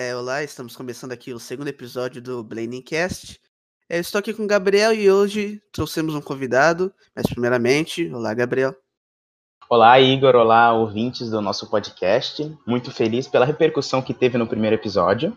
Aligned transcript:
É, 0.00 0.14
olá, 0.14 0.44
estamos 0.44 0.76
começando 0.76 1.10
aqui 1.10 1.32
o 1.32 1.40
segundo 1.40 1.66
episódio 1.66 2.22
do 2.22 2.44
Bladingcast. 2.44 3.40
É, 3.88 3.96
eu 3.96 4.00
estou 4.00 4.20
aqui 4.20 4.32
com 4.32 4.44
o 4.44 4.46
Gabriel 4.46 4.94
e 4.94 5.10
hoje 5.10 5.60
trouxemos 5.72 6.14
um 6.14 6.20
convidado, 6.20 6.94
mas 7.16 7.26
primeiramente, 7.26 8.08
olá 8.14 8.32
Gabriel. 8.32 8.76
Olá 9.68 9.98
Igor, 9.98 10.36
olá 10.36 10.72
ouvintes 10.72 11.30
do 11.30 11.40
nosso 11.40 11.68
podcast. 11.68 12.56
Muito 12.64 12.92
feliz 12.92 13.26
pela 13.26 13.44
repercussão 13.44 14.00
que 14.00 14.14
teve 14.14 14.38
no 14.38 14.46
primeiro 14.46 14.76
episódio 14.76 15.36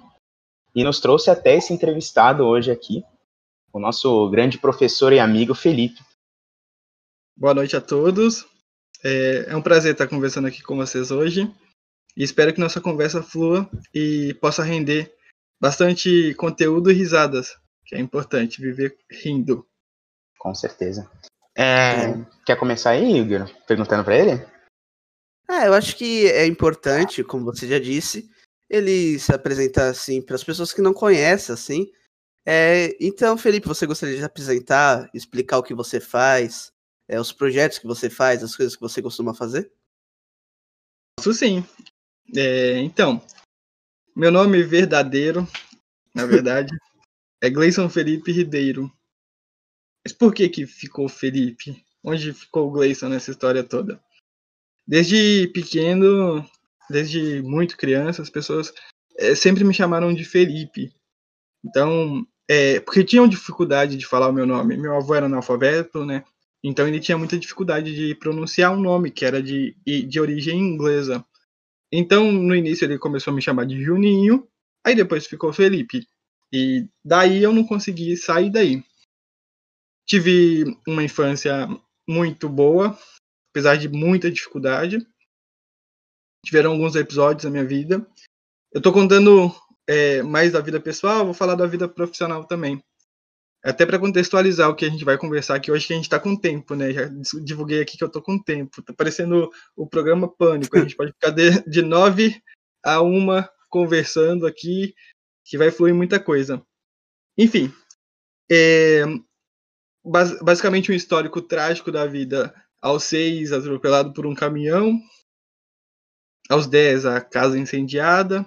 e 0.75 0.83
nos 0.83 0.99
trouxe 0.99 1.31
até 1.31 1.55
esse 1.55 1.73
entrevistado 1.73 2.43
hoje 2.43 2.69
aqui, 2.69 3.03
o 3.73 3.79
nosso 3.79 4.29
grande 4.29 4.59
professor 4.59 5.11
e 5.11 5.19
amigo 5.19 5.55
Felipe. 5.55 5.99
Boa 7.35 7.55
noite 7.55 7.75
a 7.75 7.81
todos. 7.81 8.45
É, 9.03 9.45
é 9.47 9.55
um 9.55 9.61
prazer 9.63 9.93
estar 9.93 10.05
conversando 10.05 10.47
aqui 10.47 10.61
com 10.61 10.75
vocês 10.75 11.09
hoje. 11.09 11.51
E 12.15 12.23
espero 12.23 12.53
que 12.53 12.59
nossa 12.59 12.81
conversa 12.81 13.23
flua 13.23 13.69
e 13.93 14.33
possa 14.35 14.63
render 14.63 15.13
bastante 15.59 16.33
conteúdo 16.35 16.91
e 16.91 16.93
risadas, 16.93 17.57
que 17.85 17.95
é 17.95 17.99
importante 17.99 18.61
viver 18.61 18.97
rindo. 19.09 19.67
Com 20.39 20.53
certeza. 20.55 21.09
É, 21.55 22.13
quer 22.45 22.57
começar 22.57 22.91
aí, 22.91 23.19
Igor? 23.19 23.49
Perguntando 23.67 24.03
para 24.03 24.17
ele? 24.17 24.45
Ah, 25.47 25.65
eu 25.65 25.73
acho 25.73 25.95
que 25.97 26.27
é 26.27 26.45
importante, 26.45 27.23
como 27.23 27.45
você 27.45 27.67
já 27.67 27.77
disse, 27.77 28.29
ele 28.69 29.19
se 29.19 29.33
apresentar 29.33 29.89
assim 29.89 30.21
para 30.21 30.35
as 30.35 30.43
pessoas 30.43 30.71
que 30.71 30.81
não 30.81 30.93
conhecem, 30.93 31.53
assim. 31.53 31.91
É, 32.45 32.95
então, 32.99 33.37
Felipe, 33.37 33.67
você 33.67 33.85
gostaria 33.85 34.17
de 34.17 34.23
apresentar, 34.23 35.09
explicar 35.13 35.57
o 35.59 35.63
que 35.63 35.73
você 35.73 35.99
faz, 35.99 36.71
é, 37.07 37.19
os 37.19 37.31
projetos 37.31 37.77
que 37.77 37.85
você 37.85 38.09
faz, 38.09 38.41
as 38.43 38.55
coisas 38.55 38.75
que 38.75 38.81
você 38.81 39.01
costuma 39.01 39.33
fazer? 39.33 39.71
Isso 41.19 41.33
sim. 41.33 41.63
É, 42.35 42.77
então, 42.79 43.21
meu 44.15 44.31
nome 44.31 44.63
verdadeiro, 44.63 45.47
na 46.13 46.25
verdade, 46.25 46.71
é 47.41 47.49
Gleison 47.49 47.89
Felipe 47.89 48.31
Ribeiro. 48.31 48.91
Mas 50.05 50.13
por 50.13 50.33
que 50.33 50.49
que 50.49 50.65
ficou 50.65 51.07
Felipe? 51.07 51.83
Onde 52.03 52.33
ficou 52.33 52.67
o 52.67 52.71
Gleison 52.71 53.09
nessa 53.09 53.31
história 53.31 53.63
toda? 53.63 54.01
Desde 54.87 55.47
pequeno, 55.53 56.45
desde 56.89 57.41
muito 57.41 57.77
criança, 57.77 58.21
as 58.21 58.29
pessoas 58.29 58.73
é, 59.17 59.35
sempre 59.35 59.63
me 59.63 59.73
chamaram 59.73 60.13
de 60.13 60.25
Felipe. 60.25 60.93
Então, 61.63 62.25
é, 62.49 62.79
porque 62.79 63.03
tinham 63.03 63.27
dificuldade 63.27 63.95
de 63.95 64.05
falar 64.05 64.27
o 64.27 64.33
meu 64.33 64.45
nome. 64.45 64.77
Meu 64.77 64.95
avô 64.95 65.15
era 65.15 65.27
analfabeto, 65.27 66.05
né? 66.05 66.23
Então 66.63 66.87
ele 66.87 66.99
tinha 66.99 67.17
muita 67.17 67.37
dificuldade 67.37 67.95
de 67.95 68.13
pronunciar 68.15 68.71
um 68.71 68.79
nome 68.79 69.09
que 69.09 69.25
era 69.25 69.41
de, 69.41 69.75
de 69.85 70.19
origem 70.19 70.59
inglesa. 70.59 71.25
Então, 71.91 72.31
no 72.31 72.55
início 72.55 72.85
ele 72.85 72.97
começou 72.97 73.31
a 73.31 73.35
me 73.35 73.41
chamar 73.41 73.65
de 73.65 73.83
Juninho, 73.83 74.47
aí 74.85 74.95
depois 74.95 75.27
ficou 75.27 75.51
Felipe. 75.51 76.07
E 76.53 76.87
daí 77.03 77.43
eu 77.43 77.53
não 77.53 77.65
consegui 77.65 78.15
sair 78.15 78.49
daí. 78.49 78.83
Tive 80.05 80.65
uma 80.87 81.03
infância 81.03 81.67
muito 82.07 82.49
boa, 82.49 82.97
apesar 83.51 83.75
de 83.75 83.87
muita 83.89 84.31
dificuldade. 84.31 85.05
Tiveram 86.45 86.71
alguns 86.71 86.95
episódios 86.95 87.43
na 87.45 87.51
minha 87.51 87.65
vida. 87.65 88.05
Eu 88.73 88.81
tô 88.81 88.91
contando 88.91 89.53
é, 89.87 90.21
mais 90.21 90.53
da 90.53 90.61
vida 90.61 90.79
pessoal, 90.79 91.25
vou 91.25 91.33
falar 91.33 91.55
da 91.55 91.67
vida 91.67 91.87
profissional 91.87 92.45
também. 92.45 92.81
Até 93.63 93.85
para 93.85 93.99
contextualizar 93.99 94.69
o 94.69 94.75
que 94.75 94.85
a 94.85 94.89
gente 94.89 95.05
vai 95.05 95.17
conversar 95.17 95.55
aqui 95.55 95.71
hoje, 95.71 95.85
que 95.85 95.93
a 95.93 95.95
gente 95.95 96.05
está 96.05 96.19
com 96.19 96.35
tempo, 96.35 96.73
né? 96.73 96.91
Já 96.91 97.07
divulguei 97.43 97.79
aqui 97.79 97.95
que 97.95 98.03
eu 98.03 98.07
estou 98.07 98.21
com 98.21 98.41
tempo. 98.41 98.81
Tá 98.81 98.91
parecendo 98.91 99.51
o 99.75 99.87
programa 99.87 100.27
Pânico. 100.27 100.75
A 100.75 100.81
gente 100.81 100.95
pode 100.95 101.11
ficar 101.11 101.29
de, 101.29 101.61
de 101.69 101.81
nove 101.83 102.41
a 102.83 103.01
uma 103.01 103.47
conversando 103.69 104.47
aqui, 104.47 104.95
que 105.45 105.57
vai 105.57 105.69
fluir 105.69 105.93
muita 105.93 106.19
coisa. 106.19 106.65
Enfim, 107.37 107.71
é, 108.51 109.03
basicamente 110.41 110.91
um 110.91 110.95
histórico 110.95 111.41
trágico 111.41 111.91
da 111.91 112.05
vida. 112.05 112.53
Aos 112.81 113.03
seis, 113.03 113.51
atropelado 113.51 114.11
por 114.11 114.25
um 114.25 114.33
caminhão. 114.33 114.99
Aos 116.49 116.65
dez, 116.65 117.05
a 117.05 117.21
casa 117.21 117.59
incendiada. 117.59 118.43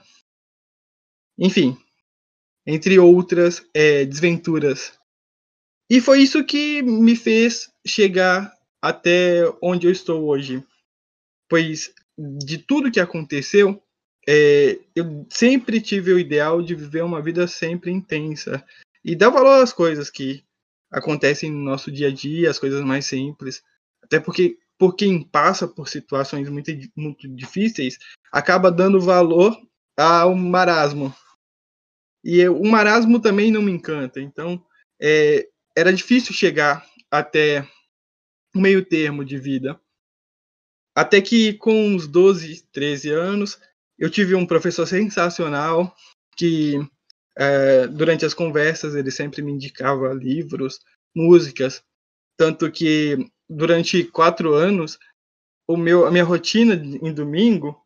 Enfim, 1.38 1.78
entre 2.66 2.98
outras 2.98 3.64
é, 3.72 4.04
desventuras 4.04 4.98
e 5.94 6.00
foi 6.00 6.22
isso 6.22 6.42
que 6.42 6.82
me 6.82 7.14
fez 7.14 7.70
chegar 7.86 8.52
até 8.82 9.44
onde 9.62 9.86
eu 9.86 9.92
estou 9.92 10.24
hoje. 10.24 10.60
Pois 11.48 11.94
de 12.18 12.58
tudo 12.58 12.90
que 12.90 12.98
aconteceu, 12.98 13.80
é, 14.28 14.80
eu 14.92 15.24
sempre 15.30 15.80
tive 15.80 16.12
o 16.12 16.18
ideal 16.18 16.60
de 16.60 16.74
viver 16.74 17.04
uma 17.04 17.22
vida 17.22 17.46
sempre 17.46 17.92
intensa 17.92 18.64
e 19.04 19.14
dar 19.14 19.30
valor 19.30 19.62
às 19.62 19.72
coisas 19.72 20.10
que 20.10 20.42
acontecem 20.90 21.48
no 21.52 21.62
nosso 21.62 21.92
dia 21.92 22.08
a 22.08 22.12
dia, 22.12 22.50
as 22.50 22.58
coisas 22.58 22.82
mais 22.82 23.06
simples. 23.06 23.62
Até 24.02 24.18
porque 24.18 24.58
por 24.76 24.96
quem 24.96 25.22
passa 25.22 25.68
por 25.68 25.88
situações 25.88 26.48
muito, 26.48 26.72
muito 26.96 27.28
difíceis, 27.28 28.00
acaba 28.32 28.68
dando 28.68 29.00
valor 29.00 29.56
ao 29.96 30.34
marasmo. 30.34 31.14
E 32.24 32.40
eu, 32.40 32.60
o 32.60 32.68
marasmo 32.68 33.20
também 33.20 33.52
não 33.52 33.62
me 33.62 33.70
encanta. 33.70 34.20
Então, 34.20 34.60
é, 35.00 35.48
era 35.76 35.92
difícil 35.92 36.34
chegar 36.34 36.86
até 37.10 37.66
o 38.54 38.60
meio 38.60 38.84
termo 38.84 39.24
de 39.24 39.38
vida. 39.38 39.80
Até 40.94 41.20
que 41.20 41.54
com 41.54 41.88
uns 41.88 42.06
12, 42.06 42.68
13 42.72 43.10
anos, 43.10 43.58
eu 43.98 44.08
tive 44.08 44.34
um 44.34 44.46
professor 44.46 44.86
sensacional 44.86 45.94
que 46.36 46.74
é, 47.36 47.86
durante 47.88 48.24
as 48.24 48.34
conversas 48.34 48.94
ele 48.94 49.10
sempre 49.10 49.42
me 49.42 49.52
indicava 49.52 50.12
livros, 50.12 50.80
músicas, 51.14 51.82
tanto 52.36 52.70
que 52.70 53.28
durante 53.48 54.04
quatro 54.04 54.54
anos 54.54 54.98
o 55.66 55.76
meu, 55.76 56.06
a 56.06 56.10
minha 56.10 56.24
rotina 56.24 56.74
em 56.74 57.12
domingo, 57.12 57.80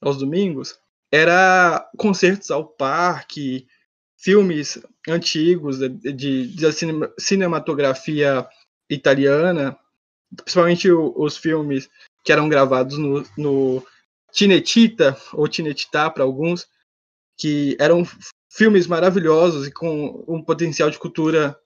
aos 0.00 0.18
domingos, 0.18 0.78
era 1.10 1.88
concertos 1.96 2.50
ao 2.50 2.66
parque, 2.66 3.66
filmes 4.16 4.80
antigos 5.08 5.78
de, 5.78 5.88
de, 5.88 6.46
de 6.48 6.66
cinematografia 7.18 8.46
italiana, 8.88 9.76
principalmente 10.36 10.90
os 10.90 11.36
filmes 11.36 11.90
que 12.24 12.32
eram 12.32 12.48
gravados 12.48 12.96
no, 12.98 13.24
no 13.36 13.86
Cinecittà, 14.32 15.16
ou 15.32 15.52
Cinecittà 15.52 16.10
para 16.10 16.24
alguns, 16.24 16.66
que 17.36 17.76
eram 17.80 18.06
filmes 18.50 18.86
maravilhosos 18.86 19.66
e 19.66 19.72
com 19.72 20.24
um 20.28 20.42
potencial 20.42 20.90
de 20.90 20.98
cultura 20.98 21.58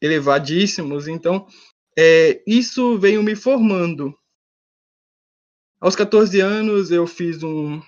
elevadíssimos. 0.00 1.06
Então, 1.06 1.46
é, 1.96 2.42
isso 2.46 2.98
veio 2.98 3.22
me 3.22 3.36
formando. 3.36 4.16
Aos 5.80 5.96
14 5.96 6.40
anos, 6.40 6.90
eu 6.90 7.06
fiz 7.06 7.42
um, 7.42 7.80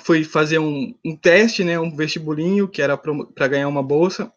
fui 0.00 0.24
fazer 0.24 0.58
um, 0.58 0.94
um 1.04 1.16
teste, 1.16 1.64
né, 1.64 1.78
um 1.78 1.94
vestibulinho, 1.94 2.68
que 2.68 2.82
era 2.82 2.96
para 2.96 3.48
ganhar 3.48 3.68
uma 3.68 3.82
bolsa. 3.82 4.32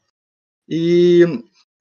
E 0.69 1.23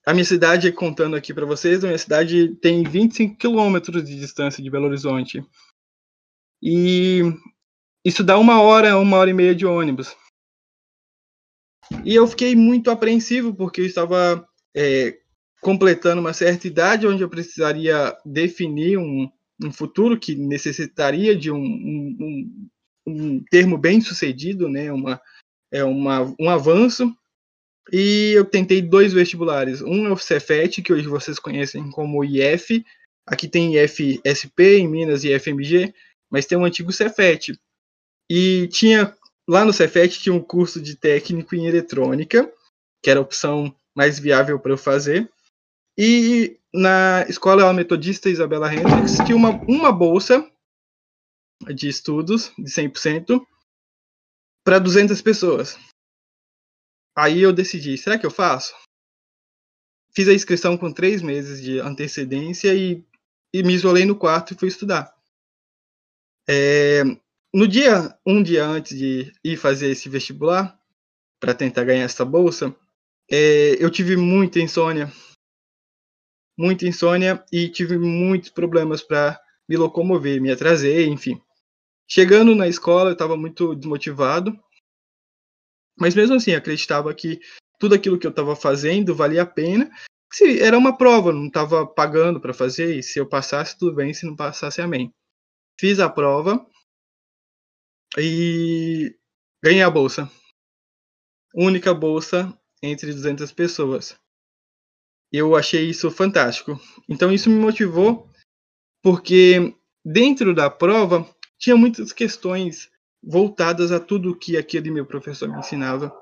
a 0.06 0.12
minha 0.12 0.25
cidade, 0.25 0.70
contando 0.72 1.16
aqui 1.16 1.34
para 1.34 1.44
vocês, 1.44 1.82
a 1.82 1.88
minha 1.88 1.98
cidade 1.98 2.54
tem 2.56 2.84
25 2.84 3.37
quilômetros 3.37 4.04
de 4.04 4.19
distância 4.19 4.62
de 4.62 4.70
Belo 4.70 4.87
Horizonte. 4.87 5.44
E 6.62 7.23
isso 8.05 8.23
dá 8.23 8.38
uma 8.38 8.61
hora, 8.61 8.96
uma 8.99 9.17
hora 9.17 9.31
e 9.31 9.34
meia 9.34 9.55
de 9.55 9.67
ônibus. 9.67 10.17
E 12.05 12.14
eu 12.14 12.26
fiquei 12.26 12.55
muito 12.55 12.90
apreensivo, 12.90 13.55
porque 13.55 13.81
eu 13.81 13.87
estava 13.87 14.46
é, 14.75 15.19
completando 15.61 16.20
uma 16.20 16.32
certa 16.32 16.67
idade 16.67 17.06
onde 17.06 17.23
eu 17.23 17.28
precisaria 17.28 18.17
definir 18.25 18.99
um, 18.99 19.28
um 19.62 19.73
futuro 19.73 20.19
que 20.19 20.34
necessitaria 20.34 21.37
de 21.37 21.50
um, 21.50 21.58
um, 21.58 22.69
um 23.06 23.43
termo 23.50 23.79
bem 23.79 24.00
sucedido, 24.00 24.69
né? 24.69 24.91
Uma, 24.91 25.20
é 25.73 25.85
uma, 25.85 26.35
um 26.38 26.50
avanço. 26.50 27.14
E 27.93 28.32
eu 28.35 28.44
tentei 28.44 28.82
dois 28.82 29.12
vestibulares. 29.12 29.81
Um 29.81 30.06
é 30.06 30.11
o 30.11 30.17
Cefet, 30.17 30.82
que 30.82 30.93
hoje 30.93 31.06
vocês 31.06 31.38
conhecem 31.38 31.88
como 31.91 32.25
IF. 32.25 32.85
Aqui 33.26 33.49
tem 33.49 33.76
IFSP, 33.76 34.79
em 34.79 34.88
Minas, 34.88 35.25
e 35.25 35.35
IFMG, 35.35 35.94
mas 36.31 36.47
tem 36.47 36.58
um 36.58 36.64
antigo 36.64 36.93
Cefet. 36.93 37.58
E 38.29 38.69
tinha 38.69 39.17
lá 39.49 39.64
no 39.64 39.73
Cefet 39.73 40.20
tinha 40.20 40.35
um 40.35 40.41
curso 40.41 40.81
de 40.81 40.97
técnico 40.97 41.55
em 41.55 41.67
eletrônica, 41.67 42.52
que 43.02 43.11
era 43.11 43.20
a 43.20 43.23
opção 43.23 43.75
mais 43.94 44.19
viável 44.19 44.59
para 44.59 44.73
eu 44.73 44.79
fazer. 44.79 45.31
E 45.97 46.59
na 46.75 47.25
escola 47.29 47.73
metodista 47.73 48.29
Isabela 48.29 48.75
Hendricks 48.75 49.19
tinha 49.25 49.37
uma, 49.37 49.50
uma 49.67 49.93
bolsa 49.93 50.47
de 51.75 51.88
estudos 51.88 52.53
de 52.58 52.70
100% 52.70 53.44
para 54.64 54.79
200 54.79 55.20
pessoas. 55.23 55.79
Aí 57.17 57.41
eu 57.41 57.53
decidi, 57.53 57.97
será 57.97 58.19
que 58.19 58.26
eu 58.26 58.31
faço? 58.31 58.75
Fiz 60.12 60.29
a 60.29 60.35
inscrição 60.35 60.76
com 60.76 60.93
três 60.93 61.23
meses 61.23 61.62
de 61.62 61.79
antecedência 61.81 62.75
e, 62.75 63.05
e 63.53 63.62
me 63.62 63.75
isolei 63.75 64.05
no 64.05 64.17
quarto 64.17 64.53
e 64.53 64.56
fui 64.56 64.69
estudar. 64.69 65.14
É, 66.49 67.03
no 67.53 67.67
dia, 67.67 68.19
um 68.25 68.43
dia 68.43 68.64
antes 68.67 68.97
de 68.97 69.32
ir 69.43 69.56
fazer 69.56 69.91
esse 69.91 70.09
vestibular, 70.09 70.79
para 71.41 71.55
tentar 71.55 71.85
ganhar 71.85 72.05
essa 72.05 72.25
bolsa, 72.25 72.75
é, 73.31 73.82
eu 73.82 73.91
tive 73.91 74.17
muita 74.17 74.61
insônia. 74.61 75.12
Muita 76.59 76.87
insônia 76.87 77.44
e 77.52 77.69
tive 77.69 77.99
muitos 77.99 78.50
problemas 78.50 79.02
para 79.02 79.41
me 79.69 79.76
locomover, 79.76 80.41
me 80.41 80.50
atrasei, 80.50 81.06
enfim. 81.06 81.41
Chegando 82.08 82.55
na 82.55 82.69
escola, 82.69 83.11
eu 83.11 83.14
estava 83.14 83.37
muito 83.37 83.75
desmotivado, 83.75 84.58
mas 85.99 86.14
mesmo 86.14 86.37
assim, 86.37 86.55
acreditava 86.55 87.12
que 87.14 87.41
tudo 87.79 87.94
aquilo 87.94 88.19
que 88.19 88.26
eu 88.26 88.31
estava 88.31 88.55
fazendo 88.55 89.14
valia 89.14 89.43
a 89.43 89.47
pena. 89.47 89.91
Se 90.32 90.61
era 90.61 90.76
uma 90.76 90.97
prova, 90.97 91.32
não 91.32 91.47
estava 91.47 91.87
pagando 91.87 92.41
para 92.41 92.55
fazer, 92.55 92.99
e 92.99 93.03
se 93.03 93.19
eu 93.19 93.29
passasse, 93.29 93.79
tudo 93.79 93.94
bem, 93.94 94.12
se 94.12 94.26
não 94.26 94.37
passasse, 94.37 94.81
amém. 94.81 95.12
Fiz 95.79 95.99
a 95.99 96.08
prova 96.08 96.64
e 98.19 99.17
ganhei 99.62 99.82
a 99.82 99.91
bolsa. 99.91 100.31
Única 101.55 101.93
bolsa 101.94 102.56
entre 102.82 103.12
200 103.12 103.50
pessoas. 103.52 104.17
Eu 105.32 105.56
achei 105.56 105.88
isso 105.88 106.11
fantástico. 106.11 106.79
Então 107.09 107.32
isso 107.32 107.50
me 107.50 107.59
motivou 107.59 108.31
porque 109.02 109.75
dentro 110.05 110.55
da 110.55 110.70
prova 110.70 111.25
tinha 111.58 111.76
muitas 111.76 112.12
questões 112.12 112.91
voltadas 113.23 113.91
a 113.91 113.99
tudo 113.99 114.37
que 114.37 114.56
aquele 114.56 114.91
meu 114.91 115.05
professor 115.05 115.49
me 115.49 115.58
ensinava. 115.58 116.14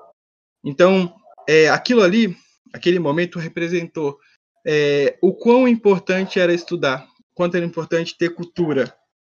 Então, 0.63 1.15
é, 1.47 1.69
aquilo 1.69 2.01
ali, 2.01 2.35
aquele 2.73 2.99
momento 2.99 3.39
representou 3.39 4.19
é, 4.65 5.17
o 5.21 5.33
quão 5.33 5.67
importante 5.67 6.39
era 6.39 6.53
estudar, 6.53 7.07
quanto 7.33 7.55
era 7.55 7.65
importante 7.65 8.17
ter 8.17 8.33
cultura, 8.33 8.97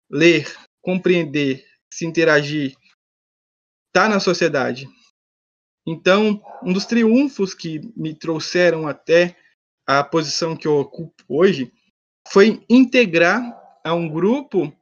ler, 0.10 0.50
compreender, 0.82 1.66
se 1.92 2.06
interagir, 2.06 2.70
estar 3.88 4.04
tá 4.04 4.10
na 4.10 4.20
sociedade. 4.20 4.88
Então, 5.86 6.42
um 6.64 6.72
dos 6.72 6.86
triunfos 6.86 7.54
que 7.54 7.82
me 7.96 8.14
trouxeram 8.14 8.88
até 8.88 9.36
a 9.86 10.04
posição 10.04 10.56
que 10.56 10.68
eu 10.68 10.78
ocupo 10.78 11.24
hoje 11.28 11.72
foi 12.30 12.64
integrar 12.70 13.42
a 13.84 13.94
um 13.94 14.10
grupo 14.10 14.74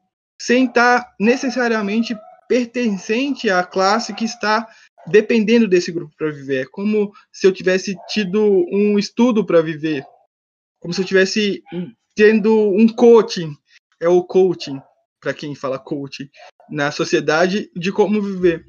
sem 0.46 0.66
estar 0.66 1.16
necessariamente 1.20 2.16
pertencente 2.48 3.50
à 3.50 3.64
classe 3.64 4.14
que 4.14 4.26
está 4.26 4.68
dependendo 5.08 5.68
desse 5.68 5.92
grupo 5.92 6.14
para 6.16 6.30
viver. 6.30 6.62
É 6.62 6.66
como 6.66 7.12
se 7.34 7.48
eu 7.48 7.52
tivesse 7.52 7.98
tido 8.08 8.40
um 8.72 9.00
estudo 9.00 9.44
para 9.44 9.60
viver, 9.64 10.06
como 10.80 10.94
se 10.94 11.02
eu 11.02 11.06
tivesse 11.06 11.64
tendo 12.14 12.54
um 12.54 12.88
coaching, 12.88 13.58
é 14.00 14.08
o 14.08 14.24
coaching, 14.24 14.80
para 15.20 15.34
quem 15.34 15.56
fala 15.56 15.80
coaching, 15.80 16.30
na 16.70 16.92
sociedade 16.92 17.72
de 17.76 17.92
como 17.92 18.22
viver. 18.22 18.64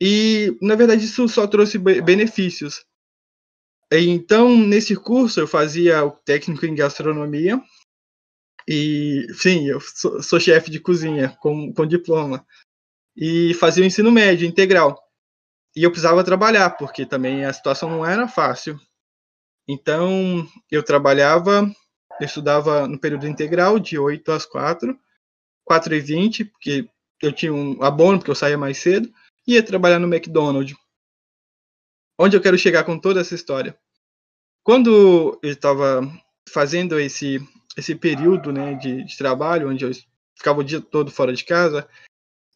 E, 0.00 0.56
na 0.62 0.74
verdade, 0.74 1.04
isso 1.04 1.28
só 1.28 1.46
trouxe 1.46 1.76
benefícios. 1.78 2.82
Então, 3.92 4.56
nesse 4.56 4.96
curso, 4.96 5.38
eu 5.38 5.46
fazia 5.46 6.02
o 6.02 6.12
técnico 6.12 6.64
em 6.64 6.74
gastronomia. 6.74 7.62
E, 8.68 9.26
sim, 9.34 9.68
eu 9.68 9.80
sou, 9.80 10.22
sou 10.22 10.40
chefe 10.40 10.70
de 10.70 10.80
cozinha 10.80 11.36
com, 11.40 11.72
com 11.72 11.86
diploma. 11.86 12.46
E 13.16 13.54
fazia 13.54 13.82
o 13.82 13.86
ensino 13.86 14.10
médio 14.10 14.46
integral. 14.46 14.98
E 15.76 15.82
eu 15.82 15.90
precisava 15.90 16.24
trabalhar, 16.24 16.70
porque 16.70 17.04
também 17.04 17.44
a 17.44 17.52
situação 17.52 17.90
não 17.90 18.06
era 18.06 18.28
fácil. 18.28 18.78
Então, 19.68 20.46
eu 20.70 20.82
trabalhava, 20.82 21.70
eu 22.20 22.26
estudava 22.26 22.86
no 22.86 22.98
período 22.98 23.26
integral, 23.26 23.78
de 23.78 23.98
8 23.98 24.32
às 24.32 24.46
4, 24.46 24.98
4 25.64 25.94
e 25.94 26.00
20, 26.00 26.44
porque 26.44 26.88
eu 27.22 27.32
tinha 27.32 27.52
um 27.52 27.82
abono, 27.82 28.18
porque 28.18 28.30
eu 28.30 28.34
saía 28.34 28.58
mais 28.58 28.78
cedo 28.78 29.12
ia 29.46 29.62
trabalhar 29.62 29.98
no 29.98 30.12
McDonald's. 30.12 30.76
Onde 32.18 32.36
eu 32.36 32.40
quero 32.40 32.58
chegar 32.58 32.84
com 32.84 32.98
toda 32.98 33.20
essa 33.20 33.34
história? 33.34 33.78
Quando 34.62 35.38
eu 35.42 35.50
estava 35.50 36.00
fazendo 36.48 36.98
esse 36.98 37.38
esse 37.76 37.94
período 37.94 38.52
né, 38.52 38.74
de, 38.74 39.04
de, 39.04 39.16
trabalho, 39.16 39.68
onde 39.68 39.84
eu 39.84 39.90
ficava 40.36 40.60
o 40.60 40.64
dia 40.64 40.80
todo 40.80 41.10
fora 41.10 41.32
de 41.32 41.44
casa, 41.44 41.88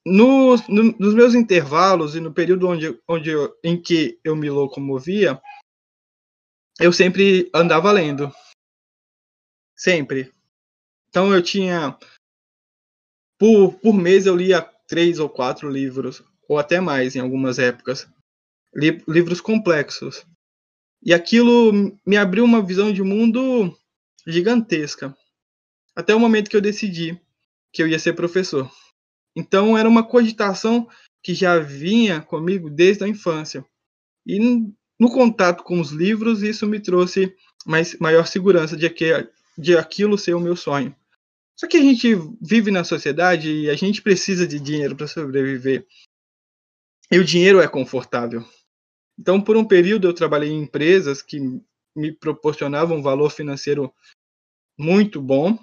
no, 0.05 0.57
no, 0.69 0.97
nos 0.99 1.15
meus 1.15 1.35
intervalos 1.35 2.15
e 2.15 2.21
no 2.21 2.33
período 2.33 2.69
onde, 2.69 2.99
onde 3.07 3.31
eu, 3.31 3.57
em 3.63 3.81
que 3.81 4.19
eu 4.25 4.35
me 4.35 4.49
locomovia, 4.49 5.41
eu 6.81 6.93
sempre 6.93 7.51
andava 7.53 7.91
lendo. 7.93 8.33
Sempre. 9.77 10.33
Então 11.09 11.33
eu 11.35 11.43
tinha. 11.43 11.99
Por, 13.39 13.75
por 13.75 13.95
mês 13.95 14.27
eu 14.27 14.37
lia 14.37 14.63
três 14.87 15.19
ou 15.19 15.29
quatro 15.29 15.69
livros 15.69 16.23
ou 16.49 16.59
até 16.59 16.81
mais 16.81 17.15
em 17.15 17.21
algumas 17.21 17.59
épocas. 17.59 18.09
Li 18.75 19.03
livros 19.07 19.41
complexos. 19.41 20.27
E 21.03 21.15
aquilo 21.15 21.73
me 22.05 22.17
abriu 22.17 22.45
uma 22.45 22.63
visão 22.63 22.93
de 22.93 23.03
mundo 23.03 23.77
gigantesca. 24.29 25.17
Até 25.97 26.15
o 26.15 26.21
momento 26.21 26.51
que 26.51 26.57
eu 26.57 26.61
decidi 26.61 27.21
que 27.73 27.83
eu 27.83 27.89
ia 27.89 27.99
ser 27.99 28.13
professor. 28.13 28.71
Então 29.35 29.77
era 29.77 29.89
uma 29.89 30.07
cogitação 30.07 30.89
que 31.23 31.35
já 31.35 31.59
vinha 31.59 32.21
comigo 32.21 32.71
desde 32.71 33.05
a 33.05 33.09
infância. 33.09 33.65
E 34.27 34.39
no 34.99 35.11
contato 35.11 35.63
com 35.65 35.81
os 35.81 35.91
livros, 35.91 36.43
isso 36.43 36.67
me 36.67 36.81
trouxe 36.81 37.35
mais, 37.67 37.99
maior 37.99 38.27
segurança 38.27 38.77
de, 38.77 38.89
que, 38.91 39.29
de 39.57 39.77
aquilo 39.77 40.19
ser 40.19 40.35
o 40.35 40.41
meu 40.41 40.57
sonho. 40.57 40.95
Só 41.57 41.67
que 41.67 41.77
a 41.77 41.83
gente 41.83 42.15
vive 42.41 42.71
na 42.71 42.85
sociedade 42.85 43.51
e 43.51 43.71
a 43.71 43.75
gente 43.75 44.01
precisa 44.01 44.47
de 44.47 44.61
dinheiro 44.61 44.95
para 44.95 45.09
sobreviver. 45.09 45.87
E 47.11 47.19
o 47.19 47.25
dinheiro 47.25 47.61
é 47.61 47.67
confortável. 47.67 48.45
Então, 49.19 49.41
por 49.41 49.57
um 49.57 49.65
período, 49.65 50.07
eu 50.07 50.15
trabalhei 50.15 50.51
em 50.51 50.63
empresas 50.63 51.21
que 51.21 51.41
me 51.97 52.13
proporcionavam 52.13 52.99
um 52.99 53.03
valor 53.03 53.31
financeiro 53.31 53.93
muito 54.79 55.21
bom 55.21 55.59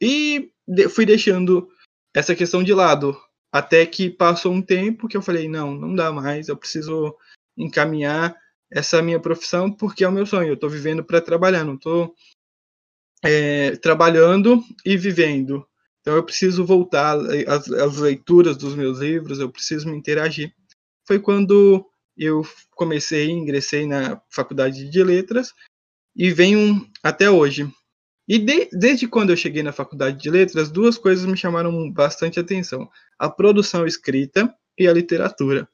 e 0.00 0.50
fui 0.90 1.04
deixando 1.04 1.68
essa 2.14 2.34
questão 2.34 2.62
de 2.62 2.72
lado. 2.72 3.16
Até 3.52 3.86
que 3.86 4.10
passou 4.10 4.52
um 4.52 4.62
tempo 4.62 5.06
que 5.06 5.16
eu 5.16 5.22
falei: 5.22 5.48
não, 5.48 5.74
não 5.74 5.94
dá 5.94 6.10
mais, 6.10 6.48
eu 6.48 6.56
preciso 6.56 7.14
encaminhar 7.56 8.34
essa 8.70 9.00
minha 9.00 9.20
profissão 9.20 9.70
porque 9.70 10.02
é 10.02 10.08
o 10.08 10.12
meu 10.12 10.26
sonho. 10.26 10.48
Eu 10.48 10.54
estou 10.54 10.68
vivendo 10.68 11.04
para 11.04 11.20
trabalhar, 11.20 11.64
não 11.64 11.74
estou 11.74 12.14
é, 13.22 13.76
trabalhando 13.76 14.60
e 14.84 14.96
vivendo. 14.96 15.66
Então 16.00 16.16
eu 16.16 16.24
preciso 16.24 16.64
voltar 16.64 17.16
às, 17.46 17.70
às 17.70 17.96
leituras 17.96 18.56
dos 18.56 18.74
meus 18.74 18.98
livros, 18.98 19.38
eu 19.38 19.50
preciso 19.50 19.88
me 19.88 19.96
interagir 19.96 20.52
foi 21.06 21.20
quando 21.20 21.88
eu 22.16 22.42
comecei, 22.70 23.30
ingressei 23.30 23.86
na 23.86 24.20
faculdade 24.30 24.88
de 24.88 25.04
letras 25.04 25.52
e 26.16 26.30
venho 26.30 26.86
até 27.02 27.30
hoje. 27.30 27.70
E 28.26 28.38
de, 28.38 28.68
desde 28.72 29.06
quando 29.06 29.30
eu 29.30 29.36
cheguei 29.36 29.62
na 29.62 29.72
faculdade 29.72 30.18
de 30.18 30.30
letras, 30.30 30.70
duas 30.70 30.96
coisas 30.96 31.26
me 31.26 31.36
chamaram 31.36 31.90
bastante 31.92 32.40
atenção: 32.40 32.88
a 33.18 33.28
produção 33.28 33.86
escrita 33.86 34.54
e 34.78 34.88
a 34.88 34.92
literatura. 34.92 35.68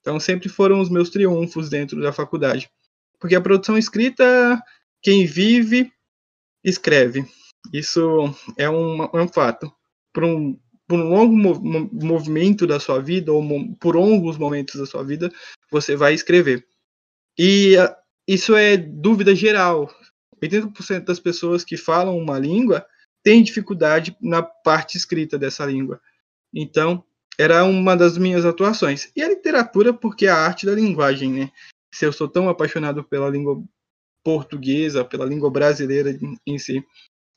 Então 0.00 0.18
sempre 0.18 0.48
foram 0.48 0.80
os 0.80 0.88
meus 0.88 1.10
triunfos 1.10 1.68
dentro 1.68 2.00
da 2.00 2.12
faculdade. 2.12 2.70
Porque 3.18 3.34
a 3.34 3.40
produção 3.40 3.76
escrita, 3.76 4.60
quem 5.02 5.26
vive, 5.26 5.92
escreve. 6.64 7.24
Isso 7.72 8.34
é 8.56 8.68
um, 8.68 9.04
é 9.04 9.22
um 9.22 9.28
fato. 9.28 9.70
Para 10.12 10.26
um 10.26 10.58
por 10.90 10.98
um 10.98 11.08
longo 11.08 11.36
mov 11.36 11.60
movimento 11.92 12.66
da 12.66 12.80
sua 12.80 13.00
vida, 13.00 13.32
ou 13.32 13.44
por 13.78 13.94
longos 13.94 14.36
momentos 14.36 14.74
da 14.74 14.84
sua 14.84 15.04
vida, 15.04 15.30
você 15.70 15.94
vai 15.94 16.12
escrever. 16.14 16.66
E 17.38 17.76
uh, 17.76 17.94
isso 18.26 18.56
é 18.56 18.76
dúvida 18.76 19.32
geral. 19.32 19.88
80% 20.40 21.04
das 21.04 21.20
pessoas 21.20 21.64
que 21.64 21.76
falam 21.76 22.16
uma 22.16 22.38
língua 22.38 22.86
têm 23.22 23.42
dificuldade 23.42 24.16
na 24.20 24.42
parte 24.42 24.96
escrita 24.96 25.38
dessa 25.38 25.66
língua. 25.66 26.00
Então, 26.54 27.04
era 27.38 27.64
uma 27.64 27.96
das 27.96 28.18
minhas 28.18 28.44
atuações. 28.44 29.10
E 29.14 29.22
a 29.22 29.28
literatura, 29.28 29.92
porque 29.92 30.26
é 30.26 30.30
a 30.30 30.36
arte 30.36 30.66
da 30.66 30.72
linguagem, 30.72 31.32
né? 31.32 31.52
Se 31.92 32.04
eu 32.04 32.12
sou 32.12 32.28
tão 32.28 32.48
apaixonado 32.48 33.02
pela 33.04 33.28
língua 33.28 33.62
portuguesa, 34.24 35.04
pela 35.04 35.24
língua 35.24 35.50
brasileira 35.50 36.18
em 36.46 36.58
si, 36.58 36.84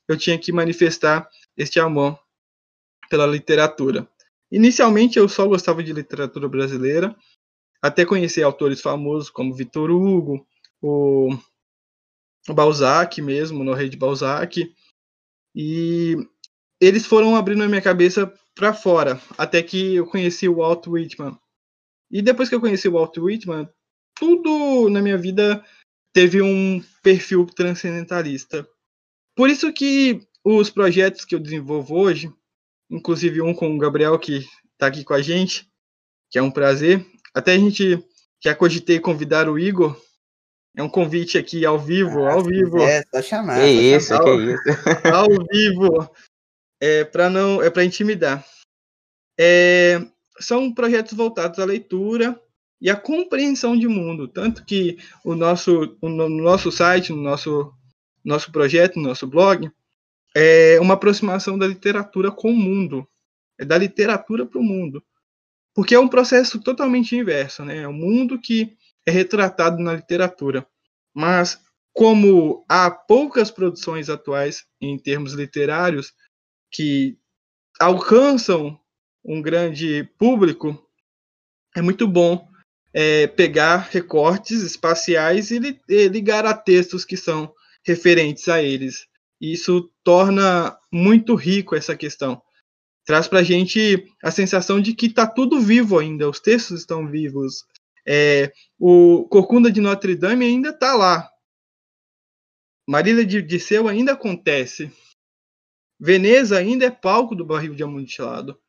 eu 0.08 0.16
tinha 0.16 0.38
que 0.38 0.52
manifestar 0.52 1.28
este 1.56 1.80
amor 1.80 2.18
pela 3.08 3.26
literatura. 3.26 4.08
Inicialmente 4.50 5.18
eu 5.18 5.28
só 5.28 5.46
gostava 5.46 5.82
de 5.82 5.92
literatura 5.92 6.48
brasileira, 6.48 7.16
até 7.82 8.04
conhecer 8.04 8.42
autores 8.42 8.80
famosos 8.80 9.30
como 9.30 9.54
Vitor 9.54 9.90
Hugo, 9.90 10.46
o 10.80 11.30
Balzac 12.52 13.22
mesmo, 13.22 13.64
no 13.64 13.72
Rei 13.72 13.88
de 13.88 13.96
Balzac, 13.96 14.74
e 15.54 16.16
eles 16.80 17.06
foram 17.06 17.36
abrindo 17.36 17.62
a 17.62 17.68
minha 17.68 17.80
cabeça 17.80 18.32
para 18.54 18.74
fora, 18.74 19.20
até 19.38 19.62
que 19.62 19.94
eu 19.94 20.06
conheci 20.06 20.48
o 20.48 20.56
Walt 20.56 20.86
Whitman. 20.86 21.38
E 22.10 22.20
depois 22.20 22.48
que 22.48 22.54
eu 22.54 22.60
conheci 22.60 22.88
o 22.88 22.92
Walt 22.92 23.16
Whitman, 23.16 23.68
tudo 24.14 24.90
na 24.90 25.00
minha 25.00 25.16
vida 25.16 25.64
teve 26.12 26.42
um 26.42 26.82
perfil 27.02 27.46
transcendentalista. 27.46 28.68
Por 29.34 29.48
isso 29.48 29.72
que 29.72 30.20
os 30.44 30.68
projetos 30.70 31.24
que 31.24 31.34
eu 31.34 31.40
desenvolvo 31.40 31.96
hoje 31.96 32.32
inclusive 32.90 33.42
um 33.42 33.54
com 33.54 33.74
o 33.74 33.78
Gabriel, 33.78 34.18
que 34.18 34.46
tá 34.78 34.86
aqui 34.86 35.04
com 35.04 35.14
a 35.14 35.22
gente, 35.22 35.68
que 36.30 36.38
é 36.38 36.42
um 36.42 36.50
prazer. 36.50 37.04
Até 37.34 37.52
a 37.52 37.58
gente 37.58 38.02
já 38.42 38.54
cogitei 38.54 39.00
convidar 39.00 39.48
o 39.48 39.58
Igor. 39.58 40.00
É 40.76 40.82
um 40.82 40.88
convite 40.88 41.38
aqui 41.38 41.64
ao 41.64 41.78
vivo, 41.78 42.24
Ah, 42.24 42.32
ao 42.34 42.42
vivo. 42.42 42.78
quiser, 42.78 43.04
só 43.14 43.22
chamar. 43.22 43.60
Que 43.60 43.66
isso, 43.66 44.08
chamar. 44.08 44.24
que 44.24 44.30
isso. 44.52 44.62
ao 45.14 45.28
vivo 45.52 46.10
é 46.80 47.04
para 47.04 47.30
não 47.30 47.62
é 47.62 47.70
para 47.70 47.84
intimidar 47.84 48.44
É, 49.38 50.00
são 50.40 50.72
projetos 50.72 51.12
voltados 51.14 51.58
à 51.58 51.64
leitura 51.64 52.38
e 52.80 52.90
à 52.90 52.96
compreensão 52.96 53.76
de 53.78 53.86
mundo 53.88 54.26
tanto 54.28 54.64
que 54.64 54.98
o 55.24 55.34
nosso 55.34 55.96
o, 56.00 56.08
no 56.08 56.28
nosso 56.28 56.70
site 56.72 57.12
no 57.12 57.22
nosso 57.22 57.72
nosso 58.24 58.50
projeto 58.52 58.96
no 58.96 59.08
nosso 59.08 59.26
blog 59.26 59.70
é 60.36 60.78
uma 60.80 60.94
aproximação 60.94 61.56
da 61.56 61.66
literatura 61.66 62.30
com 62.32 62.50
o 62.50 62.56
mundo 62.56 63.06
é 63.58 63.64
da 63.64 63.78
literatura 63.78 64.44
para 64.44 64.58
o 64.60 64.64
mundo 64.64 65.02
porque 65.72 65.94
é 65.94 65.98
um 66.00 66.08
processo 66.08 66.60
totalmente 66.60 67.16
inverso 67.16 67.64
né 67.64 67.78
é 67.82 67.88
um 67.88 67.92
mundo 67.92 68.40
que 68.40 68.76
é 69.06 69.10
retratado 69.10 69.82
na 69.82 69.94
literatura 69.94 70.66
mas 71.14 71.60
como 71.92 72.64
há 72.68 72.90
poucas 72.90 73.50
produções 73.50 74.10
atuais 74.10 74.64
em 74.80 74.98
termos 74.98 75.32
literários 75.32 76.12
que 76.72 77.16
alcançam 77.80 78.78
um 79.24 79.40
grande 79.40 80.04
público, 80.18 80.76
é 81.76 81.80
muito 81.80 82.08
bom 82.08 82.46
é, 82.92 83.28
pegar 83.28 83.88
recortes 83.90 84.60
espaciais 84.62 85.52
e, 85.52 85.58
li 85.58 85.80
e 85.88 86.08
ligar 86.08 86.44
a 86.44 86.52
textos 86.52 87.04
que 87.04 87.16
são 87.16 87.54
referentes 87.86 88.48
a 88.48 88.60
eles. 88.60 89.06
Isso 89.40 89.90
torna 90.02 90.76
muito 90.92 91.34
rico 91.34 91.76
essa 91.76 91.96
questão. 91.96 92.42
Traz 93.04 93.28
para 93.28 93.40
a 93.40 93.44
gente 93.44 94.10
a 94.22 94.30
sensação 94.30 94.80
de 94.80 94.94
que 94.94 95.06
está 95.06 95.26
tudo 95.26 95.60
vivo 95.60 95.98
ainda, 95.98 96.28
os 96.28 96.40
textos 96.40 96.80
estão 96.80 97.06
vivos. 97.06 97.64
É, 98.06 98.52
o 98.78 99.26
Corcunda 99.28 99.70
de 99.72 99.80
Notre 99.80 100.14
Dame 100.14 100.44
ainda 100.44 100.70
está 100.70 100.94
lá, 100.94 101.30
Marília 102.86 103.24
de 103.24 103.40
Disseu 103.40 103.88
ainda 103.88 104.12
acontece. 104.12 104.92
Veneza 105.98 106.58
ainda 106.58 106.84
é 106.84 106.90
palco 106.90 107.34
do 107.34 107.44
barril 107.44 107.74
de 107.74 107.82
amontilado. 107.82 108.60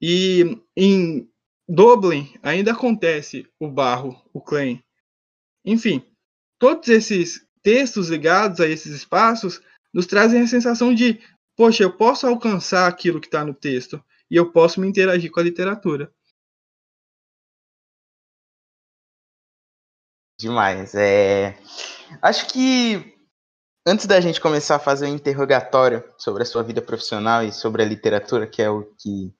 E 0.00 0.60
em 0.76 1.30
Dublin 1.68 2.34
ainda 2.42 2.72
acontece 2.72 3.46
o 3.60 3.68
barro, 3.68 4.20
o 4.32 4.40
claim. 4.40 4.82
Enfim, 5.64 6.04
todos 6.58 6.88
esses 6.88 7.46
textos 7.62 8.08
ligados 8.08 8.58
a 8.58 8.66
esses 8.66 8.92
espaços 8.92 9.62
nos 9.94 10.06
trazem 10.06 10.40
a 10.40 10.46
sensação 10.48 10.92
de, 10.92 11.20
poxa, 11.56 11.84
eu 11.84 11.96
posso 11.96 12.26
alcançar 12.26 12.88
aquilo 12.88 13.20
que 13.20 13.28
está 13.28 13.44
no 13.44 13.54
texto 13.54 14.02
e 14.28 14.34
eu 14.34 14.50
posso 14.50 14.80
me 14.80 14.88
interagir 14.88 15.30
com 15.30 15.38
a 15.38 15.44
literatura. 15.44 16.12
Demais. 20.42 20.92
É... 20.96 21.56
Acho 22.20 22.48
que 22.48 23.16
antes 23.86 24.06
da 24.06 24.20
gente 24.20 24.40
começar 24.40 24.74
a 24.74 24.80
fazer 24.80 25.06
um 25.06 25.14
interrogatório 25.14 26.02
sobre 26.18 26.42
a 26.42 26.46
sua 26.46 26.64
vida 26.64 26.82
profissional 26.82 27.44
e 27.44 27.52
sobre 27.52 27.80
a 27.80 27.86
literatura, 27.86 28.44
que 28.44 28.60
é 28.60 28.68
o 28.68 28.82
que 28.98 29.32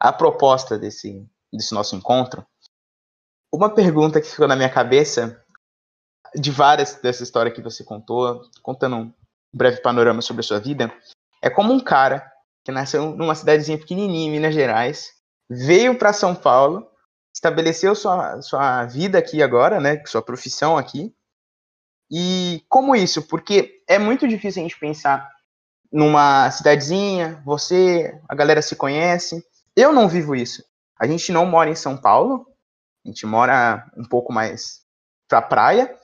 a 0.00 0.12
proposta 0.12 0.76
desse, 0.76 1.24
desse 1.52 1.72
nosso 1.72 1.94
encontro, 1.94 2.44
uma 3.52 3.72
pergunta 3.72 4.20
que 4.20 4.26
ficou 4.26 4.48
na 4.48 4.56
minha 4.56 4.68
cabeça 4.68 5.40
de 6.34 6.50
várias 6.50 6.96
dessa 6.96 7.22
história 7.22 7.52
que 7.52 7.62
você 7.62 7.84
contou, 7.84 8.42
contando 8.60 8.96
um 8.96 9.14
breve 9.54 9.80
panorama 9.82 10.20
sobre 10.20 10.40
a 10.40 10.42
sua 10.42 10.58
vida, 10.58 10.92
é 11.40 11.48
como 11.48 11.72
um 11.72 11.78
cara 11.78 12.28
que 12.64 12.72
nasceu 12.72 13.14
numa 13.14 13.36
cidadezinha 13.36 13.78
pequenininha 13.78 14.26
em 14.26 14.32
Minas 14.32 14.52
Gerais, 14.52 15.12
veio 15.48 15.96
para 15.96 16.12
São 16.12 16.34
Paulo, 16.34 16.90
estabeleceu 17.48 17.94
sua, 17.94 18.40
sua 18.42 18.84
vida 18.86 19.18
aqui 19.18 19.42
agora, 19.42 19.80
né, 19.80 20.02
sua 20.06 20.22
profissão 20.22 20.76
aqui, 20.76 21.14
e 22.10 22.62
como 22.68 22.94
isso? 22.94 23.22
Porque 23.22 23.82
é 23.88 23.98
muito 23.98 24.28
difícil 24.28 24.60
a 24.60 24.62
gente 24.62 24.78
pensar 24.78 25.28
numa 25.92 26.50
cidadezinha, 26.50 27.42
você, 27.44 28.20
a 28.28 28.34
galera 28.34 28.60
se 28.60 28.76
conhece. 28.76 29.44
Eu 29.76 29.92
não 29.92 30.08
vivo 30.08 30.34
isso. 30.34 30.62
A 31.00 31.06
gente 31.06 31.32
não 31.32 31.46
mora 31.46 31.70
em 31.70 31.74
São 31.74 31.96
Paulo, 31.96 32.46
a 33.04 33.08
gente 33.08 33.26
mora 33.26 33.90
um 33.96 34.04
pouco 34.04 34.32
mais 34.32 34.82
pra 35.28 35.42
praia, 35.42 35.94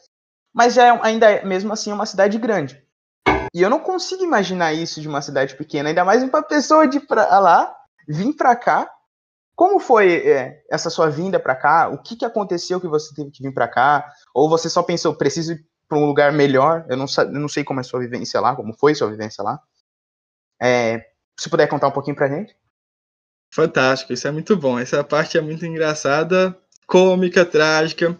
mas 0.52 0.76
é 0.76 0.90
ainda 1.02 1.30
é, 1.30 1.44
mesmo 1.44 1.73
assim 1.73 1.92
uma 1.92 2.06
cidade 2.06 2.38
grande. 2.38 2.82
E 3.54 3.62
eu 3.62 3.70
não 3.70 3.80
consigo 3.80 4.23
imaginar 4.23 4.73
isso 4.73 5.00
de 5.00 5.09
uma 5.09 5.23
cidade 5.23 5.56
pequena, 5.56 5.88
ainda 5.88 6.04
mais 6.04 6.23
uma 6.23 6.42
pessoa 6.42 6.87
de 6.87 7.00
pra 7.00 7.38
lá 7.38 7.75
vir 8.09 8.32
pra 8.35 8.56
cá. 8.56 8.90
Como 9.61 9.79
foi 9.79 10.26
é, 10.26 10.64
essa 10.71 10.88
sua 10.88 11.11
vinda 11.11 11.38
para 11.38 11.55
cá? 11.55 11.90
O 11.90 11.99
que, 11.99 12.17
que 12.17 12.25
aconteceu 12.25 12.81
que 12.81 12.88
você 12.88 13.14
teve 13.14 13.31
que 13.31 13.43
vir 13.43 13.52
para 13.52 13.69
cá? 13.69 14.11
Ou 14.33 14.49
você 14.49 14.71
só 14.71 14.83
pensou, 14.83 15.14
preciso 15.14 15.55
para 15.87 15.99
um 15.99 16.07
lugar 16.07 16.33
melhor. 16.33 16.87
Eu 16.88 16.97
não, 16.97 17.05
eu 17.19 17.38
não 17.38 17.47
sei 17.47 17.62
como 17.62 17.79
é 17.79 17.83
a 17.83 17.85
sua 17.85 18.00
vivência 18.00 18.40
lá, 18.40 18.57
como 18.57 18.73
foi 18.73 18.95
sua 18.95 19.11
vivência 19.11 19.45
lá. 19.45 19.61
É, 20.62 21.05
se 21.38 21.50
puder 21.50 21.67
contar 21.67 21.88
um 21.88 21.93
pouquinho 21.93 22.17
pra 22.17 22.26
gente. 22.26 22.57
Fantástico, 23.52 24.14
isso 24.14 24.26
é 24.26 24.31
muito 24.31 24.57
bom. 24.57 24.79
Essa 24.79 25.05
parte 25.05 25.37
é 25.37 25.43
muito 25.43 25.67
engraçada, 25.67 26.59
cômica, 26.87 27.45
trágica, 27.45 28.19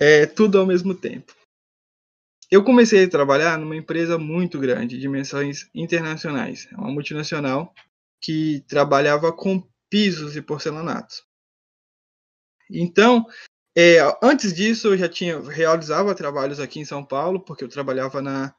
é 0.00 0.24
tudo 0.24 0.58
ao 0.58 0.64
mesmo 0.64 0.94
tempo. 0.94 1.34
Eu 2.50 2.64
comecei 2.64 3.04
a 3.04 3.10
trabalhar 3.10 3.58
numa 3.58 3.76
empresa 3.76 4.16
muito 4.16 4.58
grande, 4.58 4.94
de 4.94 5.02
dimensões 5.02 5.68
internacionais. 5.74 6.66
É 6.72 6.76
uma 6.76 6.90
multinacional 6.90 7.74
que 8.22 8.64
trabalhava 8.66 9.30
com 9.30 9.62
pisos 9.90 10.36
e 10.36 10.42
porcelanatos. 10.42 11.24
Então, 12.70 13.26
é, 13.76 13.98
antes 14.22 14.54
disso, 14.54 14.88
eu 14.88 14.96
já 14.96 15.08
tinha 15.08 15.38
realizava 15.38 16.14
trabalhos 16.14 16.58
aqui 16.58 16.80
em 16.80 16.84
São 16.84 17.04
Paulo, 17.04 17.40
porque 17.40 17.62
eu 17.62 17.68
trabalhava 17.68 18.22
na. 18.22 18.54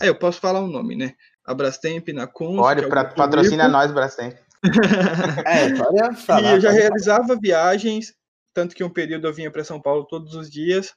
É, 0.00 0.08
eu 0.08 0.18
posso 0.18 0.40
falar 0.40 0.60
o 0.60 0.66
nome, 0.66 0.96
né? 0.96 1.14
A 1.44 1.52
Brastemp, 1.52 2.08
na 2.08 2.26
Cons. 2.26 2.56
Pode, 2.56 2.84
é 2.84 2.88
patrocina 2.88 3.68
nós, 3.68 3.92
Brastemp. 3.92 4.34
é, 5.44 5.74
pode 5.74 6.16
falar. 6.22 6.52
E 6.52 6.54
eu 6.54 6.60
já 6.60 6.70
realizava 6.70 7.38
viagens, 7.40 8.14
tanto 8.54 8.74
que 8.74 8.82
um 8.82 8.90
período 8.90 9.26
eu 9.26 9.34
vinha 9.34 9.50
para 9.50 9.64
São 9.64 9.80
Paulo 9.80 10.06
todos 10.06 10.34
os 10.34 10.50
dias. 10.50 10.94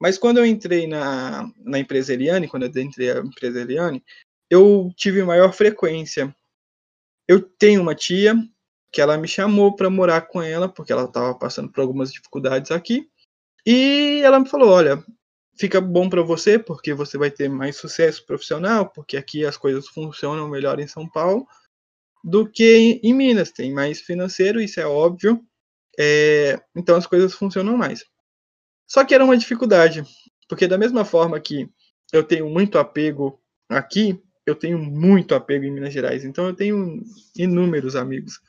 Mas 0.00 0.18
quando 0.18 0.38
eu 0.38 0.46
entrei 0.46 0.86
na, 0.86 1.48
na 1.58 1.78
empresa 1.78 2.12
Eliane, 2.12 2.48
quando 2.48 2.64
eu 2.64 2.82
entrei 2.82 3.14
na 3.14 3.20
empresa 3.20 3.60
Eliane, 3.60 4.02
eu 4.50 4.90
tive 4.96 5.22
maior 5.22 5.52
frequência. 5.52 6.34
Eu 7.28 7.40
tenho 7.40 7.82
uma 7.82 7.94
tia 7.94 8.34
que 8.92 9.00
ela 9.00 9.16
me 9.16 9.26
chamou 9.26 9.74
para 9.74 9.88
morar 9.88 10.22
com 10.22 10.42
ela, 10.42 10.68
porque 10.68 10.92
ela 10.92 11.04
estava 11.04 11.34
passando 11.34 11.70
por 11.72 11.80
algumas 11.80 12.12
dificuldades 12.12 12.70
aqui. 12.70 13.08
E 13.66 14.20
ela 14.22 14.38
me 14.38 14.48
falou: 14.48 14.68
olha, 14.68 15.02
fica 15.58 15.80
bom 15.80 16.08
para 16.08 16.22
você, 16.22 16.58
porque 16.58 16.92
você 16.92 17.16
vai 17.16 17.30
ter 17.30 17.48
mais 17.48 17.76
sucesso 17.76 18.24
profissional, 18.26 18.90
porque 18.90 19.16
aqui 19.16 19.44
as 19.46 19.56
coisas 19.56 19.88
funcionam 19.88 20.48
melhor 20.48 20.78
em 20.78 20.86
São 20.86 21.08
Paulo 21.08 21.46
do 22.22 22.48
que 22.48 23.00
em 23.02 23.14
Minas. 23.14 23.50
Tem 23.50 23.72
mais 23.72 24.00
financeiro, 24.00 24.60
isso 24.60 24.78
é 24.78 24.86
óbvio. 24.86 25.42
É, 25.98 26.60
então 26.76 26.96
as 26.96 27.06
coisas 27.06 27.34
funcionam 27.34 27.76
mais. 27.76 28.04
Só 28.86 29.04
que 29.04 29.14
era 29.14 29.24
uma 29.24 29.36
dificuldade, 29.38 30.04
porque 30.48 30.66
da 30.66 30.76
mesma 30.76 31.04
forma 31.04 31.40
que 31.40 31.68
eu 32.12 32.22
tenho 32.22 32.48
muito 32.50 32.78
apego 32.78 33.40
aqui, 33.68 34.22
eu 34.44 34.54
tenho 34.54 34.78
muito 34.78 35.34
apego 35.34 35.64
em 35.64 35.70
Minas 35.70 35.94
Gerais. 35.94 36.24
Então 36.24 36.46
eu 36.46 36.54
tenho 36.54 37.02
inúmeros 37.36 37.96
amigos. 37.96 38.40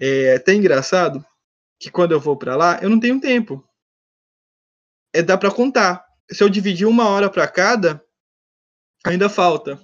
É 0.00 0.36
até 0.36 0.54
engraçado 0.54 1.22
que 1.78 1.90
quando 1.90 2.12
eu 2.12 2.20
vou 2.20 2.36
para 2.36 2.56
lá, 2.56 2.78
eu 2.80 2.88
não 2.88 2.98
tenho 2.98 3.20
tempo. 3.20 3.62
É 5.12 5.22
dá 5.22 5.36
para 5.36 5.50
contar. 5.50 6.02
Se 6.30 6.42
eu 6.42 6.48
dividir 6.48 6.86
uma 6.86 7.08
hora 7.08 7.28
para 7.28 7.46
cada, 7.46 8.02
ainda 9.04 9.28
falta 9.28 9.78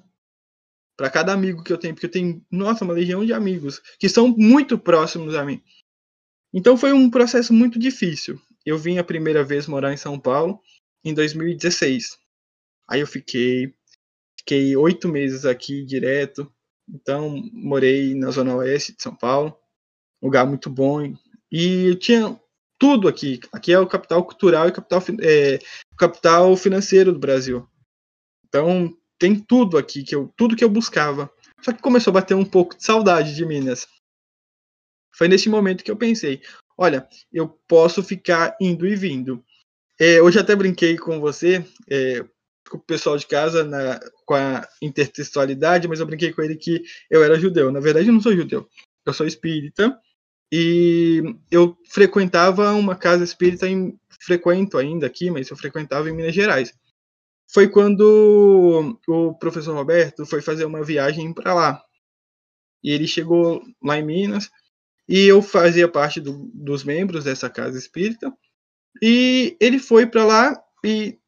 para 0.96 1.11
cada 1.11 1.35
amigo 1.35 1.62
que 1.62 1.70
eu 1.70 1.76
tenho, 1.76 1.92
porque 1.94 2.06
eu 2.06 2.11
tenho, 2.11 2.42
nossa, 2.50 2.82
uma 2.82 2.94
legião 2.94 3.26
de 3.26 3.35
amigos 3.35 3.82
que 3.99 4.08
são 4.08 4.28
muito 4.28 4.78
próximos 4.78 5.35
a 5.35 5.44
mim. 5.44 5.62
Então 6.54 6.78
foi 6.78 6.92
um 6.92 7.11
processo 7.11 7.52
muito 7.52 7.78
difícil. 7.78 8.40
Eu 8.64 8.78
vim 8.78 8.96
a 8.96 9.04
primeira 9.04 9.44
vez 9.44 9.66
morar 9.66 9.92
em 9.92 9.99
São 9.99 10.18
Paulo 10.18 10.58
em 11.04 11.12
2016. 11.12 12.16
Aí 12.88 13.00
eu 13.00 13.06
fiquei, 13.06 13.75
fiquei 14.38 14.75
oito 14.76 15.08
meses 15.08 15.44
aqui 15.44 15.85
direto. 15.85 16.50
Então 16.88 17.42
morei 17.52 18.14
na 18.14 18.30
zona 18.30 18.56
oeste 18.56 18.96
de 18.96 19.02
São 19.02 19.14
Paulo 19.14 19.54
lugar 20.26 20.47
muito 20.47 20.68
bom. 20.68 21.14
E 21.50 21.95
tinha 21.97 22.38
tudo 22.78 23.09
aqui. 23.09 23.40
Aqui 23.52 23.73
é 23.73 23.78
o 23.78 23.87
capital 23.87 24.25
cultural 24.25 24.68
e 24.68 24.73
capital, 24.73 25.02
é, 25.21 25.59
capital 25.99 26.56
financeiro 26.56 27.12
do 27.12 27.18
Brasil. 27.18 27.66
Então 28.47 28.95
tem 29.18 29.35
tudo 29.35 29.78
aqui 29.78 30.02
que 30.02 30.14
eu 30.14 30.33
tudo 30.37 30.56
que 30.56 30.64
eu 30.64 30.71
buscava. 30.71 31.30
Só 31.62 31.73
que 31.73 31.83
começou 31.83 32.11
a 32.11 32.14
bater 32.14 32.35
um 32.35 32.45
pouco 32.45 32.76
de 32.76 32.85
saudade 32.85 33.35
de 33.35 33.45
Minas. 33.45 33.87
Foi 35.16 35.28
nesse 35.28 35.49
momento 35.49 35.83
que 35.83 35.90
eu 35.90 35.97
pensei, 35.97 36.42
olha, 36.76 37.09
eu 37.33 37.49
posso 37.66 38.02
ficar 38.02 38.54
indo 38.61 38.87
e 38.87 38.95
vindo. 38.95 39.42
É, 39.99 40.21
hoje 40.21 40.38
até 40.38 40.54
brinquei 40.54 40.99
com 40.99 41.18
você, 41.18 41.64
é, 41.88 42.23
com 42.68 42.76
o 42.76 42.80
pessoal 42.80 43.16
de 43.16 43.26
casa, 43.26 43.64
na, 43.64 43.99
com 44.26 44.35
a 44.35 44.68
intertextualidade, 44.83 45.88
mas 45.88 46.00
eu 46.00 46.06
brinquei 46.06 46.33
com 46.33 46.42
ele 46.42 46.56
que 46.56 46.83
eu 47.11 47.25
era 47.25 47.40
judeu. 47.40 47.73
Na 47.73 47.80
verdade, 47.80 48.09
eu 48.09 48.12
não 48.12 48.21
sou 48.21 48.37
judeu. 48.37 48.68
Eu 49.06 49.12
sou 49.14 49.26
espírita, 49.26 49.99
E 50.53 51.23
eu 51.50 51.76
frequentava 51.88 52.73
uma 52.73 52.95
casa 52.95 53.25
espírita, 53.25 53.69
em, 53.69 53.99
frequento 54.21 54.79
ainda 54.79 55.07
aqui, 55.07 55.31
mas 55.31 55.49
eu 55.50 55.57
frequentava 55.57 56.09
em 56.09 56.15
Minas 56.15 56.35
Gerais. 56.35 56.73
Foi 57.53 57.69
quando 57.69 58.99
o 59.07 59.35
professor 59.35 59.75
Roberto 59.75 60.26
foi 60.26 60.41
fazer 60.41 60.65
uma 60.65 60.85
viagem 60.85 61.33
para 61.33 61.55
lá. 61.55 61.83
E 62.83 62.91
ele 62.91 63.07
chegou 63.07 63.62
lá 63.83 63.99
em 63.99 64.05
Minas, 64.05 64.50
e 65.09 65.26
eu 65.26 65.41
fazia 65.43 65.88
parte 65.88 66.21
do, 66.21 66.50
dos 66.53 66.85
membros 66.85 67.25
dessa 67.25 67.49
casa 67.49 67.79
espírita. 67.79 68.33
E 69.03 69.57
ele 69.61 69.79
foi 69.79 70.07
para 70.07 70.25
lá 70.25 70.65
e 70.85 71.19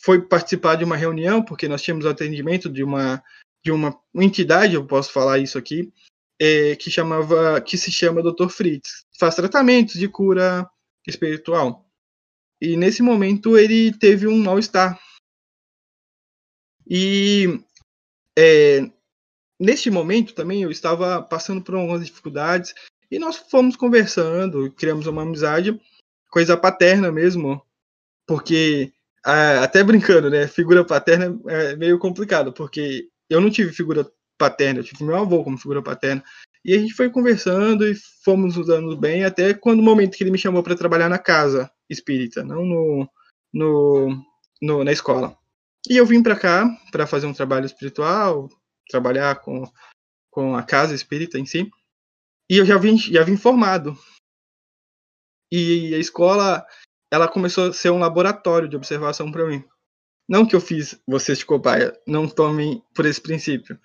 foi 0.00 0.20
participar 0.20 0.76
de 0.76 0.84
uma 0.84 0.96
reunião, 0.96 1.42
porque 1.42 1.68
nós 1.68 1.82
tínhamos 1.82 2.06
atendimento 2.06 2.68
de 2.68 2.82
uma 2.82 3.22
de 3.64 3.72
uma, 3.72 3.98
entidade, 4.14 4.74
eu 4.74 4.86
posso 4.86 5.10
falar 5.10 5.38
isso 5.38 5.56
aqui, 5.56 5.90
é, 6.40 6.76
que 6.76 6.90
chamava 6.90 7.60
que 7.60 7.76
se 7.76 7.90
chama 7.92 8.22
Dr. 8.22 8.48
Fritz. 8.48 9.04
Faz 9.18 9.34
tratamentos 9.34 9.94
de 9.94 10.08
cura 10.08 10.68
espiritual. 11.06 11.84
E 12.60 12.76
nesse 12.76 13.02
momento 13.02 13.58
ele 13.58 13.92
teve 13.92 14.26
um 14.26 14.42
mal-estar. 14.42 14.98
E 16.88 17.60
é, 18.38 18.90
neste 19.58 19.90
momento 19.90 20.34
também 20.34 20.62
eu 20.62 20.70
estava 20.70 21.22
passando 21.22 21.62
por 21.62 21.74
algumas 21.74 22.04
dificuldades 22.04 22.74
e 23.10 23.18
nós 23.18 23.36
fomos 23.36 23.76
conversando, 23.76 24.70
criamos 24.72 25.06
uma 25.06 25.22
amizade, 25.22 25.80
coisa 26.30 26.56
paterna 26.56 27.12
mesmo, 27.12 27.62
porque 28.26 28.92
até 29.22 29.82
brincando, 29.82 30.28
né? 30.28 30.46
Figura 30.46 30.84
paterna 30.84 31.40
é 31.46 31.76
meio 31.76 31.98
complicado, 31.98 32.52
porque 32.52 33.08
eu 33.30 33.40
não 33.40 33.50
tive 33.50 33.72
figura 33.72 34.06
paterna, 34.38 34.80
eu 34.80 34.84
tive 34.84 35.04
meu 35.04 35.16
avô 35.16 35.42
como 35.44 35.58
figura 35.58 35.82
paterna. 35.82 36.22
E 36.64 36.74
a 36.74 36.78
gente 36.78 36.94
foi 36.94 37.10
conversando 37.10 37.86
e 37.86 37.94
fomos 38.24 38.56
usando 38.56 38.96
bem, 38.96 39.24
até 39.24 39.52
quando 39.52 39.80
o 39.80 39.82
momento 39.82 40.16
que 40.16 40.24
ele 40.24 40.30
me 40.30 40.38
chamou 40.38 40.62
para 40.62 40.76
trabalhar 40.76 41.08
na 41.08 41.18
casa 41.18 41.70
espírita, 41.90 42.42
não 42.42 42.64
no, 42.64 43.10
no, 43.52 44.24
no 44.62 44.84
na 44.84 44.92
escola. 44.92 45.36
E 45.88 45.96
eu 45.96 46.06
vim 46.06 46.22
para 46.22 46.38
cá 46.38 46.66
para 46.90 47.06
fazer 47.06 47.26
um 47.26 47.34
trabalho 47.34 47.66
espiritual, 47.66 48.48
trabalhar 48.88 49.40
com, 49.40 49.70
com 50.30 50.56
a 50.56 50.62
casa 50.62 50.94
espírita 50.94 51.38
em 51.38 51.44
si. 51.44 51.70
E 52.50 52.56
eu 52.56 52.64
já 52.64 52.78
vim, 52.78 52.96
já 52.96 53.22
vim 53.22 53.36
formado. 53.36 53.96
E 55.52 55.94
a 55.94 55.98
escola, 55.98 56.66
ela 57.12 57.28
começou 57.28 57.68
a 57.68 57.72
ser 57.72 57.90
um 57.90 57.98
laboratório 57.98 58.68
de 58.68 58.76
observação 58.76 59.30
para 59.30 59.46
mim. 59.46 59.62
Não 60.26 60.46
que 60.46 60.56
eu 60.56 60.60
fiz 60.60 60.98
vocês 61.06 61.38
de 61.38 61.46
cobaia, 61.46 61.92
não 62.06 62.26
tomem 62.26 62.82
por 62.94 63.04
esse 63.04 63.20
princípio. 63.20 63.78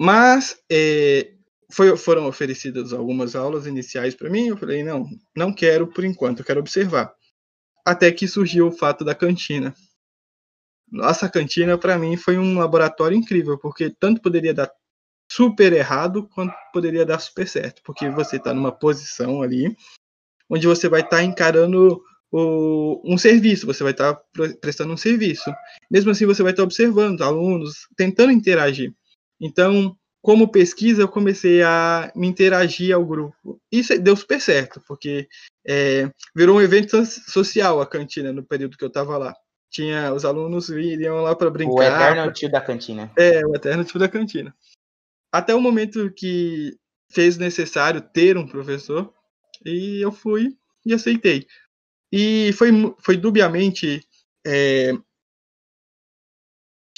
Mas 0.00 0.60
é, 0.70 1.32
foi, 1.70 1.96
foram 1.96 2.26
oferecidas 2.26 2.92
algumas 2.92 3.34
aulas 3.34 3.66
iniciais 3.66 4.14
para 4.14 4.30
mim. 4.30 4.48
Eu 4.48 4.56
falei, 4.56 4.82
não, 4.82 5.06
não 5.36 5.52
quero 5.52 5.86
por 5.86 6.04
enquanto, 6.04 6.40
eu 6.40 6.44
quero 6.44 6.60
observar. 6.60 7.12
Até 7.84 8.10
que 8.10 8.26
surgiu 8.26 8.68
o 8.68 8.72
fato 8.72 9.04
da 9.04 9.14
cantina. 9.14 9.74
Nossa 10.90 11.28
cantina, 11.28 11.76
para 11.76 11.98
mim, 11.98 12.16
foi 12.16 12.38
um 12.38 12.58
laboratório 12.58 13.16
incrível, 13.16 13.58
porque 13.58 13.90
tanto 13.90 14.22
poderia 14.22 14.54
dar 14.54 14.70
super 15.30 15.72
errado 15.72 16.28
quanto 16.28 16.54
poderia 16.72 17.04
dar 17.04 17.18
super 17.18 17.48
certo, 17.48 17.82
porque 17.82 18.08
você 18.10 18.36
está 18.36 18.52
numa 18.54 18.70
posição 18.70 19.42
ali 19.42 19.74
onde 20.48 20.66
você 20.66 20.88
vai 20.88 21.00
estar 21.00 21.16
tá 21.16 21.24
encarando 21.24 22.00
o, 22.30 23.00
um 23.04 23.16
serviço, 23.16 23.66
você 23.66 23.82
vai 23.82 23.92
estar 23.92 24.14
tá 24.14 24.22
prestando 24.60 24.92
um 24.92 24.96
serviço. 24.96 25.52
Mesmo 25.90 26.10
assim, 26.10 26.26
você 26.26 26.42
vai 26.42 26.52
estar 26.52 26.62
tá 26.62 26.64
observando 26.64 27.22
alunos, 27.22 27.88
tentando 27.96 28.32
interagir. 28.32 28.94
Então, 29.44 29.94
como 30.22 30.50
pesquisa, 30.50 31.02
eu 31.02 31.08
comecei 31.08 31.62
a 31.62 32.10
me 32.16 32.26
interagir 32.26 32.94
ao 32.94 33.04
grupo. 33.04 33.60
Isso 33.70 33.96
deu 34.00 34.16
super 34.16 34.40
certo, 34.40 34.82
porque 34.88 35.28
é, 35.68 36.10
virou 36.34 36.56
um 36.56 36.62
evento 36.62 37.04
social 37.04 37.78
a 37.78 37.86
cantina 37.86 38.32
no 38.32 38.42
período 38.42 38.78
que 38.78 38.84
eu 38.84 38.88
estava 38.88 39.18
lá. 39.18 39.34
Tinha 39.70 40.14
os 40.14 40.24
alunos 40.24 40.70
iriam 40.70 41.20
lá 41.20 41.36
para 41.36 41.50
brincar. 41.50 41.74
O 41.74 41.82
eterno 41.82 42.32
tio 42.32 42.50
da 42.50 42.60
cantina. 42.62 43.12
É, 43.18 43.46
o 43.46 43.54
eterno 43.54 43.84
tio 43.84 44.00
da 44.00 44.08
cantina. 44.08 44.56
Até 45.30 45.54
o 45.54 45.60
momento 45.60 46.10
que 46.16 46.74
fez 47.12 47.36
necessário 47.36 48.00
ter 48.00 48.38
um 48.38 48.46
professor, 48.46 49.12
e 49.62 50.00
eu 50.00 50.10
fui 50.10 50.56
e 50.86 50.94
aceitei. 50.94 51.46
E 52.10 52.50
foi, 52.54 52.70
foi 52.98 53.18
dubiamente 53.18 54.00
é, 54.46 54.92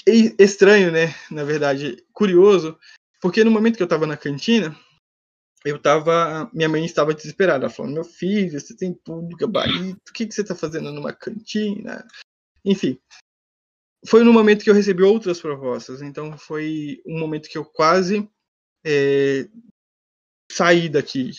estranho, 0.07 0.93
né? 0.93 1.15
Na 1.31 1.45
verdade, 1.45 2.05
curioso, 2.13 2.79
porque 3.21 3.43
no 3.43 3.51
momento 3.51 3.77
que 3.77 3.83
eu 3.83 3.87
estava 3.87 4.07
na 4.07 4.17
cantina, 4.17 4.77
eu 5.65 5.81
tava. 5.81 6.49
Minha 6.55 6.69
mãe 6.69 6.85
estava 6.85 7.13
desesperada. 7.13 7.65
Ela 7.67 7.73
falou: 7.73 7.91
Meu 7.91 8.05
filho, 8.05 8.59
você 8.59 8.77
tem 8.77 8.95
tudo, 8.95 9.37
gabarito, 9.37 10.01
o 10.09 10.13
que, 10.13 10.27
que 10.27 10.35
você 10.35 10.43
está 10.43 10.55
fazendo 10.55 10.93
numa 10.93 11.13
cantina? 11.13 12.07
Enfim. 12.65 12.99
Foi 14.07 14.23
no 14.23 14.33
momento 14.33 14.63
que 14.63 14.71
eu 14.71 14.75
recebi 14.75 15.03
outras 15.03 15.41
propostas. 15.41 16.01
Então 16.03 16.39
foi 16.39 17.03
um 17.05 17.19
momento 17.19 17.49
que 17.49 17.59
eu 17.59 17.65
quase 17.65 18.29
é, 18.85 19.49
saí 20.51 20.89
daqui. 20.89 21.33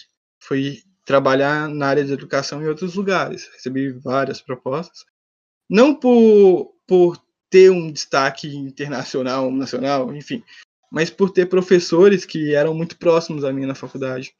Foi 0.44 0.84
trabalhar 1.06 1.70
na 1.70 1.88
área 1.88 2.04
de 2.04 2.12
educação 2.12 2.62
em 2.62 2.68
outros 2.68 2.96
lugares. 2.96 3.48
Recebi 3.54 3.92
várias 3.92 4.42
propostas. 4.42 5.06
Não 5.70 5.98
por, 5.98 6.76
por 6.86 7.18
ter 7.50 7.70
um 7.72 7.92
destaque 7.92 8.56
internacional, 8.56 9.52
nacional, 9.52 10.14
enfim, 10.16 10.44
mas 10.92 11.10
por 11.10 11.30
ter 11.30 11.48
professores 11.48 12.26
que 12.26 12.54
eram 12.54 12.74
muito 12.74 12.98
próximos 12.98 13.44
a 13.44 13.54
mim 13.54 13.66
na 13.66 13.76
faculdade. 13.76 14.34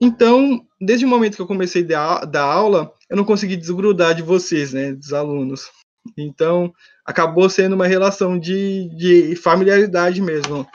Então, 0.00 0.66
desde 0.80 1.04
o 1.04 1.08
momento 1.08 1.36
que 1.36 1.42
eu 1.42 1.46
comecei 1.46 1.86
a 1.94 2.24
dar 2.24 2.44
aula, 2.44 2.94
eu 3.08 3.16
não 3.16 3.24
consegui 3.24 3.56
desgrudar 3.56 4.14
de 4.14 4.22
vocês, 4.22 4.72
né, 4.72 4.92
dos 4.92 5.12
alunos. 5.12 5.70
Então, 6.16 6.72
acabou 7.04 7.50
sendo 7.50 7.74
uma 7.74 7.86
relação 7.86 8.38
de, 8.38 8.88
de 8.96 9.36
familiaridade 9.36 10.22
mesmo. 10.22 10.66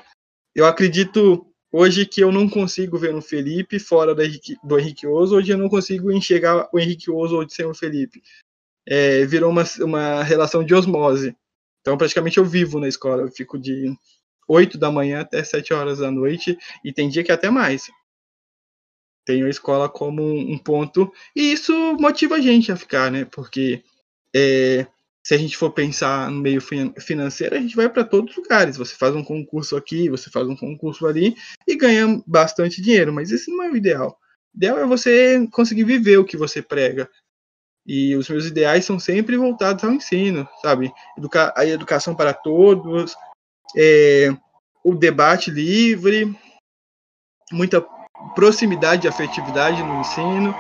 Eu 0.54 0.66
acredito 0.66 1.52
Hoje 1.78 2.06
que 2.06 2.22
eu 2.22 2.32
não 2.32 2.48
consigo 2.48 2.98
ver 2.98 3.14
um 3.14 3.22
Felipe 3.22 3.80
fora 3.80 4.16
do 4.16 4.22
Henrique, 4.24 4.56
do 4.64 4.80
Henrique 4.80 5.06
Oso, 5.06 5.36
hoje 5.36 5.52
eu 5.52 5.58
não 5.58 5.68
consigo 5.68 6.10
enxergar 6.10 6.70
o 6.72 6.80
Henrique 6.80 7.12
Oso 7.12 7.46
sem 7.50 7.66
o 7.66 7.74
Felipe. 7.74 8.24
É, 8.88 9.26
virou 9.26 9.50
uma, 9.50 9.64
uma 9.82 10.24
relação 10.24 10.64
de 10.64 10.74
osmose. 10.74 11.36
Então, 11.82 11.98
praticamente 11.98 12.38
eu 12.38 12.46
vivo 12.46 12.80
na 12.80 12.88
escola. 12.88 13.24
Eu 13.24 13.32
fico 13.32 13.58
de 13.60 13.96
8 14.48 14.78
da 14.78 14.92
manhã 14.92 15.22
até 15.22 15.44
7 15.44 15.74
horas 15.74 16.00
da 16.00 16.12
noite, 16.12 16.58
e 16.84 16.94
tem 16.94 17.10
dia 17.10 17.24
que 17.24 17.32
até 17.32 17.50
mais. 17.50 17.90
Tenho 19.26 19.48
a 19.48 19.50
escola 19.50 19.90
como 19.90 20.24
um 20.24 20.58
ponto, 20.58 21.12
e 21.36 21.52
isso 21.52 21.74
motiva 22.00 22.36
a 22.36 22.42
gente 22.42 22.72
a 22.72 22.76
ficar, 22.76 23.12
né? 23.12 23.26
Porque 23.26 23.84
é, 24.36 24.86
se 25.26 25.34
a 25.34 25.38
gente 25.38 25.58
for 25.58 25.72
pensar 25.72 26.30
no 26.30 26.40
meio 26.40 26.62
financeiro, 26.62 27.56
a 27.56 27.60
gente 27.60 27.76
vai 27.76 27.90
para 27.90 28.04
todos 28.04 28.32
os 28.32 28.44
lugares. 28.44 28.78
Você 28.78 28.94
faz 28.96 29.16
um 29.16 29.24
concurso 29.24 29.76
aqui, 29.76 30.08
você 30.08 30.30
faz 30.30 30.48
um 30.48 30.56
concurso 30.56 31.08
ali 31.08 31.36
e 31.68 31.76
ganha 31.76 32.22
bastante 32.28 32.80
dinheiro, 32.80 33.12
mas 33.12 33.32
esse 33.32 33.50
não 33.50 33.64
é 33.64 33.72
o 33.72 33.76
ideal. 33.76 34.20
O 34.54 34.58
ideal 34.58 34.78
é 34.78 34.86
você 34.86 35.48
conseguir 35.52 35.84
viver 35.84 36.18
o 36.18 36.26
que 36.26 36.38
você 36.38 36.62
prega. 36.62 37.10
E 37.86 38.16
os 38.16 38.28
meus 38.28 38.46
ideais 38.46 38.84
são 38.84 39.00
sempre 39.00 39.38
voltados 39.38 39.84
ao 39.84 39.92
ensino, 39.92 40.48
sabe? 40.62 40.92
Educa 41.18 41.54
a 41.56 41.66
educação 41.66 42.16
para 42.16 42.34
todos, 42.34 43.16
é, 43.78 44.36
o 44.84 44.96
debate 44.96 45.52
livre, 45.52 46.36
muita 47.52 47.82
proximidade 48.34 49.06
e 49.06 49.10
afetividade 49.10 49.84
no 49.84 50.00
ensino. 50.00 50.56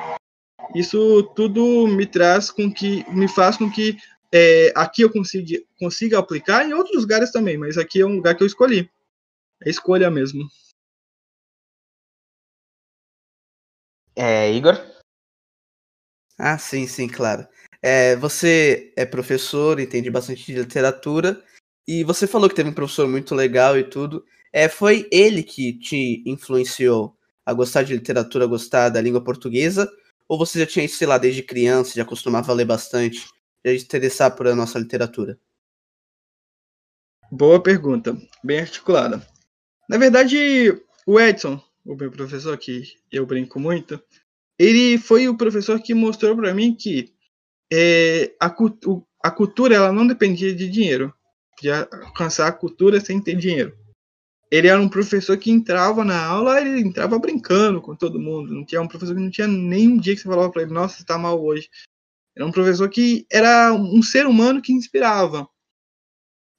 Isso 0.75 1.23
tudo 1.35 1.87
me 1.87 2.05
traz 2.05 2.51
com 2.51 2.71
que 2.71 3.09
me 3.09 3.27
faz 3.27 3.57
com 3.57 3.71
que 3.71 3.97
é, 4.31 4.73
aqui 4.75 5.01
eu 5.01 5.11
consigo, 5.11 5.65
consigo 5.79 6.17
aplicar 6.17 6.65
em 6.65 6.73
outros 6.73 7.01
lugares 7.01 7.31
também, 7.31 7.57
mas 7.57 7.77
aqui 7.77 8.01
é 8.01 8.05
um 8.05 8.17
lugar 8.17 8.35
que 8.35 8.43
eu 8.43 8.47
escolhi. 8.47 8.91
É 9.63 9.69
escolha 9.69 10.11
mesmo. 10.11 10.47
É, 14.15 14.51
Igor? 14.51 14.94
Ah, 16.37 16.57
sim, 16.57 16.85
sim, 16.87 17.07
claro. 17.07 17.47
É, 17.81 18.15
você 18.15 18.91
é 18.95 19.05
professor, 19.05 19.79
entende 19.79 20.09
bastante 20.09 20.45
de 20.45 20.53
literatura, 20.59 21.41
e 21.87 22.03
você 22.03 22.27
falou 22.27 22.49
que 22.49 22.55
teve 22.55 22.69
um 22.69 22.73
professor 22.73 23.07
muito 23.07 23.33
legal 23.35 23.77
e 23.77 23.83
tudo. 23.83 24.25
É, 24.51 24.67
foi 24.67 25.07
ele 25.11 25.43
que 25.43 25.73
te 25.73 26.23
influenciou 26.25 27.15
a 27.45 27.53
gostar 27.53 27.83
de 27.83 27.93
literatura, 27.93 28.45
a 28.45 28.47
gostar 28.47 28.89
da 28.89 29.01
língua 29.01 29.23
portuguesa? 29.23 29.89
Ou 30.27 30.37
você 30.37 30.59
já 30.59 30.65
tinha, 30.65 30.87
sei 30.89 31.07
lá, 31.07 31.17
desde 31.17 31.43
criança, 31.43 31.93
já 31.95 32.03
costumava 32.03 32.53
ler 32.53 32.65
bastante? 32.65 33.27
já 33.65 33.71
interessar 33.73 34.35
por 34.35 34.47
a 34.47 34.55
nossa 34.55 34.77
literatura? 34.79 35.39
Boa 37.31 37.61
pergunta, 37.61 38.15
bem 38.43 38.59
articulada. 38.59 39.25
Na 39.89 39.97
verdade, 39.97 40.37
o 41.05 41.19
Edson, 41.19 41.61
o 41.85 41.95
meu 41.95 42.11
professor 42.11 42.57
que 42.57 42.83
eu 43.11 43.25
brinco 43.25 43.59
muito, 43.59 44.01
ele 44.57 44.97
foi 44.97 45.27
o 45.27 45.37
professor 45.37 45.79
que 45.81 45.93
mostrou 45.93 46.35
para 46.35 46.53
mim 46.53 46.73
que 46.73 47.13
é, 47.71 48.35
a, 48.39 48.53
a 49.23 49.31
cultura 49.31 49.75
ela 49.75 49.91
não 49.91 50.07
dependia 50.07 50.53
de 50.53 50.69
dinheiro, 50.69 51.13
de 51.61 51.69
alcançar 51.71 52.47
a 52.47 52.51
cultura 52.51 52.99
sem 52.99 53.21
ter 53.21 53.35
dinheiro. 53.35 53.75
ele 54.51 54.67
era 54.67 54.79
um 54.79 54.89
professor 54.89 55.37
que 55.37 55.51
entrava 55.51 56.05
na 56.05 56.23
aula, 56.23 56.61
ele 56.61 56.79
entrava 56.79 57.19
brincando 57.19 57.81
com 57.81 57.95
todo 57.95 58.19
mundo. 58.19 58.53
Não 58.53 58.65
tinha 58.65 58.81
um 58.81 58.87
professor 58.87 59.15
que 59.15 59.21
não 59.21 59.31
tinha 59.31 59.47
nem 59.47 59.89
um 59.89 59.97
dia 59.97 60.15
que 60.15 60.21
você 60.21 60.29
falava 60.29 60.51
para 60.51 60.61
ele, 60.61 60.73
nossa, 60.73 60.97
você 60.97 61.05
tá 61.05 61.17
mal 61.17 61.43
hoje. 61.43 61.69
Era 62.35 62.45
um 62.45 62.51
professor 62.51 62.89
que 62.89 63.25
era 63.31 63.73
um 63.73 64.01
ser 64.03 64.27
humano 64.27 64.61
que 64.61 64.73
inspirava. 64.73 65.47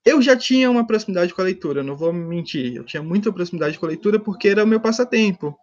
Eu 0.04 0.22
já 0.22 0.36
tinha 0.36 0.70
uma 0.70 0.86
proximidade 0.86 1.34
com 1.34 1.40
a 1.40 1.44
leitura, 1.44 1.82
não 1.82 1.96
vou 1.96 2.12
mentir. 2.12 2.76
Eu 2.76 2.84
tinha 2.84 3.02
muita 3.02 3.32
proximidade 3.32 3.78
com 3.78 3.86
a 3.86 3.88
leitura 3.88 4.18
porque 4.20 4.48
era 4.48 4.64
o 4.64 4.66
meu 4.66 4.80
passatempo. 4.80 5.56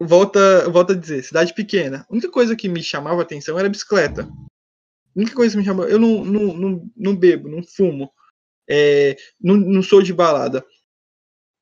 Volta, 0.00 0.68
volta 0.70 0.92
a 0.92 0.96
dizer, 0.96 1.22
cidade 1.24 1.52
pequena. 1.52 2.06
A 2.08 2.12
única 2.12 2.30
coisa 2.30 2.54
que 2.54 2.68
me 2.68 2.82
chamava 2.82 3.22
atenção 3.22 3.58
era 3.58 3.68
bicicleta. 3.68 4.22
A 4.22 5.18
única 5.18 5.34
coisa 5.34 5.52
que 5.52 5.58
me 5.58 5.64
chamava. 5.64 5.88
Eu 5.88 5.98
não, 5.98 6.24
não, 6.24 6.54
não, 6.54 6.90
não 6.96 7.16
bebo, 7.16 7.48
não 7.48 7.62
fumo, 7.62 8.12
é, 8.68 9.16
não, 9.40 9.56
não 9.56 9.82
sou 9.82 10.02
de 10.02 10.12
balada. 10.12 10.64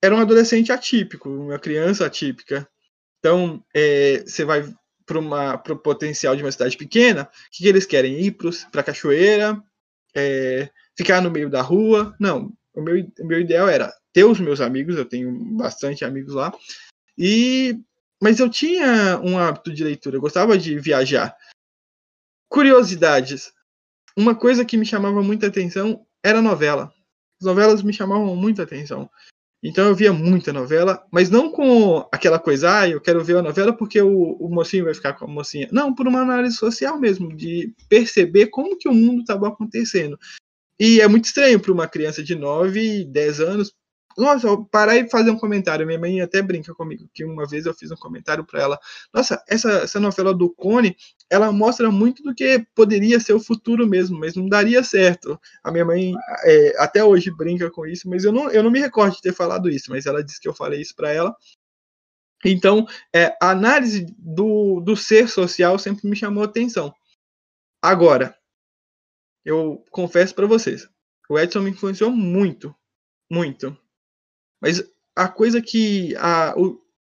Era 0.02 0.14
um 0.14 0.20
adolescente 0.20 0.70
atípico, 0.70 1.30
uma 1.30 1.58
criança 1.58 2.04
atípica. 2.04 2.68
Então, 3.18 3.64
é, 3.74 4.18
você 4.18 4.44
vai 4.44 4.62
para 5.06 5.72
o 5.72 5.78
potencial 5.78 6.36
de 6.36 6.42
uma 6.42 6.52
cidade 6.52 6.76
pequena, 6.76 7.22
o 7.22 7.50
que, 7.50 7.62
que 7.62 7.68
eles 7.68 7.86
querem? 7.86 8.20
Ir 8.20 8.36
para 8.70 8.80
a 8.80 8.84
cachoeira, 8.84 9.62
é, 10.14 10.68
ficar 10.96 11.22
no 11.22 11.30
meio 11.30 11.48
da 11.48 11.62
rua. 11.62 12.14
Não, 12.20 12.52
o 12.74 12.82
meu, 12.82 13.06
o 13.20 13.26
meu 13.26 13.40
ideal 13.40 13.68
era 13.68 13.92
ter 14.12 14.24
os 14.24 14.40
meus 14.40 14.60
amigos, 14.60 14.96
eu 14.96 15.04
tenho 15.04 15.32
bastante 15.56 16.04
amigos 16.04 16.34
lá, 16.34 16.52
e 17.16 17.78
mas 18.22 18.38
eu 18.38 18.48
tinha 18.48 19.20
um 19.22 19.38
hábito 19.38 19.72
de 19.72 19.84
leitura, 19.84 20.16
eu 20.16 20.20
gostava 20.20 20.56
de 20.56 20.78
viajar. 20.78 21.36
Curiosidades. 22.48 23.52
Uma 24.16 24.34
coisa 24.34 24.64
que 24.64 24.76
me 24.76 24.86
chamava 24.86 25.22
muita 25.22 25.46
atenção 25.46 26.06
era 26.24 26.40
novela. 26.40 26.92
As 27.40 27.46
novelas 27.46 27.82
me 27.82 27.92
chamavam 27.92 28.34
muita 28.34 28.62
atenção. 28.62 29.10
Então 29.62 29.86
eu 29.86 29.94
via 29.94 30.12
muita 30.12 30.52
novela, 30.52 31.04
mas 31.10 31.28
não 31.28 31.50
com 31.50 32.06
aquela 32.12 32.38
coisa, 32.38 32.80
ah, 32.80 32.88
eu 32.88 33.00
quero 33.00 33.24
ver 33.24 33.36
a 33.36 33.42
novela 33.42 33.72
porque 33.72 34.00
o, 34.00 34.36
o 34.38 34.48
mocinho 34.48 34.84
vai 34.84 34.94
ficar 34.94 35.14
com 35.14 35.24
a 35.24 35.28
mocinha. 35.28 35.68
Não, 35.72 35.94
por 35.94 36.06
uma 36.06 36.20
análise 36.20 36.56
social 36.56 36.98
mesmo, 37.00 37.34
de 37.34 37.74
perceber 37.88 38.46
como 38.46 38.78
que 38.78 38.88
o 38.88 38.94
mundo 38.94 39.20
estava 39.20 39.48
acontecendo. 39.48 40.18
E 40.78 41.00
é 41.00 41.08
muito 41.08 41.24
estranho 41.24 41.58
para 41.58 41.72
uma 41.72 41.88
criança 41.88 42.22
de 42.22 42.34
9, 42.34 43.04
10 43.04 43.40
anos. 43.40 43.72
Nossa, 44.16 44.48
parar 44.70 44.96
e 44.96 45.08
fazer 45.10 45.30
um 45.30 45.38
comentário. 45.38 45.86
Minha 45.86 45.98
mãe 45.98 46.20
até 46.22 46.40
brinca 46.40 46.74
comigo, 46.74 47.08
que 47.12 47.24
uma 47.24 47.46
vez 47.46 47.66
eu 47.66 47.74
fiz 47.74 47.90
um 47.90 47.96
comentário 47.96 48.44
para 48.44 48.62
ela. 48.62 48.80
Nossa, 49.12 49.42
essa, 49.46 49.70
essa 49.82 50.00
novela 50.00 50.32
do 50.32 50.48
Cone, 50.48 50.96
ela 51.28 51.52
mostra 51.52 51.90
muito 51.90 52.22
do 52.22 52.34
que 52.34 52.66
poderia 52.74 53.20
ser 53.20 53.34
o 53.34 53.40
futuro 53.40 53.86
mesmo, 53.86 54.18
mas 54.18 54.34
não 54.34 54.48
daria 54.48 54.82
certo. 54.82 55.38
A 55.62 55.70
minha 55.70 55.84
mãe 55.84 56.14
é, 56.44 56.82
até 56.82 57.04
hoje 57.04 57.30
brinca 57.30 57.70
com 57.70 57.86
isso, 57.86 58.08
mas 58.08 58.24
eu 58.24 58.32
não, 58.32 58.50
eu 58.50 58.62
não 58.62 58.70
me 58.70 58.80
recordo 58.80 59.14
de 59.16 59.20
ter 59.20 59.34
falado 59.34 59.68
isso, 59.68 59.90
mas 59.90 60.06
ela 60.06 60.24
disse 60.24 60.40
que 60.40 60.48
eu 60.48 60.54
falei 60.54 60.80
isso 60.80 60.94
para 60.96 61.12
ela. 61.12 61.36
Então, 62.44 62.86
é, 63.14 63.36
a 63.42 63.50
análise 63.50 64.06
do, 64.18 64.80
do 64.80 64.96
ser 64.96 65.28
social 65.28 65.78
sempre 65.78 66.08
me 66.08 66.16
chamou 66.16 66.42
atenção. 66.42 66.94
Agora, 67.82 68.36
eu 69.44 69.84
confesso 69.90 70.34
para 70.34 70.46
vocês, 70.46 70.88
o 71.28 71.38
Edson 71.38 71.60
me 71.60 71.70
influenciou 71.70 72.10
muito, 72.10 72.74
muito. 73.30 73.76
Mas 74.60 74.84
a 75.14 75.28
coisa 75.28 75.60
que 75.60 76.14
a, 76.16 76.54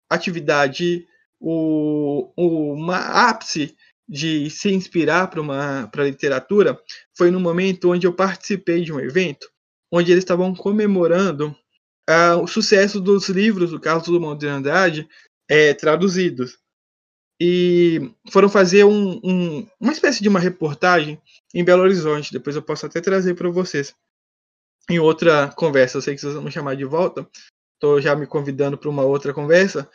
atividade, 0.10 1.08
o, 1.40 2.32
o 2.36 2.74
uma 2.74 3.30
ápice 3.30 3.76
de 4.08 4.50
se 4.50 4.70
inspirar 4.74 5.28
para 5.28 5.42
uma 5.42 5.90
literatura 5.96 6.78
foi 7.18 7.32
no 7.32 7.40
momento 7.40 7.92
onde 7.92 8.06
eu 8.06 8.14
participei 8.14 8.84
de 8.84 8.92
um 8.92 9.00
evento 9.00 9.48
onde 9.92 10.12
eles 10.12 10.24
estavam 10.24 10.56
comemorando 10.56 11.56
uh, 12.10 12.42
o 12.42 12.48
sucesso 12.48 13.00
dos 13.00 13.28
livros 13.28 13.72
do 13.72 13.80
Carlos 13.80 14.08
Drummond 14.08 14.40
de 14.40 14.48
Andrade 14.48 15.10
é, 15.50 15.74
traduzidos 15.74 16.58
e 17.40 18.12
foram 18.32 18.48
fazer 18.48 18.86
um, 18.86 19.20
um, 19.24 19.68
uma 19.80 19.92
espécie 19.92 20.22
de 20.22 20.30
uma 20.30 20.40
reportagem 20.40 21.20
em 21.54 21.64
Belo 21.64 21.82
Horizonte. 21.82 22.32
Depois 22.32 22.56
eu 22.56 22.62
posso 22.62 22.86
até 22.86 23.02
trazer 23.02 23.34
para 23.34 23.50
vocês 23.50 23.94
em 24.92 25.00
outra 25.00 25.50
conversa. 25.56 25.98
Eu 25.98 26.02
sei 26.02 26.16
que 26.16 26.22
vocês 26.22 26.34
vão 26.34 26.44
me 26.44 26.52
chamar 26.52 26.76
de 26.76 26.86
volta. 26.86 27.28
Estou 27.76 28.02
já 28.02 28.16
me 28.16 28.28
convidando 28.28 28.78
para 28.78 28.90
uma 28.90 29.04
outra 29.04 29.34
conversa. 29.34 29.90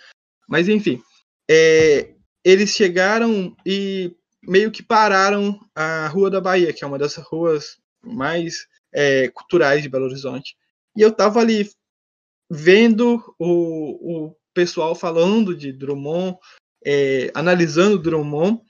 Mas 0.49 0.69
enfim, 0.69 1.03
é, 1.51 2.15
eles 2.45 2.71
chegaram 2.71 3.55
e 3.65 4.15
meio 4.43 4.71
que 4.71 4.83
pararam 4.83 5.59
a 5.75 6.07
Rua 6.09 6.31
da 6.31 6.41
Bahia, 6.41 6.73
que 6.73 6.85
é 6.85 6.87
uma 6.87 6.99
das 6.99 7.17
ruas 7.17 7.79
mais 8.03 8.67
é, 8.93 9.29
culturais 9.29 9.83
de 9.83 9.89
Belo 9.89 10.07
Horizonte. 10.07 10.57
E 10.97 11.03
eu 11.03 11.09
estava 11.09 11.41
ali 11.41 11.69
vendo 12.51 13.23
o, 13.39 14.29
o 14.29 14.37
pessoal 14.55 14.95
falando 14.95 15.55
de 15.55 15.73
Drummond, 15.73 16.39
é, 16.85 17.31
analisando 17.35 17.99
Drummond, 17.99 18.61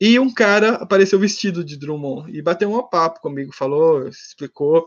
e 0.00 0.18
um 0.18 0.32
cara 0.32 0.74
apareceu 0.74 1.18
vestido 1.18 1.64
de 1.64 1.76
Drummond 1.76 2.30
e 2.30 2.42
bateu 2.42 2.70
um 2.70 2.82
papo 2.88 3.20
comigo, 3.20 3.52
falou, 3.52 4.06
explicou. 4.08 4.86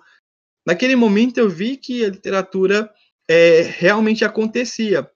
Naquele 0.65 0.95
momento 0.95 1.37
eu 1.39 1.49
vi 1.49 1.77
que 1.77 2.03
a 2.03 2.09
literatura 2.09 2.91
é, 3.27 3.61
realmente 3.61 4.25
acontecia. 4.25 5.09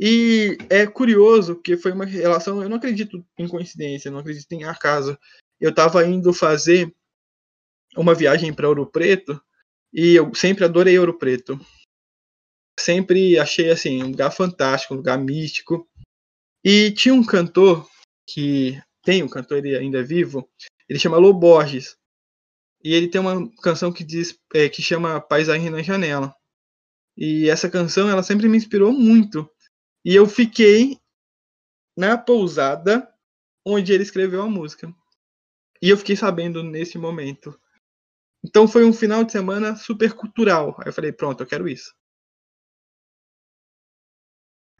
E 0.00 0.56
é 0.70 0.86
curioso 0.86 1.60
que 1.60 1.76
foi 1.76 1.90
uma 1.90 2.04
relação, 2.04 2.62
eu 2.62 2.68
não 2.68 2.76
acredito 2.76 3.24
em 3.36 3.48
coincidência, 3.48 4.10
não 4.10 4.20
acredito 4.20 4.52
em 4.52 4.64
acaso. 4.64 5.18
Eu 5.60 5.70
estava 5.70 6.06
indo 6.06 6.32
fazer 6.32 6.94
uma 7.96 8.14
viagem 8.14 8.52
para 8.52 8.68
Ouro 8.68 8.86
Preto 8.86 9.40
e 9.92 10.14
eu 10.14 10.32
sempre 10.34 10.64
adorei 10.64 10.98
Ouro 10.98 11.18
Preto. 11.18 11.58
Sempre 12.78 13.36
achei 13.38 13.70
assim 13.70 14.02
um 14.02 14.10
lugar 14.10 14.30
fantástico, 14.30 14.94
um 14.94 14.98
lugar 14.98 15.18
místico. 15.18 15.88
E 16.64 16.92
tinha 16.92 17.12
um 17.12 17.24
cantor 17.24 17.88
que 18.28 18.80
tem 19.02 19.22
um 19.22 19.28
cantor, 19.28 19.58
ele 19.58 19.76
ainda 19.76 19.98
é 19.98 20.02
vivo, 20.02 20.48
ele 20.88 20.98
chama 20.98 21.16
Lô 21.16 21.32
Borges. 21.32 21.96
E 22.88 22.94
ele 22.94 23.06
tem 23.06 23.20
uma 23.20 23.46
canção 23.60 23.92
que 23.92 24.02
diz 24.02 24.40
é, 24.54 24.66
que 24.66 24.80
chama 24.80 25.20
Paisagem 25.20 25.68
na 25.68 25.82
Janela. 25.82 26.34
E 27.14 27.50
essa 27.50 27.68
canção 27.68 28.08
ela 28.08 28.22
sempre 28.22 28.48
me 28.48 28.56
inspirou 28.56 28.94
muito. 28.94 29.46
E 30.02 30.14
eu 30.14 30.26
fiquei 30.26 30.98
na 31.94 32.16
pousada 32.16 33.06
onde 33.62 33.92
ele 33.92 34.02
escreveu 34.02 34.40
a 34.40 34.48
música. 34.48 34.90
E 35.82 35.90
eu 35.90 35.98
fiquei 35.98 36.16
sabendo 36.16 36.62
nesse 36.62 36.96
momento. 36.96 37.54
Então 38.42 38.66
foi 38.66 38.86
um 38.86 38.92
final 38.94 39.22
de 39.22 39.32
semana 39.32 39.76
super 39.76 40.14
cultural. 40.14 40.74
Aí 40.78 40.86
eu 40.86 40.92
falei, 40.94 41.12
pronto, 41.12 41.42
eu 41.42 41.46
quero 41.46 41.68
isso. 41.68 41.94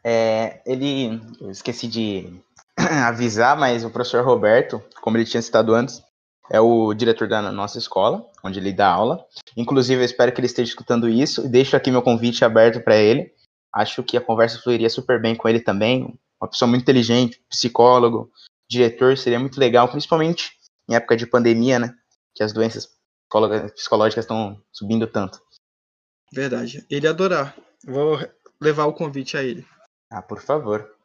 É, 0.03 0.62
ele, 0.64 1.21
eu 1.42 1.51
esqueci 1.51 1.87
de 1.87 2.42
avisar, 3.07 3.55
mas 3.55 3.85
o 3.85 3.90
professor 3.90 4.25
Roberto, 4.25 4.83
como 5.03 5.18
ele 5.18 5.27
tinha 5.27 5.42
citado 5.42 5.75
antes, 5.75 6.03
é 6.51 6.61
o 6.61 6.95
diretor 6.95 7.29
da 7.29 7.53
nossa 7.53 7.79
escola, 7.79 8.29
onde 8.43 8.59
ele 8.59 8.73
dá 8.73 8.91
aula. 8.91 9.25
Inclusive, 9.57 10.01
eu 10.01 10.05
espero 10.05 10.33
que 10.33 10.41
ele 10.41 10.47
esteja 10.47 10.71
escutando 10.71 11.09
isso 11.09 11.45
e 11.45 11.49
deixo 11.49 11.77
aqui 11.77 11.91
meu 11.91 12.03
convite 12.03 12.45
aberto 12.45 12.83
para 12.83 12.97
ele. 12.97 13.33
Acho 13.73 14.03
que 14.03 14.17
a 14.17 14.21
conversa 14.21 14.61
fluiria 14.61 14.89
super 14.89 15.21
bem 15.21 15.37
com 15.37 15.49
ele 15.49 15.61
também. 15.61 16.19
Uma 16.41 16.49
pessoa 16.49 16.69
muito 16.69 16.83
inteligente, 16.83 17.43
psicólogo, 17.49 18.31
diretor, 18.69 19.17
seria 19.17 19.39
muito 19.39 19.59
legal, 19.59 19.89
principalmente 19.89 20.53
em 20.89 20.95
época 20.95 21.17
de 21.17 21.27
pandemia, 21.27 21.79
né? 21.79 21.95
Que 22.35 22.43
as 22.43 22.53
doenças 22.53 22.89
psicológicas 23.75 24.25
estão 24.25 24.63
subindo 24.73 25.07
tanto. 25.07 25.41
Verdade. 26.33 26.85
Ele 26.89 27.07
adorar. 27.07 27.55
Vou 27.85 28.19
levar 28.61 28.87
o 28.87 28.93
convite 28.93 29.37
a 29.37 29.43
ele. 29.43 29.67
Ah, 30.11 30.23
por 30.23 30.41
favor. 30.41 30.98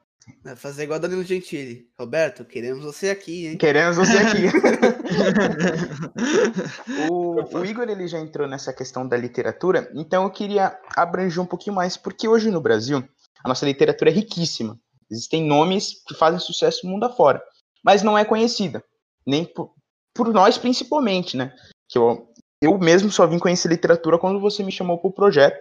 Vai 0.44 0.56
fazer 0.56 0.84
igual 0.84 1.00
Danilo 1.00 1.24
Gentili. 1.24 1.90
Roberto, 2.00 2.46
queremos 2.46 2.84
você 2.84 3.10
aqui, 3.10 3.48
hein? 3.48 3.58
Queremos 3.58 3.98
você 3.98 4.18
aqui. 4.18 4.44
o, 7.10 7.58
o, 7.58 7.66
Igor 7.66 7.90
ele 7.90 8.08
já 8.08 8.20
entrou 8.20 8.48
nessa 8.48 8.72
questão 8.72 9.08
da 9.08 9.18
literatura, 9.18 9.90
então 9.94 10.24
eu 10.24 10.30
queria 10.30 10.78
abranger 10.96 11.42
um 11.42 11.46
pouquinho 11.46 11.76
mais, 11.76 11.98
porque 11.98 12.28
hoje 12.28 12.50
no 12.50 12.62
Brasil 12.62 13.04
a 13.44 13.50
nossa 13.50 13.66
literatura 13.66 14.10
é 14.10 14.14
riquíssima. 14.14 14.80
Existem 15.12 15.46
nomes 15.46 16.02
que 16.08 16.16
fazem 16.16 16.40
sucesso 16.40 16.88
mundo 16.88 17.04
afora, 17.04 17.44
mas 17.84 18.02
não 18.02 18.18
é 18.18 18.24
conhecida, 18.24 18.84
nem 19.28 19.44
por, 19.44 19.74
por 20.14 20.34
nós 20.34 20.58
principalmente, 20.58 21.36
né? 21.36 21.54
Que 21.90 21.98
eu, 21.98 22.30
eu 22.62 22.78
mesmo 22.78 23.12
só 23.12 23.28
vim 23.28 23.40
conhecer 23.40 23.68
literatura 23.68 24.18
quando 24.18 24.40
você 24.40 24.64
me 24.64 24.72
chamou 24.72 24.98
para 24.98 25.10
o 25.10 25.14
projeto. 25.14 25.60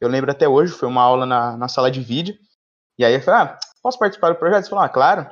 Eu 0.00 0.08
lembro 0.08 0.30
até 0.30 0.48
hoje, 0.48 0.72
foi 0.72 0.88
uma 0.88 1.02
aula 1.02 1.26
na, 1.26 1.56
na 1.56 1.68
sala 1.68 1.90
de 1.90 2.00
vídeo, 2.00 2.36
e 2.96 3.04
aí 3.04 3.14
eu 3.14 3.20
falei, 3.20 3.40
ah, 3.40 3.58
posso 3.84 3.98
participar 3.98 4.30
do 4.30 4.38
projeto? 4.38 4.64
Você 4.64 4.70
falou, 4.70 4.84
ah, 4.84 4.88
claro. 4.88 5.28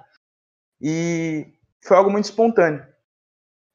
E 0.79 1.47
foi 1.83 1.97
algo 1.97 2.11
muito 2.11 2.27
espontâneo. 2.27 2.87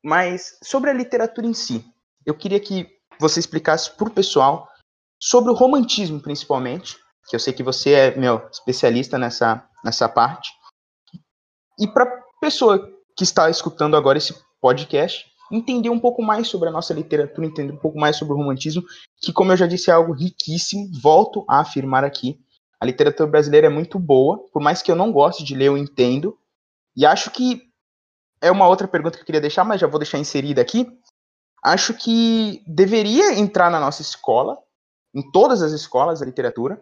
Mas 0.06 0.58
sobre 0.64 0.92
a 0.92 0.94
literatura 0.94 1.48
em 1.48 1.54
si, 1.54 1.84
eu 2.24 2.36
queria 2.38 2.60
que 2.60 2.88
você 3.20 3.40
explicasse 3.40 3.90
para 3.98 4.08
o 4.08 4.14
pessoal 4.14 4.70
sobre 5.20 5.52
o 5.52 5.56
romantismo, 5.56 6.22
principalmente, 6.22 6.96
que 7.28 7.36
eu 7.36 7.40
sei 7.40 7.54
que 7.54 7.64
você 7.64 7.92
é 7.94 8.16
meu 8.16 8.48
especialista 8.52 9.18
nessa, 9.18 9.68
nessa 9.84 10.08
parte. 10.08 10.52
E 11.80 11.88
para 11.88 12.06
pessoa 12.40 12.80
que 13.18 13.24
está 13.24 13.50
escutando 13.50 13.98
agora 13.98 14.20
esse 14.20 14.36
podcast, 14.62 15.26
entender 15.52 15.90
um 15.90 16.00
pouco 16.00 16.22
mais 16.22 16.48
sobre 16.48 16.70
a 16.70 16.72
nossa 16.72 16.94
literatura, 16.94 17.48
entender 17.48 17.74
um 17.74 17.78
pouco 17.78 18.00
mais 18.00 18.16
sobre 18.16 18.36
o 18.36 18.38
romantismo, 18.38 18.84
que, 19.20 19.34
como 19.34 19.52
eu 19.52 19.58
já 19.58 19.66
disse, 19.66 19.90
é 19.90 19.94
algo 19.94 20.14
riquíssimo. 20.14 20.88
Volto 21.02 21.44
a 21.50 21.62
afirmar 21.62 22.04
aqui. 22.04 22.40
A 22.80 22.86
literatura 22.86 23.30
brasileira 23.30 23.68
é 23.68 23.70
muito 23.70 23.98
boa, 23.98 24.38
por 24.52 24.62
mais 24.62 24.82
que 24.82 24.92
eu 24.92 24.96
não 24.96 25.12
goste 25.12 25.44
de 25.44 25.56
ler, 25.56 25.66
eu 25.66 25.78
entendo. 25.78 26.38
E 26.96 27.06
acho 27.06 27.32
que 27.32 27.64
é 28.42 28.52
uma 28.52 28.68
outra 28.68 28.88
pergunta 28.88 29.18
que 29.18 29.22
eu 29.22 29.26
queria 29.26 29.42
deixar, 29.42 29.64
mas 29.64 29.82
já 29.82 29.88
vou 29.88 30.00
deixar 30.00 30.20
inserida 30.20 30.62
aqui. 30.62 30.88
Acho 31.64 31.94
que 31.94 32.64
deveria 32.68 33.34
entrar 33.34 33.70
na 33.72 33.80
nossa 33.80 34.02
escola, 34.02 34.58
em 35.14 35.32
todas 35.32 35.62
as 35.62 35.72
escolas, 35.72 36.22
a 36.22 36.26
literatura. 36.26 36.80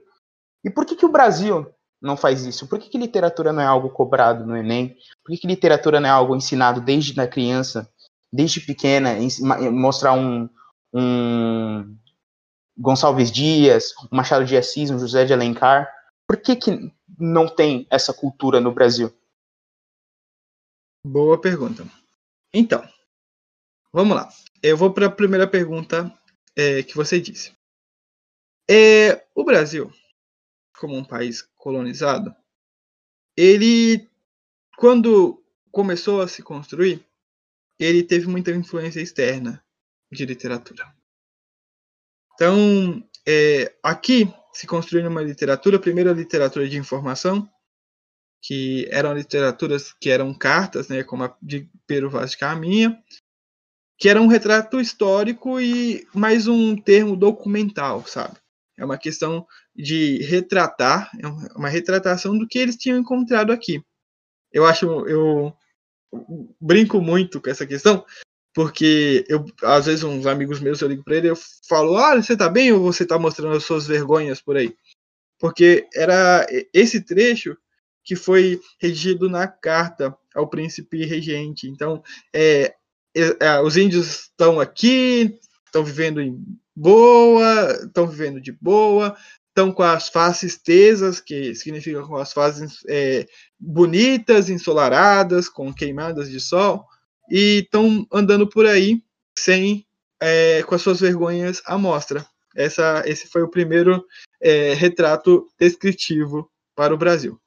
E 0.63 0.69
por 0.69 0.85
que, 0.85 0.95
que 0.95 1.05
o 1.05 1.11
Brasil 1.11 1.65
não 2.01 2.17
faz 2.17 2.45
isso? 2.45 2.67
Por 2.67 2.77
que, 2.77 2.89
que 2.89 2.97
literatura 2.97 3.53
não 3.53 3.61
é 3.61 3.65
algo 3.65 3.89
cobrado 3.89 4.45
no 4.45 4.57
Enem? 4.57 4.95
Por 5.23 5.31
que, 5.31 5.37
que 5.37 5.47
literatura 5.47 5.99
não 5.99 6.09
é 6.09 6.11
algo 6.11 6.35
ensinado 6.35 6.81
desde 6.81 7.19
a 7.19 7.27
criança, 7.27 7.89
desde 8.31 8.59
pequena, 8.59 9.15
mostrar 9.71 10.11
um, 10.11 10.49
um 10.93 11.97
Gonçalves 12.77 13.31
Dias, 13.31 13.93
Machado 14.11 14.45
de 14.45 14.57
Assis, 14.57 14.89
José 14.89 15.25
de 15.25 15.33
Alencar? 15.33 15.89
Por 16.27 16.37
que, 16.37 16.55
que 16.55 16.91
não 17.17 17.47
tem 17.47 17.87
essa 17.89 18.13
cultura 18.13 18.59
no 18.59 18.73
Brasil? 18.73 19.13
Boa 21.05 21.39
pergunta. 21.39 21.85
Então, 22.53 22.87
vamos 23.93 24.15
lá. 24.15 24.29
Eu 24.61 24.75
vou 24.75 24.91
para 24.91 25.05
a 25.05 25.11
primeira 25.11 25.47
pergunta 25.47 26.11
é, 26.55 26.81
que 26.81 26.95
você 26.95 27.19
disse. 27.19 27.53
É, 28.69 29.25
o 29.35 29.43
Brasil, 29.43 29.93
como 30.79 30.97
um 30.97 31.05
país 31.05 31.43
colonizado, 31.55 32.35
ele, 33.37 34.09
quando 34.77 35.43
começou 35.71 36.21
a 36.21 36.27
se 36.27 36.41
construir, 36.41 37.05
ele 37.77 38.01
teve 38.01 38.27
muita 38.27 38.51
influência 38.51 39.01
externa 39.01 39.63
de 40.11 40.25
literatura. 40.25 40.94
Então, 42.35 43.03
é, 43.27 43.73
aqui 43.81 44.31
se 44.53 44.67
construiu 44.67 45.09
uma 45.09 45.21
literatura, 45.21 45.79
primeiro 45.79 46.09
a 46.09 46.13
literatura 46.13 46.67
de 46.67 46.77
informação, 46.77 47.49
que 48.41 48.87
eram 48.91 49.13
literaturas 49.13 49.93
que 49.99 50.09
eram 50.09 50.33
cartas, 50.33 50.87
né, 50.87 51.03
como 51.03 51.23
a 51.23 51.35
de 51.41 51.67
Pero 51.87 52.09
Vaz 52.09 52.31
de 52.31 52.37
Caminha, 52.37 53.01
que 53.97 54.07
era 54.07 54.21
um 54.21 54.27
retrato 54.27 54.79
histórico 54.79 55.59
e 55.59 56.05
mais 56.13 56.47
um 56.47 56.75
termo 56.75 57.15
documental, 57.15 58.05
sabe? 58.05 58.37
É 58.77 58.85
uma 58.85 58.97
questão 58.97 59.47
de 59.73 60.21
retratar, 60.23 61.09
é 61.19 61.27
uma 61.57 61.69
retratação 61.69 62.37
do 62.37 62.47
que 62.47 62.59
eles 62.59 62.75
tinham 62.75 62.99
encontrado 62.99 63.51
aqui. 63.51 63.81
Eu 64.51 64.65
acho, 64.65 64.85
eu 65.07 65.55
brinco 66.61 67.01
muito 67.01 67.41
com 67.41 67.49
essa 67.49 67.65
questão, 67.65 68.05
porque 68.55 69.25
eu, 69.27 69.45
às 69.63 69.85
vezes, 69.85 70.01
uns 70.05 70.25
amigos 70.25 70.61
meus, 70.61 70.79
eu 70.79 70.87
ligo 70.87 71.03
para 71.03 71.17
ele, 71.17 71.29
eu 71.29 71.37
falo, 71.67 71.91
olha, 71.91 72.23
você 72.23 72.37
tá 72.37 72.47
bem 72.47 72.71
ou 72.71 72.79
você 72.79 73.05
tá 73.05 73.19
mostrando 73.19 73.57
as 73.57 73.65
suas 73.65 73.85
vergonhas 73.85 74.41
por 74.41 74.55
aí? 74.55 74.73
Porque 75.37 75.85
era 75.93 76.47
esse 76.73 77.01
trecho 77.01 77.57
que 78.01 78.15
foi 78.15 78.61
redigido 78.79 79.29
na 79.29 79.45
carta 79.45 80.17
ao 80.33 80.47
príncipe 80.47 81.05
regente. 81.05 81.67
Então, 81.67 82.01
é, 82.33 82.73
é, 83.13 83.59
os 83.59 83.75
índios 83.75 84.21
estão 84.21 84.61
aqui, 84.61 85.37
estão 85.65 85.83
vivendo 85.83 86.21
em 86.21 86.41
boa, 86.73 87.73
estão 87.83 88.07
vivendo 88.07 88.39
de 88.39 88.53
boa, 88.53 89.17
estão 89.49 89.69
com 89.69 89.83
as 89.83 90.07
faces 90.07 90.57
tesas, 90.57 91.19
que 91.19 91.53
significa 91.55 92.03
com 92.03 92.15
as 92.15 92.31
faces 92.31 92.79
é, 92.87 93.27
bonitas, 93.59 94.49
ensolaradas, 94.49 95.49
com 95.49 95.73
queimadas 95.73 96.29
de 96.29 96.39
sol, 96.39 96.87
e 97.29 97.59
estão 97.59 98.07
andando 98.11 98.47
por 98.47 98.65
aí 98.65 99.03
sem 99.37 99.85
é, 100.21 100.63
com 100.63 100.75
as 100.75 100.81
suas 100.81 100.99
vergonhas 100.99 101.61
à 101.65 101.77
mostra. 101.77 102.25
Essa, 102.55 103.03
esse 103.05 103.27
foi 103.27 103.41
o 103.41 103.49
primeiro 103.49 104.05
é, 104.41 104.73
retrato 104.73 105.47
descritivo 105.59 106.49
para 106.73 106.93
o 106.93 106.97
Brasil. 106.97 107.39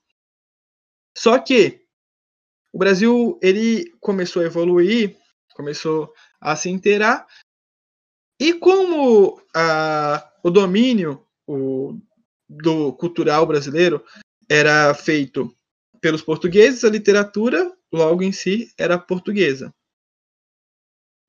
Só 1.16 1.38
que 1.38 1.82
o 2.72 2.78
Brasil 2.78 3.38
ele 3.42 3.92
começou 4.00 4.42
a 4.42 4.46
evoluir, 4.46 5.16
começou 5.54 6.12
a 6.40 6.54
se 6.54 6.68
inteirar, 6.68 7.26
e 8.40 8.54
como 8.54 9.40
a, 9.54 10.30
o 10.44 10.50
domínio 10.50 11.26
o, 11.46 11.98
do 12.48 12.92
cultural 12.92 13.46
brasileiro 13.46 14.04
era 14.48 14.94
feito 14.94 15.52
pelos 16.00 16.22
portugueses, 16.22 16.84
a 16.84 16.90
literatura 16.90 17.76
logo 17.92 18.22
em 18.22 18.32
si 18.32 18.72
era 18.78 18.98
portuguesa. 18.98 19.74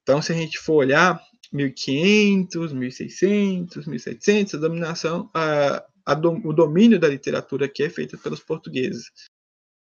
Então, 0.03 0.21
se 0.21 0.31
a 0.31 0.35
gente 0.35 0.57
for 0.57 0.75
olhar 0.75 1.21
1500, 1.51 2.73
1600, 2.73 3.85
1700, 3.85 4.53
a 4.53 4.57
dominação, 4.57 5.29
a, 5.33 5.85
a 6.05 6.13
o 6.43 6.53
domínio 6.53 6.99
da 6.99 7.07
literatura 7.07 7.65
aqui 7.65 7.83
é 7.83 7.89
feita 7.89 8.17
pelos 8.17 8.39
portugueses. 8.39 9.11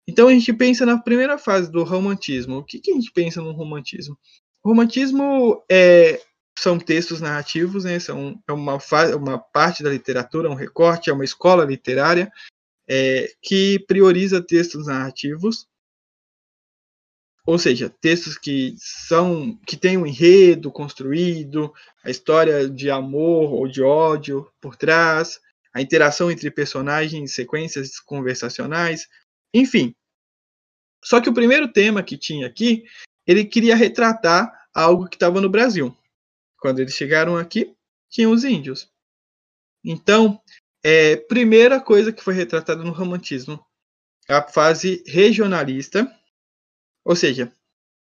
Então 0.08 0.30
a 0.30 0.32
gente 0.34 0.54
pensa 0.54 0.86
na 0.86 0.98
primeira 0.98 1.38
fase 1.38 1.70
do 1.70 1.84
romantismo. 1.84 2.58
O 2.58 2.64
que, 2.64 2.80
que 2.80 2.92
a 2.92 2.94
gente 2.94 3.12
pensa 3.12 3.42
no 3.42 3.52
romantismo? 3.52 4.18
Romantismo 4.64 5.64
é, 5.70 6.22
são 6.58 6.80
textos 6.80 7.20
narrativos, 7.20 7.84
né? 7.84 8.00
São, 8.00 8.42
é 8.48 8.54
uma, 8.54 8.78
uma 9.16 9.38
parte 9.38 9.84
da 9.84 9.90
literatura, 9.90 10.50
um 10.50 10.56
recorte, 10.56 11.10
é 11.10 11.14
uma 11.14 11.26
escola 11.26 11.66
literária 11.66 12.32
é, 12.88 13.34
que 13.42 13.80
prioriza 13.88 14.42
textos 14.42 14.88
narrativos, 14.88 15.68
ou 17.48 17.58
seja, 17.58 17.90
textos 17.90 18.38
que 18.38 18.76
são 18.78 19.58
que 19.66 19.78
têm 19.78 19.98
um 19.98 20.06
enredo 20.06 20.70
construído, 20.70 21.74
a 22.04 22.10
história 22.10 22.70
de 22.70 22.92
amor 22.92 23.54
ou 23.54 23.70
de 23.70 23.82
ódio 23.82 24.52
por 24.60 24.76
trás, 24.76 25.40
a 25.74 25.82
interação 25.82 26.30
entre 26.30 26.52
personagens, 26.52 27.34
sequências 27.34 28.02
conversacionais, 28.02 29.08
enfim. 29.54 29.96
Só 31.02 31.22
que 31.22 31.30
o 31.30 31.34
primeiro 31.34 31.72
tema 31.72 32.04
que 32.04 32.18
tinha 32.18 32.46
aqui, 32.46 32.84
ele 33.26 33.46
queria 33.46 33.78
retratar 33.78 34.52
algo 34.74 35.08
que 35.08 35.16
estava 35.16 35.40
no 35.40 35.50
Brasil. 35.50 35.96
Quando 36.60 36.80
eles 36.80 36.96
chegaram 36.96 37.38
aqui, 37.38 37.74
tinham 38.10 38.34
os 38.34 38.44
índios. 38.44 38.92
Então, 39.86 40.42
é, 40.84 41.16
primeira 41.16 41.80
coisa 41.80 42.12
que 42.12 42.22
foi 42.22 42.34
retratada 42.34 42.84
no 42.84 42.92
romantismo, 42.92 43.66
a 44.28 44.42
fase 44.42 45.02
regionalista, 45.08 46.14
ou 47.08 47.16
seja, 47.16 47.54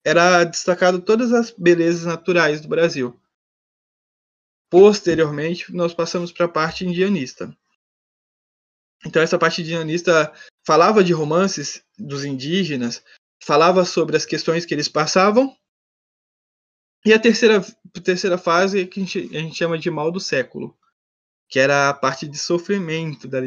era 0.01 0.45
destacado 0.45 1.01
todas 1.01 1.33
as 1.33 1.51
belezas 1.51 2.05
naturais 2.05 2.61
do 2.61 2.69
Brasil. 2.69 3.19
Posteriormente, 4.69 5.73
nós 5.73 5.93
passamos 5.93 6.31
para 6.31 6.45
a 6.45 6.49
parte 6.49 6.85
indianista. 6.85 7.53
Então, 9.05 9.21
essa 9.21 9.37
parte 9.37 9.61
indianista 9.61 10.31
falava 10.65 11.03
de 11.03 11.11
romances 11.11 11.83
dos 11.99 12.23
indígenas, 12.23 13.03
falava 13.43 13.83
sobre 13.83 14.15
as 14.15 14.25
questões 14.25 14.65
que 14.65 14.73
eles 14.73 14.87
passavam. 14.87 15.53
E 17.05 17.11
a 17.11 17.19
terceira, 17.19 17.59
a 17.59 17.99
terceira 17.99 18.37
fase 18.37 18.79
é 18.79 18.87
que 18.87 19.01
a 19.01 19.03
gente, 19.03 19.35
a 19.35 19.39
gente 19.41 19.57
chama 19.57 19.77
de 19.77 19.91
mal 19.91 20.13
do 20.13 20.19
século, 20.21 20.77
que 21.49 21.59
era 21.59 21.89
a 21.89 21.93
parte 21.93 22.25
de 22.25 22.37
sofrimento 22.37 23.27
da 23.27 23.41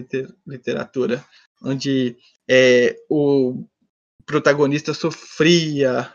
literatura, 0.46 1.24
onde 1.62 2.14
é, 2.46 2.94
o 3.08 3.66
protagonista 4.26 4.92
sofria 4.92 6.12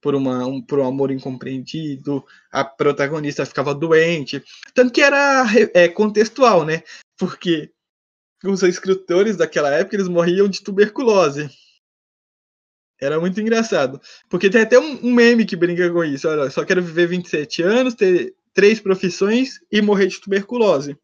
por, 0.00 0.14
uma, 0.14 0.46
um, 0.46 0.62
por 0.62 0.78
um 0.78 0.86
amor 0.86 1.10
incompreendido, 1.10 2.24
a 2.52 2.64
protagonista 2.64 3.44
ficava 3.44 3.74
doente, 3.74 4.42
tanto 4.74 4.92
que 4.92 5.00
era 5.00 5.44
é, 5.74 5.88
contextual, 5.88 6.64
né? 6.64 6.82
Porque 7.18 7.72
os 8.44 8.62
escritores 8.62 9.36
daquela 9.36 9.74
época 9.74 9.96
eles 9.96 10.08
morriam 10.08 10.48
de 10.48 10.62
tuberculose. 10.62 11.50
Era 13.00 13.18
muito 13.20 13.40
engraçado. 13.40 14.00
Porque 14.28 14.50
tem 14.50 14.62
até 14.62 14.78
um, 14.78 15.06
um 15.06 15.14
meme 15.14 15.46
que 15.46 15.56
brinca 15.56 15.90
com 15.90 16.04
isso. 16.04 16.28
Olha, 16.28 16.50
só 16.50 16.64
quero 16.64 16.82
viver 16.82 17.08
27 17.08 17.62
anos, 17.62 17.94
ter 17.94 18.34
três 18.52 18.80
profissões 18.80 19.60
e 19.70 19.80
morrer 19.80 20.08
de 20.08 20.20
tuberculose. 20.20 20.96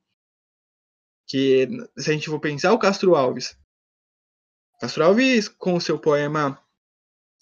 Que, 1.27 1.69
se 1.97 2.11
a 2.11 2.13
gente 2.13 2.29
for 2.29 2.41
pensar, 2.41 2.73
o 2.73 2.79
Castro 2.79 3.15
Alves. 3.15 3.57
Castro 4.81 5.05
Alves, 5.05 5.49
com 5.49 5.79
seu 5.81 5.99
poema 5.99 6.59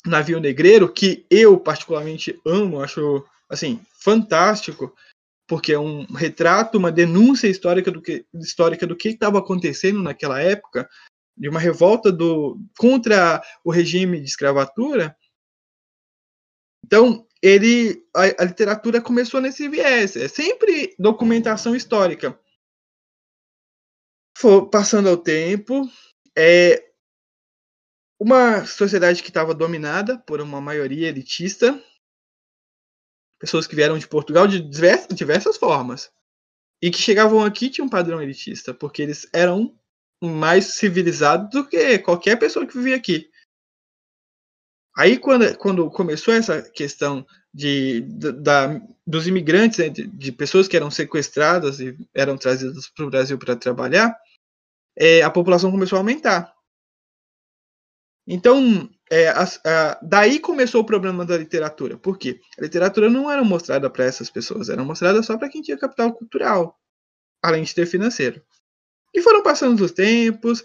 Navio 0.04 0.40
Negreiro, 0.40 0.92
que 0.92 1.26
eu 1.30 1.58
particularmente 1.58 2.40
amo, 2.44 2.80
acho 2.80 3.24
assim, 3.48 3.80
fantástico 4.00 4.94
porque 5.52 5.74
é 5.74 5.78
um 5.78 6.04
retrato, 6.06 6.78
uma 6.78 6.90
denúncia 6.90 7.46
histórica 7.46 7.90
do 7.90 8.00
que 8.00 8.24
histórica 8.34 8.86
do 8.86 8.96
que 8.96 9.10
estava 9.10 9.38
acontecendo 9.38 10.02
naquela 10.02 10.40
época, 10.40 10.88
de 11.36 11.46
uma 11.46 11.60
revolta 11.60 12.10
do 12.10 12.58
contra 12.78 13.42
o 13.62 13.70
regime 13.70 14.18
de 14.18 14.24
escravatura. 14.24 15.14
Então, 16.82 17.26
ele 17.42 18.02
a, 18.16 18.42
a 18.42 18.44
literatura 18.46 19.00
começou 19.02 19.42
nesse 19.42 19.68
viés, 19.68 20.16
é 20.16 20.26
sempre 20.26 20.94
documentação 20.98 21.76
histórica. 21.76 22.38
For, 24.38 24.70
passando 24.70 25.10
ao 25.10 25.18
tempo, 25.18 25.86
é 26.34 26.91
uma 28.22 28.64
sociedade 28.64 29.20
que 29.20 29.30
estava 29.30 29.52
dominada 29.52 30.16
por 30.16 30.40
uma 30.40 30.60
maioria 30.60 31.08
elitista, 31.08 31.82
pessoas 33.36 33.66
que 33.66 33.74
vieram 33.74 33.98
de 33.98 34.06
Portugal 34.06 34.46
de 34.46 34.60
diversas, 34.60 35.08
diversas 35.08 35.56
formas. 35.56 36.08
E 36.80 36.88
que 36.88 36.98
chegavam 36.98 37.44
aqui 37.44 37.68
tinham 37.68 37.86
um 37.86 37.90
padrão 37.90 38.22
elitista, 38.22 38.72
porque 38.72 39.02
eles 39.02 39.28
eram 39.32 39.76
mais 40.22 40.66
civilizados 40.66 41.50
do 41.50 41.68
que 41.68 41.98
qualquer 41.98 42.38
pessoa 42.38 42.64
que 42.64 42.78
vivia 42.78 42.94
aqui. 42.94 43.28
Aí, 44.96 45.18
quando, 45.18 45.58
quando 45.58 45.90
começou 45.90 46.32
essa 46.32 46.62
questão 46.62 47.26
de, 47.52 48.02
da, 48.02 48.80
dos 49.04 49.26
imigrantes, 49.26 49.78
né, 49.78 49.88
de, 49.88 50.06
de, 50.06 50.30
pessoas 50.30 50.68
que 50.68 50.76
eram 50.76 50.92
sequestradas 50.92 51.80
e 51.80 51.96
eram 52.14 52.38
trazidas 52.38 52.88
para 52.88 53.04
o 53.04 53.10
Brasil 53.10 53.36
para 53.36 53.56
trabalhar, 53.56 54.16
é, 54.96 55.22
a 55.22 55.30
população 55.30 55.72
começou 55.72 55.96
a 55.96 56.00
aumentar. 56.00 56.54
Então, 58.26 58.88
é, 59.10 59.28
a, 59.28 59.42
a, 59.42 59.98
daí 60.02 60.38
começou 60.38 60.80
o 60.80 60.86
problema 60.86 61.24
da 61.24 61.36
literatura. 61.36 61.98
Por 61.98 62.18
quê? 62.18 62.40
A 62.58 62.62
literatura 62.62 63.10
não 63.10 63.30
era 63.30 63.42
mostrada 63.42 63.90
para 63.90 64.04
essas 64.04 64.30
pessoas, 64.30 64.68
era 64.68 64.84
mostrada 64.84 65.22
só 65.22 65.36
para 65.36 65.48
quem 65.48 65.62
tinha 65.62 65.78
capital 65.78 66.12
cultural, 66.12 66.78
além 67.42 67.64
de 67.64 67.74
ter 67.74 67.86
financeiro. 67.86 68.42
E 69.12 69.20
foram 69.20 69.42
passando 69.42 69.84
os 69.84 69.92
tempos, 69.92 70.64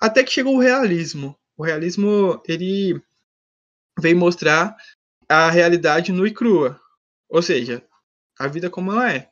até 0.00 0.24
que 0.24 0.32
chegou 0.32 0.56
o 0.56 0.60
realismo. 0.60 1.38
O 1.56 1.62
realismo, 1.62 2.42
ele 2.46 3.00
vem 3.98 4.14
mostrar 4.14 4.76
a 5.28 5.50
realidade 5.50 6.12
nua 6.12 6.28
e 6.28 6.34
crua. 6.34 6.80
Ou 7.28 7.42
seja, 7.42 7.84
a 8.38 8.48
vida 8.48 8.68
como 8.68 8.92
ela 8.92 9.12
é. 9.12 9.30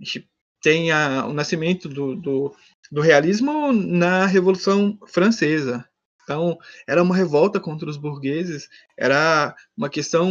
A 0.00 0.04
gente 0.04 0.28
tem 0.60 0.90
a, 0.90 1.26
o 1.26 1.32
nascimento 1.32 1.88
do, 1.88 2.16
do, 2.16 2.56
do 2.90 3.00
realismo 3.00 3.72
na 3.72 4.26
Revolução 4.26 4.98
Francesa. 5.06 5.88
Então, 6.24 6.58
era 6.86 7.02
uma 7.02 7.14
revolta 7.14 7.60
contra 7.60 7.88
os 7.88 7.98
burgueses, 7.98 8.68
era 8.96 9.54
uma 9.76 9.90
questão, 9.90 10.30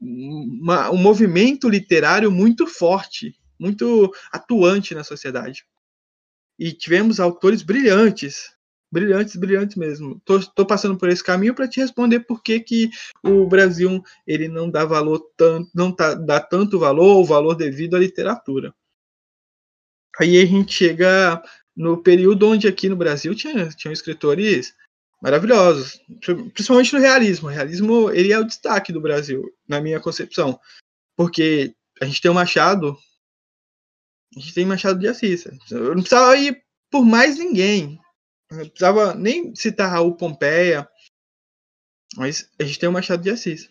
uma, 0.00 0.90
um 0.90 0.96
movimento 0.96 1.68
literário 1.68 2.32
muito 2.32 2.66
forte, 2.66 3.38
muito 3.58 4.12
atuante 4.32 4.94
na 4.94 5.04
sociedade. 5.04 5.64
E 6.58 6.72
tivemos 6.72 7.20
autores 7.20 7.62
brilhantes, 7.62 8.54
brilhantes, 8.90 9.36
brilhantes 9.36 9.76
mesmo. 9.76 10.20
Tô 10.24 10.64
passando 10.64 10.96
por 10.96 11.08
esse 11.08 11.22
caminho 11.22 11.54
para 11.54 11.68
te 11.68 11.80
responder 11.80 12.20
por 12.20 12.42
que, 12.42 12.60
que 12.60 12.90
o 13.22 13.46
Brasil 13.46 14.02
ele 14.26 14.48
não 14.48 14.70
dá 14.70 14.84
valor 14.84 15.20
tanto, 15.36 15.70
não 15.74 15.92
tá, 15.92 16.14
dá 16.14 16.40
tanto 16.40 16.78
valor 16.78 17.16
ou 17.16 17.24
valor 17.24 17.54
devido 17.54 17.96
à 17.96 17.98
literatura. 17.98 18.74
Aí 20.18 20.40
a 20.40 20.46
gente 20.46 20.72
chega 20.72 21.42
no 21.76 22.00
período 22.02 22.48
onde 22.48 22.68
aqui 22.68 22.88
no 22.88 22.96
Brasil 22.96 23.34
tinha, 23.34 23.68
tinham 23.70 23.92
escritores 23.92 24.74
maravilhosos, 25.24 25.98
principalmente 26.52 26.92
no 26.92 27.00
realismo. 27.00 27.48
O 27.48 27.50
realismo 27.50 28.10
ele 28.10 28.30
é 28.30 28.38
o 28.38 28.44
destaque 28.44 28.92
do 28.92 29.00
Brasil, 29.00 29.42
na 29.66 29.80
minha 29.80 29.98
concepção, 29.98 30.60
porque 31.16 31.74
a 31.98 32.04
gente 32.04 32.20
tem 32.20 32.30
o 32.30 32.34
Machado, 32.34 32.94
a 34.36 34.38
gente 34.38 34.52
tem 34.52 34.66
Machado 34.66 34.98
de 34.98 35.08
Assis. 35.08 35.46
Eu 35.70 35.94
não 35.94 36.02
precisava 36.02 36.36
ir 36.36 36.62
por 36.90 37.06
mais 37.06 37.38
ninguém. 37.38 37.98
Não 38.50 38.58
precisava 38.68 39.14
nem 39.14 39.54
citar 39.54 39.90
Raul 39.90 40.14
Pompeia, 40.14 40.86
mas 42.16 42.50
a 42.60 42.64
gente 42.64 42.78
tem 42.78 42.90
o 42.90 42.92
Machado 42.92 43.22
de 43.22 43.30
Assis. 43.30 43.70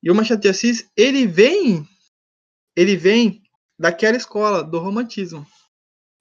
E 0.00 0.12
o 0.12 0.14
Machado 0.14 0.40
de 0.40 0.48
Assis, 0.48 0.88
ele 0.96 1.26
vem, 1.26 1.84
ele 2.76 2.96
vem 2.96 3.42
daquela 3.76 4.16
escola 4.16 4.62
do 4.62 4.78
romantismo. 4.78 5.44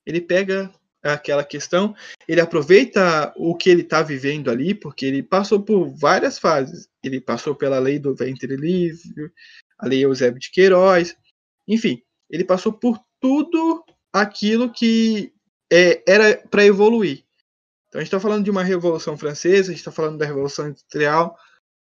Ele 0.03 0.19
pega 0.19 0.73
aquela 1.03 1.43
questão, 1.43 1.95
ele 2.27 2.41
aproveita 2.41 3.33
o 3.35 3.55
que 3.55 3.69
ele 3.69 3.81
está 3.81 4.01
vivendo 4.01 4.51
ali, 4.51 4.73
porque 4.75 5.05
ele 5.05 5.23
passou 5.23 5.61
por 5.61 5.89
várias 5.89 6.37
fases. 6.37 6.87
Ele 7.03 7.19
passou 7.19 7.55
pela 7.55 7.79
lei 7.79 7.97
do 7.97 8.15
ventre 8.15 8.55
livre, 8.55 9.31
a 9.79 9.87
lei 9.87 10.05
Eusébio 10.05 10.39
de 10.39 10.51
Queiroz, 10.51 11.15
enfim, 11.67 12.01
ele 12.29 12.43
passou 12.43 12.71
por 12.71 12.99
tudo 13.19 13.83
aquilo 14.11 14.71
que 14.71 15.33
é, 15.71 16.03
era 16.07 16.37
para 16.49 16.65
evoluir. 16.65 17.23
Então 17.87 17.99
a 17.99 18.03
gente 18.03 18.07
está 18.07 18.19
falando 18.19 18.43
de 18.43 18.51
uma 18.51 18.63
revolução 18.63 19.17
francesa, 19.17 19.69
a 19.69 19.71
gente 19.71 19.79
está 19.79 19.91
falando 19.91 20.17
da 20.17 20.25
revolução 20.25 20.67
industrial, 20.67 21.37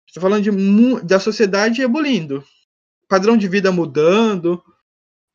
está 0.07 0.21
falando 0.21 0.43
de, 0.43 1.07
da 1.07 1.21
sociedade 1.21 1.83
evoluindo, 1.83 2.45
padrão 3.09 3.37
de 3.37 3.49
vida 3.49 3.71
mudando, 3.71 4.63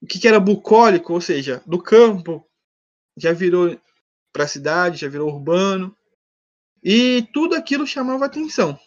o 0.01 0.05
que, 0.05 0.19
que 0.19 0.27
era 0.27 0.39
bucólico, 0.39 1.13
ou 1.13 1.21
seja, 1.21 1.61
do 1.65 1.81
campo 1.81 2.45
já 3.17 3.31
virou 3.31 3.79
para 4.33 4.43
a 4.43 4.47
cidade, 4.47 4.99
já 4.99 5.07
virou 5.07 5.29
urbano, 5.29 5.95
e 6.83 7.27
tudo 7.33 7.55
aquilo 7.55 7.87
chamava 7.87 8.25
atenção. 8.25 8.77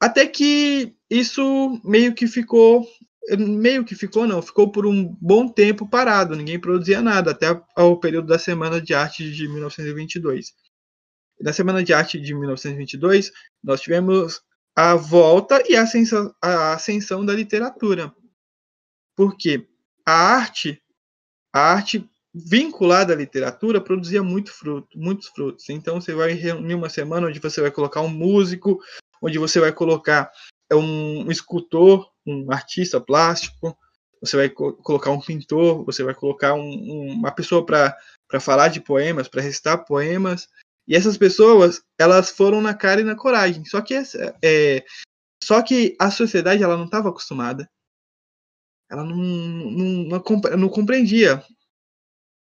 Até 0.00 0.26
que 0.26 0.96
isso 1.10 1.80
meio 1.84 2.14
que 2.14 2.26
ficou 2.26 2.86
meio 3.36 3.84
que 3.84 3.94
ficou, 3.94 4.26
não, 4.26 4.40
ficou 4.40 4.70
por 4.70 4.86
um 4.86 5.14
bom 5.20 5.48
tempo 5.48 5.86
parado, 5.86 6.34
ninguém 6.34 6.58
produzia 6.58 7.02
nada, 7.02 7.32
até 7.32 7.50
o 7.76 7.96
período 7.96 8.28
da 8.28 8.38
Semana 8.38 8.80
de 8.80 8.94
Arte 8.94 9.30
de 9.30 9.48
1922. 9.48 10.54
Na 11.40 11.52
Semana 11.52 11.82
de 11.82 11.92
Arte 11.92 12.18
de 12.18 12.34
1922, 12.34 13.30
nós 13.62 13.80
tivemos 13.80 14.40
a 14.74 14.94
volta 14.94 15.62
e 15.68 15.76
a 15.76 15.82
ascensão, 15.82 16.34
a 16.40 16.72
ascensão 16.72 17.24
da 17.24 17.34
literatura. 17.34 18.14
Porque 19.14 19.68
a 20.06 20.12
arte, 20.12 20.80
a 21.52 21.72
arte 21.72 22.08
vinculada 22.46 23.12
à 23.12 23.16
literatura 23.16 23.80
produzia 23.80 24.22
muito 24.22 24.52
fruto, 24.52 24.88
muitos 24.96 25.28
frutos. 25.28 25.68
Então 25.68 26.00
você 26.00 26.14
vai 26.14 26.32
reunir 26.32 26.74
uma 26.74 26.88
semana 26.88 27.26
onde 27.26 27.40
você 27.40 27.60
vai 27.60 27.70
colocar 27.70 28.00
um 28.00 28.08
músico, 28.08 28.78
onde 29.20 29.38
você 29.38 29.58
vai 29.60 29.72
colocar 29.72 30.30
um, 30.72 31.26
um 31.26 31.30
escultor, 31.30 32.08
um 32.26 32.50
artista 32.52 33.00
plástico, 33.00 33.76
você 34.20 34.36
vai 34.36 34.48
co 34.48 34.72
colocar 34.74 35.10
um 35.10 35.20
pintor, 35.20 35.84
você 35.84 36.02
vai 36.02 36.14
colocar 36.14 36.54
um, 36.54 36.60
um, 36.60 37.12
uma 37.12 37.30
pessoa 37.32 37.64
para 37.64 37.96
falar 38.40 38.68
de 38.68 38.80
poemas, 38.80 39.28
para 39.28 39.42
recitar 39.42 39.84
poemas. 39.84 40.48
E 40.86 40.96
essas 40.96 41.18
pessoas, 41.18 41.82
elas 41.98 42.30
foram 42.30 42.60
na 42.60 42.74
cara 42.74 43.00
e 43.00 43.04
na 43.04 43.14
coragem. 43.14 43.64
Só 43.64 43.80
que, 43.80 43.94
é, 44.42 44.84
só 45.42 45.62
que 45.62 45.96
a 46.00 46.10
sociedade 46.10 46.62
ela 46.62 46.76
não 46.76 46.86
estava 46.86 47.10
acostumada. 47.10 47.68
Ela 48.90 49.04
não, 49.04 49.16
não, 49.16 50.20
não, 50.20 50.56
não 50.56 50.68
compreendia. 50.68 51.44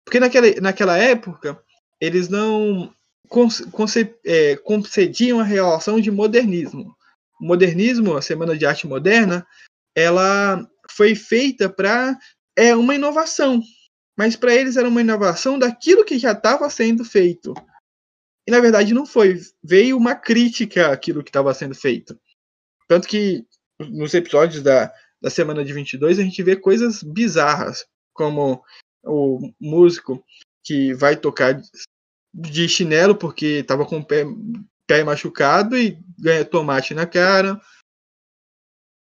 Porque 0.05 0.19
naquela, 0.19 0.47
naquela 0.61 0.97
época, 0.97 1.61
eles 1.99 2.27
não 2.27 2.93
conce, 3.29 4.15
é, 4.25 4.55
concediam 4.57 5.39
a 5.39 5.43
relação 5.43 5.99
de 5.99 6.11
modernismo 6.11 6.95
o 7.41 7.45
modernismo, 7.45 8.15
a 8.15 8.21
Semana 8.21 8.55
de 8.55 8.65
Arte 8.65 8.85
Moderna, 8.85 9.45
ela 9.95 10.65
foi 10.91 11.15
feita 11.15 11.67
para 11.67 12.17
é 12.55 12.75
uma 12.75 12.93
inovação, 12.93 13.61
mas 14.15 14.35
para 14.35 14.53
eles 14.53 14.77
era 14.77 14.87
uma 14.87 15.01
inovação 15.01 15.57
daquilo 15.57 16.05
que 16.05 16.19
já 16.19 16.33
estava 16.33 16.69
sendo 16.69 17.03
feito. 17.03 17.53
E 18.47 18.51
na 18.51 18.59
verdade 18.59 18.93
não 18.93 19.05
foi, 19.05 19.39
veio 19.63 19.97
uma 19.97 20.13
crítica 20.13 20.91
àquilo 20.91 21.23
que 21.23 21.29
estava 21.29 21.53
sendo 21.53 21.73
feito. 21.73 22.19
Tanto 22.87 23.07
que 23.07 23.43
nos 23.79 24.13
episódios 24.13 24.61
da, 24.61 24.93
da 25.19 25.29
semana 25.29 25.65
de 25.65 25.73
22 25.73 26.19
a 26.19 26.23
gente 26.23 26.43
vê 26.43 26.55
coisas 26.55 27.01
bizarras, 27.01 27.85
como 28.13 28.61
o 29.03 29.51
músico 29.59 30.23
que 30.63 30.93
vai 30.93 31.15
tocar 31.15 31.59
de 32.33 32.69
chinelo 32.69 33.15
porque 33.15 33.59
estava 33.59 33.85
com 33.85 33.99
o 33.99 34.05
pé 34.05 34.25
cai 34.87 35.03
machucado 35.03 35.77
e 35.77 35.97
ganha 36.19 36.45
tomate 36.45 36.93
na 36.93 37.05
cara. 37.05 37.59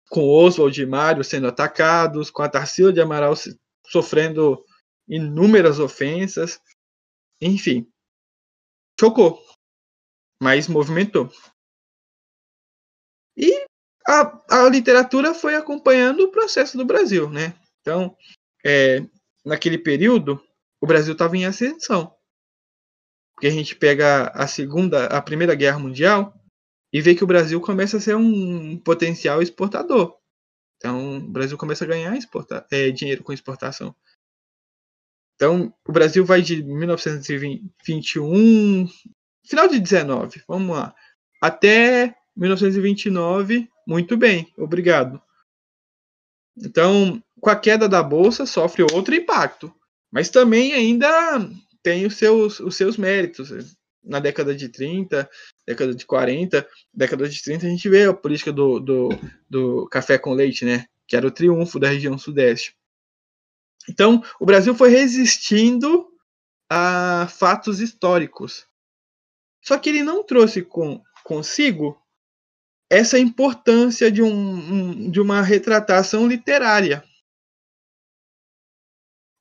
Com 0.10 0.30
Oswald 0.30 0.80
e 0.80 0.86
Mário 0.86 1.24
sendo 1.24 1.48
atacados, 1.48 2.30
com 2.30 2.42
a 2.42 2.50
Tarsila 2.50 2.94
de 2.94 3.02
Amaral 3.02 3.34
sofrendo 3.88 4.64
inúmeras 5.08 5.80
ofensas. 5.80 6.62
Enfim, 7.42 7.92
chocou, 9.00 9.44
mas 10.42 10.68
movimentou. 10.68 11.30
E 13.36 13.66
a, 14.08 14.64
a 14.64 14.70
literatura 14.70 15.34
foi 15.34 15.56
acompanhando 15.56 16.22
o 16.22 16.32
processo 16.32 16.78
do 16.78 16.86
Brasil, 16.86 17.30
né? 17.30 17.54
Então, 17.82 18.16
é, 18.66 19.02
naquele 19.46 19.78
período, 19.78 20.42
o 20.82 20.88
Brasil 20.88 21.14
estava 21.14 21.38
em 21.38 21.46
ascensão 21.46 22.16
porque 23.36 23.48
a 23.48 23.52
gente 23.52 23.76
pega 23.76 24.30
a 24.30 24.48
segunda, 24.48 25.08
a 25.08 25.22
primeira 25.22 25.54
guerra 25.54 25.78
mundial 25.78 26.34
e 26.92 27.00
vê 27.02 27.14
que 27.14 27.24
o 27.24 27.28
Brasil 27.28 27.60
começa 27.60 27.98
a 27.98 28.00
ser 28.00 28.16
um 28.16 28.78
potencial 28.78 29.42
exportador. 29.42 30.18
Então, 30.78 31.18
o 31.18 31.30
Brasil 31.30 31.58
começa 31.58 31.84
a 31.84 31.88
ganhar 31.88 32.18
é, 32.72 32.92
dinheiro 32.92 33.24
com 33.24 33.34
exportação. 33.34 33.94
Então, 35.36 35.74
o 35.86 35.92
Brasil 35.92 36.24
vai 36.24 36.42
de 36.42 36.64
1921, 36.64 38.88
final 39.46 39.68
de 39.68 39.82
19, 39.82 40.42
vamos 40.48 40.78
lá, 40.78 40.96
até 41.42 42.16
1929, 42.38 43.70
muito 43.86 44.16
bem, 44.16 44.50
obrigado. 44.58 45.22
Então, 46.58 47.22
com 47.46 47.52
a 47.52 47.56
queda 47.56 47.88
da 47.88 48.02
bolsa, 48.02 48.44
sofre 48.44 48.82
outro 48.82 49.14
impacto, 49.14 49.72
mas 50.12 50.30
também 50.30 50.74
ainda 50.74 51.48
tem 51.84 52.04
os 52.04 52.16
seus, 52.16 52.60
os 52.60 52.76
seus 52.76 52.98
méritos. 52.98 53.76
Na 54.04 54.20
década 54.20 54.56
de 54.56 54.68
30, 54.68 55.30
década 55.68 55.94
de 55.94 56.08
40, 56.08 56.68
década 56.92 57.30
de 57.30 57.44
30, 57.44 57.68
a 57.68 57.70
gente 57.70 57.88
vê 57.88 58.06
a 58.06 58.14
política 58.16 58.52
do, 58.52 58.80
do, 58.80 59.10
do 59.48 59.88
café 59.90 60.18
com 60.18 60.34
leite, 60.34 60.66
né? 60.66 60.88
que 61.08 61.16
era 61.16 61.28
o 61.28 61.32
triunfo 61.32 61.80
da 61.80 61.90
região 61.90 62.18
sudeste. 62.18 62.76
Então, 63.88 64.24
o 64.40 64.46
Brasil 64.46 64.74
foi 64.74 64.90
resistindo 64.90 66.08
a 66.68 67.28
fatos 67.30 67.80
históricos. 67.80 68.66
Só 69.62 69.78
que 69.78 69.90
ele 69.90 70.02
não 70.02 70.24
trouxe 70.24 70.64
com, 70.64 71.00
consigo 71.24 71.96
essa 72.90 73.20
importância 73.20 74.12
de, 74.12 74.24
um, 74.24 75.12
de 75.12 75.22
uma 75.22 75.44
retratação 75.44 76.28
literária. 76.28 77.04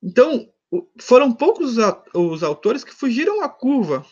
Então, 0.04 0.52
foram 1.00 1.32
poucos 1.32 1.76
os 2.14 2.42
autores 2.42 2.84
que 2.84 2.92
fugiram 2.92 3.42
à 3.42 3.48
curva. 3.48 4.06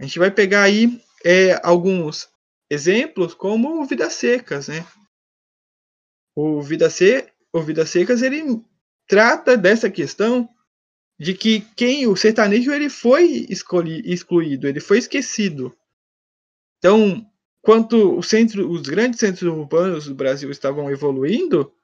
A 0.00 0.04
gente 0.04 0.20
vai 0.20 0.30
pegar 0.30 0.62
aí 0.62 1.02
é, 1.24 1.60
alguns 1.66 2.28
exemplos, 2.70 3.34
como 3.34 3.80
o 3.80 3.84
Vidas 3.84 4.12
Secas, 4.12 4.68
né? 4.68 4.86
O 6.36 6.62
Vidas, 6.62 6.94
Se, 6.94 7.32
Secas 7.86 8.22
ele 8.22 8.62
trata 9.08 9.56
dessa 9.56 9.90
questão 9.90 10.48
de 11.18 11.34
que 11.34 11.62
quem 11.74 12.06
o 12.06 12.14
sertanejo 12.14 12.70
ele 12.70 12.88
foi 12.88 13.46
excluído, 13.48 14.68
ele 14.68 14.78
foi 14.78 14.98
esquecido. 14.98 15.76
Então, 16.78 17.28
quanto 17.60 18.22
centro, 18.22 18.70
os 18.70 18.82
grandes 18.82 19.18
centros 19.18 19.42
urbanos 19.42 20.06
do 20.06 20.14
Brasil 20.14 20.48
estavam 20.52 20.88
evoluindo, 20.88 21.74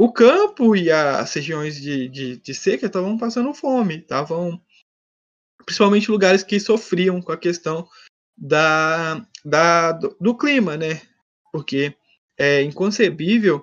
o 0.00 0.10
campo 0.10 0.74
e 0.74 0.90
as 0.90 1.30
regiões 1.34 1.78
de, 1.78 2.08
de, 2.08 2.36
de 2.38 2.54
seca 2.54 2.86
estavam 2.86 3.18
passando 3.18 3.52
fome, 3.52 3.98
estavam 3.98 4.58
principalmente 5.66 6.10
lugares 6.10 6.42
que 6.42 6.58
sofriam 6.58 7.20
com 7.20 7.32
a 7.32 7.36
questão 7.36 7.86
da, 8.34 9.22
da 9.44 9.92
do, 9.92 10.16
do 10.18 10.34
clima, 10.34 10.74
né? 10.74 11.02
Porque 11.52 11.94
é 12.38 12.62
inconcebível 12.62 13.62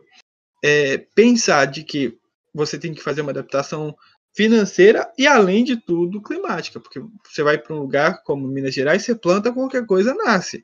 é, 0.64 1.00
pensar 1.16 1.66
de 1.66 1.84
que 1.84 2.16
você 2.54 2.78
tem 2.78 2.94
que 2.94 3.02
fazer 3.02 3.22
uma 3.22 3.32
adaptação 3.32 3.98
financeira 4.36 5.12
e, 5.18 5.26
além 5.26 5.64
de 5.64 5.76
tudo, 5.76 6.22
climática, 6.22 6.80
porque 6.80 7.02
você 7.26 7.42
vai 7.42 7.58
para 7.58 7.76
um 7.76 7.80
lugar 7.80 8.22
como 8.22 8.48
Minas 8.48 8.76
Gerais, 8.76 9.04
você 9.04 9.16
planta 9.16 9.52
qualquer 9.52 9.88
coisa, 9.88 10.14
nasce. 10.14 10.64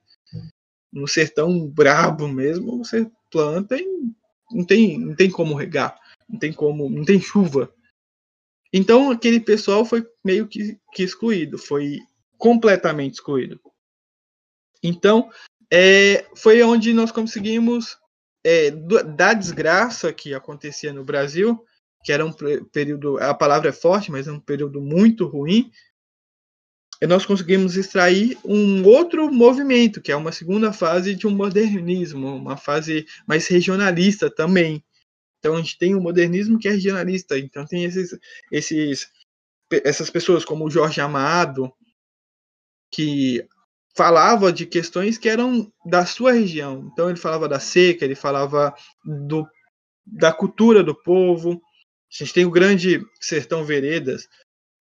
No 0.91 1.07
sertão 1.07 1.67
brabo 1.67 2.27
mesmo, 2.27 2.77
você 2.77 3.09
planta 3.31 3.75
e 3.75 4.13
não 4.53 4.63
tem, 4.63 4.97
não 4.97 5.15
tem 5.15 5.29
como 5.29 5.55
regar, 5.55 5.99
não 6.29 6.39
tem 6.39 6.53
como, 6.53 6.89
não 6.89 7.03
tem 7.03 7.19
chuva. 7.19 7.73
Então 8.71 9.11
aquele 9.11 9.39
pessoal 9.39 9.85
foi 9.85 10.05
meio 10.23 10.47
que, 10.47 10.79
que 10.93 11.03
excluído, 11.03 11.57
foi 11.57 11.99
completamente 12.37 13.15
excluído. 13.15 13.59
Então 14.81 15.29
é, 15.71 16.25
foi 16.35 16.61
onde 16.61 16.93
nós 16.93 17.11
conseguimos 17.11 17.97
é, 18.43 18.71
da 18.71 19.33
desgraça 19.33 20.11
que 20.11 20.33
acontecia 20.33 20.91
no 20.91 21.03
Brasil, 21.03 21.63
que 22.03 22.11
era 22.11 22.25
um 22.25 22.33
período, 22.71 23.17
a 23.17 23.33
palavra 23.33 23.69
é 23.69 23.73
forte, 23.73 24.11
mas 24.11 24.27
é 24.27 24.31
um 24.31 24.39
período 24.39 24.81
muito 24.81 25.25
ruim, 25.25 25.71
nós 27.07 27.25
conseguimos 27.25 27.75
extrair 27.75 28.37
um 28.45 28.83
outro 28.85 29.31
movimento, 29.31 30.01
que 30.01 30.11
é 30.11 30.15
uma 30.15 30.31
segunda 30.31 30.71
fase 30.71 31.15
de 31.15 31.27
um 31.27 31.31
modernismo, 31.31 32.35
uma 32.35 32.55
fase 32.55 33.05
mais 33.27 33.47
regionalista 33.47 34.29
também. 34.29 34.83
Então 35.39 35.55
a 35.55 35.57
gente 35.57 35.77
tem 35.77 35.95
o 35.95 35.97
um 35.99 36.01
modernismo 36.01 36.57
que 36.57 36.67
é 36.67 36.71
regionalista, 36.71 37.37
então 37.37 37.65
tem 37.65 37.83
esses, 37.83 38.17
esses 38.51 39.11
essas 39.83 40.09
pessoas 40.09 40.45
como 40.45 40.65
o 40.65 40.69
Jorge 40.69 41.01
Amado, 41.01 41.73
que 42.91 43.45
falava 43.95 44.51
de 44.51 44.65
questões 44.65 45.17
que 45.17 45.29
eram 45.29 45.71
da 45.85 46.05
sua 46.05 46.31
região. 46.31 46.89
Então 46.91 47.09
ele 47.09 47.19
falava 47.19 47.47
da 47.47 47.59
seca, 47.59 48.05
ele 48.05 48.15
falava 48.15 48.73
do, 49.03 49.47
da 50.05 50.31
cultura 50.31 50.83
do 50.83 50.95
povo. 50.95 51.61
A 52.11 52.23
gente 52.23 52.33
tem 52.33 52.45
o 52.45 52.51
grande 52.51 53.03
Sertão 53.19 53.63
Veredas, 53.63 54.27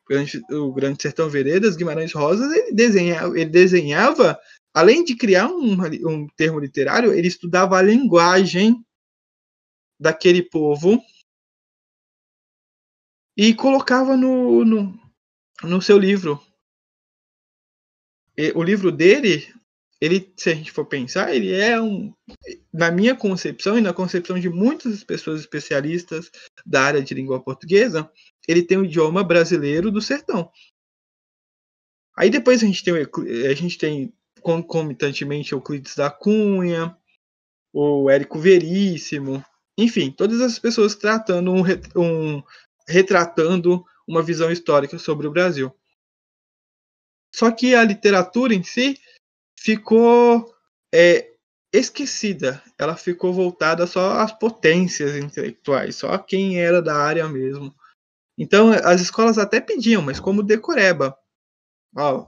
grande, 0.08 0.42
o 0.50 0.72
grande 0.72 1.02
Sertão 1.02 1.28
Veredas, 1.28 1.76
Guimarães 1.76 2.12
Rosas, 2.12 2.52
ele 2.52 2.72
desenhava, 2.72 3.38
ele 3.38 3.50
desenhava 3.50 4.38
além 4.74 5.04
de 5.04 5.14
criar 5.14 5.48
um, 5.48 5.76
um 6.08 6.26
termo 6.28 6.58
literário, 6.58 7.12
ele 7.12 7.28
estudava 7.28 7.76
a 7.76 7.82
linguagem 7.82 8.84
daquele 10.00 10.42
povo 10.42 11.02
e 13.36 13.54
colocava 13.54 14.16
no, 14.16 14.64
no, 14.64 15.00
no 15.62 15.82
seu 15.82 15.98
livro. 15.98 16.40
O 18.54 18.62
livro 18.62 18.90
dele, 18.90 19.52
ele, 20.00 20.32
se 20.36 20.50
a 20.50 20.54
gente 20.54 20.72
for 20.72 20.86
pensar, 20.86 21.34
ele 21.34 21.52
é 21.52 21.80
um, 21.80 22.12
na 22.72 22.90
minha 22.90 23.14
concepção 23.14 23.78
e 23.78 23.82
na 23.82 23.92
concepção 23.92 24.38
de 24.40 24.48
muitas 24.48 25.04
pessoas 25.04 25.40
especialistas 25.40 26.30
da 26.64 26.82
área 26.82 27.02
de 27.02 27.14
língua 27.14 27.42
portuguesa, 27.42 28.10
ele 28.46 28.62
tem 28.62 28.78
o 28.78 28.84
idioma 28.84 29.22
brasileiro 29.22 29.90
do 29.90 30.00
sertão. 30.00 30.50
Aí 32.16 32.28
depois 32.28 32.62
a 32.62 32.66
gente 32.66 32.84
tem, 32.84 32.94
a 32.94 33.54
gente 33.54 33.78
tem 33.78 34.12
concomitantemente 34.40 35.52
Euclides 35.52 35.94
da 35.94 36.10
Cunha, 36.10 36.96
o 37.72 38.10
Érico 38.10 38.38
Veríssimo, 38.38 39.44
enfim, 39.78 40.10
todas 40.10 40.40
essas 40.40 40.58
pessoas 40.58 40.94
tratando 40.94 41.52
um, 41.52 41.62
um 41.96 42.42
retratando 42.86 43.84
uma 44.06 44.22
visão 44.22 44.50
histórica 44.50 44.98
sobre 44.98 45.26
o 45.26 45.30
Brasil. 45.30 45.74
Só 47.34 47.50
que 47.50 47.74
a 47.74 47.82
literatura 47.82 48.54
em 48.54 48.62
si 48.62 49.00
ficou 49.58 50.54
é, 50.92 51.32
esquecida. 51.72 52.62
Ela 52.78 52.96
ficou 52.96 53.32
voltada 53.32 53.86
só 53.86 54.18
às 54.18 54.32
potências 54.32 55.16
intelectuais, 55.16 55.96
só 55.96 56.10
a 56.10 56.18
quem 56.18 56.60
era 56.60 56.82
da 56.82 56.96
área 56.96 57.26
mesmo. 57.28 57.74
Então 58.36 58.70
as 58.70 59.00
escolas 59.00 59.38
até 59.38 59.60
pediam, 59.60 60.02
mas 60.02 60.20
como 60.20 60.42
decoreba. 60.42 61.16
Ó, 61.96 62.26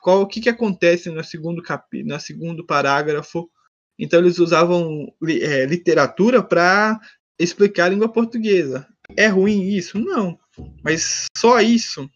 qual 0.00 0.22
o 0.22 0.26
que, 0.26 0.40
que 0.40 0.48
acontece 0.48 1.10
no 1.10 1.22
segundo 1.22 1.62
capi, 1.62 2.02
no 2.02 2.18
segundo 2.18 2.64
parágrafo? 2.66 3.50
Então 3.98 4.20
eles 4.20 4.38
usavam 4.38 5.12
é, 5.22 5.66
literatura 5.66 6.42
para 6.42 6.98
explicar 7.38 7.86
a 7.86 7.88
língua 7.90 8.10
portuguesa. 8.10 8.88
É 9.16 9.26
ruim 9.26 9.68
isso? 9.68 9.98
Não. 9.98 10.38
Mas 10.82 11.26
só 11.36 11.60
isso 11.60 12.08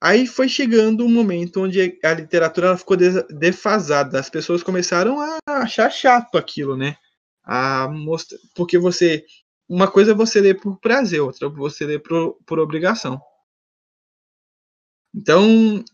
Aí 0.00 0.26
foi 0.26 0.48
chegando 0.48 1.04
um 1.04 1.08
momento 1.08 1.62
onde 1.62 1.98
a 2.04 2.12
literatura 2.12 2.76
ficou 2.76 2.96
defasada. 2.96 4.20
As 4.20 4.28
pessoas 4.28 4.62
começaram 4.62 5.18
a 5.20 5.38
achar 5.48 5.90
chato 5.90 6.36
aquilo, 6.36 6.76
né? 6.76 6.96
A 7.42 7.88
mostra... 7.88 8.38
Porque 8.54 8.78
você. 8.78 9.24
Uma 9.68 9.90
coisa 9.90 10.12
é 10.12 10.14
você 10.14 10.40
ler 10.40 10.60
por 10.60 10.78
prazer, 10.78 11.20
outra 11.20 11.46
é 11.48 11.50
você 11.50 11.84
ler 11.84 12.00
por, 12.00 12.34
por 12.46 12.58
obrigação. 12.58 13.20
Então, 15.14 15.84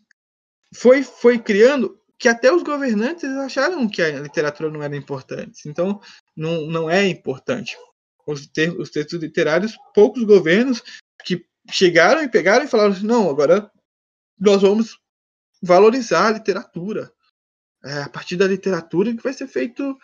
foi, 0.75 1.03
foi 1.03 1.39
criando 1.39 1.99
que 2.19 2.29
até 2.29 2.53
os 2.53 2.63
governantes 2.63 3.29
acharam 3.31 3.89
que 3.89 4.03
a 4.03 4.21
literatura 4.21 4.71
não 4.71 4.83
era 4.83 4.97
importante. 4.97 5.69
Então, 5.69 6.01
não, 6.37 6.67
não 6.67 6.91
é 6.91 7.07
importante. 7.07 7.77
Os, 8.27 8.47
ter, 8.47 8.71
os 8.79 8.91
textos 8.91 9.21
literários, 9.21 9.77
poucos 9.95 10.23
governos 10.23 10.83
que 11.25 11.45
chegaram 11.71 12.23
e 12.23 12.29
pegaram 12.29 12.65
e 12.65 12.69
falaram 12.69 12.93
assim, 12.93 13.07
não, 13.07 13.29
agora 13.29 13.71
nós 14.39 14.63
vamos 14.63 14.99
valorizar 15.63 16.29
a 16.29 16.33
literatura. 16.33 17.13
É 17.85 18.03
a 18.03 18.09
partir 18.09 18.37
da 18.37 18.47
literatura 18.47 19.15
que 19.15 19.23
vai 19.23 19.33
ser 19.33 19.49
feito 19.49 19.99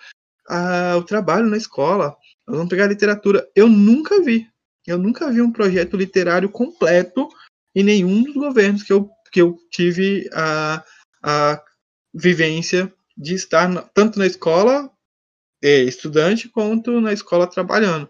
a, 0.48 0.96
o 0.96 1.02
trabalho 1.02 1.46
na 1.46 1.56
escola. 1.56 2.16
Vamos 2.46 2.68
pegar 2.68 2.84
a 2.84 2.88
literatura. 2.88 3.48
Eu 3.54 3.68
nunca 3.68 4.22
vi. 4.22 4.48
Eu 4.86 4.98
nunca 4.98 5.30
vi 5.30 5.42
um 5.42 5.52
projeto 5.52 5.96
literário 5.96 6.48
completo 6.48 7.28
em 7.74 7.84
nenhum 7.84 8.22
dos 8.22 8.34
governos 8.34 8.82
que 8.82 8.92
eu, 8.92 9.10
que 9.30 9.40
eu 9.40 9.58
tive 9.70 10.28
a, 10.32 10.82
a 11.22 11.62
vivência 12.14 12.92
de 13.16 13.34
estar 13.34 13.68
na, 13.68 13.82
tanto 13.82 14.18
na 14.18 14.26
escola 14.26 14.90
é, 15.62 15.82
estudante 15.82 16.48
quanto 16.48 17.00
na 17.00 17.12
escola 17.12 17.46
trabalhando. 17.46 18.08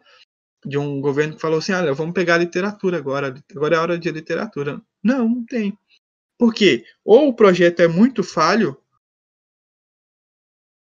De 0.64 0.76
um 0.78 1.00
governo 1.00 1.34
que 1.34 1.40
falou 1.40 1.58
assim: 1.58 1.72
olha, 1.72 1.92
vamos 1.94 2.14
pegar 2.14 2.34
a 2.34 2.38
literatura 2.38 2.98
agora, 2.98 3.34
agora 3.50 3.76
é 3.76 3.78
hora 3.78 3.98
de 3.98 4.10
literatura. 4.10 4.80
Não, 5.02 5.28
não 5.28 5.44
tem. 5.44 5.76
Porque 6.38 6.84
ou 7.04 7.28
o 7.28 7.34
projeto 7.34 7.80
é 7.80 7.88
muito 7.88 8.22
falho 8.22 8.80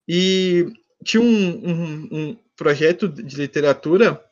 e 0.08 0.66
tinha 1.04 1.22
um, 1.22 1.70
um, 1.70 2.10
um 2.12 2.38
projeto 2.56 3.08
de 3.08 3.36
literatura 3.36 4.24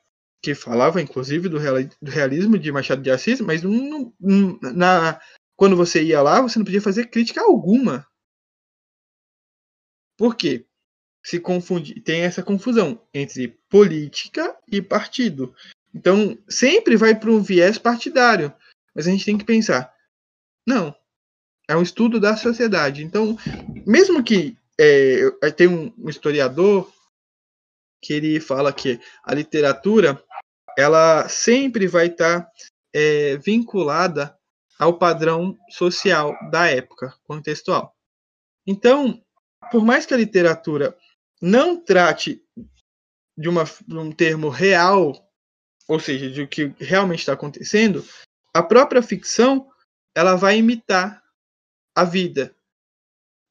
que 0.41 0.55
falava, 0.55 1.01
inclusive, 1.01 1.49
do, 1.49 1.57
realismo 2.01 2.57
de 2.57 2.72
Machado 2.72 3.01
de 3.01 3.11
Assis, 3.11 3.41
mas 3.41 3.61
na, 4.74 5.20
quando 5.55 5.76
você 5.76 6.01
ia 6.01 6.22
lá, 6.22 6.41
você 6.41 6.57
não 6.57 6.65
podia 6.65 6.82
fazer 6.82 7.07
crítica 7.07 7.41
alguma. 7.41 8.07
Por 10.17 10.36
quê? 10.36 10.65
Se 11.24 11.39
confunde, 11.39 11.99
tem 12.01 12.22
essa 12.22 12.41
confusão 12.41 13.01
entre 13.13 13.59
política 13.70 14.57
e 14.72 14.82
partido. 14.82 15.53
Então, 15.93 16.38
sempre 16.47 16.95
vai 16.95 17.13
para 17.13 17.32
um 17.32 17.41
viés 17.41 17.78
partidário. 17.78 18.53
Mas 18.95 19.07
a 19.07 19.11
gente 19.11 19.26
tem 19.26 19.38
que 19.38 19.43
pensar: 19.43 19.93
não, 20.65 20.95
é 21.67 21.76
um 21.76 21.82
estudo 21.82 22.20
da 22.20 22.38
sociedade. 22.38 23.03
Então, 23.03 23.38
mesmo 23.86 24.24
que 24.24 24.57
é, 24.80 25.51
tem 25.51 25.67
um, 25.67 25.93
um 25.97 26.09
historiador 26.09 26.89
que 28.01 28.13
ele 28.13 28.39
fala 28.39 28.71
que 28.71 28.99
a 29.23 29.34
literatura 29.34 30.23
ela 30.77 31.27
sempre 31.27 31.86
vai 31.86 32.07
estar 32.07 32.43
tá, 32.43 32.51
é, 32.93 33.36
vinculada 33.38 34.38
ao 34.80 34.97
padrão 34.97 35.57
social 35.69 36.34
da 36.49 36.67
época 36.67 37.13
contextual. 37.23 37.93
Então, 38.65 39.21
por 39.69 39.84
mais 39.84 40.05
que 40.05 40.13
a 40.13 40.17
literatura 40.17 40.97
não 41.41 41.84
trate 41.84 42.41
de, 43.38 43.49
uma, 43.49 43.65
de 43.65 43.97
um 43.97 44.11
termo 44.11 44.47
real, 44.47 45.13
ou 45.88 45.99
seja, 45.99 46.30
de 46.30 46.41
o 46.43 46.47
que 46.47 46.73
realmente 46.80 47.19
está 47.19 47.34
acontecendo, 47.34 48.05
a 48.53 48.63
própria 48.63 49.01
ficção 49.01 49.69
ela 50.15 50.36
vai 50.36 50.57
imitar 50.57 51.21
a 51.93 52.05
vida, 52.05 52.55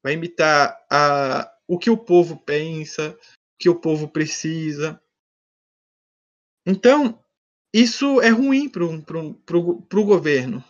vai 0.09 0.15
imitar 0.15 0.87
a, 0.91 1.55
o 1.67 1.79
que 1.79 1.91
o 1.91 1.99
povo 1.99 2.39
pensa, 2.39 3.11
o 3.11 3.59
que 3.59 3.69
o 3.69 3.79
povo 3.79 4.09
precisa. 4.09 4.99
Então, 6.67 7.23
isso 7.75 8.19
é 8.23 8.31
ruim 8.31 8.71
para 8.71 8.85
o 8.85 10.05
governo, 10.05 10.65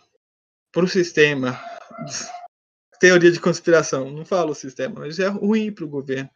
para 0.73 0.83
o 0.83 0.89
sistema. 0.89 1.57
Teoria 2.99 3.31
de 3.31 3.39
conspiração, 3.39 4.11
não 4.11 4.25
falo 4.25 4.53
sistema, 4.53 4.99
mas 4.99 5.19
é 5.19 5.27
ruim 5.27 5.71
para 5.71 5.85
o 5.85 5.89
governo. 5.89 6.29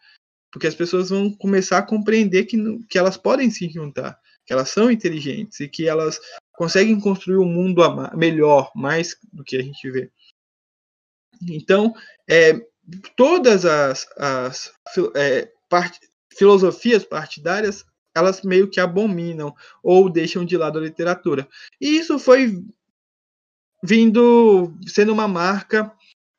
Porque 0.50 0.68
as 0.68 0.76
pessoas 0.76 1.10
vão 1.10 1.30
começar 1.30 1.80
a 1.80 1.86
compreender 1.86 2.46
que, 2.46 2.58
que 2.88 2.98
elas 2.98 3.18
podem 3.18 3.52
se 3.52 3.68
juntar, 3.70 4.18
que 4.46 4.54
elas 4.54 4.70
são 4.70 4.90
inteligentes 4.90 5.60
e 5.60 5.68
que 5.68 5.90
elas 5.90 6.22
conseguem 6.54 6.98
construir 7.02 7.38
um 7.38 7.52
mundo 7.52 7.82
melhor, 8.16 8.72
mais 8.74 9.18
do 9.34 9.44
que 9.44 9.58
a 9.58 9.62
gente 9.62 9.92
vê. 9.92 10.10
Então, 11.42 11.94
é, 12.30 12.54
todas 13.16 13.66
as, 13.66 14.08
as 14.18 14.74
é, 15.16 15.52
part, 15.70 16.00
filosofias 16.30 17.04
partidárias 17.04 17.86
elas 18.16 18.44
meio 18.44 18.70
que 18.70 18.80
abominam 18.80 19.56
ou 19.82 20.10
deixam 20.10 20.46
de 20.46 20.56
lado 20.56 20.78
a 20.78 20.82
literatura. 20.82 21.48
E 21.82 21.98
isso 21.98 22.20
foi 22.20 22.64
vindo 23.84 24.74
sendo 24.88 25.12
uma 25.12 25.28
marca 25.28 25.92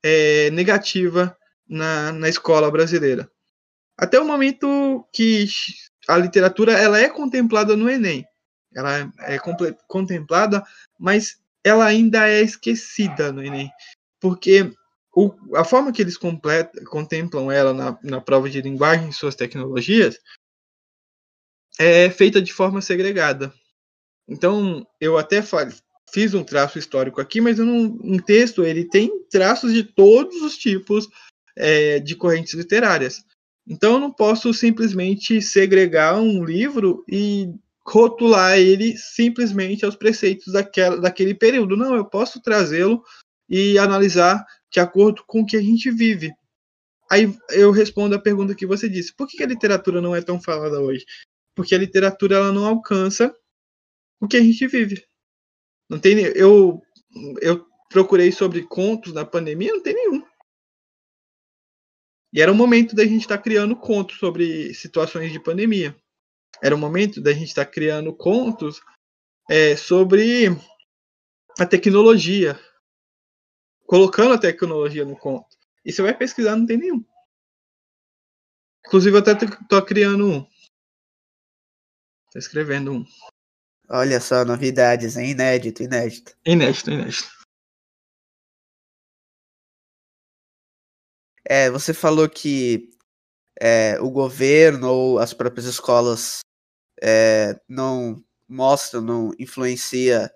é, 0.03 0.51
negativa 0.51 1.37
na, 1.69 2.13
na 2.13 2.29
escola 2.29 2.71
brasileira. 2.71 3.31
Até 3.99 4.21
o 4.21 4.25
momento 4.25 5.07
que 5.13 5.47
a 6.09 6.17
literatura 6.17 6.73
ela 6.73 6.99
é 6.99 7.09
contemplada 7.09 7.77
no 7.77 7.91
Enem. 7.91 8.25
Ela 8.75 9.13
é 9.21 9.39
contemplada, 9.87 10.65
mas 10.99 11.39
ela 11.63 11.85
ainda 11.85 12.29
é 12.29 12.41
esquecida 12.41 13.33
no 13.33 13.43
Enem. 13.43 13.71
Porque 14.21 14.73
o, 15.15 15.33
a 15.55 15.65
forma 15.65 15.93
que 15.93 16.03
eles 16.03 16.17
contemplam 16.17 17.51
ela 17.51 17.73
na, 17.73 17.99
na 18.03 18.21
prova 18.21 18.51
de 18.51 18.61
linguagem 18.61 19.09
e 19.09 19.13
suas 19.13 19.35
tecnologias 19.35 20.19
é 21.79 22.11
feita 22.11 22.43
de 22.43 22.53
forma 22.53 22.81
segregada. 22.81 23.53
Então, 24.29 24.87
eu 25.01 25.17
até 25.19 25.43
fiz 26.13 26.35
um 26.35 26.43
traço 26.43 26.79
histórico 26.79 27.21
aqui, 27.21 27.41
mas 27.41 27.59
não, 27.59 27.99
um 28.03 28.19
texto 28.19 28.65
ele 28.65 28.85
tem 28.85 29.25
traços 29.31 29.73
de 29.73 29.85
todos 29.85 30.43
os 30.43 30.57
tipos 30.57 31.09
é, 31.57 32.01
de 32.01 32.17
correntes 32.17 32.55
literárias. 32.55 33.25
Então, 33.67 33.95
eu 33.95 34.01
não 34.01 34.13
posso 34.13 34.53
simplesmente 34.53 35.41
segregar 35.41 36.21
um 36.21 36.45
livro 36.45 37.05
e 37.09 37.55
rotular 37.87 38.59
ele 38.59 38.97
simplesmente 38.97 39.85
aos 39.85 39.95
preceitos 39.95 40.53
daquela, 40.53 41.01
daquele 41.01 41.35
período. 41.35 41.77
Não, 41.77 41.95
eu 41.95 42.05
posso 42.05 42.41
trazê-lo 42.41 43.03
e 43.49 43.79
analisar 43.79 44.45
de 44.75 44.81
acordo 44.81 45.25
com 45.27 45.41
o 45.41 45.47
que 45.47 45.57
a 45.57 45.63
gente 45.63 45.91
vive. 45.91 46.35
Aí 47.11 47.33
eu 47.51 47.71
respondo 47.71 48.15
a 48.15 48.21
pergunta 48.21 48.55
que 48.55 48.67
você 48.67 48.89
disse: 48.89 49.15
por 49.15 49.27
que 49.27 49.43
a 49.43 49.47
literatura 49.47 50.03
não 50.03 50.15
é 50.15 50.21
tão 50.21 50.41
falada 50.41 50.81
hoje? 50.81 51.07
porque 51.55 51.75
a 51.75 51.79
literatura 51.79 52.37
ela 52.37 52.53
não 52.53 52.67
alcança 52.67 53.35
o 54.21 54.27
que 54.27 54.37
a 54.37 54.41
gente 54.41 54.67
vive. 54.67 55.07
Não 55.89 55.99
tem 55.99 56.19
eu 56.19 56.83
eu 57.41 57.65
procurei 57.89 58.33
sobre 58.33 58.67
contos 58.67 59.13
na 59.13 59.25
pandemia, 59.25 59.73
não 59.73 59.83
tem 59.83 59.95
nenhum. 59.95 60.27
E 62.33 62.41
era 62.41 62.51
o 62.51 62.55
momento 62.55 62.97
da 62.97 63.05
gente 63.05 63.21
estar 63.21 63.37
tá 63.37 63.43
criando 63.43 63.77
contos 63.77 64.19
sobre 64.19 64.75
situações 64.75 65.31
de 65.31 65.39
pandemia. 65.39 65.97
Era 66.61 66.75
o 66.75 66.79
momento 66.79 67.21
da 67.21 67.33
gente 67.33 67.49
estar 67.49 67.65
tá 67.65 67.71
criando 67.71 68.13
contos 68.13 68.81
é, 69.49 69.77
sobre 69.77 70.49
a 71.59 71.65
tecnologia, 71.65 72.59
colocando 73.87 74.35
a 74.35 74.39
tecnologia 74.39 75.05
no 75.05 75.17
conto. 75.17 75.57
E 75.85 75.93
você 75.93 76.03
vai 76.03 76.17
pesquisar, 76.17 76.57
não 76.57 76.67
tem 76.67 76.79
nenhum. 76.79 77.05
Inclusive, 78.87 79.17
eu 79.17 79.21
até 79.21 79.33
estou 79.33 79.85
criando 79.85 80.27
um. 80.27 80.43
Tô 82.31 82.39
escrevendo 82.39 82.93
um. 82.93 83.07
Olha 83.89 84.21
só, 84.21 84.45
novidades, 84.45 85.17
hein? 85.17 85.31
Inédito, 85.31 85.83
inédito. 85.83 86.37
Inédito, 86.45 86.91
inédito. 86.91 87.45
É, 91.47 91.71
você 91.71 91.93
falou 91.93 92.29
que 92.29 92.91
é, 93.61 94.01
o 94.01 94.11
governo 94.11 94.91
ou 94.91 95.19
as 95.19 95.35
próprias 95.35 95.67
escolas 95.67 96.41
é, 97.03 97.61
não 97.69 98.25
mostram, 98.49 99.03
não 99.03 99.33
influencia 99.39 100.33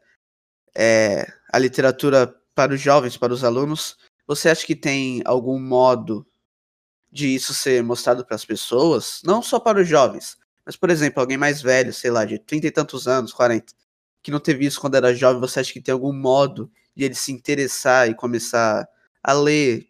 é, 0.74 1.26
a 1.50 1.58
literatura 1.58 2.37
para 2.58 2.74
os 2.74 2.80
jovens, 2.80 3.16
para 3.16 3.32
os 3.32 3.44
alunos. 3.44 3.96
Você 4.26 4.48
acha 4.48 4.66
que 4.66 4.74
tem 4.74 5.22
algum 5.24 5.60
modo 5.60 6.26
de 7.08 7.32
isso 7.32 7.54
ser 7.54 7.84
mostrado 7.84 8.26
para 8.26 8.34
as 8.34 8.44
pessoas, 8.44 9.20
não 9.24 9.40
só 9.40 9.60
para 9.60 9.80
os 9.80 9.86
jovens, 9.86 10.36
mas, 10.66 10.74
por 10.74 10.90
exemplo, 10.90 11.20
alguém 11.20 11.38
mais 11.38 11.62
velho, 11.62 11.92
sei 11.92 12.10
lá, 12.10 12.24
de 12.24 12.36
30 12.36 12.66
e 12.66 12.70
tantos 12.72 13.06
anos, 13.06 13.32
40, 13.32 13.72
que 14.20 14.32
não 14.32 14.40
teve 14.40 14.66
isso 14.66 14.80
quando 14.80 14.96
era 14.96 15.14
jovem, 15.14 15.40
você 15.40 15.60
acha 15.60 15.72
que 15.72 15.80
tem 15.80 15.92
algum 15.92 16.12
modo 16.12 16.68
de 16.96 17.04
ele 17.04 17.14
se 17.14 17.30
interessar 17.30 18.10
e 18.10 18.14
começar 18.14 18.88
a 19.22 19.32
ler, 19.32 19.88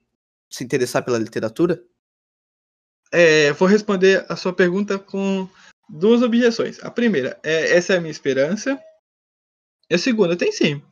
se 0.50 0.62
interessar 0.62 1.02
pela 1.02 1.16
literatura? 1.16 1.82
É, 3.10 3.50
vou 3.54 3.66
responder 3.66 4.26
a 4.28 4.36
sua 4.36 4.52
pergunta 4.52 4.98
com 4.98 5.48
duas 5.88 6.20
objeções. 6.20 6.78
A 6.84 6.90
primeira, 6.90 7.40
é, 7.42 7.74
essa 7.74 7.94
é 7.94 7.96
a 7.96 8.00
minha 8.00 8.12
esperança. 8.12 8.78
E 9.88 9.94
a 9.94 9.98
segunda, 9.98 10.36
tem 10.36 10.52
sim. 10.52 10.82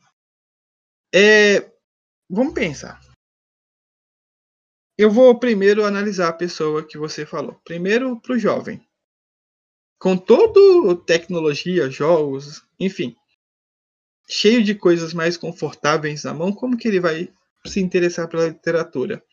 É, 1.13 1.71
vamos 2.29 2.53
pensar. 2.53 3.01
Eu 4.97 5.11
vou 5.11 5.39
primeiro 5.39 5.85
analisar 5.85 6.29
a 6.29 6.33
pessoa 6.33 6.85
que 6.85 6.97
você 6.97 7.25
falou. 7.25 7.55
Primeiro 7.63 8.19
para 8.19 8.33
o 8.33 8.39
jovem 8.39 8.87
com 9.99 10.15
toda 10.15 10.95
tecnologia, 11.05 11.89
jogos, 11.89 12.63
enfim, 12.79 13.15
cheio 14.29 14.63
de 14.63 14.75
coisas 14.75 15.13
mais 15.13 15.37
confortáveis 15.37 16.23
na 16.23 16.33
mão, 16.33 16.53
como 16.53 16.77
que 16.77 16.87
ele 16.87 16.99
vai 16.99 17.33
se 17.65 17.79
interessar 17.79 18.27
pela 18.29 18.47
literatura? 18.47 19.23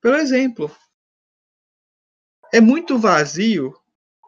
Por 0.00 0.14
exemplo, 0.14 0.74
é 2.52 2.60
muito 2.60 2.98
vazio 2.98 3.74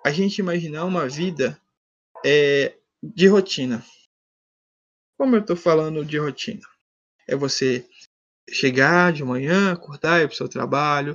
a 0.04 0.10
gente 0.10 0.38
imaginar 0.38 0.84
uma 0.84 1.08
vida 1.08 1.60
é, 2.24 2.76
de 3.02 3.26
rotina. 3.26 3.84
Como 5.20 5.36
eu 5.36 5.40
estou 5.42 5.54
falando 5.54 6.02
de 6.02 6.16
rotina? 6.16 6.66
É 7.28 7.36
você 7.36 7.86
chegar 8.48 9.12
de 9.12 9.22
manhã, 9.22 9.70
acordar, 9.70 10.22
ir 10.22 10.26
para 10.26 10.32
o 10.32 10.36
seu 10.36 10.48
trabalho, 10.48 11.14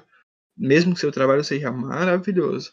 mesmo 0.56 0.94
que 0.94 1.00
seu 1.00 1.12
trabalho 1.12 1.44
seja 1.44 1.72
maravilhoso. 1.72 2.72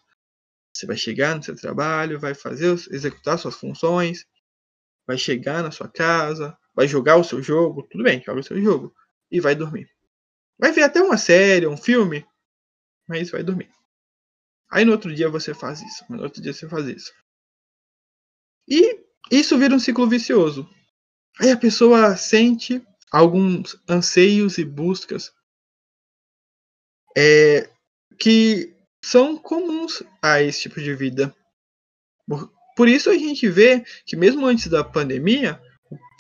Você 0.77 0.85
vai 0.85 0.95
chegar 0.95 1.35
no 1.35 1.43
seu 1.43 1.57
trabalho, 1.57 2.21
vai 2.21 2.35
fazer, 2.35 2.71
executar 2.91 3.39
suas 3.39 3.55
funções, 3.55 4.27
vai 5.07 5.17
chegar 5.17 5.63
na 5.63 5.71
sua 5.71 5.89
casa, 5.89 6.55
vai 6.75 6.87
jogar 6.87 7.17
o 7.17 7.25
seu 7.25 7.43
jogo, 7.43 7.85
tudo 7.85 8.05
bem, 8.05 8.23
joga 8.23 8.41
o 8.41 8.45
seu 8.45 8.61
jogo 8.61 8.95
e 9.31 9.41
vai 9.41 9.55
dormir. 9.55 9.91
Vai 10.59 10.71
ver 10.71 10.83
até 10.83 11.01
uma 11.01 11.17
série, 11.17 11.67
um 11.67 11.79
filme, 11.79 12.27
mas 13.09 13.31
vai 13.31 13.43
dormir. 13.43 13.71
Aí 14.71 14.85
no 14.85 14.93
outro 14.93 15.15
dia 15.15 15.31
você 15.31 15.55
faz 15.55 15.81
isso, 15.81 16.05
no 16.11 16.23
outro 16.25 16.43
dia 16.43 16.53
você 16.53 16.69
faz 16.69 16.87
isso. 16.89 17.11
E 18.69 19.03
isso 19.31 19.57
vira 19.57 19.75
um 19.75 19.79
ciclo 19.79 20.07
vicioso. 20.07 20.69
Aí 21.41 21.51
a 21.51 21.57
pessoa 21.57 22.17
sente 22.17 22.83
alguns 23.11 23.77
anseios 23.89 24.59
e 24.59 24.65
buscas 24.65 25.33
é, 27.17 27.69
que 28.19 28.75
são 29.05 29.37
comuns 29.37 30.03
a 30.23 30.43
esse 30.43 30.63
tipo 30.63 30.81
de 30.81 30.95
vida. 30.95 31.35
Por, 32.77 32.89
isso 32.89 33.11
a 33.11 33.15
gente 33.15 33.49
vê 33.49 33.85
que 34.07 34.17
mesmo 34.17 34.47
antes 34.47 34.69
da 34.69 34.85
pandemia, 34.85 35.61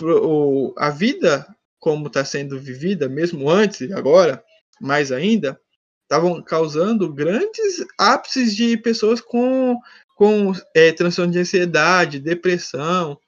o, 0.02 0.74
a 0.76 0.90
vida 0.90 1.46
como 1.78 2.06
está 2.06 2.24
sendo 2.24 2.60
vivida, 2.60 3.08
mesmo 3.08 3.50
antes 3.50 3.80
e 3.80 3.92
agora, 3.92 4.44
mais 4.80 5.10
ainda, 5.10 5.60
estavam 6.02 6.40
causando 6.40 7.12
grandes 7.12 7.84
ápices 7.98 8.54
de 8.54 8.76
pessoas 8.76 9.20
com, 9.20 9.76
com 10.14 10.52
é, 10.76 10.92
transtorno 10.92 11.32
de 11.32 11.40
ansiedade, 11.40 12.20
depressão, 12.20 13.18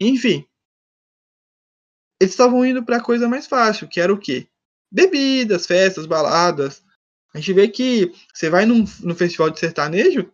enfim. 0.00 0.46
Eles 2.20 2.32
estavam 2.32 2.64
indo 2.64 2.84
para 2.84 2.96
a 2.96 3.02
coisa 3.02 3.28
mais 3.28 3.46
fácil, 3.46 3.88
que 3.88 4.00
era 4.00 4.12
o 4.12 4.18
quê? 4.18 4.48
Bebidas, 4.90 5.66
festas, 5.66 6.06
baladas, 6.06 6.82
A 7.32 7.38
gente 7.38 7.52
vê 7.52 7.68
que 7.68 8.12
você 8.32 8.48
vai 8.48 8.64
num, 8.64 8.84
no 9.02 9.14
festival 9.14 9.50
de 9.50 9.60
sertanejo, 9.60 10.32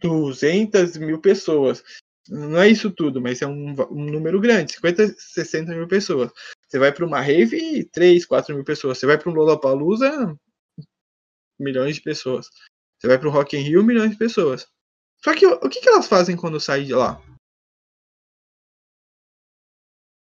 200 0.00 0.96
mil 0.96 1.20
pessoas. 1.20 1.82
Não 2.28 2.60
é 2.60 2.68
isso 2.68 2.90
tudo, 2.90 3.20
mas 3.20 3.42
é 3.42 3.46
um, 3.46 3.74
um 3.90 4.04
número 4.04 4.40
grande, 4.40 4.72
50, 4.72 5.14
60 5.18 5.74
mil 5.74 5.86
pessoas. 5.86 6.32
Você 6.66 6.78
vai 6.78 6.90
para 6.90 7.04
uma 7.04 7.20
rave, 7.20 7.84
3, 7.92 8.24
4 8.24 8.54
mil 8.54 8.64
pessoas. 8.64 8.98
Você 8.98 9.06
vai 9.06 9.18
para 9.18 9.30
um 9.30 9.34
Lollapalooza, 9.34 10.34
milhões 11.58 11.96
de 11.96 12.02
pessoas. 12.02 12.48
Você 12.98 13.06
vai 13.06 13.18
para 13.18 13.28
o 13.28 13.30
Rock 13.30 13.56
in 13.56 13.60
Rio, 13.60 13.84
milhões 13.84 14.12
de 14.12 14.16
pessoas. 14.16 14.66
Só 15.22 15.34
que 15.34 15.46
o 15.46 15.68
que, 15.68 15.80
que 15.80 15.88
elas 15.88 16.08
fazem 16.08 16.36
quando 16.36 16.58
saem 16.58 16.86
de 16.86 16.94
lá? 16.94 17.22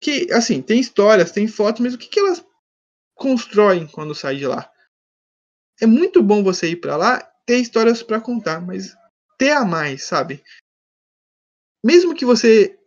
Que, 0.00 0.32
assim, 0.32 0.62
tem 0.62 0.78
histórias, 0.78 1.32
tem 1.32 1.48
fotos, 1.48 1.80
mas 1.80 1.94
o 1.94 1.98
que, 1.98 2.08
que 2.08 2.20
elas 2.20 2.44
constroem 3.14 3.86
quando 3.86 4.14
saem 4.14 4.38
de 4.38 4.46
lá? 4.46 4.70
É 5.80 5.86
muito 5.86 6.22
bom 6.22 6.42
você 6.42 6.70
ir 6.70 6.76
para 6.76 6.96
lá, 6.96 7.20
ter 7.46 7.58
histórias 7.58 8.02
para 8.02 8.20
contar, 8.20 8.60
mas 8.60 8.96
ter 9.38 9.52
a 9.52 9.64
mais, 9.64 10.04
sabe? 10.04 10.42
Mesmo 11.84 12.14
que 12.14 12.24
você 12.24 12.78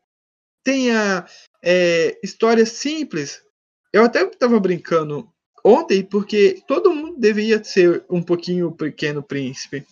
tenha 0.64 1.26
é, 1.64 2.20
histórias 2.24 2.70
simples, 2.70 3.42
eu 3.94 4.04
até 4.04 4.24
estava 4.24 4.60
brincando 4.60 5.32
ontem, 5.64 6.04
porque 6.04 6.62
todo 6.68 6.94
mundo 6.94 7.20
deveria 7.20 7.64
ser 7.64 8.06
um 8.10 8.22
pouquinho 8.22 8.72
Pequeno 8.72 9.24
Príncipe. 9.24 9.86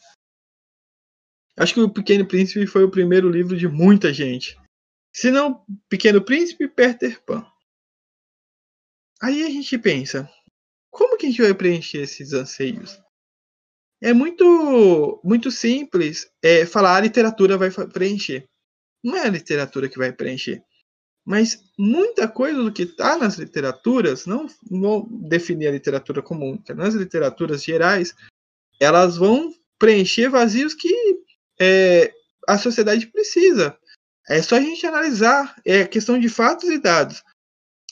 Acho 1.57 1.73
que 1.73 1.81
o 1.81 1.89
Pequeno 1.89 2.25
Príncipe 2.25 2.65
foi 2.65 2.83
o 2.83 2.91
primeiro 2.91 3.29
livro 3.29 3.57
de 3.57 3.67
muita 3.67 4.13
gente. 4.13 4.57
Se 5.11 5.31
não 5.31 5.65
Pequeno 5.87 6.23
Príncipe, 6.23 6.67
Peter 6.67 7.21
Pan. 7.23 7.45
Aí 9.21 9.43
a 9.43 9.49
gente 9.49 9.77
pensa, 9.77 10.29
como 10.89 11.17
que 11.17 11.25
a 11.25 11.29
gente 11.29 11.41
vai 11.41 11.53
preencher 11.53 11.99
esses 11.99 12.33
anseios? 12.33 12.99
É 14.01 14.13
muito 14.13 15.19
muito 15.23 15.51
simples 15.51 16.31
é, 16.41 16.65
falar 16.65 16.95
a 16.97 17.01
literatura 17.01 17.57
vai 17.57 17.69
preencher. 17.69 18.47
Não 19.03 19.15
é 19.15 19.27
a 19.27 19.29
literatura 19.29 19.89
que 19.89 19.97
vai 19.97 20.13
preencher. 20.13 20.63
Mas 21.25 21.63
muita 21.77 22.27
coisa 22.27 22.63
do 22.63 22.71
que 22.71 22.83
está 22.83 23.17
nas 23.17 23.37
literaturas, 23.37 24.25
não 24.25 24.47
vou 24.69 25.07
definir 25.27 25.67
a 25.67 25.71
literatura 25.71 26.21
comum, 26.21 26.57
nas 26.69 26.95
literaturas 26.95 27.63
gerais, 27.63 28.15
elas 28.79 29.17
vão 29.17 29.53
preencher 29.77 30.29
vazios 30.29 30.73
que 30.73 30.91
é, 31.59 32.13
a 32.47 32.57
sociedade 32.57 33.07
precisa. 33.07 33.77
É 34.29 34.41
só 34.43 34.57
a 34.57 34.61
gente 34.61 34.85
analisar. 34.85 35.55
É 35.65 35.85
questão 35.85 36.19
de 36.19 36.29
fatos 36.29 36.69
e 36.69 36.77
dados. 36.77 37.23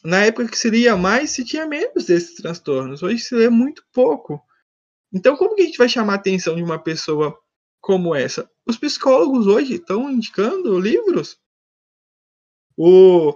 Na 0.03 0.23
época 0.23 0.49
que 0.49 0.57
se 0.57 0.69
lia 0.69 0.95
mais, 0.95 1.31
se 1.31 1.43
tinha 1.43 1.65
menos 1.65 2.05
desses 2.05 2.35
transtornos. 2.35 3.01
Hoje 3.01 3.19
se 3.19 3.35
lê 3.35 3.49
muito 3.49 3.83
pouco. 3.91 4.39
Então, 5.11 5.35
como 5.35 5.55
que 5.55 5.63
a 5.63 5.65
gente 5.65 5.77
vai 5.77 5.89
chamar 5.89 6.13
a 6.13 6.17
atenção 6.17 6.55
de 6.55 6.61
uma 6.61 6.81
pessoa 6.81 7.37
como 7.81 8.13
essa? 8.13 8.49
Os 8.67 8.77
psicólogos 8.77 9.47
hoje 9.47 9.75
estão 9.75 10.09
indicando 10.09 10.79
livros. 10.79 11.39
O, 12.77 13.31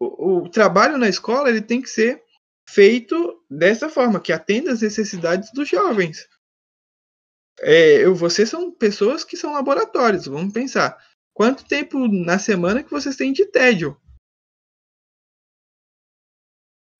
o, 0.00 0.38
o, 0.38 0.48
trabalho 0.48 0.98
na 0.98 1.08
escola 1.08 1.48
ele 1.48 1.62
tem 1.62 1.80
que 1.80 1.88
ser 1.88 2.20
feito 2.68 3.44
dessa 3.48 3.88
forma, 3.88 4.20
que 4.20 4.32
atenda 4.32 4.72
às 4.72 4.80
necessidades 4.80 5.52
dos 5.52 5.68
jovens. 5.68 6.26
É, 7.60 8.08
vocês 8.08 8.48
são 8.48 8.72
pessoas 8.72 9.22
que 9.22 9.36
são 9.36 9.52
laboratórios, 9.52 10.26
vamos 10.26 10.52
pensar. 10.52 10.98
Quanto 11.34 11.64
tempo 11.64 12.06
na 12.08 12.38
semana 12.38 12.82
que 12.82 12.90
vocês 12.90 13.16
têm 13.16 13.32
de 13.32 13.46
tédio? 13.46 13.96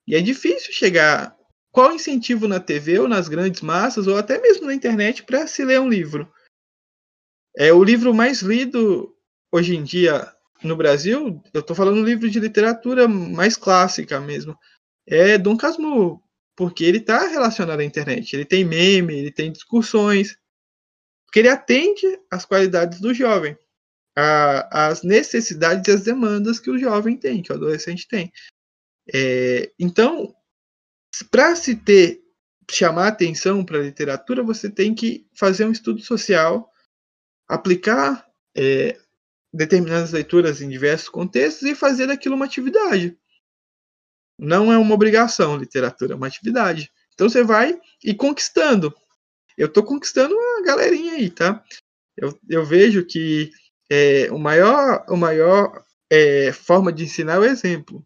E 0.06 0.14
é 0.16 0.20
difícil 0.20 0.72
chegar. 0.72 1.36
Qual 1.70 1.92
incentivo 1.92 2.48
na 2.48 2.58
TV 2.58 2.98
ou 2.98 3.08
nas 3.08 3.28
grandes 3.28 3.60
massas 3.60 4.06
ou 4.06 4.16
até 4.16 4.40
mesmo 4.40 4.66
na 4.66 4.74
internet 4.74 5.22
para 5.22 5.46
se 5.46 5.64
ler 5.64 5.80
um 5.80 5.88
livro? 5.88 6.30
É 7.56 7.72
o 7.72 7.84
livro 7.84 8.14
mais 8.14 8.40
lido 8.40 9.14
hoje 9.50 9.76
em 9.76 9.84
dia 9.84 10.34
no 10.62 10.76
Brasil. 10.76 11.42
Eu 11.52 11.60
estou 11.60 11.76
falando 11.76 12.04
livro 12.04 12.28
de 12.28 12.40
literatura 12.40 13.06
mais 13.06 13.56
clássica 13.56 14.18
mesmo. 14.18 14.58
É 15.06 15.36
Dom 15.36 15.56
Casmurro, 15.56 16.22
porque 16.56 16.84
ele 16.84 16.98
está 16.98 17.26
relacionado 17.26 17.80
à 17.80 17.84
internet. 17.84 18.34
Ele 18.34 18.44
tem 18.44 18.64
meme, 18.64 19.14
ele 19.14 19.30
tem 19.30 19.52
discussões, 19.52 20.38
porque 21.26 21.38
ele 21.38 21.48
atende 21.48 22.06
às 22.30 22.44
qualidades 22.44 23.00
do 23.00 23.12
jovem 23.12 23.56
a, 24.16 24.88
as 24.88 25.02
necessidades 25.02 25.88
e 25.88 25.90
as 25.90 26.02
demandas 26.02 26.60
que 26.60 26.70
o 26.70 26.78
jovem 26.78 27.16
tem, 27.16 27.42
que 27.42 27.52
o 27.52 27.54
adolescente 27.54 28.06
tem. 28.06 28.32
É, 29.12 29.72
então, 29.78 30.34
para 31.30 31.54
se 31.56 31.76
ter 31.76 32.22
chamar 32.70 33.08
atenção 33.08 33.64
para 33.64 33.78
a 33.78 33.82
literatura, 33.82 34.42
você 34.42 34.70
tem 34.70 34.94
que 34.94 35.26
fazer 35.34 35.64
um 35.64 35.72
estudo 35.72 36.00
social, 36.00 36.70
aplicar 37.48 38.26
é, 38.56 38.98
determinadas 39.52 40.12
leituras 40.12 40.62
em 40.62 40.68
diversos 40.68 41.08
contextos 41.08 41.68
e 41.68 41.74
fazer 41.74 42.06
daquilo 42.06 42.34
uma 42.34 42.46
atividade. 42.46 43.18
Não 44.38 44.72
é 44.72 44.78
uma 44.78 44.94
obrigação, 44.94 45.56
literatura 45.56 46.14
é 46.14 46.16
uma 46.16 46.26
atividade. 46.26 46.90
Então 47.12 47.28
você 47.28 47.42
vai 47.42 47.78
e 48.02 48.14
conquistando. 48.14 48.94
Eu 49.56 49.66
estou 49.66 49.84
conquistando 49.84 50.34
uma 50.34 50.62
galerinha 50.64 51.12
aí, 51.14 51.28
tá? 51.28 51.62
Eu, 52.16 52.38
eu 52.48 52.64
vejo 52.64 53.04
que 53.04 53.50
é, 53.90 54.28
o 54.30 54.38
maior, 54.38 55.04
o 55.08 55.16
maior 55.16 55.84
é, 56.10 56.52
forma 56.52 56.92
de 56.92 57.04
ensinar 57.04 57.34
é 57.34 57.38
o 57.38 57.44
exemplo. 57.44 58.04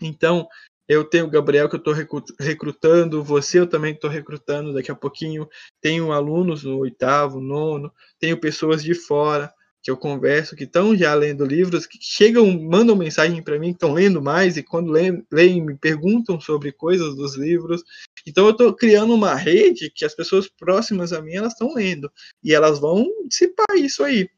Então, 0.00 0.48
eu 0.88 1.04
tenho 1.04 1.26
o 1.26 1.30
Gabriel 1.30 1.68
que 1.68 1.76
eu 1.76 1.78
estou 1.78 1.94
recrutando, 2.40 3.22
você 3.22 3.60
eu 3.60 3.66
também 3.66 3.94
estou 3.94 4.10
recrutando 4.10 4.74
daqui 4.74 4.90
a 4.90 4.94
pouquinho. 4.94 5.48
Tenho 5.80 6.10
alunos 6.10 6.64
no 6.64 6.78
oitavo, 6.78 7.40
nono, 7.40 7.92
tenho 8.18 8.36
pessoas 8.36 8.82
de 8.82 8.94
fora 8.94 9.52
que 9.82 9.90
eu 9.90 9.96
converso, 9.96 10.56
que 10.56 10.64
estão 10.64 10.96
já 10.96 11.14
lendo 11.14 11.44
livros, 11.44 11.86
que 11.86 11.98
chegam, 12.00 12.50
mandam 12.60 12.94
mensagem 12.96 13.42
para 13.42 13.58
mim, 13.58 13.68
que 13.68 13.76
estão 13.76 13.94
lendo 13.94 14.20
mais, 14.20 14.56
e 14.56 14.62
quando 14.62 14.90
leem, 14.90 15.24
leem, 15.32 15.64
me 15.64 15.76
perguntam 15.76 16.40
sobre 16.40 16.72
coisas 16.72 17.16
dos 17.16 17.36
livros. 17.36 17.82
Então 18.26 18.44
eu 18.44 18.50
estou 18.50 18.74
criando 18.74 19.14
uma 19.14 19.34
rede 19.34 19.90
que 19.94 20.04
as 20.04 20.14
pessoas 20.14 20.48
próximas 20.48 21.12
a 21.12 21.22
mim, 21.22 21.34
elas 21.34 21.52
estão 21.52 21.72
lendo, 21.72 22.12
e 22.44 22.52
elas 22.52 22.78
vão 22.78 23.06
dissipar 23.26 23.76
isso 23.76 24.04
aí. 24.04 24.28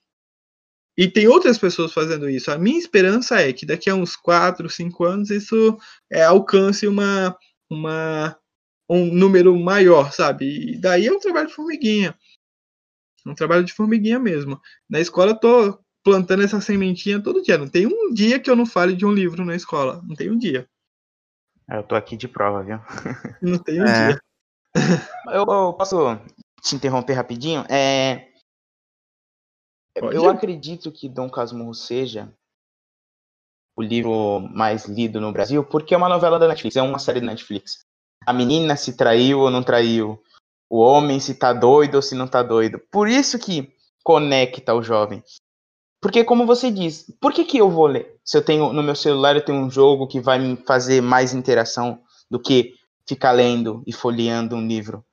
E 0.97 1.09
tem 1.09 1.27
outras 1.27 1.59
pessoas 1.59 1.93
fazendo 1.93 2.29
isso. 2.29 2.51
A 2.51 2.59
minha 2.59 2.79
esperança 2.79 3.41
é 3.41 3.53
que 3.53 3.65
daqui 3.65 3.89
a 3.89 3.95
uns 3.95 4.15
4, 4.15 4.69
5 4.69 5.05
anos 5.05 5.31
isso 5.31 5.79
é, 6.11 6.23
alcance 6.23 6.87
uma, 6.87 7.37
uma, 7.71 8.37
um 8.89 9.07
número 9.07 9.59
maior, 9.59 10.13
sabe? 10.13 10.75
E 10.75 10.79
daí 10.79 11.07
é 11.07 11.13
um 11.13 11.19
trabalho 11.19 11.49
de 11.49 11.55
formiguinha. 11.55 12.15
Um 13.27 13.35
trabalho 13.35 13.65
de 13.65 13.73
formiguinha 13.73 14.19
mesmo. 14.19 14.61
Na 14.89 15.01
escola 15.01 15.31
eu 15.31 15.39
tô 15.39 15.79
plantando 16.05 16.43
essa 16.43 16.61
sementinha 16.61 17.23
todo 17.23 17.43
dia. 17.43 17.57
Não 17.57 17.69
tem 17.69 17.87
um 17.87 18.13
dia 18.13 18.39
que 18.39 18.51
eu 18.51 18.57
não 18.57 18.67
fale 18.67 18.95
de 18.95 19.07
um 19.07 19.13
livro 19.13 19.45
na 19.45 19.57
escola. 19.57 20.03
Não 20.07 20.15
tem 20.15 20.31
um 20.31 20.37
dia. 20.37 20.69
Eu 21.71 21.83
tô 21.83 21.95
aqui 21.95 22.17
de 22.17 22.29
prova, 22.29 22.63
viu? 22.63 22.79
Não 23.41 23.59
tem 23.59 23.81
um 23.81 23.87
é. 23.87 24.09
dia. 24.09 24.21
Eu, 25.29 25.47
eu 25.47 25.73
posso 25.73 26.19
te 26.61 26.77
interromper 26.77 27.15
rapidinho? 27.15 27.65
É, 27.69 28.29
Pode? 29.99 30.17
Eu 30.17 30.29
acredito 30.29 30.91
que 30.91 31.09
Dom 31.09 31.29
Casmurro 31.29 31.75
seja 31.75 32.33
o 33.77 33.83
livro 33.83 34.41
mais 34.41 34.87
lido 34.87 35.21
no 35.21 35.33
Brasil, 35.33 35.65
porque 35.65 35.95
é 35.95 35.97
uma 35.97 36.09
novela 36.09 36.39
da 36.39 36.49
Netflix, 36.49 36.77
é 36.77 36.83
uma 36.83 36.99
série 36.99 37.21
da 37.21 37.27
Netflix. 37.27 37.85
A 38.27 38.33
menina 38.33 38.77
se 38.77 38.97
traiu 38.97 39.41
ou 39.41 39.51
não 39.51 39.63
traiu, 39.63 40.23
o 40.71 40.79
homem 40.79 41.19
se 41.21 41.35
tá 41.35 41.53
doido 41.53 41.97
ou 41.97 42.03
se 42.03 42.15
não 42.15 42.27
tá 42.27 42.43
doido. 42.43 42.79
Por 42.91 43.09
isso 43.09 43.39
que 43.39 43.75
conecta 44.03 44.75
o 44.75 44.83
jovem. 44.83 45.23
Porque 46.01 46.25
como 46.25 46.47
você 46.47 46.71
diz, 46.71 47.07
por 47.21 47.33
que, 47.33 47.45
que 47.45 47.59
eu 47.59 47.71
vou 47.71 47.87
ler? 47.87 48.19
Se 48.25 48.37
eu 48.37 48.45
tenho 48.45 48.73
no 48.73 48.83
meu 48.83 48.97
celular 48.97 49.37
eu 49.37 49.45
tenho 49.45 49.59
um 49.59 49.71
jogo 49.71 50.07
que 50.07 50.21
vai 50.21 50.39
me 50.39 50.57
fazer 50.57 51.01
mais 51.01 51.33
interação 51.33 52.03
do 52.31 52.41
que 52.41 52.75
ficar 53.07 53.33
lendo 53.33 53.83
e 53.87 53.93
folheando 53.93 54.57
um 54.57 54.67
livro. 54.67 55.05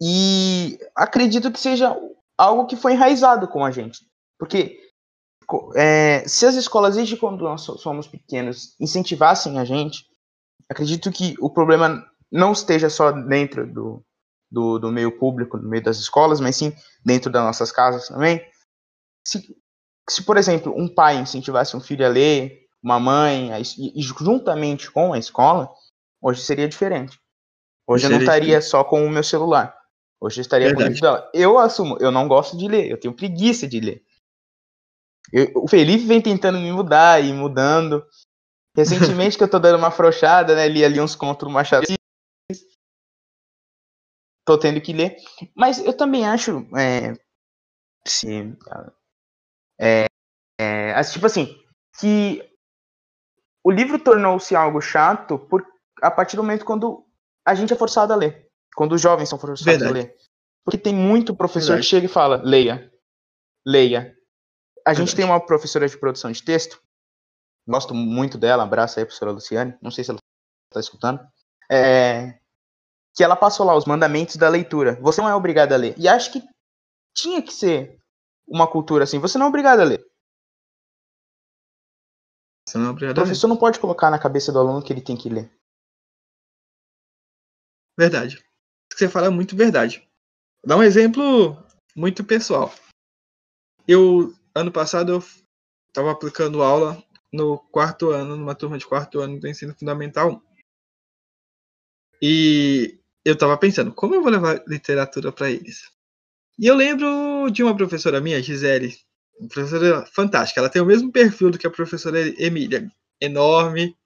E 0.00 0.78
acredito 0.94 1.50
que 1.50 1.58
seja 1.58 1.96
algo 2.38 2.66
que 2.66 2.76
foi 2.76 2.92
enraizado 2.92 3.48
com 3.48 3.64
a 3.64 3.70
gente. 3.70 4.00
Porque 4.38 4.78
é, 5.74 6.26
se 6.26 6.46
as 6.46 6.54
escolas, 6.54 6.94
desde 6.94 7.16
quando 7.16 7.42
nós 7.42 7.62
somos 7.62 8.06
pequenos, 8.06 8.76
incentivassem 8.78 9.58
a 9.58 9.64
gente, 9.64 10.06
acredito 10.70 11.10
que 11.10 11.34
o 11.40 11.50
problema 11.50 12.06
não 12.30 12.52
esteja 12.52 12.88
só 12.88 13.10
dentro 13.10 13.66
do, 13.66 14.04
do, 14.50 14.78
do 14.78 14.92
meio 14.92 15.18
público, 15.18 15.56
no 15.56 15.68
meio 15.68 15.82
das 15.82 15.98
escolas, 15.98 16.40
mas 16.40 16.56
sim 16.56 16.72
dentro 17.04 17.32
das 17.32 17.42
nossas 17.42 17.72
casas 17.72 18.08
também. 18.08 18.40
Se, 19.26 19.56
se 20.08 20.22
por 20.22 20.36
exemplo, 20.36 20.72
um 20.76 20.92
pai 20.92 21.16
incentivasse 21.16 21.76
um 21.76 21.80
filho 21.80 22.06
a 22.06 22.08
ler, 22.08 22.66
uma 22.82 23.00
mãe, 23.00 23.52
a, 23.52 23.58
e, 23.60 24.00
juntamente 24.00 24.90
com 24.90 25.12
a 25.12 25.18
escola, 25.18 25.70
hoje 26.20 26.42
seria 26.42 26.68
diferente. 26.68 27.18
Hoje 27.86 28.02
seria 28.02 28.14
eu 28.14 28.18
não 28.18 28.24
estaria 28.24 28.60
só 28.60 28.84
com 28.84 29.04
o 29.04 29.10
meu 29.10 29.22
celular. 29.22 29.77
Hoje 30.20 30.40
eu 30.40 30.42
estaria 30.42 30.74
com 30.74 30.80
o 30.80 30.84
livro 30.84 31.00
dela. 31.00 31.30
Eu 31.32 31.58
assumo, 31.58 31.96
eu 32.00 32.10
não 32.10 32.26
gosto 32.26 32.56
de 32.56 32.66
ler, 32.66 32.90
eu 32.90 32.98
tenho 32.98 33.14
preguiça 33.14 33.66
de 33.66 33.80
ler. 33.80 34.04
Eu, 35.32 35.52
o 35.56 35.68
Felipe 35.68 36.04
vem 36.06 36.20
tentando 36.20 36.58
me 36.58 36.72
mudar 36.72 37.22
e 37.22 37.32
mudando. 37.32 38.04
Recentemente 38.76 39.36
que 39.36 39.44
eu 39.44 39.50
tô 39.50 39.58
dando 39.58 39.78
uma 39.78 39.88
afrouxada, 39.88 40.54
né? 40.54 40.68
Li 40.68 40.84
ali 40.84 41.00
uns 41.00 41.14
contos 41.14 41.46
do 41.46 41.52
Machado 41.52 41.86
tô 44.48 44.58
tendo 44.58 44.80
que 44.80 44.94
ler. 44.94 45.16
Mas 45.54 45.78
eu 45.78 45.94
também 45.94 46.26
acho. 46.26 46.66
É, 46.74 47.12
se, 48.06 48.56
é, 49.78 50.06
é, 50.58 51.02
tipo 51.02 51.26
assim, 51.26 51.54
que 52.00 52.42
o 53.62 53.70
livro 53.70 53.98
tornou-se 53.98 54.56
algo 54.56 54.80
chato 54.80 55.38
por, 55.38 55.66
a 56.00 56.10
partir 56.10 56.36
do 56.36 56.42
momento 56.42 56.64
quando 56.64 57.06
a 57.46 57.54
gente 57.54 57.74
é 57.74 57.76
forçado 57.76 58.14
a 58.14 58.16
ler. 58.16 58.47
Quando 58.74 58.94
os 58.94 59.00
jovens 59.00 59.28
são 59.28 59.38
forçados 59.38 59.64
Verdade. 59.64 59.90
a 59.90 59.94
ler. 59.94 60.16
Porque 60.64 60.78
tem 60.78 60.94
muito 60.94 61.34
professor 61.34 61.72
Verdade. 61.72 61.82
que 61.82 61.90
chega 61.90 62.06
e 62.06 62.08
fala: 62.08 62.42
leia, 62.42 62.92
leia. 63.66 64.14
A 64.86 64.94
gente 64.94 65.14
tem 65.14 65.24
uma 65.24 65.40
professora 65.40 65.88
de 65.88 65.98
produção 65.98 66.30
de 66.32 66.42
texto, 66.42 66.80
gosto 67.66 67.94
muito 67.94 68.38
dela, 68.38 68.62
abraço 68.62 68.98
aí, 68.98 69.04
professora 69.04 69.32
Luciane, 69.32 69.76
não 69.82 69.90
sei 69.90 70.02
se 70.02 70.10
ela 70.10 70.18
está 70.70 70.80
escutando, 70.80 71.20
é, 71.70 72.38
que 73.14 73.22
ela 73.22 73.36
passou 73.36 73.66
lá 73.66 73.76
os 73.76 73.84
mandamentos 73.84 74.36
da 74.36 74.48
leitura. 74.48 74.98
Você 75.02 75.20
não 75.20 75.28
é 75.28 75.34
obrigado 75.34 75.72
a 75.72 75.76
ler. 75.76 75.94
E 75.98 76.08
acho 76.08 76.32
que 76.32 76.42
tinha 77.14 77.42
que 77.42 77.52
ser 77.52 78.00
uma 78.46 78.70
cultura 78.70 79.04
assim. 79.04 79.18
Você 79.18 79.36
não 79.36 79.46
é 79.46 79.48
obrigado 79.48 79.80
a 79.80 79.84
ler. 79.84 80.06
Você 82.66 82.78
não 82.78 82.86
é 82.86 82.90
obrigado 82.90 83.16
o 83.16 83.20
professor 83.20 83.48
não 83.48 83.56
pode 83.56 83.80
colocar 83.80 84.10
na 84.10 84.18
cabeça 84.18 84.52
do 84.52 84.58
aluno 84.58 84.82
que 84.82 84.92
ele 84.92 85.02
tem 85.02 85.16
que 85.16 85.28
ler. 85.28 85.50
Verdade. 87.98 88.42
Que 88.98 89.04
você 89.04 89.08
fala 89.08 89.28
é 89.28 89.30
muito 89.30 89.54
verdade. 89.54 90.04
Dar 90.66 90.76
um 90.76 90.82
exemplo 90.82 91.56
muito 91.94 92.24
pessoal. 92.24 92.74
Eu, 93.86 94.34
ano 94.52 94.72
passado, 94.72 95.12
eu 95.12 95.24
estava 95.86 96.10
aplicando 96.10 96.64
aula 96.64 97.00
no 97.32 97.60
quarto 97.70 98.10
ano, 98.10 98.36
numa 98.36 98.56
turma 98.56 98.76
de 98.76 98.84
quarto 98.84 99.20
ano 99.20 99.38
do 99.38 99.46
ensino 99.46 99.72
fundamental. 99.78 100.42
E 102.20 102.98
eu 103.24 103.34
estava 103.34 103.56
pensando, 103.56 103.94
como 103.94 104.16
eu 104.16 104.20
vou 104.20 104.32
levar 104.32 104.64
literatura 104.66 105.30
para 105.30 105.48
eles? 105.48 105.88
E 106.58 106.66
eu 106.66 106.74
lembro 106.74 107.48
de 107.52 107.62
uma 107.62 107.76
professora 107.76 108.20
minha, 108.20 108.42
Gisele, 108.42 108.98
uma 109.38 109.48
professora 109.48 110.06
fantástica. 110.06 110.60
Ela 110.60 110.68
tem 110.68 110.82
o 110.82 110.86
mesmo 110.86 111.12
perfil 111.12 111.52
do 111.52 111.58
que 111.58 111.68
a 111.68 111.70
professora 111.70 112.18
Emília. 112.42 112.90
Enorme, 113.20 113.96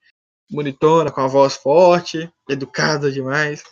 bonitona, 0.51 1.11
com 1.11 1.21
a 1.21 1.27
voz 1.27 1.55
forte, 1.55 2.31
educada 2.47 3.11
demais. 3.11 3.63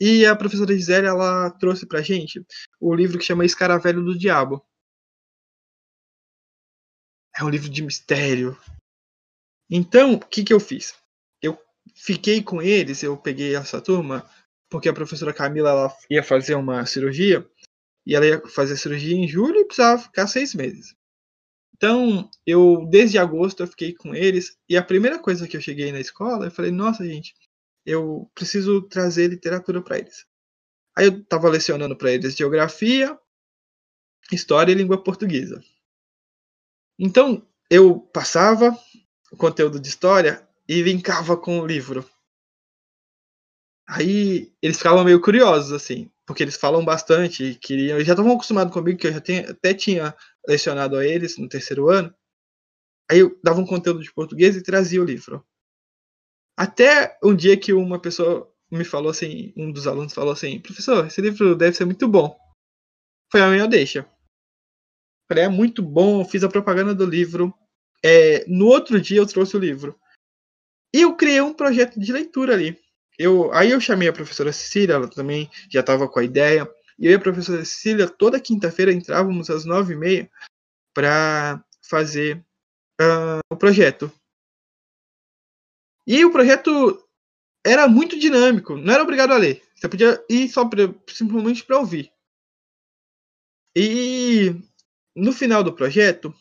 E 0.00 0.24
a 0.24 0.34
professora 0.34 0.74
Gisele, 0.74 1.06
ela 1.06 1.50
trouxe 1.50 1.86
pra 1.86 2.00
gente 2.00 2.42
o 2.80 2.94
livro 2.94 3.18
que 3.18 3.24
chama 3.24 3.44
Escaravelho 3.44 4.02
do 4.02 4.18
Diabo. 4.18 4.64
É 7.36 7.44
um 7.44 7.50
livro 7.50 7.68
de 7.68 7.82
mistério. 7.82 8.58
Então, 9.70 10.14
o 10.14 10.18
que, 10.18 10.42
que 10.42 10.54
eu 10.54 10.58
fiz? 10.58 10.94
Eu 11.42 11.58
fiquei 11.94 12.42
com 12.42 12.62
eles, 12.62 13.02
eu 13.02 13.16
peguei 13.16 13.54
essa 13.54 13.80
turma, 13.80 14.28
porque 14.70 14.88
a 14.88 14.94
professora 14.94 15.34
Camila 15.34 15.70
ela 15.70 15.96
ia 16.08 16.22
fazer 16.22 16.54
uma 16.54 16.86
cirurgia, 16.86 17.46
e 18.06 18.14
ela 18.14 18.26
ia 18.26 18.40
fazer 18.48 18.72
a 18.72 18.78
cirurgia 18.78 19.16
em 19.16 19.28
julho 19.28 19.60
e 19.60 19.64
precisava 19.66 20.02
ficar 20.02 20.26
seis 20.26 20.54
meses. 20.54 20.94
Então, 21.76 22.28
eu, 22.46 22.86
desde 22.90 23.18
agosto, 23.18 23.62
eu 23.62 23.66
fiquei 23.66 23.94
com 23.94 24.14
eles, 24.14 24.56
e 24.68 24.76
a 24.76 24.82
primeira 24.82 25.18
coisa 25.18 25.46
que 25.46 25.56
eu 25.56 25.60
cheguei 25.60 25.92
na 25.92 26.00
escola, 26.00 26.46
eu 26.46 26.50
falei, 26.50 26.70
nossa, 26.70 27.06
gente, 27.06 27.34
eu 27.84 28.30
preciso 28.34 28.82
trazer 28.82 29.28
literatura 29.28 29.82
para 29.82 29.98
eles. 29.98 30.26
Aí 30.96 31.06
eu 31.06 31.18
estava 31.18 31.48
lecionando 31.48 31.96
para 31.96 32.12
eles 32.12 32.36
geografia, 32.36 33.18
história 34.32 34.72
e 34.72 34.74
língua 34.74 35.02
portuguesa. 35.02 35.62
Então, 36.98 37.46
eu 37.70 38.00
passava 38.00 38.76
o 39.32 39.36
conteúdo 39.36 39.80
de 39.80 39.88
história 39.88 40.46
e 40.68 40.82
linkava 40.82 41.36
com 41.36 41.60
o 41.60 41.66
livro. 41.66 42.08
Aí 43.88 44.52
eles 44.62 44.76
ficavam 44.76 45.02
meio 45.02 45.20
curiosos, 45.20 45.72
assim, 45.72 46.10
porque 46.26 46.42
eles 46.42 46.56
falam 46.56 46.84
bastante 46.84 47.44
e 47.44 47.54
queriam. 47.56 47.96
Eles 47.96 48.06
já 48.06 48.12
estavam 48.12 48.32
acostumados 48.32 48.72
comigo, 48.72 48.98
que 48.98 49.06
eu 49.06 49.12
já 49.12 49.18
até 49.50 49.74
tinha 49.74 50.14
lecionado 50.46 50.96
a 50.96 51.04
eles 51.06 51.36
no 51.38 51.48
terceiro 51.48 51.88
ano. 51.88 52.14
Aí 53.10 53.18
eu 53.18 53.36
dava 53.42 53.60
um 53.60 53.66
conteúdo 53.66 54.00
de 54.02 54.12
português 54.12 54.54
e 54.54 54.62
trazia 54.62 55.02
o 55.02 55.04
livro. 55.04 55.44
Até 56.60 57.18
um 57.24 57.34
dia 57.34 57.58
que 57.58 57.72
uma 57.72 57.98
pessoa 57.98 58.46
me 58.70 58.84
falou 58.84 59.10
assim, 59.10 59.50
um 59.56 59.72
dos 59.72 59.86
alunos 59.86 60.12
falou 60.12 60.30
assim, 60.30 60.60
professor, 60.60 61.06
esse 61.06 61.18
livro 61.18 61.56
deve 61.56 61.74
ser 61.74 61.86
muito 61.86 62.06
bom. 62.06 62.38
Foi 63.32 63.40
a 63.40 63.48
minha 63.48 63.66
deixa. 63.66 64.06
Falei, 65.26 65.44
é 65.44 65.48
muito 65.48 65.82
bom, 65.82 66.22
fiz 66.22 66.44
a 66.44 66.50
propaganda 66.50 66.94
do 66.94 67.06
livro. 67.06 67.50
É, 68.04 68.44
no 68.46 68.66
outro 68.66 69.00
dia 69.00 69.16
eu 69.16 69.26
trouxe 69.26 69.56
o 69.56 69.58
livro. 69.58 69.98
E 70.94 71.00
eu 71.00 71.16
criei 71.16 71.40
um 71.40 71.54
projeto 71.54 71.98
de 71.98 72.12
leitura 72.12 72.52
ali. 72.52 72.78
Eu, 73.18 73.50
aí 73.54 73.70
eu 73.70 73.80
chamei 73.80 74.08
a 74.08 74.12
professora 74.12 74.52
Cecília, 74.52 74.96
ela 74.96 75.08
também 75.08 75.50
já 75.70 75.80
estava 75.80 76.06
com 76.06 76.18
a 76.18 76.24
ideia. 76.24 76.70
E 76.98 77.06
eu 77.06 77.12
e 77.12 77.14
a 77.14 77.20
professora 77.20 77.64
Cecília, 77.64 78.06
toda 78.06 78.38
quinta-feira 78.38 78.92
entrávamos 78.92 79.48
às 79.48 79.64
nove 79.64 79.94
e 79.94 79.96
meia 79.96 80.30
para 80.92 81.64
fazer 81.88 82.44
uh, 83.00 83.40
o 83.50 83.56
projeto. 83.56 84.12
E 86.06 86.24
o 86.24 86.32
projeto 86.32 87.02
era 87.64 87.86
muito 87.86 88.18
dinâmico, 88.18 88.76
não 88.76 88.94
era 88.94 89.02
obrigado 89.02 89.32
a 89.32 89.36
ler. 89.36 89.62
Você 89.74 89.88
podia 89.88 90.24
ir 90.28 90.48
só 90.48 90.64
pra, 90.64 90.82
simplesmente 91.08 91.64
para 91.64 91.78
ouvir. 91.78 92.10
E 93.76 94.54
no 95.14 95.32
final 95.32 95.62
do 95.62 95.72
projeto, 95.72 96.34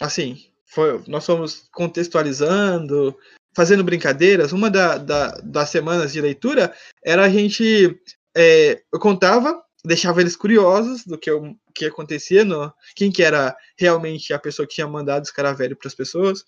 assim, 0.00 0.46
foi, 0.66 1.02
nós 1.08 1.26
fomos 1.26 1.68
contextualizando, 1.72 3.16
fazendo 3.54 3.84
brincadeiras. 3.84 4.52
Uma 4.52 4.70
da, 4.70 4.98
da, 4.98 5.30
das 5.42 5.70
semanas 5.70 6.12
de 6.12 6.20
leitura 6.20 6.74
era 7.04 7.24
a 7.24 7.28
gente. 7.28 8.00
É, 8.36 8.82
eu 8.92 9.00
contava, 9.00 9.60
deixava 9.84 10.20
eles 10.20 10.36
curiosos 10.36 11.04
do 11.04 11.18
que, 11.18 11.28
eu, 11.28 11.56
que 11.74 11.86
acontecia, 11.86 12.44
no, 12.44 12.72
quem 12.94 13.10
que 13.10 13.22
era 13.22 13.56
realmente 13.76 14.32
a 14.32 14.38
pessoa 14.38 14.66
que 14.66 14.74
tinha 14.74 14.86
mandado 14.86 15.24
escaravelho 15.24 15.76
para 15.76 15.88
as 15.88 15.94
pessoas. 15.94 16.44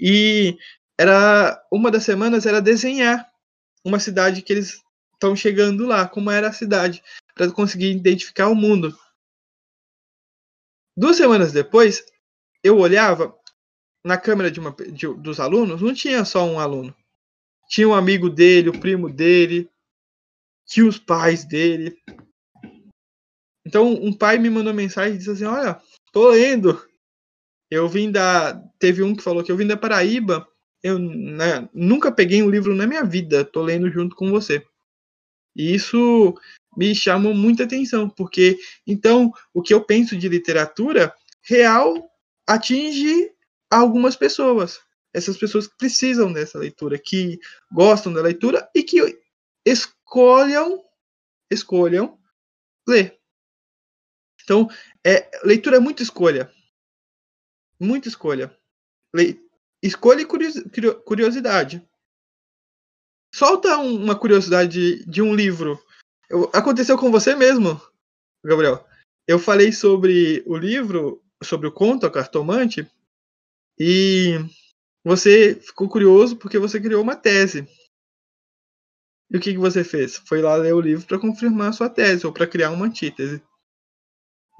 E 0.00 0.56
era 0.98 1.62
uma 1.70 1.90
das 1.90 2.04
semanas 2.04 2.46
era 2.46 2.60
desenhar 2.60 3.30
uma 3.84 3.98
cidade 3.98 4.42
que 4.42 4.52
eles 4.52 4.82
estão 5.12 5.36
chegando 5.36 5.86
lá, 5.86 6.08
como 6.08 6.30
era 6.30 6.48
a 6.48 6.52
cidade, 6.52 7.02
para 7.34 7.50
conseguir 7.52 7.90
identificar 7.90 8.48
o 8.48 8.54
mundo. 8.54 8.96
Duas 10.96 11.16
semanas 11.16 11.52
depois, 11.52 12.04
eu 12.62 12.78
olhava 12.78 13.36
na 14.04 14.16
câmera 14.16 14.50
de 14.50 14.58
uma, 14.58 14.70
de, 14.72 15.06
dos 15.14 15.38
alunos, 15.38 15.80
não 15.80 15.94
tinha 15.94 16.24
só 16.24 16.44
um 16.44 16.58
aluno. 16.58 16.94
Tinha 17.68 17.88
um 17.88 17.94
amigo 17.94 18.28
dele, 18.28 18.70
o 18.70 18.80
primo 18.80 19.08
dele, 19.08 19.70
tinha 20.66 20.86
os 20.86 20.98
pais 20.98 21.44
dele. 21.44 21.96
Então, 23.64 23.92
um 23.92 24.12
pai 24.12 24.38
me 24.38 24.50
mandou 24.50 24.72
mensagem 24.72 25.14
e 25.14 25.18
disse 25.18 25.30
assim: 25.30 25.44
Olha, 25.44 25.80
tô 26.12 26.30
lendo. 26.30 26.89
Eu 27.70 27.88
vim 27.88 28.10
da. 28.10 28.54
Teve 28.78 29.02
um 29.02 29.14
que 29.14 29.22
falou 29.22 29.44
que 29.44 29.52
eu 29.52 29.56
vim 29.56 29.66
da 29.66 29.76
Paraíba 29.76 30.46
eu 30.82 30.98
né, 30.98 31.68
nunca 31.74 32.10
peguei 32.10 32.42
um 32.42 32.50
livro 32.50 32.74
na 32.74 32.86
minha 32.86 33.04
vida, 33.04 33.44
tô 33.44 33.62
lendo 33.62 33.90
junto 33.90 34.16
com 34.16 34.30
você. 34.30 34.64
E 35.54 35.74
isso 35.74 36.34
me 36.76 36.94
chamou 36.94 37.34
muita 37.34 37.64
atenção, 37.64 38.08
porque 38.08 38.58
então 38.86 39.32
o 39.52 39.60
que 39.60 39.74
eu 39.74 39.84
penso 39.84 40.16
de 40.16 40.28
literatura 40.28 41.14
real 41.42 42.10
atinge 42.46 43.30
algumas 43.70 44.16
pessoas. 44.16 44.80
Essas 45.12 45.36
pessoas 45.36 45.66
que 45.66 45.76
precisam 45.76 46.32
dessa 46.32 46.58
leitura, 46.58 46.98
que 46.98 47.38
gostam 47.70 48.12
da 48.12 48.22
leitura 48.22 48.68
e 48.74 48.82
que 48.82 49.18
escolham 49.66 50.84
escolham 51.50 52.16
ler. 52.88 53.18
Então, 54.42 54.68
é, 55.04 55.28
leitura 55.44 55.76
é 55.76 55.80
muita 55.80 56.02
escolha. 56.02 56.50
Muita 57.80 58.08
escolha. 58.08 58.54
Le, 59.14 59.40
Escolha 59.82 60.20
e 60.20 60.26
curiosidade. 60.26 61.82
Solta 63.34 63.78
uma 63.78 64.18
curiosidade 64.18 65.04
de, 65.06 65.22
um 65.22 65.34
livro. 65.34 65.82
Eu, 66.28 66.50
aconteceu 66.52 66.98
com 66.98 67.10
você 67.10 67.34
mesmo, 67.34 67.80
Gabriel. 68.44 68.86
Eu 69.26 69.38
falei 69.38 69.72
sobre 69.72 70.42
o 70.46 70.56
livro, 70.56 71.22
sobre 71.42 71.66
o 71.66 71.72
conto 71.72 72.04
A 72.04 72.10
Cartomante, 72.10 72.90
e 73.78 74.34
você 75.02 75.54
ficou 75.54 75.88
curioso 75.88 76.36
porque 76.36 76.58
você 76.58 76.78
criou 76.78 77.02
uma 77.02 77.16
tese. 77.16 77.66
E 79.30 79.36
o 79.38 79.40
que, 79.40 79.52
que 79.52 79.58
você 79.58 79.82
fez? 79.82 80.16
Foi 80.16 80.42
lá 80.42 80.56
ler 80.56 80.74
o 80.74 80.80
livro 80.80 81.06
para 81.06 81.18
confirmar 81.18 81.70
a 81.70 81.72
sua 81.72 81.88
tese 81.88 82.26
ou 82.26 82.32
para 82.32 82.46
criar 82.46 82.70
uma 82.70 82.86
antítese. 82.86 83.42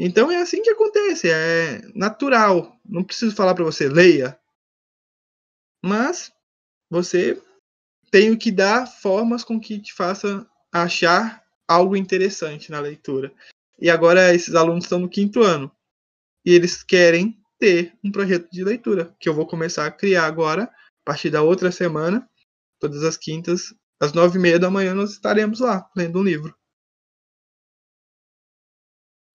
Então 0.02 0.30
é 0.30 0.36
assim 0.36 0.62
que 0.62 0.70
acontece, 0.70 1.28
é 1.28 1.82
natural. 1.94 2.74
Não 2.82 3.04
preciso 3.04 3.36
falar 3.36 3.54
para 3.54 3.64
você 3.64 3.86
leia, 3.86 4.40
mas 5.84 6.32
você 6.88 7.40
tem 8.10 8.34
que 8.34 8.50
dar 8.50 8.86
formas 8.86 9.44
com 9.44 9.60
que 9.60 9.78
te 9.78 9.92
faça 9.92 10.48
achar 10.72 11.44
algo 11.68 11.94
interessante 11.94 12.70
na 12.70 12.80
leitura. 12.80 13.30
E 13.78 13.90
agora 13.90 14.34
esses 14.34 14.54
alunos 14.54 14.84
estão 14.84 14.98
no 14.98 15.08
quinto 15.08 15.42
ano 15.42 15.70
e 16.46 16.54
eles 16.54 16.82
querem 16.82 17.38
ter 17.58 17.94
um 18.02 18.10
projeto 18.10 18.50
de 18.50 18.64
leitura 18.64 19.14
que 19.20 19.28
eu 19.28 19.34
vou 19.34 19.46
começar 19.46 19.84
a 19.84 19.90
criar 19.90 20.24
agora 20.24 20.62
a 20.62 20.70
partir 21.04 21.28
da 21.28 21.42
outra 21.42 21.70
semana, 21.70 22.26
todas 22.78 23.04
as 23.04 23.18
quintas 23.18 23.74
às 24.00 24.14
nove 24.14 24.38
e 24.38 24.40
meia 24.40 24.58
da 24.58 24.70
manhã 24.70 24.94
nós 24.94 25.10
estaremos 25.10 25.60
lá, 25.60 25.86
lendo 25.94 26.20
um 26.20 26.22
livro. 26.22 26.58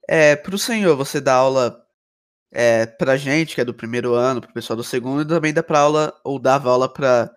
É, 0.07 0.35
pro 0.35 0.57
senhor, 0.57 0.95
você 0.95 1.19
dá 1.19 1.35
aula 1.35 1.83
é, 2.51 2.85
pra 2.85 3.17
gente, 3.17 3.55
que 3.55 3.61
é 3.61 3.65
do 3.65 3.73
primeiro 3.73 4.13
ano, 4.13 4.41
pro 4.41 4.53
pessoal 4.53 4.77
do 4.77 4.83
segundo, 4.83 5.23
e 5.23 5.27
também 5.27 5.53
dá 5.53 5.63
pra 5.63 5.79
aula, 5.79 6.19
ou 6.23 6.39
dava 6.39 6.69
aula 6.69 6.87
para 6.87 7.35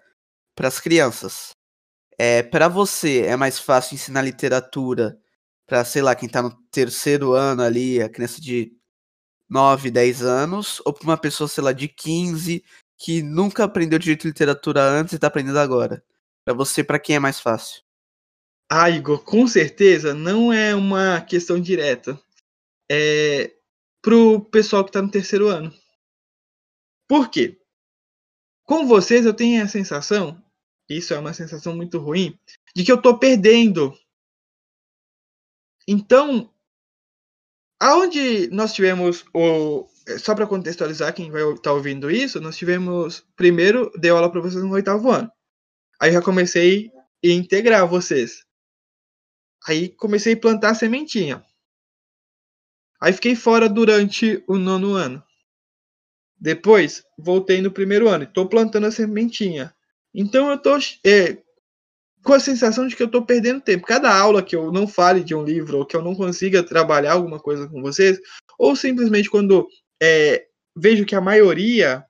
as 0.60 0.80
crianças. 0.80 1.50
É, 2.18 2.42
para 2.42 2.68
você, 2.68 3.22
é 3.22 3.36
mais 3.36 3.58
fácil 3.58 3.94
ensinar 3.94 4.22
literatura 4.22 5.18
para, 5.66 5.84
sei 5.84 6.02
lá, 6.02 6.14
quem 6.14 6.28
tá 6.28 6.42
no 6.42 6.50
terceiro 6.70 7.32
ano 7.32 7.62
ali, 7.62 8.02
a 8.02 8.08
criança 8.08 8.40
de 8.40 8.72
9, 9.48 9.90
10 9.90 10.22
anos, 10.22 10.82
ou 10.84 10.92
para 10.92 11.04
uma 11.04 11.16
pessoa, 11.16 11.48
sei 11.48 11.64
lá, 11.64 11.72
de 11.72 11.88
15, 11.88 12.64
que 12.98 13.22
nunca 13.22 13.64
aprendeu 13.64 13.98
direito 13.98 14.22
de 14.22 14.28
literatura 14.28 14.82
antes 14.82 15.14
e 15.14 15.18
tá 15.18 15.28
aprendendo 15.28 15.58
agora? 15.58 16.02
Para 16.44 16.54
você, 16.54 16.82
para 16.82 16.98
quem 16.98 17.16
é 17.16 17.18
mais 17.18 17.40
fácil? 17.40 17.82
Ah, 18.70 18.90
Igor, 18.90 19.24
com 19.24 19.46
certeza 19.46 20.12
não 20.14 20.52
é 20.52 20.74
uma 20.74 21.20
questão 21.20 21.60
direta. 21.60 22.20
É 22.90 23.54
pro 24.00 24.40
pessoal 24.46 24.84
que 24.84 24.92
tá 24.92 25.02
no 25.02 25.10
terceiro 25.10 25.48
ano. 25.48 25.74
Por 27.08 27.30
quê? 27.30 27.60
Com 28.64 28.86
vocês 28.86 29.24
eu 29.24 29.34
tenho 29.34 29.62
a 29.62 29.68
sensação, 29.68 30.42
isso 30.88 31.14
é 31.14 31.18
uma 31.18 31.32
sensação 31.32 31.74
muito 31.74 31.98
ruim, 31.98 32.38
de 32.74 32.84
que 32.84 32.92
eu 32.92 33.00
tô 33.00 33.18
perdendo. 33.18 33.94
Então, 35.86 36.52
aonde 37.80 38.48
nós 38.48 38.72
tivemos 38.72 39.24
o 39.34 39.88
só 40.18 40.34
para 40.34 40.46
contextualizar 40.46 41.14
quem 41.14 41.30
vai 41.30 41.42
estar 41.42 41.62
tá 41.62 41.72
ouvindo 41.72 42.10
isso, 42.10 42.40
nós 42.40 42.56
tivemos 42.56 43.26
primeiro 43.36 43.90
deu 43.98 44.16
aula 44.16 44.30
para 44.30 44.40
vocês 44.40 44.62
no 44.62 44.72
oitavo 44.72 45.10
ano. 45.10 45.30
Aí 46.00 46.12
já 46.12 46.22
comecei 46.22 46.90
a 47.24 47.28
integrar 47.28 47.86
vocês. 47.86 48.44
Aí 49.66 49.90
comecei 49.90 50.34
a 50.34 50.40
plantar 50.40 50.70
a 50.70 50.74
sementinha. 50.74 51.44
Aí 53.00 53.12
fiquei 53.12 53.36
fora 53.36 53.68
durante 53.68 54.42
o 54.46 54.56
nono 54.56 54.94
ano. 54.94 55.22
Depois, 56.40 57.02
voltei 57.18 57.60
no 57.60 57.70
primeiro 57.70 58.08
ano 58.08 58.24
e 58.24 58.32
tô 58.32 58.46
plantando 58.46 58.86
a 58.86 58.90
sementinha. 58.90 59.74
Então 60.14 60.50
eu 60.50 60.58
tô 60.58 60.76
é, 61.04 61.38
com 62.22 62.32
a 62.32 62.40
sensação 62.40 62.86
de 62.86 62.96
que 62.96 63.02
eu 63.02 63.10
tô 63.10 63.24
perdendo 63.24 63.60
tempo. 63.60 63.86
Cada 63.86 64.14
aula 64.14 64.42
que 64.42 64.54
eu 64.54 64.72
não 64.72 64.86
fale 64.86 65.22
de 65.22 65.34
um 65.34 65.44
livro 65.44 65.78
ou 65.78 65.86
que 65.86 65.96
eu 65.96 66.02
não 66.02 66.14
consiga 66.14 66.62
trabalhar 66.62 67.12
alguma 67.12 67.40
coisa 67.40 67.68
com 67.68 67.80
vocês, 67.82 68.20
ou 68.58 68.74
simplesmente 68.76 69.30
quando 69.30 69.68
é, 70.00 70.46
vejo 70.76 71.04
que 71.04 71.14
a 71.14 71.20
maioria 71.20 72.04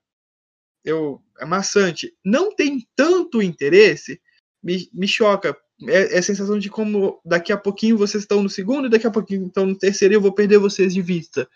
eu 0.84 1.22
é 1.38 1.44
maçante, 1.44 2.12
não 2.24 2.54
tem 2.54 2.86
tanto 2.96 3.42
interesse, 3.42 4.20
me, 4.62 4.88
me 4.92 5.06
choca. 5.06 5.56
É, 5.86 6.14
é, 6.14 6.18
a 6.18 6.22
sensação 6.22 6.58
de 6.58 6.68
como 6.68 7.20
daqui 7.24 7.52
a 7.52 7.56
pouquinho 7.56 7.96
vocês 7.96 8.24
estão 8.24 8.42
no 8.42 8.48
segundo 8.48 8.86
e 8.86 8.90
daqui 8.90 9.06
a 9.06 9.10
pouquinho 9.10 9.46
estão 9.46 9.64
no 9.64 9.78
terceiro 9.78 10.14
e 10.14 10.16
eu 10.16 10.20
vou 10.20 10.32
perder 10.32 10.58
vocês 10.58 10.92
de 10.92 11.00
vista. 11.00 11.48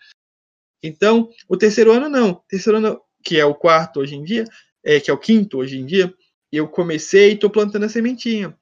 Então, 0.81 1.29
o 1.47 1.57
terceiro 1.57 1.91
ano 1.91 2.07
não. 2.07 2.31
O 2.31 2.43
terceiro 2.47 2.77
ano, 2.77 3.01
que 3.23 3.39
é 3.39 3.45
o 3.45 3.55
quarto 3.55 3.99
hoje 3.99 4.15
em 4.15 4.23
dia, 4.23 4.45
é, 4.83 4.99
que 4.99 5.09
é 5.09 5.13
o 5.13 5.17
quinto 5.17 5.57
hoje 5.57 5.77
em 5.77 5.85
dia, 5.85 6.13
eu 6.51 6.67
comecei 6.67 7.31
e 7.31 7.33
estou 7.33 7.49
plantando 7.49 7.85
a 7.85 7.89
sementinha. 7.89 8.55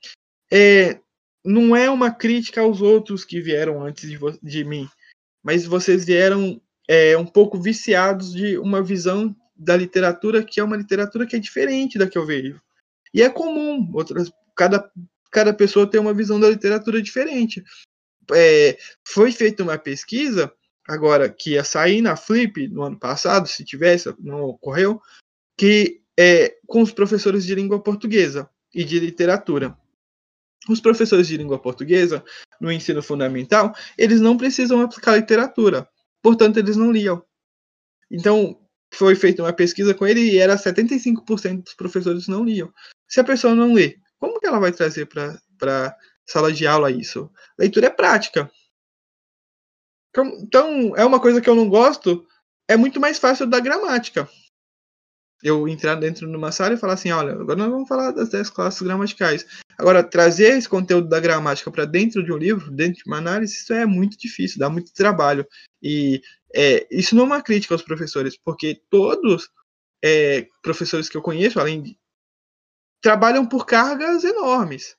É, 0.51 0.99
não 1.43 1.75
é 1.75 1.89
uma 1.89 2.11
crítica 2.11 2.61
aos 2.61 2.81
outros 2.81 3.25
que 3.25 3.41
vieram 3.41 3.83
antes 3.83 4.09
de, 4.09 4.19
de 4.41 4.63
mim, 4.63 4.87
mas 5.43 5.65
vocês 5.65 6.05
vieram 6.05 6.61
é, 6.87 7.17
um 7.17 7.25
pouco 7.25 7.59
viciados 7.59 8.31
de 8.33 8.57
uma 8.57 8.81
visão 8.81 9.35
da 9.55 9.75
literatura 9.75 10.43
que 10.43 10.59
é 10.59 10.63
uma 10.63 10.77
literatura 10.77 11.25
que 11.25 11.35
é 11.35 11.39
diferente 11.39 11.97
da 11.97 12.07
que 12.07 12.17
eu 12.17 12.25
vejo. 12.25 12.61
E 13.13 13.21
é 13.21 13.29
comum, 13.29 13.89
outras, 13.93 14.31
cada, 14.55 14.89
cada 15.31 15.53
pessoa 15.53 15.89
tem 15.89 15.99
uma 15.99 16.13
visão 16.13 16.39
da 16.39 16.49
literatura 16.49 17.01
diferente. 17.01 17.63
É, 18.33 18.77
foi 19.07 19.31
feita 19.31 19.63
uma 19.63 19.77
pesquisa, 19.77 20.51
agora 20.87 21.29
que 21.29 21.51
ia 21.51 21.63
sair 21.63 22.01
na 22.01 22.15
Flip 22.15 22.67
no 22.67 22.83
ano 22.83 22.99
passado, 22.99 23.47
se 23.47 23.63
tivesse, 23.63 24.13
não 24.19 24.41
ocorreu, 24.41 25.01
que 25.57 26.01
é 26.19 26.57
com 26.67 26.81
os 26.81 26.91
professores 26.91 27.45
de 27.45 27.55
língua 27.55 27.81
portuguesa 27.81 28.49
e 28.73 28.83
de 28.83 28.99
literatura. 28.99 29.77
Os 30.69 30.79
professores 30.79 31.27
de 31.27 31.37
língua 31.37 31.57
portuguesa, 31.59 32.23
no 32.59 32.71
ensino 32.71 33.01
fundamental, 33.01 33.73
eles 33.97 34.21
não 34.21 34.37
precisam 34.37 34.81
aplicar 34.81 35.15
literatura, 35.15 35.87
portanto, 36.21 36.57
eles 36.57 36.77
não 36.77 36.91
liam. 36.91 37.23
Então, 38.11 38.59
foi 38.93 39.15
feita 39.15 39.41
uma 39.41 39.53
pesquisa 39.53 39.93
com 39.93 40.05
ele 40.05 40.19
e 40.19 40.37
era 40.37 40.55
75% 40.55 41.63
dos 41.63 41.73
professores 41.73 42.27
não 42.27 42.43
liam. 42.43 42.71
Se 43.07 43.19
a 43.19 43.23
pessoa 43.23 43.55
não 43.55 43.73
lê, 43.73 43.97
como 44.21 44.39
que 44.39 44.45
ela 44.45 44.59
vai 44.59 44.71
trazer 44.71 45.07
para 45.07 45.97
sala 46.27 46.53
de 46.53 46.67
aula 46.67 46.91
isso? 46.91 47.29
Leitura 47.57 47.87
é 47.87 47.89
prática. 47.89 48.49
Então, 50.11 50.25
então, 50.39 50.95
é 50.95 51.03
uma 51.03 51.19
coisa 51.19 51.41
que 51.41 51.49
eu 51.49 51.55
não 51.55 51.67
gosto. 51.67 52.25
É 52.69 52.77
muito 52.77 52.99
mais 52.99 53.17
fácil 53.17 53.47
da 53.47 53.59
gramática. 53.59 54.29
Eu 55.43 55.67
entrar 55.67 55.95
dentro 55.95 56.29
de 56.29 56.37
uma 56.37 56.51
sala 56.51 56.75
e 56.75 56.77
falar 56.77 56.93
assim: 56.93 57.11
olha, 57.11 57.33
agora 57.33 57.57
nós 57.57 57.69
vamos 57.69 57.89
falar 57.89 58.11
das 58.11 58.29
10 58.29 58.51
classes 58.51 58.79
gramaticais. 58.79 59.47
Agora, 59.75 60.03
trazer 60.03 60.55
esse 60.55 60.69
conteúdo 60.69 61.09
da 61.09 61.19
gramática 61.19 61.71
para 61.71 61.85
dentro 61.85 62.23
de 62.23 62.31
um 62.31 62.37
livro, 62.37 62.69
dentro 62.69 63.03
de 63.03 63.09
uma 63.09 63.17
análise, 63.17 63.55
isso 63.55 63.73
é 63.73 63.87
muito 63.87 64.15
difícil, 64.19 64.59
dá 64.59 64.69
muito 64.69 64.93
trabalho. 64.93 65.47
E 65.81 66.21
é, 66.53 66.85
isso 66.91 67.15
não 67.15 67.23
é 67.23 67.25
uma 67.25 67.41
crítica 67.41 67.73
aos 67.73 67.81
professores, 67.81 68.37
porque 68.37 68.79
todos 68.87 69.49
é, 70.03 70.47
professores 70.61 71.09
que 71.09 71.17
eu 71.17 71.21
conheço, 71.21 71.59
além 71.59 71.81
de. 71.81 72.00
Trabalham 73.01 73.45
por 73.45 73.65
cargas 73.65 74.23
enormes. 74.23 74.95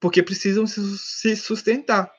Porque 0.00 0.22
precisam 0.22 0.66
se 0.66 1.36
sustentar. 1.36 2.10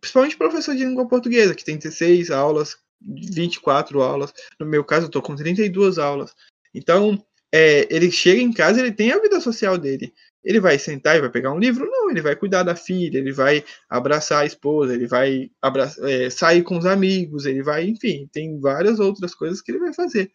Principalmente 0.00 0.36
professor 0.36 0.74
de 0.74 0.84
língua 0.84 1.08
portuguesa, 1.08 1.54
que 1.54 1.64
tem 1.64 1.76
16 1.76 2.30
aulas, 2.30 2.76
24 3.00 4.02
aulas. 4.02 4.32
No 4.58 4.66
meu 4.66 4.84
caso, 4.84 5.04
eu 5.04 5.06
estou 5.06 5.22
com 5.22 5.34
32 5.34 5.98
aulas. 5.98 6.34
Então, 6.74 7.24
é, 7.52 7.86
ele 7.94 8.10
chega 8.10 8.40
em 8.40 8.52
casa, 8.52 8.80
ele 8.80 8.92
tem 8.92 9.12
a 9.12 9.20
vida 9.20 9.40
social 9.40 9.76
dele. 9.76 10.12
Ele 10.42 10.58
vai 10.58 10.78
sentar 10.78 11.16
e 11.16 11.20
vai 11.20 11.30
pegar 11.30 11.52
um 11.52 11.58
livro? 11.58 11.88
Não, 11.88 12.10
ele 12.10 12.20
vai 12.20 12.34
cuidar 12.34 12.62
da 12.64 12.74
filha, 12.74 13.18
ele 13.18 13.32
vai 13.32 13.64
abraçar 13.88 14.42
a 14.42 14.46
esposa, 14.46 14.94
ele 14.94 15.06
vai 15.06 15.50
abraçar, 15.60 16.08
é, 16.10 16.30
sair 16.30 16.62
com 16.62 16.76
os 16.76 16.86
amigos, 16.86 17.46
ele 17.46 17.62
vai, 17.62 17.84
enfim, 17.84 18.28
tem 18.32 18.58
várias 18.58 18.98
outras 18.98 19.34
coisas 19.34 19.60
que 19.60 19.70
ele 19.70 19.78
vai 19.78 19.92
fazer. 19.92 20.32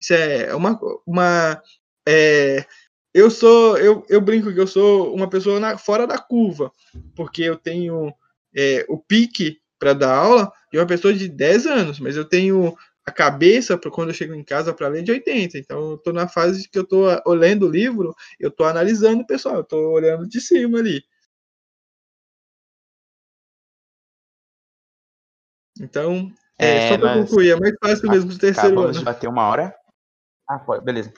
Isso 0.00 0.14
é 0.14 0.54
uma. 0.54 0.78
uma 1.06 1.60
é, 2.06 2.64
eu 3.14 3.30
sou. 3.30 3.76
Eu, 3.78 4.04
eu 4.08 4.20
brinco 4.20 4.52
que 4.52 4.60
eu 4.60 4.66
sou 4.66 5.14
uma 5.14 5.28
pessoa 5.28 5.58
na, 5.58 5.78
fora 5.78 6.06
da 6.06 6.18
curva, 6.18 6.72
porque 7.14 7.42
eu 7.42 7.56
tenho 7.56 8.12
é, 8.54 8.84
o 8.88 8.98
pique 8.98 9.58
para 9.78 9.92
dar 9.92 10.14
aula 10.14 10.52
de 10.72 10.78
uma 10.78 10.86
pessoa 10.86 11.14
de 11.14 11.28
10 11.28 11.66
anos, 11.66 12.00
mas 12.00 12.16
eu 12.16 12.24
tenho 12.24 12.76
a 13.06 13.10
cabeça 13.10 13.78
para 13.78 13.90
quando 13.90 14.08
eu 14.08 14.14
chego 14.14 14.34
em 14.34 14.44
casa 14.44 14.74
para 14.74 14.88
ler 14.88 15.02
de 15.02 15.12
80. 15.12 15.56
Então 15.58 15.92
eu 15.92 15.98
tô 15.98 16.12
na 16.12 16.28
fase 16.28 16.68
que 16.68 16.78
eu 16.78 16.84
tô 16.84 17.06
olhando 17.24 17.66
o 17.66 17.70
livro, 17.70 18.14
eu 18.38 18.50
tô 18.50 18.64
analisando 18.64 19.22
o 19.22 19.26
pessoal, 19.26 19.56
eu 19.56 19.64
tô 19.64 19.92
olhando 19.92 20.28
de 20.28 20.40
cima 20.40 20.78
ali. 20.78 21.02
Então, 25.80 26.30
é, 26.58 26.76
é, 26.76 26.88
só 26.88 26.98
para 26.98 27.14
concluir, 27.14 27.50
é 27.50 27.56
mais 27.56 27.74
fácil 27.80 28.10
mesmo 28.10 28.30
do 28.30 28.38
terceiro 28.38 28.70
acabamos 28.70 28.96
ano. 28.96 28.98
de 28.98 29.04
bater 29.04 29.28
uma 29.28 29.48
hora. 29.48 29.74
Ah, 30.48 30.58
pode, 30.58 30.84
beleza. 30.84 31.12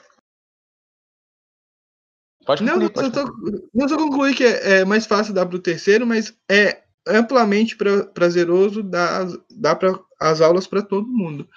Pode 2.45 2.63
concluir, 2.63 2.83
não, 2.83 2.89
pode 2.89 3.07
eu 3.07 3.11
tô, 3.11 3.69
não 3.73 3.87
só 3.87 3.97
concluir 3.97 4.35
que 4.35 4.43
é, 4.43 4.79
é, 4.79 4.85
mais 4.85 5.05
fácil 5.05 5.33
dar 5.33 5.45
para 5.45 5.55
o 5.55 5.61
terceiro, 5.61 6.05
mas 6.05 6.33
é 6.49 6.81
amplamente 7.07 7.75
pra, 7.75 8.05
prazeroso 8.05 8.83
dar, 8.83 9.27
dar 9.51 9.75
pra, 9.75 9.99
as 10.19 10.41
aulas 10.41 10.67
para 10.67 10.81
todo 10.81 11.07
mundo 11.07 11.47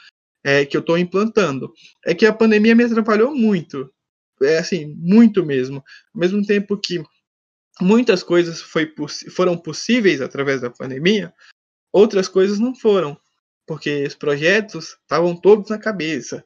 é, 0.44 0.66
que 0.66 0.76
eu 0.76 0.80
estou 0.80 0.98
implantando. 0.98 1.72
É 2.04 2.14
que 2.14 2.26
a 2.26 2.32
pandemia 2.32 2.74
me 2.74 2.84
atrapalhou 2.84 3.34
muito. 3.34 3.90
É 4.42 4.58
assim, 4.58 4.94
muito 4.98 5.44
mesmo. 5.44 5.82
Ao 6.14 6.20
mesmo 6.20 6.44
tempo 6.44 6.76
que 6.76 7.02
muitas 7.80 8.22
coisas 8.22 8.60
foi, 8.60 8.92
foram 9.34 9.56
possíveis 9.56 10.20
através 10.20 10.60
da 10.60 10.70
pandemia, 10.70 11.32
outras 11.90 12.28
coisas 12.28 12.58
não 12.58 12.74
foram. 12.74 13.18
Porque 13.66 14.04
os 14.04 14.14
projetos 14.14 14.98
estavam 15.00 15.34
todos 15.34 15.70
na 15.70 15.78
cabeça. 15.78 16.44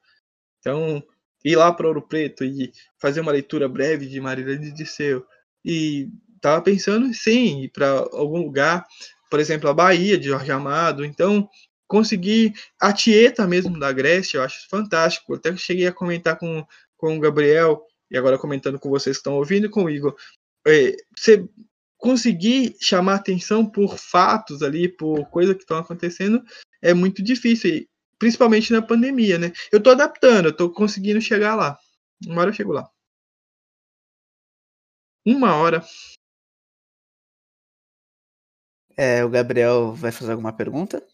Então, 0.61 1.03
ir 1.45 1.57
lá 1.57 1.73
para 1.73 1.87
Ouro 1.87 2.03
Preto 2.03 2.45
e 2.45 2.73
fazer 2.99 3.21
uma 3.21 3.33
leitura 3.33 3.69
breve 3.69 4.07
de 4.07 4.21
Marília 4.21 4.57
de 4.59 4.73
Disseu. 4.73 5.25
E 5.65 6.09
estava 6.35 6.63
pensando, 6.63 7.13
sim, 7.13 7.63
ir 7.63 7.71
para 7.71 7.89
algum 8.13 8.43
lugar, 8.43 8.87
por 9.31 9.41
exemplo, 9.41 9.69
a 9.69 9.75
Bahia 9.75 10.19
de 10.19 10.29
Jorge 10.29 10.51
Amado. 10.51 11.05
Então, 11.05 11.49
conseguir 11.87 12.55
a 12.81 12.93
Tieta 12.93 13.47
mesmo 13.47 13.79
da 13.79 13.93
Grécia, 13.93 14.39
eu 14.39 14.43
acho 14.43 14.69
fantástico. 14.69 15.35
até 15.35 15.57
cheguei 15.57 15.87
a 15.87 15.93
comentar 15.93 16.39
com, 16.39 16.65
com 16.97 17.17
o 17.17 17.21
Gabriel, 17.21 17.83
e 18.11 18.17
agora 18.17 18.39
comentando 18.39 18.79
com 18.79 18.89
vocês 18.89 19.17
que 19.17 19.21
estão 19.21 19.35
ouvindo 19.35 19.69
com 19.69 19.85
o 19.85 19.91
Igor. 19.91 20.15
É, 20.67 20.97
você 21.17 21.47
conseguir 21.97 22.77
chamar 22.81 23.17
atenção 23.17 23.67
por 23.67 23.99
fatos 23.99 24.63
ali, 24.63 24.89
por 24.89 25.29
coisas 25.31 25.55
que 25.55 25.63
estão 25.63 25.79
acontecendo, 25.79 26.43
é 26.81 26.95
muito 26.95 27.23
difícil, 27.23 27.87
principalmente 28.19 28.73
na 28.73 28.83
pandemia, 28.83 29.39
né? 29.39 29.53
Eu 29.73 29.79
estou 29.79 29.93
adaptando, 29.93 30.47
eu 30.47 30.57
tô 30.57 30.71
conseguindo 30.73 31.21
chegar 31.21 31.55
lá. 31.55 31.79
Uma 32.27 32.41
hora 32.43 32.51
eu 32.51 32.55
chego 32.55 32.73
lá. 32.73 32.91
Uma 35.27 35.55
hora. 35.57 35.85
É, 38.97 39.25
o 39.25 39.31
Gabriel 39.31 39.95
vai 39.95 40.11
fazer 40.11 40.33
alguma 40.33 40.53
pergunta? 40.53 41.07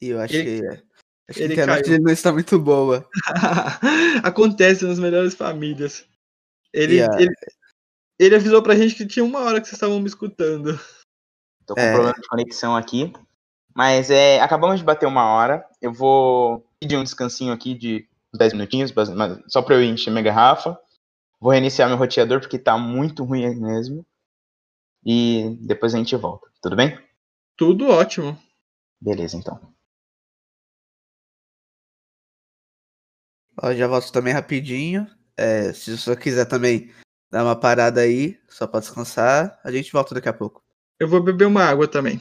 E 0.00 0.08
eu 0.08 0.20
acho 0.20 0.34
Ele- 0.34 0.60
que, 0.60 0.66
acho 0.68 0.82
que 1.38 1.40
a 1.40 1.44
ele 1.44 1.52
internet 1.54 1.84
caiu. 1.86 2.02
não 2.02 2.12
está 2.12 2.32
muito 2.32 2.58
boa. 2.58 3.08
Acontece 4.24 4.84
nas 4.84 4.98
melhores 4.98 5.34
famílias. 5.34 6.06
Ele, 6.72 7.00
a- 7.02 7.08
ele, 7.20 7.32
ele 8.18 8.34
avisou 8.34 8.62
pra 8.62 8.74
gente 8.76 8.94
que 8.96 9.06
tinha 9.06 9.24
uma 9.24 9.40
hora 9.40 9.60
que 9.60 9.66
vocês 9.66 9.76
estavam 9.76 10.00
me 10.00 10.06
escutando. 10.06 10.78
Tô 11.66 11.74
com 11.74 11.80
É. 11.80 11.90
um 11.90 11.94
problema 11.94 12.20
de 12.20 12.28
conexão 12.28 12.76
aqui. 12.76 13.12
Mas 13.76 14.10
é, 14.10 14.40
acabamos 14.40 14.78
de 14.78 14.84
bater 14.86 15.04
uma 15.04 15.26
hora. 15.26 15.62
Eu 15.82 15.92
vou 15.92 16.66
pedir 16.80 16.96
um 16.96 17.04
descansinho 17.04 17.52
aqui 17.52 17.74
de 17.74 18.08
uns 18.32 18.38
10 18.38 18.54
minutinhos, 18.54 18.90
só 19.48 19.60
pra 19.60 19.74
eu 19.74 19.84
encher 19.84 20.10
minha 20.10 20.22
garrafa. 20.22 20.80
Vou 21.38 21.52
reiniciar 21.52 21.86
meu 21.86 21.98
roteador 21.98 22.40
porque 22.40 22.58
tá 22.58 22.78
muito 22.78 23.22
ruim 23.22 23.44
aí 23.44 23.54
mesmo. 23.54 24.02
E 25.04 25.58
depois 25.60 25.94
a 25.94 25.98
gente 25.98 26.16
volta. 26.16 26.48
Tudo 26.62 26.74
bem? 26.74 26.98
Tudo 27.54 27.90
ótimo. 27.90 28.38
Beleza, 28.98 29.36
então. 29.36 29.60
Ó, 33.62 33.74
já 33.74 33.86
volto 33.86 34.10
também 34.10 34.32
rapidinho. 34.32 35.06
É, 35.36 35.74
se 35.74 35.98
você 35.98 36.16
quiser 36.16 36.46
também 36.46 36.90
dar 37.30 37.44
uma 37.44 37.54
parada 37.54 38.00
aí, 38.00 38.40
só 38.48 38.66
pra 38.66 38.80
descansar, 38.80 39.60
a 39.62 39.70
gente 39.70 39.92
volta 39.92 40.14
daqui 40.14 40.30
a 40.30 40.32
pouco. 40.32 40.64
Eu 40.98 41.06
vou 41.06 41.22
beber 41.22 41.44
uma 41.44 41.62
água 41.62 41.86
também. 41.86 42.18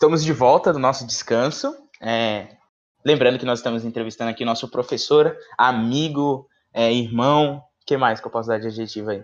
Estamos 0.00 0.24
de 0.24 0.32
volta 0.32 0.72
do 0.72 0.78
nosso 0.78 1.06
descanso. 1.06 1.76
É, 2.00 2.56
lembrando 3.04 3.38
que 3.38 3.44
nós 3.44 3.58
estamos 3.58 3.84
entrevistando 3.84 4.30
aqui 4.30 4.46
nosso 4.46 4.66
professor, 4.66 5.36
amigo, 5.58 6.48
é, 6.72 6.90
irmão. 6.90 7.58
O 7.58 7.62
que 7.84 7.98
mais 7.98 8.18
que 8.18 8.26
eu 8.26 8.30
posso 8.30 8.48
dar 8.48 8.58
de 8.58 8.68
adjetivo 8.68 9.10
aí? 9.10 9.22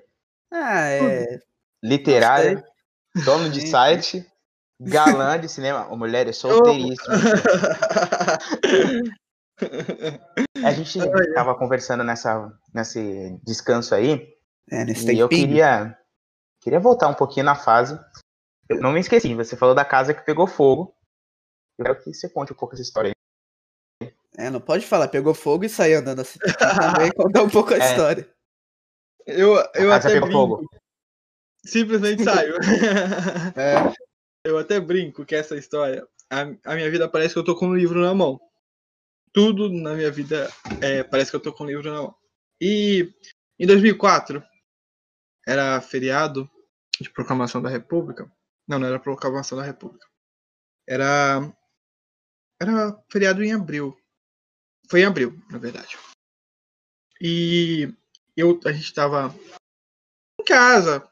Ah, 0.53 0.87
é. 0.87 1.41
Literário, 1.83 2.63
dono 3.25 3.49
de 3.49 3.67
site, 3.67 4.31
galã 4.79 5.41
de 5.41 5.49
cinema. 5.49 5.91
Ô, 5.91 5.97
mulher 5.97 6.29
é 6.29 6.33
solteiríssima. 6.33 7.09
A 10.63 10.73
gente 10.73 11.01
Olha. 11.01 11.33
tava 11.33 11.55
conversando 11.55 12.05
nessa, 12.05 12.53
nesse 12.75 13.41
descanso 13.43 13.95
aí. 13.95 14.29
É, 14.71 14.85
E 14.85 15.19
eu 15.19 15.27
tempinho. 15.27 15.29
queria, 15.29 15.97
queria 16.61 16.81
voltar 16.81 17.09
um 17.09 17.15
pouquinho 17.15 17.47
na 17.47 17.55
fase. 17.55 17.99
Eu 18.69 18.81
não 18.81 18.93
me 18.93 19.01
esqueci, 19.01 19.35
você 19.35 19.57
falou 19.57 19.75
da 19.75 19.85
casa 19.85 20.15
que 20.15 20.25
pegou 20.25 20.47
fogo. 20.47 20.95
Eu 21.79 21.85
quero 21.85 22.03
que 22.03 22.13
você 22.15 22.29
conte 22.29 22.53
um 22.53 22.57
pouco 22.57 22.75
essa 22.75 22.83
história 22.83 23.11
aí. 24.03 24.15
É, 24.39 24.51
não 24.51 24.61
pode 24.61 24.87
falar, 24.87 25.09
pegou 25.09 25.35
fogo 25.35 25.65
e 25.65 25.69
saiu 25.69 25.99
andando 26.01 26.21
assim. 26.21 26.39
Também 26.39 27.11
contar 27.13 27.43
um 27.43 27.51
pouco 27.51 27.73
a 27.75 27.77
É. 27.79 27.91
história. 27.91 28.31
Eu, 29.27 29.55
eu 29.75 29.91
casa 29.91 30.09
até 30.09 30.21
pegou 30.21 30.29
brinco. 30.29 30.33
fogo. 30.33 30.71
Simplesmente 31.65 32.23
saiu. 32.25 32.57
É, 33.57 33.93
eu 34.45 34.59
até 34.59 34.79
brinco 34.81 35.25
que 35.25 35.35
essa 35.35 35.57
história. 35.57 36.07
A, 36.31 36.41
a 36.65 36.75
minha 36.75 36.91
vida 36.91 37.09
parece 37.09 37.35
que 37.35 37.39
eu 37.41 37.45
tô 37.45 37.57
com 37.57 37.69
um 37.69 37.75
livro 37.75 38.01
na 38.01 38.15
mão. 38.15 38.41
Tudo 39.33 39.71
na 39.71 39.95
minha 39.95 40.11
vida 40.11 40.51
é, 40.81 41.03
parece 41.03 41.31
que 41.31 41.37
eu 41.37 41.43
tô 41.43 41.53
com 41.53 41.65
um 41.65 41.67
livro 41.67 41.91
na 41.91 42.03
mão. 42.03 42.15
E 42.61 43.13
em 43.59 43.67
2004, 43.67 44.43
era 45.47 45.81
feriado 45.81 46.51
de 47.01 47.11
proclamação 47.11 47.63
da 47.63 47.69
República. 47.69 48.31
Não, 48.67 48.79
não 48.79 48.89
era 48.89 48.99
proclamação 48.99 49.59
da 49.59 49.65
República. 49.65 50.07
Era. 50.89 51.53
Era 52.61 53.05
feriado 53.11 53.43
em 53.45 53.53
abril. 53.53 53.97
Foi 54.89 55.01
em 55.01 55.05
abril, 55.05 55.39
na 55.51 55.59
verdade. 55.59 55.97
E 57.21 57.93
eu, 58.37 58.59
a 58.65 58.73
gente 58.73 58.93
tava 58.93 59.35
em 60.41 60.45
casa. 60.45 61.07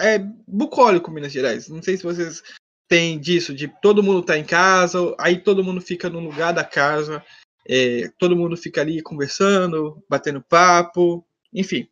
É 0.00 0.18
bucólico, 0.18 1.10
Minas 1.10 1.32
Gerais. 1.32 1.68
Não 1.68 1.82
sei 1.82 1.96
se 1.96 2.02
vocês 2.02 2.42
têm 2.88 3.18
disso, 3.18 3.54
de 3.54 3.68
todo 3.80 4.02
mundo 4.02 4.24
tá 4.24 4.36
em 4.36 4.44
casa, 4.44 5.14
aí 5.18 5.40
todo 5.40 5.64
mundo 5.64 5.80
fica 5.80 6.10
no 6.10 6.20
lugar 6.20 6.52
da 6.52 6.64
casa, 6.64 7.24
é, 7.66 8.08
todo 8.18 8.36
mundo 8.36 8.56
fica 8.56 8.80
ali 8.80 9.02
conversando, 9.02 10.04
batendo 10.08 10.42
papo, 10.42 11.26
enfim. 11.52 11.88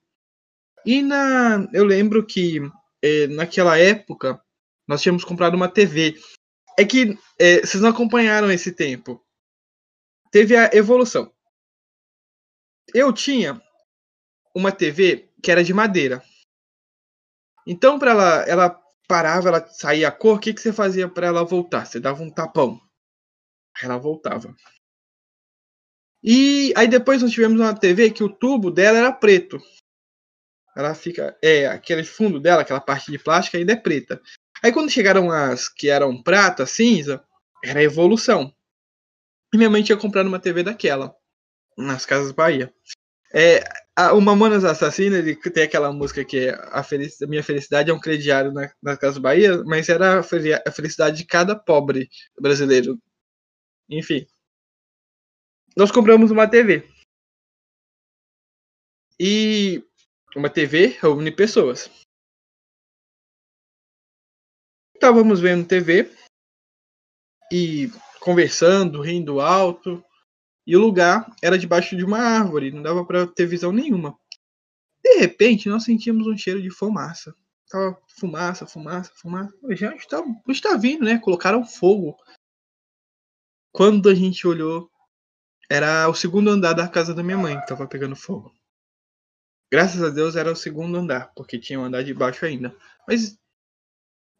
E 0.85 1.01
na, 1.01 1.69
eu 1.73 1.85
lembro 1.85 2.27
que 2.27 2.61
é, 3.01 3.27
naquela 3.29 3.79
época 3.79 4.41
nós 4.87 5.03
tínhamos 5.03 5.25
comprado 5.25 5.55
uma 5.55 5.69
TV. 5.69 6.19
É 6.79 6.85
que 6.85 7.19
é, 7.39 7.61
vocês 7.61 7.83
não 7.83 7.91
acompanharam 7.91 8.51
esse 8.51 8.73
tempo. 8.73 9.25
Teve 10.31 10.57
a 10.57 10.71
evolução. 10.73 11.33
Eu 12.95 13.13
tinha 13.13 13.63
uma 14.55 14.73
TV 14.73 15.31
que 15.43 15.51
era 15.51 15.63
de 15.63 15.73
madeira. 15.73 16.23
Então, 17.67 17.99
para 17.99 18.11
ela, 18.11 18.43
ela 18.43 18.83
parava, 19.07 19.49
ela 19.49 19.67
saía 19.69 20.09
a 20.09 20.13
cor, 20.13 20.37
o 20.37 20.41
que, 20.41 20.55
que 20.55 20.61
você 20.61 20.73
fazia 20.73 21.09
para 21.09 21.27
ela 21.27 21.45
voltar? 21.45 21.87
Você 21.87 22.01
dava 22.01 22.23
um 22.23 22.31
tapão. 22.31 22.81
Ela 23.83 23.99
voltava. 23.99 24.55
E 26.23 26.73
aí 26.77 26.87
depois 26.87 27.21
nós 27.21 27.33
tivemos 27.33 27.61
uma 27.61 27.79
TV 27.79 28.11
que 28.11 28.23
o 28.23 28.33
tubo 28.33 28.71
dela 28.71 28.99
era 28.99 29.13
preto. 29.13 29.59
Ela 30.77 30.95
fica. 30.95 31.37
É, 31.43 31.67
aquele 31.67 32.05
fundo 32.05 32.41
dela, 32.41 32.63
aquela 32.63 32.81
parte 32.81 33.11
de 33.11 33.19
plástico 33.19 33.57
ainda 33.57 33.73
é 33.73 33.77
preta. 33.77 34.21
Aí 34.63 34.73
quando 34.73 34.91
chegaram 34.91 35.31
as 35.31 35.69
que 35.69 35.89
eram 35.89 36.23
prata, 36.23 36.67
cinza, 36.67 37.23
era 37.65 37.83
evolução. 37.83 38.55
E 39.53 39.57
minha 39.59 39.69
mãe 39.71 39.83
tinha 39.83 39.99
comprado 39.99 40.27
uma 40.29 40.39
TV 40.41 40.63
daquela. 40.63 41.15
Nas 41.77 42.07
Casas 42.07 42.33
Bahia. 42.33 42.73
É, 43.35 43.65
a- 43.97 44.13
o 44.13 44.21
Mamonas 44.21 44.65
Assassina, 44.65 45.19
ele 45.19 45.35
tem 45.37 45.65
aquela 45.65 45.93
música 45.93 46.25
que 46.25 46.49
é 46.49 46.51
a, 46.55 46.81
a 46.81 47.27
minha 47.27 47.43
felicidade 47.43 47.91
é 47.91 47.95
um 47.95 48.01
crediário 48.01 48.53
na, 48.53 48.73
nas 48.83 48.99
Casas 48.99 49.19
Bahia, 49.19 49.63
mas 49.65 49.89
era 49.89 50.19
a, 50.19 50.21
a 50.21 50.73
felicidade 50.73 51.17
de 51.19 51.27
cada 51.27 51.57
pobre 51.57 52.09
brasileiro. 52.41 52.99
Enfim. 53.89 54.27
Nós 55.77 55.91
compramos 55.91 56.31
uma 56.31 56.49
TV. 56.49 56.87
E 59.19 59.83
uma 60.35 60.51
TV 60.51 60.99
reúne 61.01 61.31
pessoas. 61.31 61.91
Estávamos 65.03 65.41
vendo 65.41 65.67
TV 65.67 66.13
e 67.51 67.91
conversando, 68.21 69.03
rindo 69.03 69.41
alto. 69.41 70.01
E 70.65 70.77
o 70.77 70.81
lugar 70.81 71.29
era 71.43 71.59
debaixo 71.59 71.97
de 71.97 72.05
uma 72.05 72.21
árvore, 72.21 72.71
não 72.71 72.85
dava 72.85 73.05
para 73.05 73.27
ter 73.27 73.45
visão 73.45 73.73
nenhuma. 73.73 74.17
De 75.03 75.19
repente, 75.19 75.69
nós 75.69 75.83
sentimos 75.83 76.29
um 76.29 76.39
cheiro 76.39 76.63
de 76.63 76.71
fumaça. 76.71 77.35
Tava 77.69 78.01
fumaça, 78.17 78.65
fumaça, 78.65 79.11
fumaça. 79.17 79.53
Gente, 79.71 80.07
tá, 80.07 80.23
está 80.49 80.77
vindo, 80.77 81.05
né? 81.05 81.19
Colocaram 81.19 81.67
fogo. 81.67 82.17
Quando 83.73 84.09
a 84.09 84.15
gente 84.15 84.47
olhou, 84.47 84.89
era 85.69 86.09
o 86.09 86.15
segundo 86.15 86.49
andar 86.49 86.75
da 86.75 86.87
casa 86.87 87.13
da 87.13 87.25
minha 87.25 87.39
mãe 87.39 87.61
que 87.61 87.67
tava 87.67 87.89
pegando 87.89 88.15
fogo. 88.15 88.55
Graças 89.69 90.01
a 90.01 90.11
Deus 90.11 90.37
era 90.37 90.53
o 90.53 90.55
segundo 90.55 90.97
andar, 90.97 91.33
porque 91.35 91.59
tinha 91.59 91.81
um 91.81 91.85
andar 91.85 92.05
de 92.05 92.15
baixo 92.15 92.47
ainda. 92.47 92.73
Mas 93.09 93.42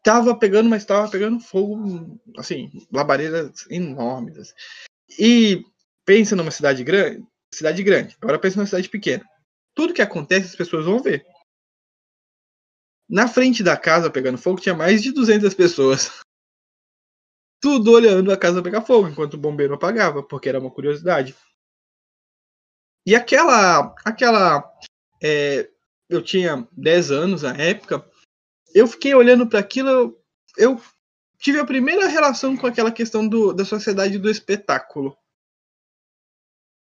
tava 0.03 0.37
pegando, 0.37 0.69
mas 0.69 0.85
tava 0.85 1.09
pegando 1.09 1.39
fogo, 1.39 2.19
assim, 2.37 2.69
labaredas 2.91 3.65
enormes. 3.69 4.37
assim. 4.37 4.53
E 5.17 5.65
pensa 6.05 6.35
numa 6.35 6.51
cidade 6.51 6.83
grande, 6.83 7.25
cidade 7.51 7.81
grande. 7.81 8.17
Agora 8.21 8.37
pensa 8.37 8.57
numa 8.57 8.65
cidade 8.65 8.89
pequena. 8.89 9.25
Tudo 9.73 9.93
que 9.93 10.01
acontece 10.01 10.47
as 10.47 10.55
pessoas 10.55 10.85
vão 10.85 11.01
ver. 11.01 11.25
Na 13.09 13.27
frente 13.27 13.63
da 13.63 13.77
casa 13.77 14.11
pegando 14.11 14.37
fogo 14.37 14.59
tinha 14.59 14.75
mais 14.75 15.01
de 15.01 15.11
200 15.11 15.53
pessoas. 15.53 16.11
Tudo 17.61 17.91
olhando 17.91 18.31
a 18.31 18.37
casa 18.37 18.61
pegar 18.61 18.81
fogo 18.81 19.07
enquanto 19.07 19.35
o 19.35 19.39
bombeiro 19.39 19.73
apagava, 19.73 20.21
porque 20.21 20.49
era 20.49 20.59
uma 20.59 20.69
curiosidade. 20.71 21.33
E 23.05 23.15
aquela, 23.15 23.95
aquela, 24.03 24.69
é, 25.21 25.69
eu 26.09 26.21
tinha 26.21 26.67
10 26.73 27.11
anos 27.11 27.41
na 27.43 27.55
época, 27.55 28.05
eu 28.73 28.87
fiquei 28.87 29.13
olhando 29.13 29.47
para 29.47 29.59
aquilo, 29.59 29.89
eu, 29.89 30.23
eu 30.57 30.81
tive 31.37 31.59
a 31.59 31.65
primeira 31.65 32.07
relação 32.07 32.55
com 32.55 32.67
aquela 32.67 32.91
questão 32.91 33.27
do, 33.27 33.53
da 33.53 33.65
sociedade 33.65 34.17
do 34.17 34.29
espetáculo 34.29 35.17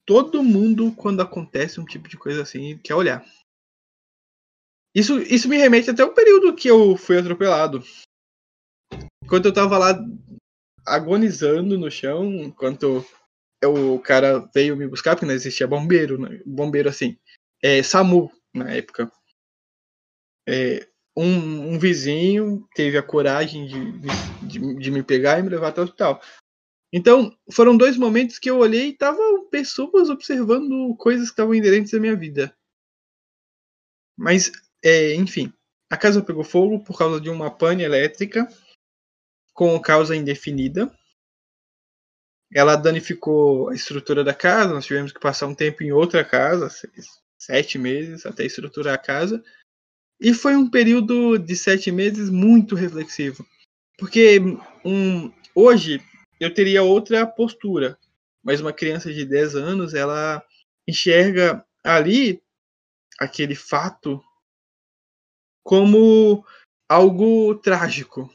todo 0.08 0.42
mundo, 0.42 0.94
quando 0.96 1.22
acontece 1.22 1.82
um 1.82 1.86
tipo 1.86 2.08
de 2.08 2.18
coisa 2.18 2.42
assim, 2.42 2.78
quer 2.78 2.96
olhar. 2.96 3.26
Isso, 4.96 5.20
isso 5.20 5.50
me 5.50 5.58
remete 5.58 5.90
até 5.90 6.04
o 6.04 6.14
período 6.14 6.56
que 6.56 6.70
eu 6.70 6.96
fui 6.96 7.20
atropelado. 7.20 7.84
Enquanto 9.22 9.46
eu 9.46 9.54
tava 9.54 9.78
lá 9.78 9.94
agonizando 10.86 11.78
no 11.78 11.92
chão, 11.92 12.24
enquanto 12.36 13.06
o 13.62 14.00
cara 14.00 14.40
veio 14.56 14.78
me 14.78 14.88
buscar, 14.88 15.16
porque 15.16 15.26
não 15.26 15.34
existia 15.34 15.68
bombeiro, 15.68 16.18
né? 16.18 16.42
bombeiro 16.46 16.88
assim, 16.88 17.20
é, 17.62 17.84
SAMU 17.84 18.32
na 18.54 18.72
época. 18.72 19.12
É, 20.48 20.88
um, 21.18 21.74
um 21.74 21.80
vizinho 21.80 22.68
teve 22.76 22.96
a 22.96 23.02
coragem 23.02 23.66
de, 23.66 23.92
de, 24.48 24.76
de 24.76 24.92
me 24.92 25.02
pegar 25.02 25.40
e 25.40 25.44
me 25.44 25.50
levar 25.50 25.70
até 25.70 25.82
o 25.82 25.84
hospital. 25.84 26.22
Então, 26.94 27.36
foram 27.52 27.76
dois 27.76 27.98
momentos 27.98 28.38
que 28.38 28.50
eu 28.50 28.60
olhei 28.60 28.90
e 28.90 28.92
estavam 28.92 29.50
pessoas 29.50 30.10
observando 30.10 30.96
coisas 30.96 31.28
que 31.28 31.34
estavam 31.34 31.56
inerentes 31.56 31.94
à 31.94 32.00
minha 32.00 32.16
vida. 32.16 32.56
Mas, 34.16 34.52
é, 34.84 35.16
enfim, 35.16 35.52
a 35.90 35.98
casa 35.98 36.24
pegou 36.24 36.44
fogo 36.44 36.84
por 36.84 36.96
causa 36.98 37.20
de 37.20 37.30
uma 37.30 37.50
pane 37.50 37.84
elétrica 37.84 38.48
com 39.54 39.80
causa 39.82 40.16
indefinida. 40.16 40.96
Ela 42.54 42.76
danificou 42.76 43.70
a 43.70 43.74
estrutura 43.74 44.24
da 44.24 44.36
casa, 44.36 44.74
nós 44.74 44.86
tivemos 44.86 45.12
que 45.12 45.20
passar 45.20 45.48
um 45.48 45.56
tempo 45.56 45.84
em 45.84 45.92
outra 45.92 46.24
casa, 46.24 46.70
seis, 46.70 47.20
sete 47.38 47.78
meses 47.80 48.26
até 48.26 48.46
estruturar 48.46 48.94
a 48.94 49.00
casa. 49.00 49.44
E 50.20 50.34
foi 50.34 50.56
um 50.56 50.70
período 50.70 51.38
de 51.38 51.56
sete 51.56 51.92
meses 51.92 52.30
muito 52.30 52.76
reflexivo. 52.76 53.46
Porque 53.98 54.40
um, 54.84 55.32
hoje 55.54 56.02
eu 56.40 56.54
teria 56.54 56.84
outra 56.84 57.26
postura, 57.26 57.98
mas 58.44 58.62
uma 58.62 58.74
criança 58.74 59.14
de 59.14 59.26
10 59.26 59.56
anos, 59.56 59.94
ela 59.94 60.44
enxerga 60.88 61.66
ali 61.84 62.42
aquele 63.20 63.56
fato 63.56 64.24
como 65.64 66.46
algo 66.90 67.56
trágico. 67.56 68.32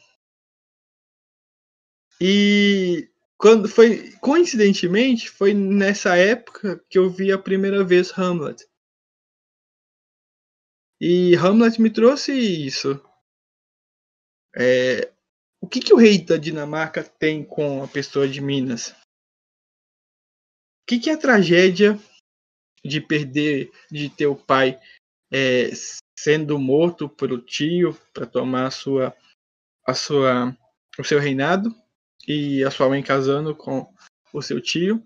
E 2.21 3.09
quando 3.39 3.69
foi 3.69 4.13
coincidentemente 4.21 5.29
foi 5.29 5.55
nessa 5.55 6.17
época 6.17 6.85
que 6.89 6.99
eu 6.99 7.11
vi 7.11 7.33
a 7.33 7.39
primeira 7.39 7.83
vez 7.83 8.17
Hamlet. 8.17 8.65
E 11.05 11.35
Hamlet 11.35 11.81
me 11.81 11.91
trouxe 11.91 12.33
isso. 12.33 13.05
É, 14.55 15.13
o 15.61 15.67
que, 15.67 15.81
que 15.81 15.93
o 15.93 15.97
rei 15.97 16.25
da 16.25 16.37
Dinamarca 16.37 17.03
tem 17.03 17.45
com 17.45 17.83
a 17.83 17.89
pessoa 17.89 18.29
de 18.29 18.41
Minas? 18.41 18.91
O 18.91 20.87
que, 20.87 21.01
que 21.01 21.11
é 21.11 21.15
a 21.15 21.19
tragédia 21.19 21.99
de 22.85 23.01
perder, 23.01 23.73
de 23.91 24.11
ter 24.11 24.29
o 24.29 24.37
pai 24.37 24.81
é, 25.29 25.71
sendo 26.17 26.57
morto 26.57 27.09
pelo 27.09 27.43
tio 27.43 27.99
para 28.15 28.25
tomar 28.25 28.67
a 28.67 28.71
sua, 28.71 29.13
a 29.85 29.95
sua, 29.95 30.57
o 30.97 31.03
seu 31.03 31.19
reinado 31.19 31.75
e 32.29 32.63
a 32.63 32.71
sua 32.71 32.89
mãe 32.89 33.03
casando 33.03 33.57
com 33.57 33.93
o 34.33 34.41
seu 34.41 34.61
tio? 34.61 35.05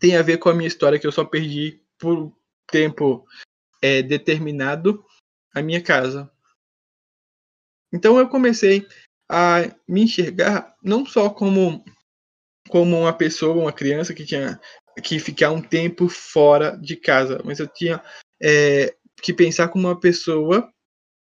Tem 0.00 0.16
a 0.16 0.22
ver 0.22 0.38
com 0.38 0.48
a 0.48 0.54
minha 0.54 0.68
história 0.68 0.98
que 0.98 1.06
eu 1.06 1.12
só 1.12 1.22
perdi 1.22 1.82
por 1.98 2.34
tempo 2.66 3.28
é, 3.82 4.00
determinado 4.00 5.04
a 5.52 5.60
minha 5.60 5.82
casa. 5.82 6.30
Então 7.92 8.18
eu 8.18 8.28
comecei 8.28 8.86
a 9.28 9.74
me 9.88 10.02
enxergar 10.02 10.74
não 10.82 11.04
só 11.04 11.28
como 11.28 11.84
como 12.68 12.98
uma 12.98 13.12
pessoa, 13.12 13.60
uma 13.60 13.72
criança 13.72 14.14
que 14.14 14.24
tinha 14.24 14.58
que 15.02 15.18
ficar 15.18 15.50
um 15.50 15.60
tempo 15.60 16.08
fora 16.08 16.76
de 16.76 16.96
casa, 16.96 17.40
mas 17.44 17.58
eu 17.58 17.66
tinha 17.66 18.02
é, 18.40 18.94
que 19.20 19.32
pensar 19.32 19.68
como 19.68 19.88
uma 19.88 19.98
pessoa, 19.98 20.72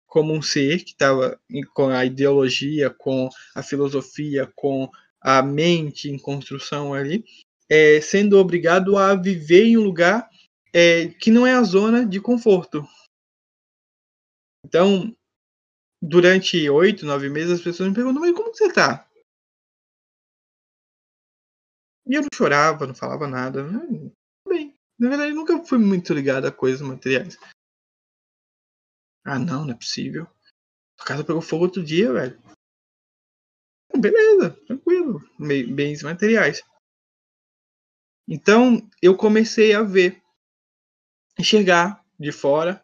como 0.08 0.34
um 0.34 0.42
ser 0.42 0.84
que 0.84 0.92
estava 0.92 1.40
com 1.74 1.90
a 1.90 2.04
ideologia, 2.04 2.90
com 2.90 3.30
a 3.56 3.62
filosofia, 3.62 4.52
com 4.56 4.90
a 5.22 5.42
mente 5.42 6.10
em 6.10 6.18
construção 6.18 6.94
ali, 6.94 7.24
é, 7.70 8.02
sendo 8.02 8.38
obrigado 8.38 8.98
a 8.98 9.16
viver 9.16 9.66
em 9.66 9.78
um 9.78 9.84
lugar 9.84 10.28
é, 10.74 11.10
que 11.10 11.32
não 11.32 11.46
é 11.46 11.54
a 11.54 11.64
zona 11.64 12.06
de 12.06 12.20
conforto. 12.22 12.84
Então, 14.66 15.16
durante 16.02 16.70
oito, 16.70 17.06
nove 17.06 17.30
meses, 17.30 17.60
as 17.60 17.62
pessoas 17.62 17.90
me 17.90 17.96
perguntam, 17.96 18.22
mas 18.22 18.36
como 18.36 18.54
você 18.54 18.72
tá? 18.72 19.10
E 22.06 22.16
eu 22.16 22.22
não 22.22 22.30
chorava, 22.34 22.88
não 22.88 22.96
falava 22.96 23.28
nada. 23.28 23.64
Bem, 24.48 24.76
na 25.00 25.10
verdade, 25.10 25.34
nunca 25.34 25.64
fui 25.64 25.78
muito 25.78 26.14
ligado 26.14 26.46
a 26.46 26.52
coisas 26.52 26.82
materiais. 26.82 27.38
Ah, 29.24 29.38
não, 29.38 29.66
não 29.66 29.74
é 29.74 29.78
possível. 29.78 30.28
A 31.00 31.06
casa 31.06 31.24
pegou 31.24 31.42
fogo 31.42 31.66
outro 31.66 31.84
dia, 31.84 32.12
velho. 32.12 32.42
Beleza, 33.96 34.52
tranquilo. 34.66 35.22
Bens 35.38 36.04
materiais. 36.04 36.62
Então, 38.28 38.90
eu 39.02 39.16
comecei 39.18 39.74
a 39.74 39.84
ver, 39.84 40.22
enxergar 41.40 42.04
de 42.20 42.32
fora 42.32 42.84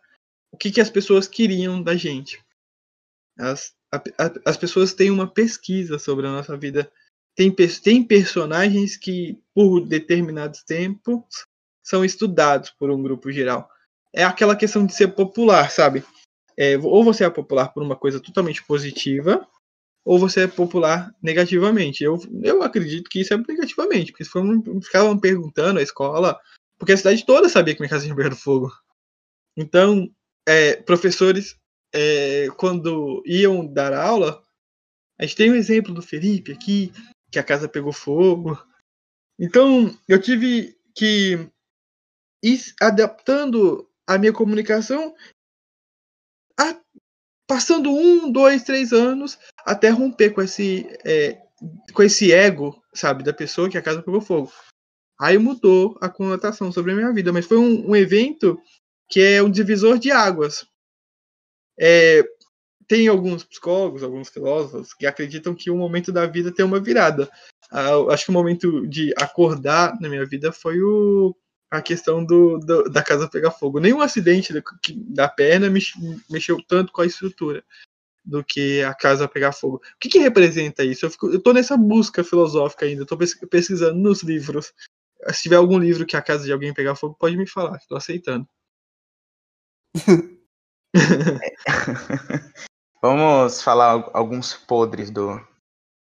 o 0.52 0.58
que, 0.58 0.72
que 0.72 0.82
as 0.82 0.90
pessoas 0.90 1.28
queriam 1.28 1.82
da 1.82 1.96
gente. 1.96 2.42
As, 3.38 3.74
a, 3.92 3.98
a, 3.98 4.32
as 4.46 4.56
pessoas 4.56 4.94
têm 4.94 5.12
uma 5.12 5.28
pesquisa 5.28 6.00
sobre 6.00 6.26
a 6.26 6.32
nossa 6.32 6.56
vida. 6.56 6.90
Tem, 7.36 7.54
tem 7.54 8.02
personagens 8.02 8.96
que, 8.96 9.38
por 9.54 9.82
determinados 9.82 10.64
tempos, 10.64 11.46
são 11.84 12.06
estudados 12.06 12.70
por 12.72 12.90
um 12.90 13.04
grupo 13.04 13.30
geral. 13.32 13.70
É 14.14 14.24
aquela 14.24 14.56
questão 14.56 14.86
de 14.86 14.96
ser 14.96 15.10
popular, 15.10 15.70
sabe? 15.70 16.04
É, 16.58 16.78
ou 16.78 17.04
você 17.04 17.26
é 17.26 17.30
popular 17.30 17.74
por 17.74 17.84
uma 17.84 17.98
coisa 17.98 18.22
totalmente 18.22 18.64
positiva, 18.64 19.46
ou 20.06 20.18
você 20.18 20.44
é 20.44 20.48
popular 20.48 21.14
negativamente. 21.22 22.02
Eu, 22.02 22.18
eu 22.42 22.64
acredito 22.64 23.10
que 23.10 23.20
isso 23.20 23.34
é 23.34 23.38
negativamente, 23.38 24.14
porque 24.14 24.24
ficavam 24.82 25.20
perguntando 25.20 25.80
a 25.80 25.84
escola, 25.84 26.40
porque 26.78 26.94
a 26.94 26.98
cidade 26.98 27.26
toda 27.26 27.50
sabia 27.50 27.74
que 27.74 27.82
minha 27.82 27.90
casa 27.90 28.04
tinha 28.04 28.16
pegado 28.16 28.36
fogo. 28.36 28.72
Então, 29.58 30.10
é, 30.48 30.76
professores 30.76 31.58
é, 31.94 32.48
quando 32.58 33.24
iam 33.26 33.66
dar 33.66 33.94
aula, 33.94 34.44
a 35.18 35.24
gente 35.24 35.36
tem 35.38 35.52
um 35.52 35.56
exemplo 35.56 35.94
do 35.94 36.02
Felipe 36.02 36.52
aqui, 36.52 36.92
que 37.32 37.40
a 37.40 37.44
casa 37.44 37.70
pegou 37.70 37.94
fogo. 37.94 38.62
Então, 39.40 39.98
eu 40.08 40.22
tive 40.22 40.78
que 40.94 41.50
ir 42.44 42.60
adaptando 42.82 43.90
a 44.08 44.18
minha 44.18 44.34
comunicação, 44.34 45.16
a, 46.60 46.80
passando 47.48 47.90
um, 47.90 48.30
dois, 48.30 48.64
três 48.64 48.92
anos, 48.92 49.40
até 49.66 49.90
romper 49.90 50.32
com 50.32 50.42
esse, 50.42 50.86
é, 51.06 51.42
com 51.94 52.04
esse 52.04 52.32
ego, 52.32 52.82
sabe, 52.94 53.24
da 53.24 53.34
pessoa 53.34 53.70
que 53.70 53.78
a 53.78 53.82
casa 53.82 54.04
pegou 54.04 54.22
fogo. 54.22 54.52
Aí 55.20 55.38
mudou 55.38 55.98
a 56.02 56.10
conotação 56.10 56.72
sobre 56.72 56.92
a 56.92 56.96
minha 56.96 57.14
vida, 57.14 57.32
mas 57.32 57.46
foi 57.46 57.58
um, 57.58 57.90
um 57.92 57.96
evento 57.96 58.60
que 59.10 59.22
é 59.22 59.42
um 59.42 59.50
divisor 59.50 59.98
de 59.98 60.12
águas, 60.12 60.68
é, 61.80 62.24
tem 62.88 63.08
alguns 63.08 63.44
psicólogos, 63.44 64.04
alguns 64.04 64.30
filósofos 64.30 64.94
que 64.94 65.06
acreditam 65.06 65.56
que 65.56 65.70
o 65.70 65.78
momento 65.78 66.12
da 66.12 66.26
vida 66.26 66.52
tem 66.52 66.66
uma 66.66 66.80
virada. 66.80 67.30
Ah, 67.72 67.98
acho 68.12 68.26
que 68.26 68.32
o 68.32 68.34
momento 68.34 68.88
de 68.88 69.14
acordar 69.18 70.00
na 70.00 70.08
minha 70.08 70.26
vida 70.26 70.52
foi 70.52 70.82
o, 70.82 71.36
a 71.70 71.82
questão 71.82 72.24
do, 72.24 72.60
do, 72.60 72.84
da 72.84 73.04
casa 73.04 73.28
pegar 73.28 73.52
fogo. 73.52 73.80
Nenhum 73.80 74.02
acidente 74.02 74.54
da, 74.54 74.62
da 75.08 75.28
perna 75.28 75.68
mexeu 76.30 76.62
tanto 76.68 76.92
com 76.92 77.02
a 77.02 77.06
estrutura 77.06 77.64
do 78.24 78.44
que 78.44 78.82
a 78.84 78.94
casa 78.94 79.28
pegar 79.28 79.52
fogo. 79.52 79.78
O 79.78 80.00
que, 80.00 80.10
que 80.10 80.20
representa 80.20 80.84
isso? 80.84 81.06
Eu, 81.06 81.40
tô 81.40 81.54
nessa 81.54 81.78
busca 81.78 82.24
filosófica 82.24 82.86
ainda, 82.86 83.04
estou 83.04 83.18
pesquisando 83.18 84.00
nos 84.00 84.24
livros. 84.24 84.74
Se 85.32 85.44
tiver 85.44 85.56
algum 85.56 85.78
livro 85.80 86.06
que 86.06 86.16
a 86.16 86.22
casa 86.22 86.46
de 86.46 86.52
alguém 86.52 86.74
pegar 86.74 86.96
fogo, 86.96 87.16
pode 87.16 87.36
me 87.38 87.48
falar, 87.48 87.78
estou 87.78 87.98
aceitando. 87.98 88.48
Vamos 93.02 93.62
falar 93.62 94.10
alguns 94.14 94.54
podres 94.54 95.12
do 95.12 95.40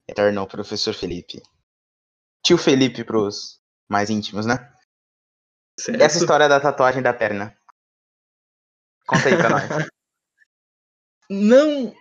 eterno 0.07 0.47
professor 0.47 0.93
Felipe. 0.93 1.41
Tio 2.43 2.57
Felipe 2.57 3.03
pros 3.03 3.61
mais 3.87 4.09
íntimos, 4.09 4.45
né? 4.45 4.73
Certo. 5.79 6.01
Essa 6.01 6.17
história 6.17 6.49
da 6.49 6.59
tatuagem 6.59 7.01
da 7.01 7.13
perna. 7.13 7.57
Conta 9.05 9.29
aí 9.29 9.37
pra 9.37 9.49
nós. 9.49 9.63
Não. 11.29 11.95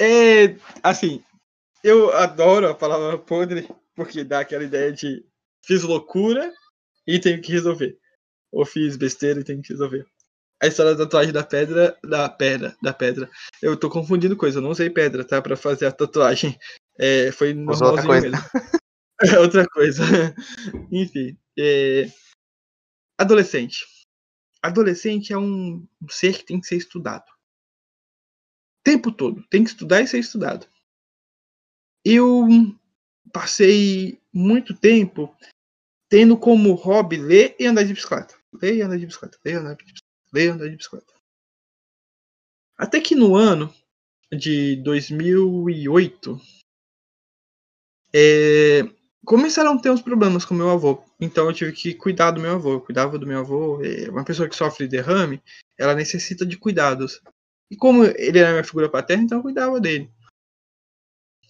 É. 0.00 0.56
Assim. 0.82 1.24
Eu 1.82 2.16
adoro 2.16 2.70
a 2.70 2.74
palavra 2.74 3.18
podre, 3.18 3.68
porque 3.94 4.24
dá 4.24 4.40
aquela 4.40 4.64
ideia 4.64 4.90
de 4.90 5.22
fiz 5.66 5.82
loucura 5.82 6.52
e 7.06 7.18
tenho 7.18 7.40
que 7.40 7.52
resolver. 7.52 7.98
Ou 8.52 8.64
fiz 8.64 8.96
besteira 8.96 9.40
e 9.40 9.44
tenho 9.44 9.62
que 9.62 9.72
resolver 9.72 10.06
a 10.64 10.66
história 10.66 10.94
da 10.94 11.04
tatuagem 11.04 11.32
da 11.32 11.44
pedra, 11.44 11.98
da 12.02 12.28
pedra, 12.28 12.76
da 12.82 12.92
pedra. 12.92 13.30
Eu 13.60 13.76
tô 13.76 13.90
confundindo 13.90 14.36
coisa, 14.36 14.58
eu 14.58 14.62
não 14.62 14.70
usei 14.70 14.88
pedra, 14.88 15.22
tá? 15.22 15.40
Pra 15.42 15.56
fazer 15.56 15.86
a 15.86 15.92
tatuagem. 15.92 16.58
É, 16.98 17.30
foi 17.32 17.52
normalzinho 17.52 17.90
outra 17.90 18.20
mesmo. 18.20 18.38
É 19.20 19.38
outra 19.40 19.68
coisa. 19.68 20.02
Enfim. 20.90 21.36
É... 21.58 22.06
Adolescente. 23.18 23.84
Adolescente 24.62 25.34
é 25.34 25.38
um 25.38 25.86
ser 26.08 26.38
que 26.38 26.46
tem 26.46 26.58
que 26.58 26.66
ser 26.66 26.76
estudado. 26.76 27.28
O 27.28 28.84
tempo 28.84 29.12
todo. 29.12 29.44
Tem 29.50 29.62
que 29.62 29.70
estudar 29.70 30.00
e 30.00 30.06
ser 30.06 30.18
estudado. 30.18 30.66
Eu 32.02 32.46
passei 33.32 34.18
muito 34.32 34.74
tempo 34.74 35.34
tendo 36.08 36.36
como 36.36 36.74
hobby 36.74 37.16
ler 37.16 37.56
e 37.58 37.66
andar 37.66 37.84
de 37.84 37.94
bicicleta. 37.94 38.34
Ler 38.52 38.76
e 38.76 38.82
andar 38.82 38.98
de 38.98 39.06
bicicleta. 39.06 39.38
Ler 39.44 39.54
e 39.54 39.56
andar 39.56 39.74
de 39.74 39.84
bicicleta 39.84 40.04
veio 40.34 40.52
andar 40.52 40.68
de 40.68 40.76
bicicleta. 40.76 41.14
Até 42.76 43.00
que 43.00 43.14
no 43.14 43.36
ano 43.36 43.72
de 44.32 44.74
2008, 44.82 46.40
é, 48.12 48.82
começaram 49.24 49.74
a 49.74 49.80
ter 49.80 49.90
uns 49.90 50.02
problemas 50.02 50.44
com 50.44 50.54
meu 50.54 50.70
avô. 50.70 51.04
Então 51.20 51.46
eu 51.46 51.52
tive 51.52 51.72
que 51.72 51.94
cuidar 51.94 52.32
do 52.32 52.40
meu 52.40 52.50
avô. 52.50 52.72
Eu 52.72 52.80
cuidava 52.80 53.16
do 53.16 53.26
meu 53.28 53.38
avô. 53.38 53.78
Uma 54.10 54.24
pessoa 54.24 54.48
que 54.48 54.56
sofre 54.56 54.88
derrame, 54.88 55.40
ela 55.78 55.94
necessita 55.94 56.44
de 56.44 56.58
cuidados. 56.58 57.22
E 57.70 57.76
como 57.76 58.02
ele 58.04 58.40
era 58.40 58.50
minha 58.50 58.64
figura 58.64 58.90
paterna, 58.90 59.22
então 59.22 59.38
eu 59.38 59.42
cuidava 59.42 59.80
dele. 59.80 60.10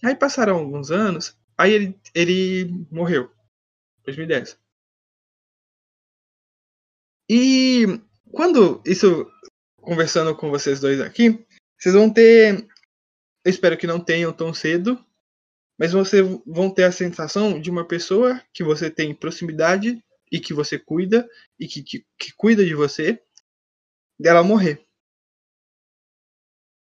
Aí 0.03 0.15
passaram 0.15 0.59
alguns 0.59 0.91
anos, 0.91 1.35
aí 1.57 1.73
ele, 1.73 1.99
ele 2.13 2.85
morreu. 2.91 3.31
2010. 4.05 4.57
E 7.29 7.85
quando 8.31 8.81
isso, 8.85 9.29
conversando 9.81 10.35
com 10.35 10.49
vocês 10.49 10.79
dois 10.79 11.01
aqui, 11.01 11.45
vocês 11.77 11.95
vão 11.95 12.11
ter. 12.11 12.67
Eu 13.43 13.49
espero 13.49 13.77
que 13.77 13.87
não 13.87 13.99
tenham 13.99 14.31
tão 14.33 14.53
cedo, 14.53 15.03
mas 15.77 15.91
vocês 15.91 16.23
vão 16.45 16.69
ter 16.69 16.83
a 16.83 16.91
sensação 16.91 17.59
de 17.59 17.69
uma 17.69 17.87
pessoa 17.87 18.41
que 18.53 18.63
você 18.63 18.89
tem 18.89 19.13
proximidade 19.13 20.03
e 20.31 20.39
que 20.39 20.53
você 20.53 20.79
cuida 20.79 21.27
e 21.59 21.67
que, 21.67 21.83
que, 21.83 22.05
que 22.17 22.33
cuida 22.35 22.65
de 22.65 22.73
você, 22.73 23.21
dela 24.19 24.43
morrer. 24.43 24.83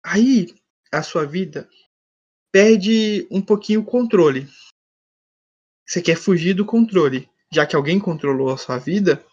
Aí 0.03 0.47
a 0.91 1.03
sua 1.03 1.25
vida 1.25 1.69
perde 2.51 3.27
um 3.29 3.41
pouquinho 3.41 3.81
o 3.81 3.85
controle. 3.85 4.47
Você 5.89 6.03
quer 6.03 6.15
fugir 6.15 6.53
do 6.53 6.63
controle, 6.63 7.27
já 7.51 7.65
que 7.65 7.75
alguém 7.75 7.99
controlou 7.99 8.51
a 8.51 8.57
sua 8.57 8.77
vida. 8.77 9.25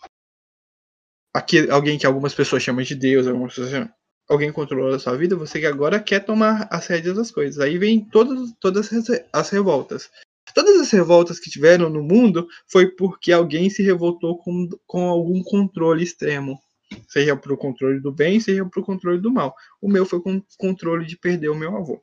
Aqui, 1.34 1.68
alguém 1.68 1.98
que 1.98 2.06
algumas 2.06 2.34
pessoas 2.34 2.62
chamam 2.62 2.82
de 2.82 2.94
Deus, 2.94 3.26
algumas 3.26 3.52
pessoas 3.52 3.70
chamam, 3.70 3.90
alguém 4.26 4.50
controlou 4.50 4.94
a 4.94 4.98
sua 4.98 5.14
vida, 5.18 5.36
você 5.36 5.66
agora 5.66 6.00
quer 6.00 6.20
tomar 6.20 6.66
as 6.70 6.86
rédeas 6.86 7.14
das 7.14 7.30
coisas. 7.30 7.60
Aí 7.60 7.76
vem 7.76 8.00
todas, 8.00 8.54
todas 8.58 8.90
as 9.30 9.50
revoltas. 9.50 10.10
Todas 10.54 10.80
as 10.80 10.90
revoltas 10.90 11.38
que 11.38 11.50
tiveram 11.50 11.90
no 11.90 12.02
mundo 12.02 12.48
foi 12.66 12.90
porque 12.90 13.32
alguém 13.32 13.68
se 13.68 13.82
revoltou 13.82 14.38
com, 14.38 14.66
com 14.86 15.10
algum 15.10 15.42
controle 15.42 16.02
extremo. 16.02 16.58
Seja 17.06 17.36
para 17.36 17.52
o 17.52 17.58
controle 17.58 18.00
do 18.00 18.10
bem, 18.10 18.40
seja 18.40 18.64
para 18.64 18.80
o 18.80 18.84
controle 18.84 19.20
do 19.20 19.30
mal. 19.30 19.54
O 19.78 19.90
meu 19.90 20.06
foi 20.06 20.22
com 20.22 20.42
controle 20.56 21.04
de 21.04 21.18
perder 21.18 21.50
o 21.50 21.54
meu 21.54 21.76
avô. 21.76 22.02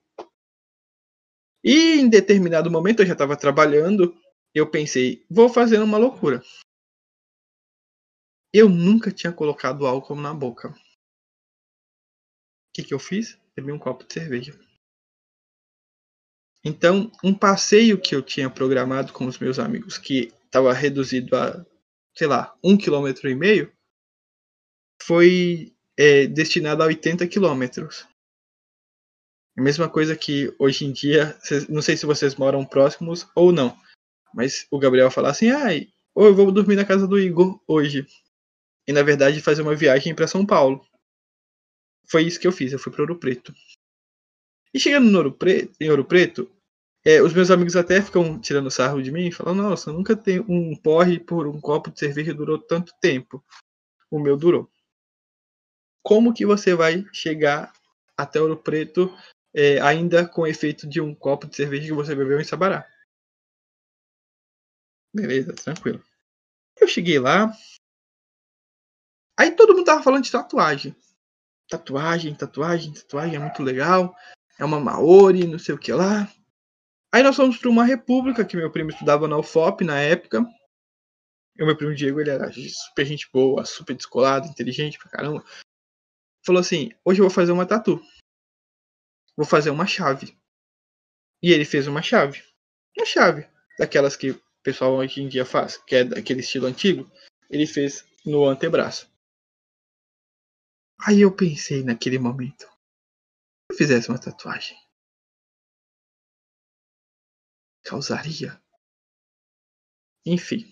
E 1.63 1.99
em 1.99 2.07
determinado 2.07 2.69
momento 2.69 3.01
eu 3.01 3.05
já 3.07 3.13
estava 3.13 3.35
trabalhando, 3.35 4.13
eu 4.53 4.69
pensei, 4.69 5.25
vou 5.30 5.49
fazer 5.49 5.80
uma 5.80 5.97
loucura. 5.97 6.43
Eu 8.53 8.69
nunca 8.69 9.11
tinha 9.11 9.34
colocado 9.34 9.88
álcool 9.88 10.15
na 10.15 10.34
boca. 10.34 10.69
O 10.69 10.75
que, 12.73 12.84
que 12.84 12.93
eu 12.93 12.99
fiz? 12.99 13.39
Bebi 13.55 13.71
um 13.71 13.80
copo 13.80 14.03
de 14.03 14.13
cerveja. 14.13 14.59
Então, 16.63 17.11
um 17.23 17.34
passeio 17.34 17.99
que 17.99 18.15
eu 18.15 18.21
tinha 18.21 18.49
programado 18.49 19.11
com 19.11 19.25
os 19.25 19.38
meus 19.38 19.59
amigos, 19.59 19.97
que 19.97 20.31
estava 20.45 20.71
reduzido 20.71 21.35
a, 21.35 21.65
sei 22.15 22.27
lá, 22.27 22.55
um 22.63 22.77
quilômetro 22.77 23.30
e 23.30 23.35
meio, 23.35 23.73
foi 25.01 25.75
é, 25.97 26.25
destinado 26.27 26.81
a 26.81 26.85
80 26.85 27.27
quilômetros. 27.27 28.07
A 29.57 29.61
mesma 29.61 29.89
coisa 29.89 30.15
que 30.15 30.55
hoje 30.57 30.85
em 30.85 30.91
dia, 30.91 31.38
não 31.69 31.81
sei 31.81 31.97
se 31.97 32.05
vocês 32.05 32.35
moram 32.35 32.65
próximos 32.65 33.27
ou 33.35 33.51
não, 33.51 33.77
mas 34.34 34.68
o 34.72 34.80
Gabriel 34.80 35.11
fala 35.11 35.30
assim: 35.30 35.49
ai, 35.49 35.89
ou 36.15 36.26
eu 36.26 36.35
vou 36.35 36.51
dormir 36.51 36.76
na 36.76 36.85
casa 36.85 37.07
do 37.07 37.19
Igor 37.19 37.60
hoje. 37.68 38.05
E 38.88 38.91
na 38.91 39.01
verdade 39.01 39.41
fazer 39.41 39.61
uma 39.61 39.76
viagem 39.76 40.14
para 40.14 40.27
São 40.27 40.45
Paulo. 40.45 40.85
Foi 42.05 42.23
isso 42.23 42.39
que 42.39 42.47
eu 42.47 42.51
fiz, 42.51 42.73
eu 42.73 42.80
fui 42.80 42.91
para 42.91 43.01
Ouro 43.01 43.18
Preto. 43.18 43.53
E 44.73 44.80
chegando 44.80 45.10
no 45.10 45.18
Ouro 45.18 45.31
Preto, 45.31 45.76
em 45.80 45.89
Ouro 45.89 46.03
Preto, 46.03 46.51
é, 47.05 47.22
os 47.22 47.34
meus 47.34 47.51
amigos 47.51 47.76
até 47.76 48.01
ficam 48.01 48.39
tirando 48.39 48.72
sarro 48.72 49.01
de 49.01 49.11
mim, 49.11 49.31
falando: 49.31 49.61
Nossa, 49.61 49.91
nunca 49.91 50.15
tem 50.15 50.39
um 50.41 50.76
porre 50.76 51.19
por 51.19 51.47
um 51.47 51.60
copo 51.60 51.91
de 51.91 51.99
cerveja 51.99 52.34
durou 52.34 52.57
tanto 52.57 52.93
tempo. 52.99 53.43
O 54.11 54.19
meu 54.19 54.38
durou. 54.38 54.69
Como 56.01 56.34
que 56.34 56.45
você 56.45 56.76
vai 56.76 57.05
chegar 57.14 57.72
até 58.18 58.41
Ouro 58.41 58.57
Preto 58.57 59.14
é, 59.53 59.80
ainda 59.81 60.27
com 60.27 60.41
o 60.41 60.47
efeito 60.47 60.88
de 60.88 60.99
um 60.99 61.14
copo 61.14 61.47
de 61.47 61.55
cerveja 61.55 61.88
que 61.88 61.93
você 61.93 62.15
bebeu 62.15 62.39
em 62.39 62.43
Sabará. 62.43 62.88
Beleza, 65.14 65.53
tranquilo. 65.53 66.03
Eu 66.80 66.88
cheguei 66.88 67.19
lá. 67.19 67.52
Aí 69.38 69.52
todo 69.52 69.73
mundo 69.73 69.85
tava 69.85 70.03
falando 70.03 70.23
de 70.23 70.31
tatuagem. 70.31 70.95
Tatuagem, 71.69 72.35
tatuagem, 72.35 72.94
tatuagem 72.94 73.35
é 73.35 73.40
muito 73.40 73.61
legal. 73.61 74.15
É 74.60 74.65
uma 74.65 74.80
Maori, 74.80 75.48
não 75.48 75.60
sei 75.60 75.76
o 75.76 75.80
que 75.80 75.91
lá. 75.91 76.31
Aí 77.11 77.22
nós 77.22 77.35
fomos 77.35 77.57
para 77.57 77.69
uma 77.69 77.85
república 77.85 78.45
que 78.45 78.57
meu 78.57 78.72
primo 78.72 78.90
estudava 78.90 79.27
na 79.27 79.38
UFOP 79.38 79.84
na 79.84 79.99
época. 79.99 80.44
E 81.56 81.64
o 81.64 81.65
meu 81.65 81.77
primo 81.77 81.94
Diego, 81.94 82.19
ele 82.19 82.31
era 82.31 82.52
super 82.52 83.06
gente 83.06 83.30
boa, 83.31 83.64
super 83.65 83.95
descolado, 83.95 84.48
inteligente 84.48 84.98
pra 84.98 85.10
caramba. 85.10 85.45
Falou 86.44 86.60
assim: 86.60 86.91
hoje 87.06 87.19
eu 87.22 87.26
vou 87.26 87.34
fazer 87.34 87.52
uma 87.52 87.65
tatu 87.65 88.03
vou 89.35 89.45
fazer 89.45 89.69
uma 89.69 89.85
chave. 89.85 90.38
E 91.41 91.52
ele 91.52 91.65
fez 91.65 91.88
uma 91.88 92.02
chave. 92.02 92.44
Uma 92.98 93.06
chave. 93.06 93.48
Daquelas 93.77 94.15
que 94.15 94.40
pessoal 94.64 94.95
hoje 94.95 95.22
em 95.22 95.27
dia 95.27 95.45
faz, 95.45 95.77
que 95.77 95.95
é 95.95 96.03
daquele 96.03 96.40
estilo 96.40 96.65
antigo. 96.65 97.11
Ele 97.49 97.68
fez 97.68 98.06
no 98.26 98.45
antebraço. 98.45 99.11
Aí 101.06 101.22
eu 101.22 101.35
pensei 101.35 101.84
naquele 101.84 102.18
momento. 102.18 102.65
Se 103.72 103.73
eu 103.73 103.77
fizesse 103.77 104.10
uma 104.10 104.19
tatuagem, 104.19 104.77
causaria? 107.84 108.60
Enfim. 110.26 110.65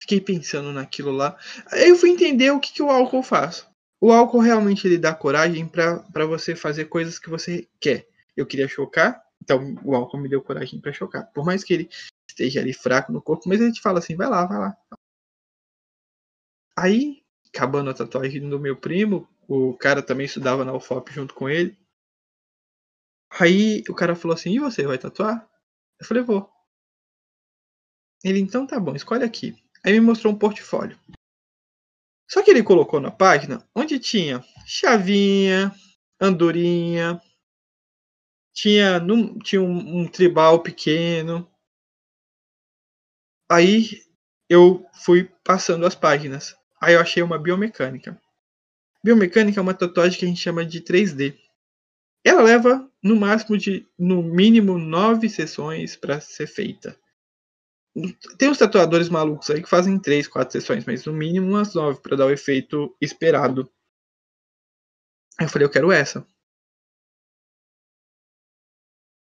Fiquei 0.00 0.20
pensando 0.20 0.72
naquilo 0.72 1.10
lá. 1.10 1.38
Aí 1.70 1.90
eu 1.90 1.96
fui 1.96 2.10
entender 2.10 2.50
o 2.50 2.60
que, 2.60 2.72
que 2.72 2.82
o 2.82 2.90
álcool 2.90 3.22
faz. 3.22 3.66
O 4.00 4.12
álcool 4.12 4.38
realmente 4.38 4.86
ele 4.86 4.96
dá 4.96 5.14
coragem 5.14 5.68
para 5.68 6.24
você 6.24 6.54
fazer 6.54 6.86
coisas 6.86 7.18
que 7.18 7.28
você 7.28 7.68
quer. 7.80 8.08
Eu 8.36 8.46
queria 8.46 8.68
chocar, 8.68 9.20
então 9.42 9.74
o 9.84 9.94
álcool 9.94 10.18
me 10.18 10.28
deu 10.28 10.40
coragem 10.40 10.80
para 10.80 10.92
chocar. 10.92 11.26
Por 11.32 11.44
mais 11.44 11.64
que 11.64 11.74
ele 11.74 11.90
esteja 12.38 12.60
ali 12.60 12.72
fraco 12.72 13.12
no 13.12 13.20
corpo, 13.20 13.48
mas 13.48 13.60
a 13.60 13.66
gente 13.66 13.80
fala 13.80 13.98
assim, 13.98 14.14
vai 14.14 14.28
lá, 14.28 14.46
vai 14.46 14.58
lá. 14.58 14.76
Aí, 16.76 17.24
acabando 17.52 17.90
a 17.90 17.94
tatuagem 17.94 18.48
do 18.48 18.60
meu 18.60 18.76
primo, 18.76 19.28
o 19.48 19.76
cara 19.76 20.00
também 20.00 20.26
estudava 20.26 20.64
na 20.64 20.72
UFOP 20.72 21.12
junto 21.12 21.34
com 21.34 21.48
ele. 21.48 21.76
Aí 23.40 23.82
o 23.88 23.94
cara 23.94 24.14
falou 24.14 24.34
assim, 24.36 24.52
e 24.52 24.60
você 24.60 24.86
vai 24.86 24.96
tatuar? 24.96 25.48
Eu 26.00 26.06
falei, 26.06 26.22
vou. 26.22 26.48
Ele, 28.24 28.38
então 28.38 28.66
tá 28.66 28.78
bom, 28.78 28.94
escolhe 28.94 29.24
aqui. 29.24 29.56
Aí 29.84 29.92
me 29.92 30.00
mostrou 30.00 30.32
um 30.32 30.38
portfólio. 30.38 30.98
Só 32.30 32.42
que 32.42 32.50
ele 32.50 32.62
colocou 32.62 33.00
na 33.00 33.10
página 33.10 33.66
onde 33.74 33.98
tinha 33.98 34.44
chavinha, 34.66 35.74
andorinha, 36.20 37.20
tinha, 38.52 39.00
tinha 39.42 39.62
um, 39.62 40.00
um 40.00 40.08
tribal 40.08 40.62
pequeno. 40.62 41.48
Aí 43.50 44.02
eu 44.48 44.86
fui 44.92 45.30
passando 45.44 45.86
as 45.86 45.94
páginas. 45.94 46.56
Aí 46.80 46.94
eu 46.94 47.00
achei 47.00 47.22
uma 47.22 47.38
biomecânica. 47.38 48.20
Biomecânica 49.02 49.58
é 49.58 49.62
uma 49.62 49.74
tatuagem 49.74 50.18
que 50.18 50.24
a 50.24 50.28
gente 50.28 50.40
chama 50.40 50.64
de 50.64 50.80
3D. 50.80 51.38
Ela 52.24 52.42
leva 52.42 52.90
no 53.02 53.16
máximo 53.16 53.56
de, 53.56 53.86
no 53.98 54.22
mínimo, 54.22 54.78
nove 54.78 55.28
sessões 55.28 55.96
para 55.96 56.20
ser 56.20 56.46
feita. 56.46 56.98
Tem 58.36 58.48
uns 58.48 58.58
tatuadores 58.58 59.08
malucos 59.08 59.50
aí 59.50 59.62
que 59.62 59.68
fazem 59.68 59.98
três, 59.98 60.28
quatro 60.28 60.52
sessões, 60.52 60.84
mas 60.84 61.04
no 61.04 61.12
mínimo 61.12 61.48
umas 61.48 61.74
nove 61.74 62.00
para 62.00 62.16
dar 62.16 62.26
o 62.26 62.30
efeito 62.30 62.94
esperado. 63.00 63.70
Eu 65.40 65.48
falei, 65.48 65.66
eu 65.66 65.70
quero 65.70 65.90
essa. 65.90 66.20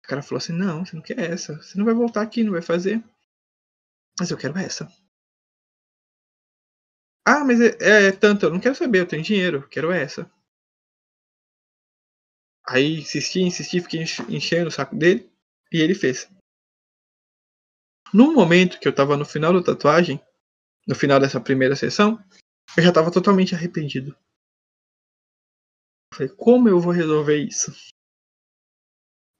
O 0.03 0.07
cara 0.07 0.21
falou 0.21 0.37
assim: 0.37 0.53
não, 0.53 0.85
você 0.85 0.95
não 0.95 1.03
quer 1.03 1.19
essa. 1.19 1.55
Você 1.61 1.77
não 1.77 1.85
vai 1.85 1.93
voltar 1.93 2.21
aqui, 2.21 2.43
não 2.43 2.51
vai 2.51 2.61
fazer. 2.61 3.03
Mas 4.19 4.31
eu 4.31 4.37
quero 4.37 4.57
essa. 4.57 4.87
Ah, 7.25 7.43
mas 7.45 7.59
é, 7.61 8.07
é 8.07 8.11
tanto, 8.11 8.45
eu 8.45 8.51
não 8.51 8.59
quero 8.59 8.75
saber, 8.75 8.99
eu 8.99 9.07
tenho 9.07 9.23
dinheiro, 9.23 9.67
quero 9.69 9.91
essa. 9.91 10.29
Aí 12.67 12.99
insisti, 12.99 13.41
insisti, 13.41 13.81
fiquei 13.81 14.03
enchendo 14.29 14.67
o 14.67 14.71
saco 14.71 14.95
dele 14.95 15.29
e 15.71 15.79
ele 15.81 15.95
fez. 15.95 16.29
No 18.13 18.33
momento 18.33 18.79
que 18.79 18.87
eu 18.87 18.93
tava 18.93 19.17
no 19.17 19.25
final 19.25 19.53
da 19.53 19.63
tatuagem, 19.63 20.21
no 20.87 20.95
final 20.95 21.19
dessa 21.19 21.41
primeira 21.41 21.75
sessão, 21.75 22.23
eu 22.77 22.83
já 22.83 22.91
tava 22.91 23.11
totalmente 23.11 23.55
arrependido. 23.55 24.15
Falei, 26.13 26.29
como 26.35 26.69
eu 26.69 26.79
vou 26.79 26.93
resolver 26.93 27.37
isso? 27.37 27.71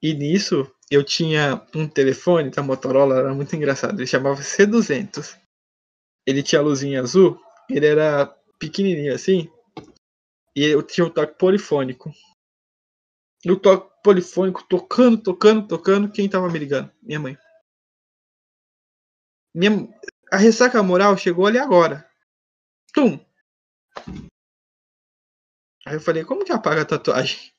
E 0.04 0.12
nisso, 0.12 0.70
eu 0.90 1.02
tinha 1.02 1.66
um 1.74 1.88
telefone 1.88 2.50
da 2.50 2.62
Motorola, 2.62 3.20
era 3.20 3.34
muito 3.34 3.56
engraçado, 3.56 3.98
ele 3.98 4.06
chamava 4.06 4.42
C200. 4.42 5.34
Ele 6.26 6.42
tinha 6.42 6.60
a 6.60 6.62
luzinha 6.62 7.00
azul, 7.00 7.40
ele 7.70 7.86
era 7.86 8.26
pequenininho 8.58 9.14
assim, 9.14 9.50
e 10.54 10.62
eu 10.62 10.82
tinha 10.82 11.06
o 11.06 11.10
toque 11.10 11.38
polifônico. 11.38 12.12
E 13.42 13.50
o 13.50 13.58
toque 13.58 13.90
polifônico 14.02 14.62
tocando, 14.68 15.22
tocando, 15.22 15.66
tocando, 15.66 16.12
quem 16.12 16.28
tava 16.28 16.50
me 16.50 16.58
ligando? 16.58 16.92
Minha 17.02 17.20
mãe. 17.20 17.38
Minha, 19.54 19.88
a 20.30 20.36
ressaca 20.36 20.82
moral 20.82 21.16
chegou 21.16 21.46
ali 21.46 21.56
agora. 21.56 22.06
Tum! 22.92 23.18
Aí 25.86 25.94
eu 25.94 26.00
falei, 26.00 26.26
como 26.26 26.44
que 26.44 26.52
apaga 26.52 26.82
a 26.82 26.84
tatuagem? 26.84 27.53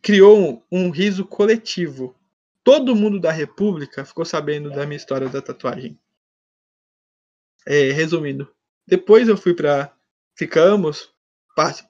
Criou 0.00 0.62
um, 0.70 0.86
um 0.86 0.90
riso 0.90 1.24
coletivo. 1.24 2.14
Todo 2.62 2.94
mundo 2.94 3.18
da 3.18 3.32
República 3.32 4.04
ficou 4.04 4.24
sabendo 4.24 4.70
da 4.70 4.86
minha 4.86 4.96
história 4.96 5.28
da 5.28 5.42
tatuagem. 5.42 5.98
É, 7.66 7.90
resumindo, 7.90 8.48
depois 8.86 9.28
eu 9.28 9.36
fui 9.36 9.52
para 9.52 9.92
ficamos, 10.36 11.12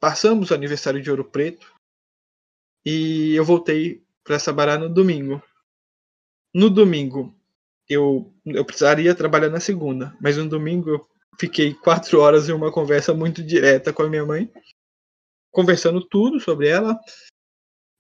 passamos 0.00 0.50
o 0.50 0.54
aniversário 0.54 1.02
de 1.02 1.10
Ouro 1.10 1.24
Preto 1.24 1.70
e 2.84 3.34
eu 3.34 3.44
voltei 3.44 4.02
para 4.24 4.38
Sabará 4.38 4.78
no 4.78 4.88
domingo. 4.88 5.42
No 6.54 6.70
domingo 6.70 7.34
eu 7.88 8.32
eu 8.46 8.64
precisaria 8.64 9.14
trabalhar 9.14 9.50
na 9.50 9.60
segunda, 9.60 10.16
mas 10.20 10.36
no 10.38 10.48
domingo 10.48 10.90
eu 10.90 11.08
fiquei 11.38 11.74
quatro 11.74 12.20
horas 12.20 12.48
em 12.48 12.52
uma 12.52 12.72
conversa 12.72 13.12
muito 13.12 13.42
direta 13.42 13.92
com 13.92 14.02
a 14.02 14.08
minha 14.08 14.24
mãe, 14.24 14.50
conversando 15.50 16.02
tudo 16.06 16.40
sobre 16.40 16.68
ela. 16.68 16.98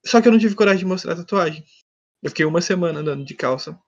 Só 0.06 0.20
que 0.20 0.28
eu 0.28 0.32
não 0.32 0.38
tive 0.38 0.54
coragem 0.54 0.80
de 0.80 0.86
mostrar 0.86 1.12
a 1.14 1.16
tatuagem. 1.16 1.64
Eu 2.22 2.30
fiquei 2.30 2.46
uma 2.46 2.60
semana 2.60 3.00
andando 3.00 3.24
de 3.24 3.34
calça. 3.34 3.78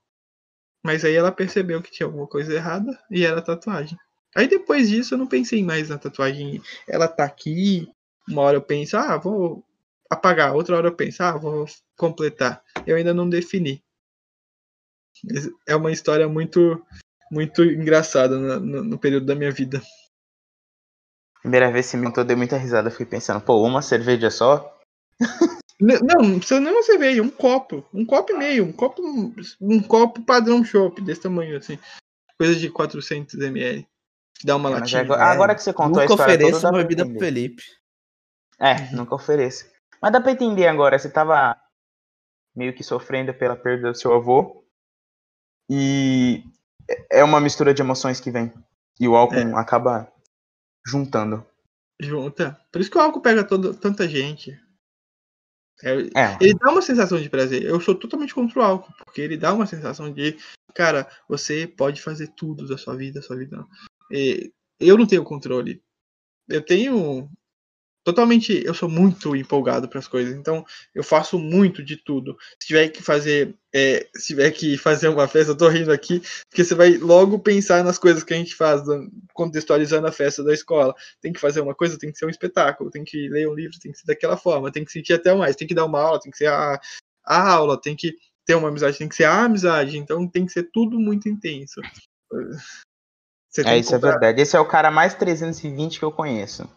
Mas 0.84 1.04
aí 1.04 1.14
ela 1.14 1.32
percebeu 1.32 1.80
que 1.80 1.90
tinha 1.90 2.06
alguma 2.06 2.26
coisa 2.26 2.52
errada 2.52 2.98
e 3.10 3.24
era 3.24 3.38
a 3.38 3.42
tatuagem. 3.42 3.96
Aí 4.36 4.48
depois 4.48 4.88
disso 4.88 5.14
eu 5.14 5.18
não 5.18 5.26
pensei 5.26 5.62
mais 5.62 5.88
na 5.88 5.98
tatuagem. 5.98 6.60
Ela 6.88 7.08
tá 7.08 7.24
aqui, 7.24 7.88
uma 8.28 8.42
hora 8.42 8.56
eu 8.56 8.62
penso, 8.62 8.96
ah, 8.96 9.16
vou 9.16 9.64
apagar, 10.10 10.54
outra 10.54 10.76
hora 10.76 10.88
eu 10.88 10.94
penso, 10.94 11.22
ah, 11.22 11.36
vou 11.36 11.66
completar. 11.96 12.62
Eu 12.86 12.96
ainda 12.96 13.14
não 13.14 13.28
defini. 13.28 13.82
É 15.66 15.74
uma 15.74 15.92
história 15.92 16.28
muito 16.28 16.82
muito 17.30 17.62
engraçada 17.62 18.38
no, 18.38 18.60
no, 18.60 18.84
no 18.84 18.98
período 18.98 19.26
da 19.26 19.34
minha 19.34 19.50
vida. 19.50 19.82
Primeira 21.42 21.70
vez 21.70 21.90
que 21.90 21.96
me 21.96 22.06
contou, 22.06 22.24
dei 22.24 22.36
muita 22.36 22.56
risada. 22.56 22.90
Fiquei 22.90 23.06
pensando, 23.06 23.40
pô, 23.40 23.62
uma 23.62 23.82
cerveja 23.82 24.30
só? 24.30 24.76
não, 25.80 26.22
não 26.22 26.38
precisa 26.38 26.60
nem 26.60 26.72
uma 26.72 26.82
cerveja, 26.82 27.22
um 27.22 27.30
copo. 27.30 27.84
Um 27.94 28.04
copo 28.04 28.32
e 28.32 28.36
meio. 28.36 28.64
Um 28.64 28.72
copo, 28.72 29.02
um 29.60 29.80
copo 29.80 30.22
padrão 30.22 30.64
chopp, 30.64 31.00
desse 31.00 31.22
tamanho, 31.22 31.56
assim. 31.56 31.78
Coisa 32.36 32.54
de 32.56 32.68
400 32.70 33.34
ml. 33.34 33.86
Dá 34.44 34.56
uma 34.56 34.70
é, 34.70 34.72
latinha. 34.74 35.02
Agora, 35.02 35.24
agora, 35.24 35.54
que 35.54 35.62
você 35.62 35.72
contou 35.72 36.00
nunca 36.00 36.02
a 36.02 36.06
história 36.06 36.34
ofereça 36.34 36.60
toda, 36.60 36.78
bebida 36.78 37.06
pro 37.06 37.18
Felipe. 37.18 37.62
É, 38.58 38.92
nunca 38.94 39.14
ofereça. 39.14 39.70
Mas 40.02 40.12
dá 40.12 40.20
pra 40.20 40.32
entender 40.32 40.66
agora, 40.66 40.98
você 40.98 41.08
tava 41.08 41.56
meio 42.54 42.74
que 42.74 42.82
sofrendo 42.82 43.32
pela 43.34 43.56
perda 43.56 43.92
do 43.92 43.98
seu 43.98 44.12
avô. 44.14 44.64
E 45.70 46.42
é 47.10 47.22
uma 47.22 47.40
mistura 47.40 47.72
de 47.72 47.82
emoções 47.82 48.20
que 48.20 48.30
vem. 48.30 48.52
E 48.98 49.06
o 49.06 49.14
álcool 49.14 49.36
é. 49.36 49.54
acaba 49.54 50.10
juntando. 50.84 51.44
Junta. 52.00 52.58
Por 52.72 52.80
isso 52.80 52.90
que 52.90 52.98
o 52.98 53.00
álcool 53.00 53.20
pega 53.20 53.44
todo, 53.44 53.74
tanta 53.74 54.08
gente. 54.08 54.58
É, 55.82 55.92
é. 55.92 56.38
Ele 56.40 56.54
dá 56.54 56.70
uma 56.70 56.82
sensação 56.82 57.20
de 57.20 57.30
prazer. 57.30 57.62
Eu 57.62 57.80
sou 57.80 57.94
totalmente 57.94 58.34
contra 58.34 58.58
o 58.58 58.62
álcool, 58.62 58.92
porque 59.04 59.20
ele 59.20 59.36
dá 59.36 59.52
uma 59.52 59.66
sensação 59.66 60.12
de, 60.12 60.36
cara, 60.74 61.08
você 61.28 61.66
pode 61.66 62.02
fazer 62.02 62.28
tudo 62.28 62.66
da 62.66 62.76
sua 62.76 62.96
vida, 62.96 63.20
da 63.20 63.26
sua 63.26 63.36
vida. 63.36 63.64
E 64.10 64.52
eu 64.80 64.96
não 64.96 65.06
tenho 65.06 65.24
controle. 65.24 65.82
Eu 66.48 66.62
tenho 66.62 67.30
totalmente. 68.08 68.62
Eu 68.64 68.72
sou 68.72 68.88
muito 68.88 69.36
empolgado 69.36 69.86
para 69.88 69.98
as 69.98 70.08
coisas, 70.08 70.34
então 70.34 70.64
eu 70.94 71.04
faço 71.04 71.38
muito 71.38 71.82
de 71.82 71.96
tudo. 71.96 72.36
Se 72.58 72.68
tiver 72.68 72.88
que 72.88 73.02
fazer, 73.02 73.54
é, 73.74 74.08
se 74.14 74.28
tiver 74.28 74.50
que 74.50 74.78
fazer 74.78 75.08
uma 75.08 75.28
festa, 75.28 75.52
eu 75.52 75.56
tô 75.56 75.68
rindo 75.68 75.92
aqui, 75.92 76.22
porque 76.48 76.64
você 76.64 76.74
vai 76.74 76.96
logo 76.96 77.38
pensar 77.38 77.84
nas 77.84 77.98
coisas 77.98 78.24
que 78.24 78.32
a 78.32 78.36
gente 78.36 78.54
faz, 78.54 78.82
contextualizando 79.34 80.06
a 80.06 80.12
festa 80.12 80.42
da 80.42 80.54
escola. 80.54 80.94
Tem 81.20 81.32
que 81.32 81.40
fazer 81.40 81.60
uma 81.60 81.74
coisa, 81.74 81.98
tem 81.98 82.10
que 82.10 82.18
ser 82.18 82.24
um 82.24 82.30
espetáculo, 82.30 82.90
tem 82.90 83.04
que 83.04 83.28
ler 83.28 83.46
um 83.46 83.54
livro, 83.54 83.78
tem 83.78 83.92
que 83.92 83.98
ser 83.98 84.06
daquela 84.06 84.36
forma, 84.36 84.72
tem 84.72 84.84
que 84.84 84.92
sentir 84.92 85.12
até 85.12 85.34
mais, 85.34 85.54
tem 85.54 85.68
que 85.68 85.74
dar 85.74 85.84
uma 85.84 86.00
aula, 86.00 86.20
tem 86.20 86.30
que 86.30 86.38
ser 86.38 86.46
a, 86.46 86.80
a 87.24 87.52
aula, 87.52 87.78
tem 87.78 87.94
que 87.94 88.16
ter 88.46 88.54
uma 88.54 88.68
amizade, 88.68 88.96
tem 88.96 89.08
que 89.08 89.16
ser 89.16 89.24
a 89.24 89.44
amizade, 89.44 89.98
então 89.98 90.26
tem 90.26 90.46
que 90.46 90.52
ser 90.52 90.70
tudo 90.72 90.98
muito 90.98 91.28
intenso. 91.28 91.82
É, 93.64 93.78
isso 93.78 93.94
é 93.94 93.98
verdade. 93.98 94.40
Esse 94.40 94.56
é 94.56 94.60
o 94.60 94.66
cara 94.66 94.90
mais 94.90 95.14
320 95.14 95.98
que 95.98 96.04
eu 96.04 96.12
conheço. 96.12 96.68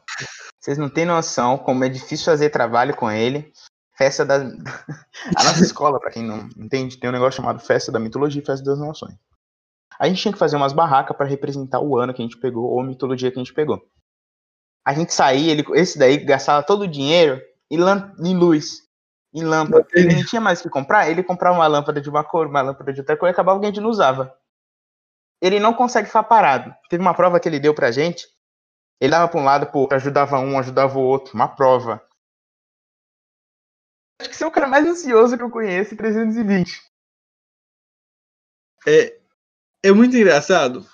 Vocês 0.60 0.77
não 0.77 0.89
têm 0.89 1.06
noção 1.06 1.57
como 1.57 1.84
é 1.84 1.89
difícil 1.89 2.26
fazer 2.26 2.49
trabalho 2.49 2.95
com 2.95 3.10
ele. 3.10 3.52
Festa 3.98 4.26
da. 4.26 4.38
a 5.35 5.43
nossa 5.43 5.64
escola, 5.64 5.99
para 5.99 6.11
quem 6.11 6.23
não 6.23 6.49
entende, 6.57 6.98
tem 6.98 7.10
um 7.10 7.14
negócio 7.14 7.41
chamado 7.41 7.60
Festa 7.60 7.91
da 7.91 7.99
Mitologia 7.99 8.41
e 8.41 8.45
Festa 8.45 8.64
das 8.64 8.80
Nações. 8.80 9.15
A 9.99 10.07
gente 10.07 10.22
tinha 10.22 10.31
que 10.31 10.39
fazer 10.39 10.56
umas 10.56 10.73
barracas 10.73 11.15
para 11.15 11.27
representar 11.27 11.80
o 11.80 11.98
ano 11.98 12.14
que 12.14 12.22
a 12.22 12.26
gente 12.26 12.38
pegou, 12.38 12.64
ou 12.64 12.81
a 12.81 12.84
mitologia 12.84 13.31
que 13.31 13.38
a 13.38 13.43
gente 13.43 13.53
pegou. 13.53 13.80
A 14.84 14.93
gente 14.93 15.14
saía, 15.14 15.52
ele, 15.52 15.64
esse 15.76 15.99
daí 15.99 16.18
gastava 16.18 16.64
todo 16.64 16.81
o 16.81 16.88
dinheiro 16.88 17.39
em, 17.69 17.77
em 17.77 18.35
luz, 18.35 18.80
em 19.31 19.43
lâmpada. 19.43 19.85
Ele 19.93 20.15
não 20.15 20.26
tinha 20.26 20.41
mais 20.41 20.60
o 20.60 20.64
que 20.64 20.69
comprar, 20.69 21.10
ele 21.10 21.22
comprava 21.22 21.56
uma 21.56 21.68
lâmpada 21.68 22.02
de 22.02 22.10
uma 22.10 22.23
cor, 22.23 22.48
uma 22.48 22.61
lâmpada 22.61 22.91
de 22.91 23.02
outra 23.02 23.15
cor 23.15 23.27
e 23.27 23.31
acabava 23.31 23.60
que 23.60 23.65
a 23.65 23.69
gente 23.69 23.81
não 23.81 23.89
usava. 23.89 24.35
Ele 25.41 25.59
não 25.59 25.73
consegue 25.73 26.07
ficar 26.07 26.23
parado. 26.23 26.73
Teve 26.89 27.01
uma 27.01 27.13
prova 27.13 27.39
que 27.39 27.49
ele 27.49 27.59
deu 27.59 27.73
pra 27.73 27.91
gente, 27.91 28.27
ele 28.99 29.11
dava 29.11 29.27
para 29.27 29.39
um 29.39 29.43
lado, 29.43 29.72
pô, 29.72 29.89
ajudava 29.91 30.39
um, 30.39 30.59
ajudava 30.59 30.99
o 30.99 31.01
outro, 31.01 31.34
uma 31.34 31.47
prova. 31.47 32.07
Acho 34.19 34.30
que 34.30 34.35
você 34.35 34.43
é 34.43 34.47
o 34.47 34.51
cara 34.51 34.68
mais 34.68 34.85
ansioso 34.85 35.35
que 35.35 35.43
eu 35.43 35.49
conheço 35.49 35.95
em 35.95 35.97
320. 35.97 36.80
É, 38.88 39.19
é 39.84 39.91
muito 39.91 40.15
engraçado. 40.15 40.88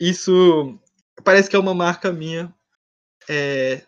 Isso 0.00 0.78
parece 1.22 1.50
que 1.50 1.56
é 1.56 1.58
uma 1.58 1.74
marca 1.74 2.10
minha. 2.10 2.54
É, 3.28 3.86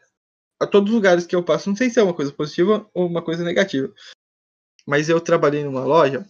a 0.61 0.67
todos 0.67 0.91
os 0.91 0.95
lugares 0.95 1.27
que 1.27 1.35
eu 1.35 1.45
passo, 1.45 1.71
não 1.71 1.77
sei 1.77 1.89
se 1.89 1.99
é 1.99 2.03
uma 2.03 2.15
coisa 2.15 2.33
positiva 2.33 2.89
ou 2.93 3.07
uma 3.07 3.23
coisa 3.23 3.45
negativa. 3.45 3.93
Mas 4.87 5.09
eu 5.09 5.21
trabalhei 5.21 5.65
numa 5.65 5.85
loja, 5.85 6.27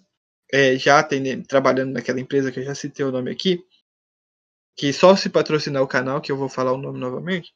é, 0.52 0.76
já 0.76 0.98
atendendo, 0.98 1.46
trabalhando 1.46 1.92
naquela 1.92 2.20
empresa 2.20 2.50
que 2.50 2.60
eu 2.60 2.64
já 2.64 2.74
citei 2.74 3.04
o 3.04 3.12
nome 3.12 3.30
aqui, 3.30 3.64
que 4.76 4.92
só 4.92 5.16
se 5.16 5.28
patrocinar 5.28 5.82
o 5.82 5.88
canal, 5.88 6.20
que 6.20 6.30
eu 6.30 6.36
vou 6.36 6.48
falar 6.48 6.72
o 6.72 6.78
nome 6.78 6.98
novamente, 6.98 7.54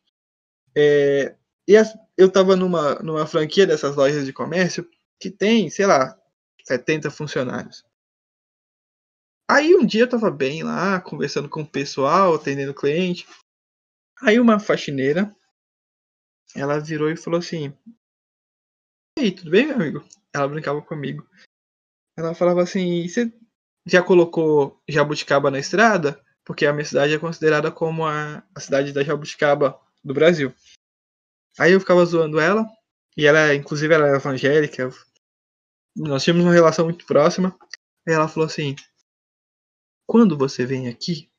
é, 0.74 1.36
e 1.66 1.76
as, 1.76 1.94
eu 2.16 2.26
estava 2.26 2.56
numa, 2.56 2.96
numa 2.96 3.26
franquia 3.26 3.66
dessas 3.66 3.94
lojas 3.96 4.26
de 4.26 4.32
comércio 4.32 4.88
que 5.20 5.30
tem, 5.30 5.70
sei 5.70 5.86
lá, 5.86 6.18
70 6.64 7.10
funcionários. 7.10 7.84
Aí 9.48 9.74
um 9.74 9.84
dia 9.84 10.02
eu 10.02 10.06
estava 10.06 10.30
bem 10.30 10.62
lá, 10.62 11.00
conversando 11.00 11.48
com 11.48 11.62
o 11.62 11.68
pessoal, 11.68 12.34
atendendo 12.34 12.74
cliente. 12.74 13.26
Aí 14.22 14.40
uma 14.40 14.58
faxineira, 14.58 15.34
ela 16.54 16.78
virou 16.80 17.10
e 17.10 17.16
falou 17.16 17.38
assim: 17.38 17.76
E 19.18 19.22
aí, 19.22 19.32
tudo 19.32 19.50
bem, 19.50 19.66
meu 19.66 19.76
amigo? 19.76 20.04
Ela 20.32 20.48
brincava 20.48 20.80
comigo. 20.80 21.28
Ela 22.16 22.34
falava 22.34 22.62
assim: 22.62 23.06
Você 23.08 23.32
já 23.86 24.02
colocou 24.02 24.82
jabuticaba 24.88 25.50
na 25.50 25.58
estrada? 25.58 26.22
porque 26.44 26.66
a 26.66 26.72
minha 26.72 26.84
cidade 26.84 27.14
é 27.14 27.18
considerada 27.18 27.70
como 27.70 28.04
a, 28.04 28.42
a 28.54 28.60
cidade 28.60 28.92
da 28.92 29.02
jabuticaba 29.02 29.78
do 30.02 30.12
Brasil. 30.12 30.52
Aí 31.58 31.72
eu 31.72 31.80
ficava 31.80 32.04
zoando 32.04 32.40
ela, 32.40 32.66
e 33.16 33.26
ela, 33.26 33.54
inclusive, 33.54 33.92
ela 33.92 34.06
era 34.06 34.16
evangélica, 34.16 34.90
nós 35.96 36.24
tínhamos 36.24 36.44
uma 36.44 36.54
relação 36.54 36.86
muito 36.86 37.06
próxima, 37.06 37.56
e 38.06 38.12
ela 38.12 38.28
falou 38.28 38.46
assim: 38.46 38.74
quando 40.06 40.36
você 40.36 40.64
vem 40.64 40.88
aqui, 40.88 41.30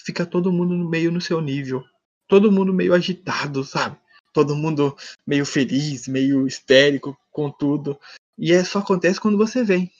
fica 0.00 0.26
todo 0.26 0.52
mundo 0.52 0.88
meio 0.88 1.12
no 1.12 1.20
seu 1.20 1.40
nível, 1.40 1.84
todo 2.26 2.52
mundo 2.52 2.72
meio 2.72 2.94
agitado, 2.94 3.62
sabe? 3.62 3.98
Todo 4.32 4.56
mundo 4.56 4.96
meio 5.26 5.44
feliz, 5.44 6.06
meio 6.06 6.46
histérico 6.46 7.16
com 7.30 7.50
tudo. 7.50 7.98
E 8.36 8.52
é 8.52 8.62
só 8.62 8.78
acontece 8.78 9.20
quando 9.20 9.38
você 9.38 9.64
vem. 9.64 9.90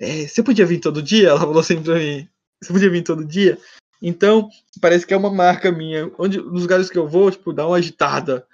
É, 0.00 0.26
você 0.26 0.42
podia 0.42 0.66
vir 0.66 0.80
todo 0.80 1.02
dia? 1.02 1.28
Ela 1.30 1.40
falou 1.40 1.58
assim 1.58 1.82
pra 1.82 1.96
mim. 1.96 2.28
Você 2.62 2.72
podia 2.72 2.90
vir 2.90 3.02
todo 3.02 3.24
dia? 3.24 3.58
Então, 4.00 4.48
parece 4.80 5.06
que 5.06 5.12
é 5.12 5.16
uma 5.16 5.30
marca 5.30 5.72
minha. 5.72 6.10
Onde, 6.18 6.38
nos 6.38 6.62
lugares 6.62 6.88
que 6.88 6.98
eu 6.98 7.08
vou, 7.08 7.30
tipo, 7.30 7.52
dá 7.52 7.66
uma 7.66 7.76
agitada, 7.76 8.46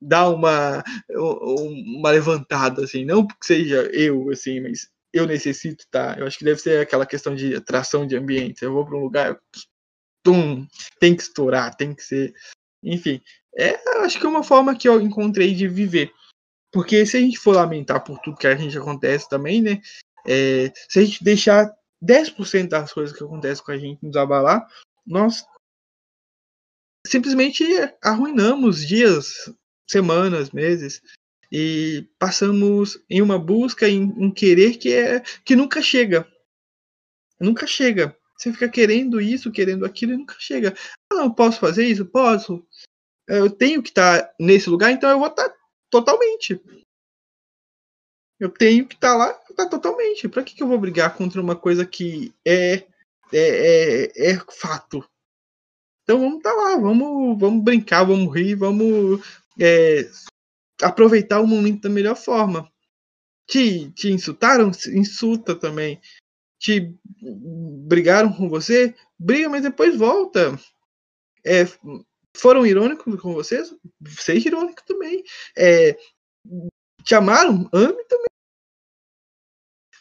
dá 0.00 0.28
uma, 0.28 0.82
uma 1.10 2.10
levantada, 2.10 2.84
assim. 2.84 3.04
Não 3.04 3.26
porque 3.26 3.46
seja 3.46 3.82
eu, 3.92 4.30
assim, 4.30 4.60
mas 4.60 4.88
eu 5.12 5.26
necessito, 5.26 5.84
tá? 5.90 6.16
Eu 6.18 6.26
acho 6.26 6.38
que 6.38 6.44
deve 6.44 6.60
ser 6.60 6.80
aquela 6.80 7.06
questão 7.06 7.34
de 7.34 7.54
atração 7.54 8.06
de 8.06 8.16
ambiente. 8.16 8.62
Eu 8.62 8.72
vou 8.72 8.84
para 8.84 8.96
um 8.96 9.02
lugar, 9.02 9.38
tum, 10.22 10.66
tem 11.00 11.14
que 11.14 11.22
estourar, 11.22 11.74
tem 11.74 11.94
que 11.94 12.02
ser. 12.02 12.34
Enfim, 12.82 13.20
é, 13.58 13.78
acho 14.00 14.18
que 14.18 14.26
é 14.26 14.28
uma 14.28 14.42
forma 14.42 14.76
que 14.76 14.88
eu 14.88 15.00
encontrei 15.00 15.54
de 15.54 15.68
viver. 15.68 16.12
Porque 16.72 17.06
se 17.06 17.16
a 17.16 17.20
gente 17.20 17.38
for 17.38 17.54
lamentar 17.54 18.04
por 18.04 18.18
tudo 18.20 18.36
que 18.36 18.46
a 18.46 18.54
gente 18.54 18.76
acontece 18.76 19.28
também, 19.28 19.62
né? 19.62 19.80
É, 20.26 20.72
se 20.88 20.98
a 20.98 21.04
gente 21.04 21.22
deixar 21.22 21.72
10% 22.02 22.68
das 22.68 22.92
coisas 22.92 23.16
que 23.16 23.24
acontecem 23.24 23.64
com 23.64 23.72
a 23.72 23.78
gente 23.78 24.04
nos 24.04 24.16
abalar, 24.16 24.66
nós 25.06 25.46
simplesmente 27.06 27.64
arruinamos 28.02 28.86
dias, 28.86 29.50
semanas, 29.88 30.50
meses 30.50 31.00
e 31.50 32.08
passamos 32.18 32.98
em 33.08 33.22
uma 33.22 33.38
busca, 33.38 33.88
em 33.88 34.02
um 34.02 34.30
querer 34.30 34.76
que 34.78 34.92
é 34.92 35.20
que 35.44 35.54
nunca 35.54 35.80
chega. 35.80 36.26
Nunca 37.40 37.66
chega. 37.66 38.16
Você 38.36 38.52
fica 38.52 38.68
querendo 38.68 39.20
isso, 39.20 39.52
querendo 39.52 39.84
aquilo 39.84 40.12
e 40.12 40.16
nunca 40.16 40.34
chega. 40.38 40.74
Ah, 41.10 41.16
não, 41.16 41.32
posso 41.32 41.60
fazer 41.60 41.86
isso? 41.86 42.04
Posso. 42.04 42.66
Eu 43.28 43.50
tenho 43.50 43.82
que 43.82 43.90
estar 43.90 44.22
tá 44.22 44.34
nesse 44.38 44.68
lugar, 44.68 44.90
então 44.92 45.08
eu 45.10 45.18
vou 45.18 45.28
estar 45.28 45.48
tá 45.48 45.56
totalmente. 45.90 46.60
Eu 48.38 48.50
tenho 48.50 48.86
que 48.86 48.94
estar 48.94 49.12
tá 49.12 49.16
lá, 49.16 49.32
tá 49.32 49.68
totalmente. 49.68 50.28
Para 50.28 50.42
que, 50.42 50.54
que 50.54 50.62
eu 50.62 50.68
vou 50.68 50.78
brigar 50.78 51.16
contra 51.16 51.40
uma 51.40 51.56
coisa 51.56 51.86
que 51.86 52.34
é, 52.44 52.84
é, 53.32 54.12
é, 54.12 54.30
é 54.32 54.38
fato? 54.50 55.04
Então 56.02 56.20
vamos 56.20 56.36
estar 56.36 56.50
tá 56.50 56.56
lá, 56.56 56.76
vamos, 56.76 57.38
vamos 57.38 57.64
brincar, 57.64 58.04
vamos 58.04 58.32
rir, 58.32 58.54
vamos 58.54 59.20
é, 59.58 60.08
aproveitar 60.82 61.40
o 61.40 61.46
momento 61.46 61.82
da 61.82 61.88
melhor 61.88 62.16
forma. 62.16 62.70
Te, 63.46 63.90
te 63.92 64.10
insultaram? 64.10 64.70
Insulta 64.92 65.54
também. 65.54 66.00
Te 66.58 66.94
brigaram 67.86 68.32
com 68.32 68.48
você? 68.48 68.94
Briga, 69.18 69.48
mas 69.48 69.62
depois 69.62 69.96
volta. 69.96 70.58
É, 71.44 71.64
foram 72.36 72.66
irônicos 72.66 73.20
com 73.20 73.32
vocês? 73.32 73.74
Seja 74.08 74.48
irônico 74.48 74.84
também. 74.84 75.24
É, 75.56 75.96
te 77.06 77.14
amaram? 77.14 77.70
Ame 77.72 78.04
também. 78.04 78.26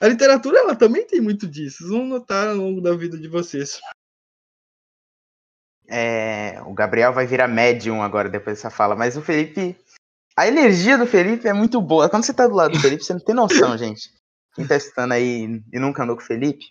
A 0.01 0.07
literatura 0.07 0.59
ela 0.59 0.75
também 0.75 1.05
tem 1.05 1.21
muito 1.21 1.47
disso. 1.47 1.77
Vocês 1.77 1.89
vão 1.89 2.05
notar 2.05 2.49
ao 2.49 2.55
longo 2.55 2.81
da 2.81 2.93
vida 2.95 3.17
de 3.17 3.27
vocês. 3.27 3.79
É, 5.87 6.59
o 6.63 6.73
Gabriel 6.73 7.13
vai 7.13 7.27
virar 7.27 7.47
médium 7.47 8.01
agora 8.01 8.27
depois 8.27 8.57
dessa 8.57 8.71
fala, 8.71 8.95
mas 8.95 9.15
o 9.15 9.21
Felipe. 9.21 9.77
A 10.35 10.47
energia 10.47 10.97
do 10.97 11.05
Felipe 11.05 11.47
é 11.47 11.53
muito 11.53 11.79
boa. 11.79 12.09
Quando 12.09 12.25
você 12.25 12.33
tá 12.33 12.45
do 12.45 12.55
lado 12.55 12.73
do 12.73 12.79
Felipe, 12.79 13.03
você 13.03 13.13
não 13.13 13.21
tem 13.21 13.35
noção, 13.35 13.77
gente. 13.77 14.09
Quem 14.53 14.67
tá 14.67 14.75
estando 14.75 15.13
aí 15.13 15.61
e 15.71 15.79
nunca 15.79 16.03
andou 16.03 16.15
com 16.15 16.23
o 16.23 16.25
Felipe, 16.25 16.65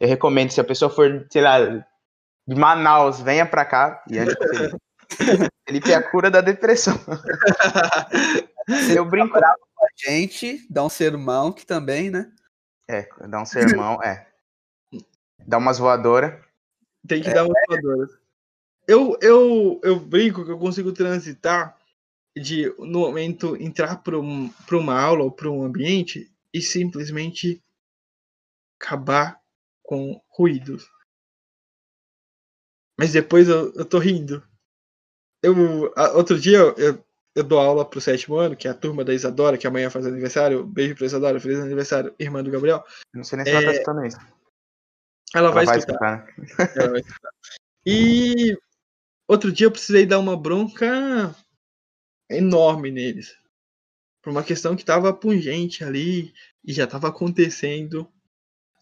eu 0.00 0.08
recomendo, 0.08 0.50
se 0.50 0.60
a 0.60 0.64
pessoa 0.64 0.90
for, 0.90 1.26
sei 1.30 1.42
lá, 1.42 1.58
de 1.60 2.54
Manaus, 2.54 3.20
venha 3.20 3.44
pra 3.46 3.64
cá 3.64 4.02
e 4.08 4.18
ande 4.18 4.34
com 4.36 4.44
o 4.44 4.48
Felipe. 4.48 4.78
Felipe 5.68 5.92
é 5.92 5.94
a 5.94 6.10
cura 6.10 6.30
da 6.30 6.40
depressão. 6.40 6.98
eu 8.94 9.04
brinco. 9.04 9.38
com 9.38 9.44
a 9.44 9.88
gente, 9.96 10.66
dá 10.70 10.84
um 10.84 10.88
sermão 10.88 11.52
que 11.52 11.66
também, 11.66 12.10
né? 12.10 12.32
É, 12.88 13.08
dá 13.28 13.40
um 13.40 13.46
sermão, 13.46 14.02
é. 14.02 14.26
Dá 15.46 15.58
umas 15.58 15.78
voadoras. 15.78 16.42
Tem 17.06 17.22
que 17.22 17.28
é, 17.28 17.34
dar 17.34 17.44
umas 17.44 17.62
voadoras. 17.68 18.10
Eu, 18.86 19.18
eu, 19.20 19.80
eu 19.82 19.98
brinco 19.98 20.44
que 20.44 20.50
eu 20.50 20.58
consigo 20.58 20.92
transitar 20.92 21.78
de, 22.36 22.68
no 22.78 23.00
momento, 23.00 23.56
entrar 23.56 24.02
para 24.02 24.18
um, 24.18 24.52
uma 24.72 25.00
aula 25.00 25.24
ou 25.24 25.30
para 25.30 25.50
um 25.50 25.62
ambiente 25.62 26.30
e 26.52 26.60
simplesmente 26.60 27.62
acabar 28.80 29.40
com 29.82 30.20
ruídos. 30.28 30.88
Mas 32.98 33.12
depois 33.12 33.48
eu, 33.48 33.72
eu 33.74 33.84
tô 33.84 33.98
rindo. 33.98 34.42
Eu, 35.42 35.54
outro 36.14 36.38
dia 36.38 36.58
eu, 36.58 36.74
eu 36.76 37.03
dou 37.42 37.58
aula 37.58 37.84
pro 37.84 38.00
sétimo 38.00 38.36
ano, 38.36 38.56
que 38.56 38.68
é 38.68 38.70
a 38.70 38.74
turma 38.74 39.04
da 39.04 39.12
Isadora, 39.12 39.58
que 39.58 39.66
amanhã 39.66 39.90
faz 39.90 40.06
aniversário. 40.06 40.64
Beijo 40.64 40.94
pra 40.94 41.06
Isadora, 41.06 41.40
feliz 41.40 41.58
aniversário, 41.58 42.14
irmã 42.18 42.42
do 42.44 42.50
Gabriel. 42.50 42.84
Não 43.12 43.24
sei 43.24 43.38
nem 43.38 43.46
se 43.46 43.50
é... 43.50 43.54
ela 43.54 43.64
tá 43.64 43.70
é, 43.70 43.72
escutando 43.72 44.06
isso. 44.06 44.18
Ela, 45.34 45.48
ela 45.48 45.50
vai, 45.50 45.66
vai 45.66 45.78
escutar. 45.78 46.34
escutar. 46.38 46.72
ela 46.76 46.90
vai 46.90 47.00
escutar. 47.00 47.30
E 47.84 48.56
outro 49.28 49.50
dia 49.50 49.66
eu 49.66 49.72
precisei 49.72 50.06
dar 50.06 50.18
uma 50.18 50.36
bronca 50.36 51.34
enorme 52.30 52.90
neles. 52.90 53.36
Por 54.22 54.30
uma 54.30 54.44
questão 54.44 54.76
que 54.76 54.84
tava 54.84 55.12
pungente 55.12 55.84
ali 55.84 56.32
e 56.64 56.72
já 56.72 56.86
tava 56.86 57.08
acontecendo. 57.08 58.10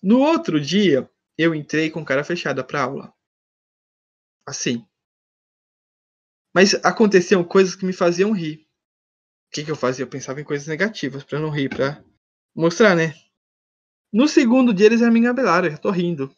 No 0.02 0.20
outro 0.20 0.60
dia, 0.60 1.10
eu 1.36 1.54
entrei 1.54 1.90
com 1.90 2.04
cara 2.04 2.22
fechada 2.22 2.62
pra 2.62 2.82
aula. 2.82 3.14
Assim. 4.46 4.86
Mas 6.54 6.74
aconteciam 6.84 7.42
coisas 7.42 7.74
que 7.74 7.86
me 7.86 7.92
faziam 7.92 8.32
rir. 8.32 8.66
O 9.48 9.54
que, 9.54 9.64
que 9.64 9.70
eu 9.70 9.76
fazia? 9.76 10.04
Eu 10.04 10.08
pensava 10.08 10.40
em 10.40 10.44
coisas 10.44 10.66
negativas 10.66 11.24
para 11.24 11.38
não 11.38 11.50
rir, 11.50 11.68
para 11.68 12.02
mostrar, 12.54 12.94
né? 12.94 13.14
No 14.12 14.28
segundo 14.28 14.74
dia 14.74 14.86
eles 14.86 15.00
já 15.00 15.10
me 15.10 15.18
engabelaram, 15.18 15.68
eu 15.68 15.78
tô 15.78 15.90
rindo. 15.90 16.34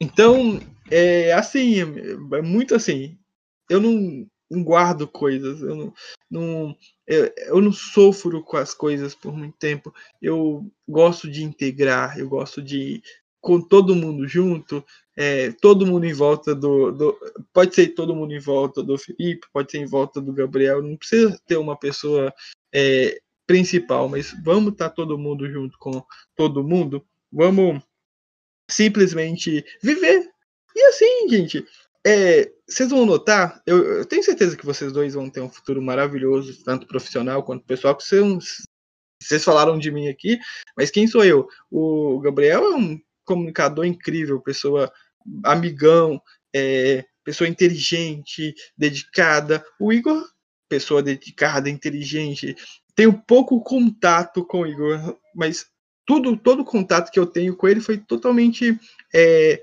Então, 0.00 0.58
é 0.90 1.32
assim, 1.32 1.80
é 1.80 2.42
muito 2.42 2.74
assim. 2.74 3.18
Eu 3.68 3.80
não, 3.80 4.26
guardo 4.62 5.06
coisas, 5.06 5.60
eu 5.60 5.76
não, 5.76 5.94
não 6.30 6.76
eu, 7.06 7.32
eu, 7.36 7.60
não 7.60 7.72
sofro 7.72 8.42
com 8.42 8.56
as 8.56 8.74
coisas 8.74 9.14
por 9.14 9.36
muito 9.36 9.56
tempo. 9.58 9.94
Eu 10.20 10.70
gosto 10.88 11.30
de 11.30 11.44
integrar, 11.44 12.18
eu 12.18 12.28
gosto 12.28 12.62
de 12.62 13.02
com 13.40 13.60
todo 13.60 13.96
mundo 13.96 14.26
junto, 14.28 14.84
é, 15.20 15.52
todo 15.52 15.86
mundo 15.86 16.06
em 16.06 16.14
volta 16.14 16.54
do, 16.54 16.90
do, 16.92 17.18
Pode 17.52 17.74
ser 17.74 17.88
todo 17.88 18.16
mundo 18.16 18.32
em 18.32 18.38
volta 18.38 18.82
do 18.82 18.96
Felipe, 18.96 19.46
pode 19.52 19.70
ser 19.70 19.76
em 19.76 19.84
volta 19.84 20.18
do 20.18 20.32
Gabriel, 20.32 20.82
não 20.82 20.96
precisa 20.96 21.38
ter 21.46 21.58
uma 21.58 21.76
pessoa 21.78 22.32
é, 22.72 23.20
principal, 23.46 24.08
mas 24.08 24.34
vamos 24.42 24.72
estar 24.72 24.88
tá 24.88 24.94
todo 24.94 25.18
mundo 25.18 25.46
junto 25.52 25.76
com 25.78 26.02
todo 26.34 26.64
mundo, 26.64 27.04
vamos 27.30 27.82
simplesmente 28.70 29.62
viver. 29.82 30.26
E 30.74 30.86
assim, 30.86 31.28
gente, 31.28 31.66
é, 32.06 32.50
vocês 32.66 32.88
vão 32.88 33.04
notar, 33.04 33.60
eu, 33.66 33.98
eu, 33.98 34.06
tenho 34.06 34.24
certeza 34.24 34.56
que 34.56 34.64
vocês 34.64 34.90
dois 34.90 35.12
vão 35.12 35.28
ter 35.28 35.42
um 35.42 35.50
futuro 35.50 35.82
maravilhoso, 35.82 36.64
tanto 36.64 36.86
profissional 36.86 37.42
quanto 37.42 37.66
pessoal, 37.66 37.94
que 37.94 38.04
vocês, 38.04 38.62
vocês 39.22 39.44
falaram 39.44 39.78
de 39.78 39.90
mim 39.90 40.08
aqui, 40.08 40.38
mas 40.74 40.90
quem 40.90 41.06
sou 41.06 41.22
eu? 41.22 41.46
O 41.70 42.18
Gabriel 42.20 42.64
é 42.72 42.74
um 42.74 42.98
comunicador 43.26 43.84
incrível, 43.84 44.40
pessoa 44.40 44.90
amigão, 45.44 46.20
é, 46.54 47.04
pessoa 47.24 47.48
inteligente, 47.48 48.54
dedicada. 48.76 49.64
O 49.78 49.92
Igor, 49.92 50.24
pessoa 50.68 51.02
dedicada, 51.02 51.68
inteligente. 51.68 52.56
Tenho 52.94 53.12
pouco 53.12 53.62
contato 53.62 54.44
com 54.44 54.60
o 54.60 54.66
Igor, 54.66 55.16
mas 55.34 55.66
tudo, 56.06 56.36
todo 56.36 56.62
o 56.62 56.64
contato 56.64 57.10
que 57.10 57.18
eu 57.18 57.26
tenho 57.26 57.56
com 57.56 57.68
ele 57.68 57.80
foi 57.80 57.98
totalmente 57.98 58.78
é, 59.14 59.62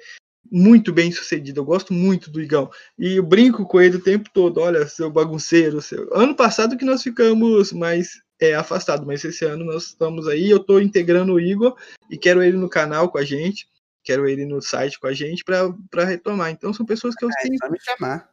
muito 0.51 0.93
bem 0.93 1.11
sucedido. 1.11 1.59
Eu 1.59 1.65
gosto 1.65 1.93
muito 1.93 2.31
do 2.31 2.41
Igão. 2.41 2.69
E 2.97 3.17
eu 3.17 3.23
brinco 3.23 3.65
com 3.65 3.81
ele 3.81 3.97
o 3.97 4.03
tempo 4.03 4.29
todo. 4.33 4.59
Olha, 4.59 4.87
seu 4.87 5.09
bagunceiro. 5.09 5.81
Seu... 5.81 6.09
Ano 6.13 6.35
passado 6.35 6.77
que 6.77 6.85
nós 6.85 7.03
ficamos 7.03 7.71
mais 7.73 8.21
é, 8.39 8.53
afastado, 8.55 9.05
mas 9.05 9.23
esse 9.23 9.45
ano 9.45 9.65
nós 9.65 9.87
estamos 9.87 10.27
aí. 10.27 10.49
Eu 10.49 10.57
estou 10.57 10.81
integrando 10.81 11.33
o 11.33 11.39
Igor 11.39 11.75
e 12.09 12.17
quero 12.17 12.41
ele 12.41 12.57
no 12.57 12.69
canal 12.69 13.09
com 13.09 13.17
a 13.17 13.23
gente, 13.23 13.67
quero 14.07 14.25
ele 14.25 14.45
no 14.45 14.61
site 14.61 14.97
com 14.97 15.07
a 15.07 15.13
gente 15.13 15.43
para 15.43 16.05
retomar. 16.05 16.49
Então 16.49 16.73
são 16.73 16.85
pessoas 16.85 17.13
que 17.13 17.25
eu 17.25 17.29
é, 17.29 17.41
tenho. 17.41 17.57
me 17.69 17.79
chamar. 17.81 18.31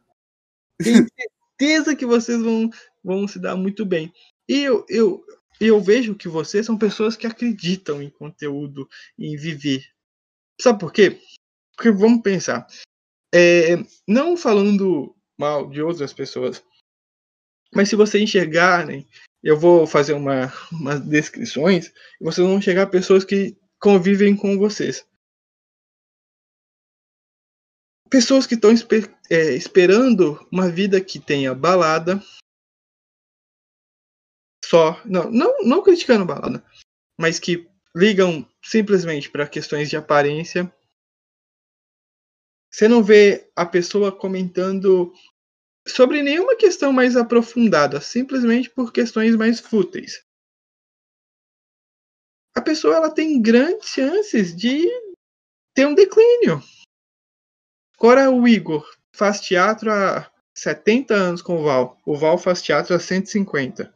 Tenho 0.81 1.05
certeza 1.59 1.93
que 1.93 2.05
vocês 2.05 2.41
vão, 2.41 2.69
vão 3.03 3.27
se 3.27 3.39
dar 3.39 3.57
muito 3.57 3.85
bem. 3.85 4.13
E 4.47 4.61
eu, 4.61 4.85
eu, 4.87 5.25
eu 5.59 5.81
vejo 5.81 6.15
que 6.15 6.29
vocês 6.29 6.65
são 6.65 6.77
pessoas 6.77 7.17
que 7.17 7.27
acreditam 7.27 8.01
em 8.01 8.09
conteúdo, 8.09 8.87
em 9.19 9.35
viver. 9.35 9.85
Sabe 10.61 10.79
por 10.79 10.93
quê? 10.93 11.19
Porque 11.75 11.91
vamos 11.91 12.21
pensar. 12.21 12.65
É, 13.33 13.75
não 14.07 14.37
falando 14.37 15.13
mal 15.37 15.69
de 15.69 15.81
outras 15.81 16.13
pessoas, 16.13 16.63
mas 17.73 17.89
se 17.89 17.97
vocês 17.97 18.23
enxergarem 18.23 19.05
eu 19.43 19.59
vou 19.59 19.85
fazer 19.85 20.13
uma, 20.13 20.51
umas 20.71 21.01
descrições 21.01 21.93
e 22.19 22.23
vocês 22.23 22.47
vão 22.47 22.59
chegar 22.59 22.83
a 22.83 22.87
pessoas 22.87 23.23
que 23.23 23.55
convivem 23.77 24.35
com 24.35 24.57
vocês. 24.57 25.05
Pessoas 28.09 28.45
que 28.45 28.55
estão 28.55 28.71
esper, 28.71 29.13
é, 29.29 29.55
esperando 29.55 30.47
uma 30.51 30.69
vida 30.69 31.01
que 31.01 31.19
tenha 31.19 31.53
balada. 31.53 32.21
Só. 34.63 35.01
Não, 35.05 35.29
não, 35.31 35.63
não 35.63 35.83
criticando 35.83 36.25
balada. 36.25 36.63
Mas 37.19 37.39
que 37.39 37.67
ligam 37.95 38.47
simplesmente 38.63 39.29
para 39.29 39.47
questões 39.47 39.89
de 39.89 39.95
aparência. 39.95 40.71
Você 42.71 42.87
não 42.87 43.01
vê 43.01 43.49
a 43.55 43.65
pessoa 43.65 44.11
comentando 44.11 45.13
sobre 45.87 46.21
nenhuma 46.21 46.57
questão 46.57 46.91
mais 46.91 47.15
aprofundada, 47.15 48.01
simplesmente 48.01 48.69
por 48.69 48.91
questões 48.91 49.35
mais 49.35 49.59
fúteis. 49.59 50.25
A 52.53 52.61
pessoa 52.61 52.95
ela 52.95 53.13
tem 53.13 53.41
grandes 53.41 53.89
chances 53.89 54.55
de 54.55 54.89
ter 55.73 55.85
um 55.85 55.93
declínio. 55.93 56.61
Agora 57.97 58.29
o 58.29 58.47
Igor 58.47 58.85
faz 59.13 59.39
teatro 59.39 59.91
há 59.91 60.29
70 60.53 61.13
anos 61.13 61.41
com 61.41 61.57
o 61.57 61.63
Val. 61.63 61.97
O 62.05 62.15
Val 62.15 62.37
faz 62.37 62.61
teatro 62.61 62.95
há 62.95 62.99
150. 62.99 63.93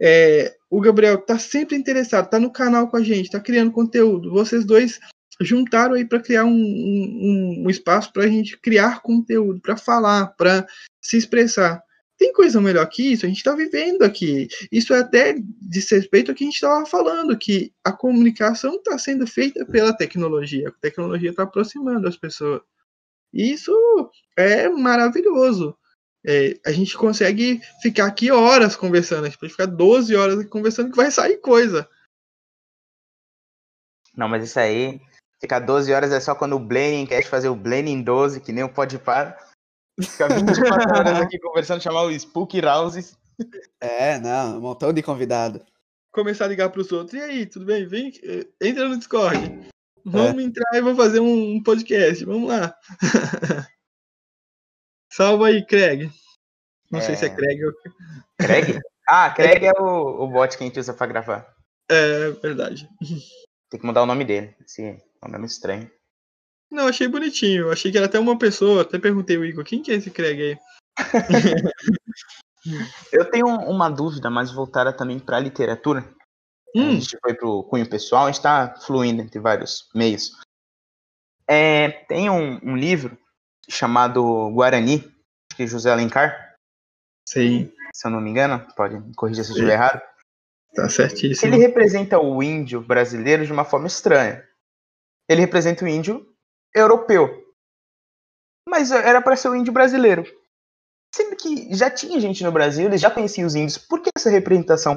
É, 0.00 0.56
o 0.68 0.80
Gabriel 0.80 1.18
tá 1.18 1.38
sempre 1.38 1.76
interessado, 1.76 2.28
tá 2.28 2.38
no 2.40 2.52
canal 2.52 2.88
com 2.88 2.96
a 2.96 3.02
gente, 3.02 3.30
tá 3.30 3.38
criando 3.38 3.70
conteúdo. 3.70 4.30
Vocês 4.30 4.64
dois 4.64 4.98
juntaram 5.40 5.94
aí 5.94 6.04
para 6.04 6.20
criar 6.20 6.44
um, 6.44 6.50
um, 6.50 7.64
um 7.66 7.70
espaço 7.70 8.12
para 8.12 8.24
a 8.24 8.28
gente 8.28 8.56
criar 8.58 9.00
conteúdo, 9.00 9.60
para 9.60 9.76
falar, 9.76 10.28
para 10.36 10.66
se 11.00 11.16
expressar. 11.16 11.82
tem 12.18 12.32
coisa 12.32 12.60
melhor 12.60 12.86
que 12.86 13.12
isso? 13.12 13.26
A 13.26 13.28
gente 13.28 13.38
está 13.38 13.54
vivendo 13.54 14.02
aqui. 14.02 14.48
Isso 14.70 14.92
é 14.94 15.00
até 15.00 15.36
diz 15.60 15.90
respeito 15.90 16.30
ao 16.30 16.34
que 16.34 16.44
a 16.44 16.46
gente 16.46 16.54
estava 16.54 16.86
falando, 16.86 17.38
que 17.38 17.72
a 17.84 17.92
comunicação 17.92 18.74
está 18.76 18.98
sendo 18.98 19.26
feita 19.26 19.64
pela 19.66 19.96
tecnologia. 19.96 20.68
A 20.68 20.80
tecnologia 20.80 21.30
está 21.30 21.44
aproximando 21.44 22.08
as 22.08 22.16
pessoas. 22.16 22.60
Isso 23.32 23.72
é 24.36 24.68
maravilhoso. 24.68 25.76
É, 26.24 26.60
a 26.64 26.70
gente 26.70 26.96
consegue 26.96 27.60
ficar 27.80 28.06
aqui 28.06 28.30
horas 28.30 28.76
conversando. 28.76 29.24
A 29.24 29.28
gente 29.28 29.38
pode 29.38 29.52
ficar 29.52 29.66
12 29.66 30.14
horas 30.14 30.38
aqui 30.38 30.48
conversando 30.48 30.90
que 30.90 30.96
vai 30.96 31.10
sair 31.10 31.38
coisa. 31.38 31.88
Não, 34.14 34.28
mas 34.28 34.44
isso 34.44 34.60
aí, 34.60 35.00
ficar 35.40 35.60
12 35.60 35.92
horas 35.92 36.12
é 36.12 36.20
só 36.20 36.34
quando 36.34 36.54
o 36.54 36.60
Blending 36.60 37.06
quer 37.06 37.24
fazer 37.24 37.48
o 37.48 37.56
Blending 37.56 38.02
12, 38.02 38.40
que 38.40 38.52
nem 38.52 38.62
o 38.62 38.72
Pode 38.72 38.98
Par. 38.98 39.50
Ficar 40.00 40.28
24 40.28 40.98
horas 40.98 41.20
aqui 41.20 41.38
conversando, 41.38 41.82
chamar 41.82 42.02
o 42.02 42.12
Spook 42.12 42.60
Houses. 42.64 43.16
É, 43.80 44.18
não, 44.18 44.58
um 44.58 44.60
montão 44.60 44.92
de 44.92 45.02
convidado. 45.02 45.64
Começar 46.12 46.44
a 46.44 46.48
ligar 46.48 46.68
para 46.68 46.80
os 46.80 46.92
outros. 46.92 47.14
E 47.14 47.22
aí, 47.22 47.46
tudo 47.46 47.64
bem? 47.64 47.86
Vem, 47.86 48.12
eh, 48.22 48.46
entra 48.60 48.86
no 48.86 48.98
Discord. 48.98 49.71
Vamos 50.04 50.42
é. 50.42 50.46
entrar 50.46 50.70
e 50.74 50.80
vou 50.80 50.96
fazer 50.96 51.20
um 51.20 51.62
podcast. 51.62 52.24
Vamos 52.24 52.48
lá. 52.48 52.74
Salva 55.12 55.48
aí, 55.48 55.64
Craig. 55.64 56.10
Não 56.90 57.00
é... 57.00 57.02
sei 57.02 57.16
se 57.16 57.26
é 57.26 57.30
Craig 57.30 57.64
ou. 57.64 57.72
Craig? 58.38 58.78
Ah, 59.04 59.28
Craig 59.30 59.64
é 59.64 59.72
o, 59.72 60.22
o 60.22 60.28
bot 60.28 60.56
que 60.56 60.62
a 60.62 60.66
gente 60.66 60.78
usa 60.78 60.94
pra 60.94 61.08
gravar. 61.08 61.44
É, 61.90 62.30
verdade. 62.30 62.88
Tem 63.68 63.80
que 63.80 63.84
mudar 63.84 64.02
o 64.02 64.06
nome 64.06 64.24
dele. 64.24 64.54
Esse 64.64 64.80
nome 65.20 65.34
é 65.34 65.38
muito 65.38 65.50
estranho. 65.50 65.90
Não, 66.70 66.86
achei 66.86 67.08
bonitinho. 67.08 67.70
Achei 67.70 67.90
que 67.90 67.98
era 67.98 68.06
até 68.06 68.18
uma 68.18 68.38
pessoa. 68.38 68.82
Até 68.82 69.00
perguntei 69.00 69.36
o 69.36 69.44
Igor, 69.44 69.64
quem 69.64 69.82
que 69.82 69.90
é 69.90 69.96
esse 69.96 70.10
Craig 70.10 70.40
aí? 70.40 70.58
Eu 73.12 73.28
tenho 73.30 73.46
uma 73.46 73.90
dúvida 73.90 74.30
mais 74.30 74.52
voltada 74.52 74.92
também 74.92 75.18
para 75.18 75.36
a 75.36 75.40
literatura. 75.40 76.08
Hum. 76.74 76.88
A 76.88 76.92
gente 76.92 77.18
foi 77.20 77.34
pro 77.34 77.64
cunho 77.64 77.88
pessoal, 77.88 78.24
a 78.24 78.26
gente 78.26 78.36
está 78.36 78.74
fluindo 78.80 79.22
entre 79.22 79.38
vários 79.38 79.88
meios. 79.94 80.32
É, 81.46 81.90
tem 82.06 82.30
um, 82.30 82.58
um 82.62 82.76
livro 82.76 83.18
chamado 83.68 84.50
Guarani, 84.50 85.12
de 85.56 85.66
José 85.66 85.90
Alencar. 85.90 86.56
Sim. 87.28 87.72
Se 87.94 88.06
eu 88.06 88.10
não 88.10 88.20
me 88.20 88.30
engano, 88.30 88.66
pode 88.74 88.98
me 88.98 89.14
corrigir 89.14 89.44
se 89.44 89.50
eu 89.50 89.54
estiver 89.54 89.74
errado. 89.74 90.00
Tá 90.74 90.88
certíssimo. 90.88 91.52
Ele 91.52 91.60
representa 91.60 92.18
o 92.18 92.42
índio 92.42 92.80
brasileiro 92.80 93.44
de 93.44 93.52
uma 93.52 93.64
forma 93.64 93.86
estranha. 93.86 94.46
Ele 95.28 95.42
representa 95.42 95.84
o 95.84 95.88
índio 95.88 96.34
europeu. 96.74 97.42
Mas 98.66 98.90
era 98.90 99.20
para 99.20 99.36
ser 99.36 99.48
o 99.48 99.54
índio 99.54 99.72
brasileiro. 99.72 100.24
Sendo 101.14 101.36
que 101.36 101.74
já 101.74 101.90
tinha 101.90 102.18
gente 102.18 102.42
no 102.42 102.50
Brasil, 102.50 102.86
eles 102.86 103.00
já 103.00 103.10
conheciam 103.10 103.46
os 103.46 103.54
índios. 103.54 103.76
Por 103.76 104.00
que 104.00 104.08
essa 104.16 104.30
representação? 104.30 104.96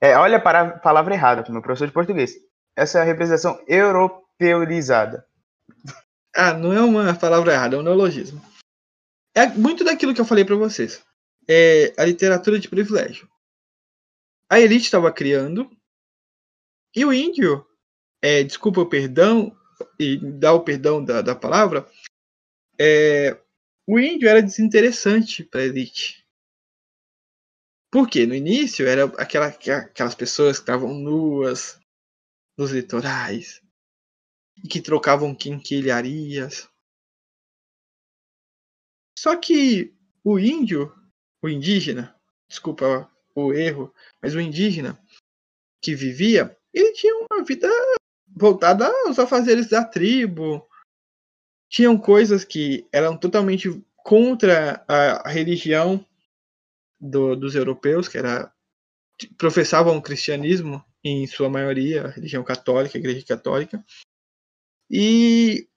É, 0.00 0.16
olha 0.16 0.36
a 0.36 0.78
palavra 0.78 1.14
errada, 1.14 1.44
meu 1.50 1.62
professor 1.62 1.86
de 1.86 1.92
português. 1.92 2.34
Essa 2.76 2.98
é 2.98 3.02
a 3.02 3.04
representação 3.04 3.62
europeizada. 3.66 5.26
Ah, 6.36 6.52
não 6.52 6.72
é 6.72 6.80
uma 6.80 7.14
palavra 7.14 7.52
errada, 7.52 7.76
é 7.76 7.78
um 7.78 7.82
neologismo. 7.84 8.42
É 9.36 9.46
muito 9.46 9.84
daquilo 9.84 10.12
que 10.12 10.20
eu 10.20 10.24
falei 10.24 10.44
para 10.44 10.56
vocês. 10.56 11.00
É 11.48 11.94
a 11.96 12.04
literatura 12.04 12.58
de 12.58 12.68
privilégio. 12.68 13.28
A 14.50 14.58
elite 14.58 14.86
estava 14.86 15.12
criando 15.12 15.70
e 16.94 17.04
o 17.04 17.12
índio, 17.12 17.66
é, 18.22 18.42
desculpa 18.42 18.80
o 18.80 18.88
perdão 18.88 19.56
e 19.98 20.16
dá 20.16 20.52
o 20.52 20.64
perdão 20.64 21.04
da, 21.04 21.22
da 21.22 21.34
palavra, 21.34 21.88
é, 22.78 23.36
o 23.86 23.98
índio 23.98 24.28
era 24.28 24.42
desinteressante 24.42 25.42
para 25.42 25.60
a 25.60 25.64
elite. 25.64 26.23
Por 27.94 28.10
quê? 28.10 28.26
No 28.26 28.34
início 28.34 28.88
era 28.88 29.04
aquela, 29.22 29.46
aquelas 29.46 30.16
pessoas 30.16 30.56
que 30.56 30.64
estavam 30.64 30.92
nuas 30.92 31.78
nos 32.58 32.72
litorais, 32.72 33.62
e 34.56 34.66
que 34.66 34.82
trocavam 34.82 35.32
quinquilharias. 35.32 36.68
Só 39.16 39.36
que 39.36 39.94
o 40.24 40.40
índio, 40.40 40.92
o 41.40 41.48
indígena, 41.48 42.20
desculpa 42.48 43.08
o 43.32 43.52
erro, 43.52 43.94
mas 44.20 44.34
o 44.34 44.40
indígena 44.40 45.00
que 45.80 45.94
vivia, 45.94 46.58
ele 46.72 46.94
tinha 46.94 47.14
uma 47.14 47.44
vida 47.44 47.68
voltada 48.26 48.88
aos 49.06 49.20
afazeres 49.20 49.68
da 49.68 49.84
tribo. 49.84 50.68
Tinham 51.70 51.96
coisas 51.96 52.44
que 52.44 52.88
eram 52.90 53.16
totalmente 53.16 53.70
contra 53.98 54.84
a, 54.88 55.28
religião 55.28 56.04
do, 57.04 57.36
dos 57.36 57.54
europeus, 57.54 58.08
que 58.08 58.16
era 58.16 58.52
professavam 59.36 59.96
o 59.96 60.02
cristianismo 60.02 60.84
em 61.04 61.26
sua 61.26 61.50
maioria, 61.50 62.06
a 62.06 62.10
religião 62.10 62.42
católica, 62.42 62.96
a 62.96 63.00
igreja 63.00 63.24
católica. 63.26 63.84
E 64.90 65.68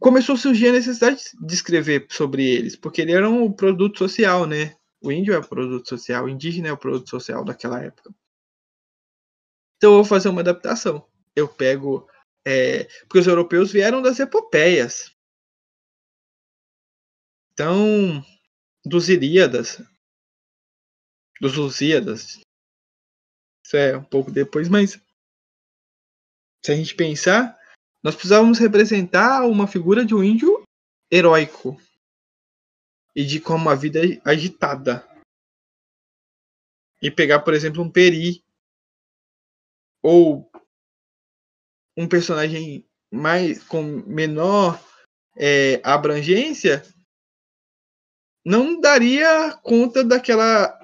começou 0.00 0.34
a 0.34 0.38
surgir 0.38 0.68
a 0.68 0.72
necessidade 0.72 1.22
de 1.40 1.54
escrever 1.54 2.06
sobre 2.10 2.44
eles, 2.44 2.74
porque 2.74 3.02
ele 3.02 3.12
era 3.12 3.28
um 3.28 3.52
produto 3.52 3.98
social, 3.98 4.46
né? 4.46 4.74
O 5.02 5.12
índio 5.12 5.34
é 5.34 5.38
o 5.38 5.46
produto 5.46 5.88
social, 5.88 6.24
o 6.24 6.28
indígena 6.28 6.68
é 6.68 6.72
o 6.72 6.78
produto 6.78 7.10
social 7.10 7.44
daquela 7.44 7.82
época. 7.82 8.10
Então 9.76 9.90
eu 9.90 9.96
vou 9.96 10.04
fazer 10.04 10.28
uma 10.28 10.40
adaptação. 10.40 11.06
Eu 11.36 11.48
pego. 11.48 12.08
É, 12.44 12.84
porque 13.02 13.18
os 13.18 13.26
europeus 13.26 13.70
vieram 13.70 14.02
das 14.02 14.18
epopeias. 14.18 15.14
Então, 17.52 18.24
dos 18.84 19.08
Ilíadas, 19.08 19.80
dos 21.42 21.56
Lusíadas. 21.56 22.38
Isso 23.66 23.76
é 23.76 23.96
um 23.96 24.04
pouco 24.04 24.30
depois, 24.30 24.68
mas 24.68 24.92
se 26.64 26.70
a 26.70 26.76
gente 26.76 26.94
pensar, 26.94 27.58
nós 28.00 28.14
precisávamos 28.14 28.60
representar 28.60 29.44
uma 29.44 29.66
figura 29.66 30.04
de 30.06 30.14
um 30.14 30.22
índio 30.22 30.62
heróico 31.10 31.76
e 33.16 33.24
de 33.24 33.40
como 33.40 33.68
a 33.68 33.74
vida 33.74 33.98
é 33.98 34.20
agitada. 34.24 35.04
E 37.02 37.10
pegar, 37.10 37.40
por 37.40 37.54
exemplo, 37.54 37.82
um 37.82 37.90
Peri 37.90 38.44
ou 40.00 40.48
um 41.96 42.08
personagem 42.08 42.88
mais 43.12 43.64
com 43.64 43.82
menor 43.82 44.80
é, 45.36 45.80
abrangência 45.82 46.84
não 48.44 48.80
daria 48.80 49.56
conta 49.56 50.04
daquela 50.04 50.81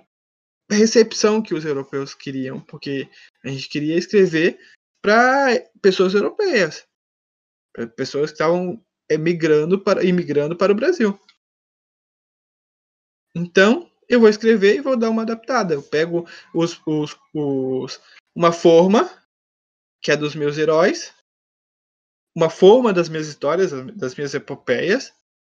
recepção 0.70 1.42
que 1.42 1.54
os 1.54 1.64
europeus 1.64 2.14
queriam, 2.14 2.60
porque 2.60 3.08
a 3.44 3.48
gente 3.48 3.68
queria 3.68 3.96
escrever 3.96 4.58
para 5.02 5.48
pessoas 5.80 6.14
europeias 6.14 6.88
pessoas 7.86 8.30
que 8.30 8.34
estavam 8.34 8.82
emigrando 9.08 9.78
para, 9.78 10.04
imigrando 10.04 10.56
para 10.56 10.72
o 10.72 10.74
Brasil. 10.74 11.18
Então, 13.34 13.90
eu 14.08 14.20
vou 14.20 14.28
escrever 14.28 14.76
e 14.76 14.80
vou 14.80 14.96
dar 14.96 15.10
uma 15.10 15.22
adaptada. 15.22 15.74
Eu 15.74 15.82
pego 15.82 16.26
os, 16.54 16.80
os, 16.86 17.16
os, 17.32 18.00
uma 18.34 18.52
forma, 18.52 19.08
que 20.02 20.10
é 20.10 20.16
dos 20.16 20.34
meus 20.34 20.58
heróis, 20.58 21.14
uma 22.34 22.50
forma 22.50 22.92
das 22.92 23.08
minhas 23.08 23.28
histórias, 23.28 23.70
das 23.94 24.14
minhas 24.14 24.34
epopeias, 24.34 25.12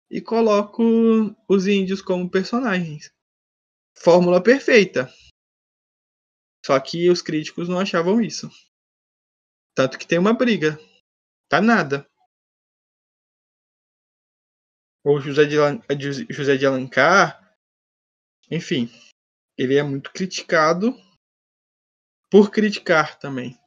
e 0.09 0.19
coloco 0.21 0.83
os 1.47 1.67
índios 1.67 2.01
como 2.01 2.29
personagens. 2.29 3.11
Fórmula 4.03 4.41
perfeita. 4.41 5.11
Só 6.65 6.79
que 6.79 7.09
os 7.09 7.21
críticos 7.21 7.67
não 7.67 7.79
achavam 7.79 8.21
isso. 8.21 8.49
Tanto 9.75 9.97
que 9.97 10.07
tem 10.07 10.19
uma 10.19 10.33
briga. 10.33 10.77
Tá 11.49 11.61
nada 11.61 12.09
ou 15.03 15.19
José 15.19 15.45
de, 15.45 15.55
José 16.29 16.57
de 16.57 16.65
Alencar, 16.65 17.55
enfim, 18.49 18.89
ele 19.57 19.75
é 19.75 19.83
muito 19.83 20.11
criticado 20.11 20.95
por 22.29 22.51
criticar 22.51 23.17
também. 23.19 23.57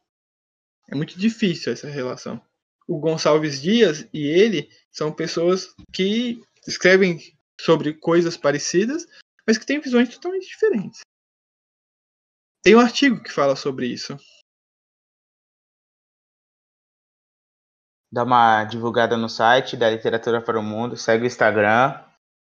É 0.89 0.94
muito 0.94 1.19
difícil 1.19 1.73
essa 1.73 1.89
relação. 1.89 2.40
O 2.86 2.98
Gonçalves 2.98 3.61
Dias 3.61 4.06
e 4.12 4.27
ele 4.27 4.70
são 4.90 5.12
pessoas 5.12 5.74
que 5.93 6.40
escrevem 6.66 7.19
sobre 7.61 7.94
coisas 7.94 8.36
parecidas, 8.36 9.06
mas 9.47 9.59
que 9.59 9.66
têm 9.66 9.81
visões 9.81 10.09
totalmente 10.09 10.47
diferentes. 10.47 11.01
Tem 12.62 12.75
um 12.75 12.81
artigo 12.81 13.23
que 13.23 13.33
fala 13.33 13.55
sobre 13.57 13.87
isso. 13.87 14.16
dá 18.15 18.23
uma 18.23 18.62
divulgada 18.65 19.16
no 19.16 19.29
site 19.29 19.77
da 19.77 19.91
Literatura 19.91 20.41
para 20.41 20.57
o 20.57 20.62
Mundo, 20.62 20.97
segue 20.97 21.25
o 21.25 21.27
Instagram, 21.27 21.89
a 21.89 22.07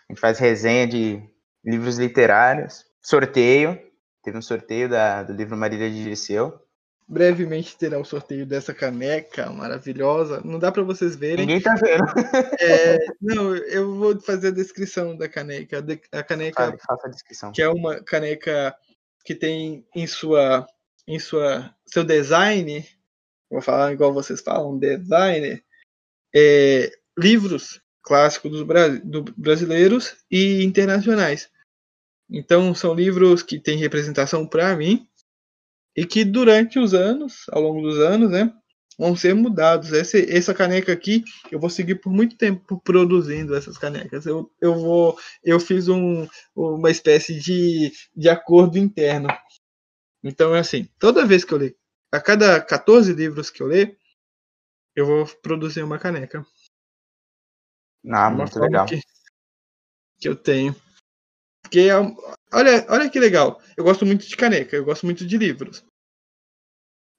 gente 0.08 0.18
faz 0.18 0.38
resenha 0.38 0.86
de 0.86 1.22
livros 1.62 1.98
literários, 1.98 2.86
sorteio, 3.02 3.78
teve 4.22 4.38
um 4.38 4.42
sorteio 4.42 4.88
da, 4.88 5.22
do 5.22 5.34
livro 5.34 5.58
Marília 5.58 5.90
de 5.90 6.02
Dirceu. 6.02 6.58
Brevemente 7.10 7.76
terá 7.76 7.98
o 7.98 8.04
sorteio 8.04 8.46
dessa 8.46 8.72
caneca 8.72 9.50
maravilhosa. 9.50 10.40
Não 10.44 10.60
dá 10.60 10.70
para 10.70 10.84
vocês 10.84 11.16
verem. 11.16 11.44
Ninguém 11.44 11.60
tá 11.60 11.74
vendo. 11.74 12.04
É, 12.60 12.98
não, 13.20 13.56
eu 13.56 13.92
vou 13.96 14.20
fazer 14.20 14.48
a 14.48 14.52
descrição 14.52 15.16
da 15.16 15.28
caneca. 15.28 15.84
A 16.12 16.22
caneca, 16.22 16.78
faça 16.86 17.08
a 17.08 17.10
descrição. 17.10 17.50
que 17.50 17.60
é 17.60 17.68
uma 17.68 18.00
caneca 18.00 18.72
que 19.24 19.34
tem 19.34 19.84
em 19.94 20.06
sua, 20.06 20.64
em 21.06 21.18
sua, 21.18 21.74
seu 21.84 22.04
design, 22.04 22.86
vou 23.50 23.60
falar 23.60 23.92
igual 23.92 24.14
vocês 24.14 24.40
falam, 24.40 24.78
design, 24.78 25.60
é, 26.32 26.92
livros 27.18 27.82
clássicos 28.02 28.52
dos 28.52 28.62
bra- 28.62 28.88
do- 28.88 29.24
brasileiros 29.36 30.16
e 30.30 30.62
internacionais. 30.62 31.50
Então, 32.30 32.72
são 32.72 32.94
livros 32.94 33.42
que 33.42 33.58
têm 33.58 33.76
representação 33.78 34.46
para 34.46 34.76
mim 34.76 35.08
e 36.00 36.06
que 36.06 36.24
durante 36.24 36.78
os 36.78 36.94
anos, 36.94 37.44
ao 37.50 37.60
longo 37.60 37.82
dos 37.82 37.98
anos, 37.98 38.30
né, 38.30 38.50
vão 38.98 39.14
ser 39.14 39.34
mudados. 39.34 39.92
Essa, 39.92 40.18
essa 40.18 40.54
caneca 40.54 40.90
aqui, 40.90 41.22
eu 41.52 41.60
vou 41.60 41.68
seguir 41.68 41.96
por 41.96 42.10
muito 42.10 42.38
tempo 42.38 42.80
produzindo 42.80 43.54
essas 43.54 43.76
canecas. 43.76 44.24
Eu, 44.24 44.50
eu 44.62 44.74
vou, 44.74 45.18
eu 45.44 45.60
fiz 45.60 45.88
um, 45.88 46.26
uma 46.56 46.90
espécie 46.90 47.38
de, 47.38 47.92
de 48.16 48.30
acordo 48.30 48.78
interno. 48.78 49.28
Então, 50.24 50.54
é 50.54 50.60
assim, 50.60 50.88
toda 50.98 51.26
vez 51.26 51.44
que 51.44 51.52
eu 51.52 51.58
ler, 51.58 51.76
a 52.10 52.18
cada 52.18 52.58
14 52.62 53.12
livros 53.12 53.50
que 53.50 53.62
eu 53.62 53.66
ler, 53.66 53.98
eu 54.96 55.04
vou 55.04 55.26
produzir 55.42 55.82
uma 55.82 55.98
caneca. 55.98 56.42
Ah, 58.06 58.28
uma 58.28 58.30
muito 58.30 58.58
legal. 58.58 58.86
Que, 58.86 59.02
que 60.18 60.28
eu 60.30 60.34
tenho. 60.34 60.74
Porque, 61.62 61.80
é 61.80 61.94
olha, 62.52 62.86
olha 62.88 63.10
que 63.10 63.20
legal. 63.20 63.60
Eu 63.76 63.84
gosto 63.84 64.06
muito 64.06 64.26
de 64.26 64.34
caneca, 64.34 64.74
eu 64.74 64.84
gosto 64.84 65.04
muito 65.04 65.26
de 65.26 65.36
livros. 65.36 65.84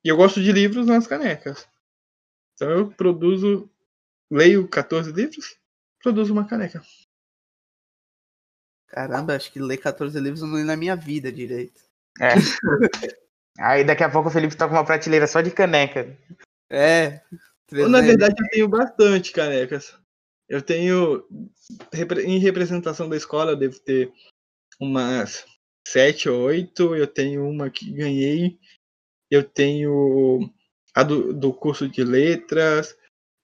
E 0.03 0.09
eu 0.09 0.17
gosto 0.17 0.41
de 0.41 0.51
livros 0.51 0.87
nas 0.87 1.07
canecas. 1.07 1.67
Então 2.55 2.69
eu 2.69 2.91
produzo, 2.91 3.69
leio 4.31 4.67
14 4.67 5.11
livros, 5.11 5.57
produzo 6.01 6.33
uma 6.33 6.47
caneca. 6.47 6.81
Caramba, 8.87 9.35
acho 9.35 9.51
que 9.51 9.59
ler 9.59 9.77
14 9.77 10.19
livros 10.19 10.41
eu 10.41 10.47
não 10.47 10.57
li 10.57 10.63
na 10.63 10.75
minha 10.75 10.95
vida 10.95 11.31
direito. 11.31 11.81
É. 12.19 12.33
Aí 13.59 13.83
daqui 13.83 14.03
a 14.03 14.09
pouco 14.09 14.29
o 14.29 14.31
Felipe 14.31 14.55
tá 14.55 14.67
com 14.67 14.73
uma 14.73 14.85
prateleira 14.85 15.27
só 15.27 15.41
de 15.41 15.51
caneca. 15.51 16.17
É. 16.69 17.21
Ou, 17.71 17.87
na 17.87 17.99
300. 17.99 18.05
verdade, 18.05 18.35
eu 18.37 18.49
tenho 18.49 18.67
bastante 18.67 19.31
canecas. 19.31 19.97
Eu 20.49 20.61
tenho, 20.61 21.25
em 22.25 22.39
representação 22.39 23.07
da 23.07 23.15
escola, 23.15 23.51
eu 23.51 23.55
devo 23.55 23.79
ter 23.79 24.11
umas 24.79 25.45
sete 25.87 26.27
ou 26.27 26.41
oito. 26.41 26.93
Eu 26.95 27.07
tenho 27.07 27.47
uma 27.47 27.69
que 27.69 27.91
ganhei. 27.93 28.59
Eu 29.31 29.43
tenho 29.43 30.51
a 30.93 31.03
do, 31.03 31.33
do 31.33 31.53
curso 31.53 31.87
de 31.87 32.03
letras. 32.03 32.95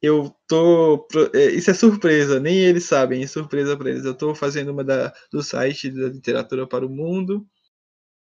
Eu 0.02 0.36
tô. 0.48 1.00
pro- 1.10 1.32
é, 1.34 1.46
Isso 1.52 1.72
é 1.72 1.74
surpresa, 1.74 2.40
nem 2.40 2.58
eles 2.60 2.84
sabem, 2.86 3.24
é 3.24 3.28
surpresa 3.28 3.76
para 3.76 3.90
eles. 3.90 4.06
Eu 4.06 4.14
tô 4.14 4.36
fazendo 4.36 4.72
uma 4.72 4.84
da, 4.84 5.12
do 5.32 5.42
site 5.42 5.90
da 5.90 6.10
literatura 6.10 6.68
para 6.68 6.86
o 6.86 6.90
mundo, 6.90 7.48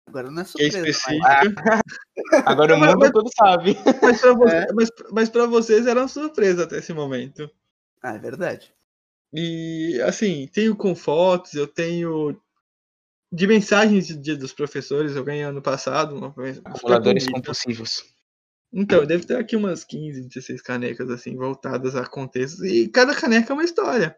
Agora 0.09 0.31
não 0.31 0.43
é 0.43 0.45
que 0.45 0.63
é 0.63 0.71
surpresa. 0.71 0.79
mas- 1.09 1.45
específica. 1.47 1.81
Agora 2.47 2.77
o 2.77 2.79
Mas- 2.79 2.91
mundo 2.91 3.01
mas- 3.01 3.11
todo 3.11 3.31
sabe. 3.37 3.77
Mas 4.03 4.21
para 4.21 4.33
você, 4.35 4.55
É. 4.57 4.67
mas, 4.73 4.89
mas 5.13 5.29
pra 5.29 5.47
vocês 5.47 5.87
era 5.89 6.01
uma 6.03 6.07
surpresa 6.09 6.63
até 6.63 6.79
esse 6.79 6.93
momento. 6.93 7.51
Ah, 8.01 8.15
é 8.15 8.19
verdade. 8.19 8.73
E 9.33 10.01
assim, 10.07 10.47
tenho 10.53 10.77
com 10.77 10.95
fotos, 10.95 11.55
eu 11.55 11.67
tenho 11.67 12.41
de 13.33 13.47
mensagens 13.47 14.07
de 14.07 14.17
dia 14.17 14.37
dos 14.37 14.53
professores, 14.53 15.17
eu 15.17 15.25
ganhei 15.25 15.43
ano 15.43 15.63
passado. 15.63 16.17
Uma, 16.17 16.35
Acumuladores 16.65 17.29
compulsivos. 17.29 18.05
Então, 18.73 19.01
eu 19.01 19.07
devo 19.07 19.27
ter 19.27 19.37
aqui 19.37 19.57
umas 19.57 19.85
15, 19.85 20.29
16 20.29 20.61
canecas 20.63 21.11
assim, 21.11 21.37
voltadas 21.37 21.97
a 21.97 22.07
contextos. 22.07 22.63
E 22.65 22.89
cada 22.89 23.15
caneca 23.15 23.53
é 23.53 23.55
uma 23.55 23.65
história. 23.65 24.17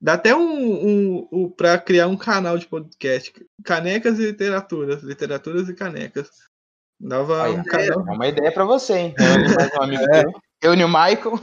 Dá 0.00 0.14
até 0.14 0.34
um, 0.34 0.40
um, 0.40 1.28
um 1.32 1.50
para 1.50 1.78
criar 1.78 2.06
um 2.06 2.16
canal 2.16 2.58
de 2.58 2.66
podcast. 2.66 3.32
Canecas 3.64 4.18
e 4.18 4.26
literaturas. 4.26 5.02
Literaturas 5.02 5.68
e 5.68 5.74
canecas. 5.74 6.28
Dava 7.00 7.50
um 7.50 7.60
ó. 7.60 7.64
canal. 7.64 8.08
É 8.08 8.12
uma 8.12 8.28
ideia 8.28 8.52
pra 8.52 8.64
você, 8.64 8.94
hein? 8.94 9.14
Um 9.78 9.82
amigo 9.82 10.04
teu. 10.10 10.32
Reúne 10.62 10.84
o 10.84 10.88
Michael. 10.88 11.40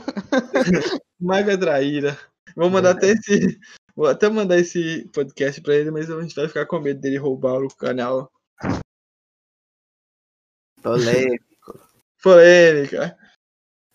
Maga 1.20 1.58
Traíra. 1.58 2.18
Vou 2.56 2.70
mandar 2.70 2.90
até 2.90 3.10
esse. 3.10 3.58
Vou 3.96 4.06
até 4.06 4.28
mandar 4.28 4.58
esse 4.58 5.08
podcast 5.12 5.60
pra 5.60 5.74
ele, 5.76 5.90
mas 5.90 6.10
a 6.10 6.20
gente 6.20 6.34
vai 6.34 6.48
ficar 6.48 6.66
com 6.66 6.80
medo 6.80 7.00
dele 7.00 7.16
roubar 7.16 7.62
o 7.62 7.74
canal. 7.74 8.30
Polêmico. 10.82 11.78
Polêmica. 12.22 13.16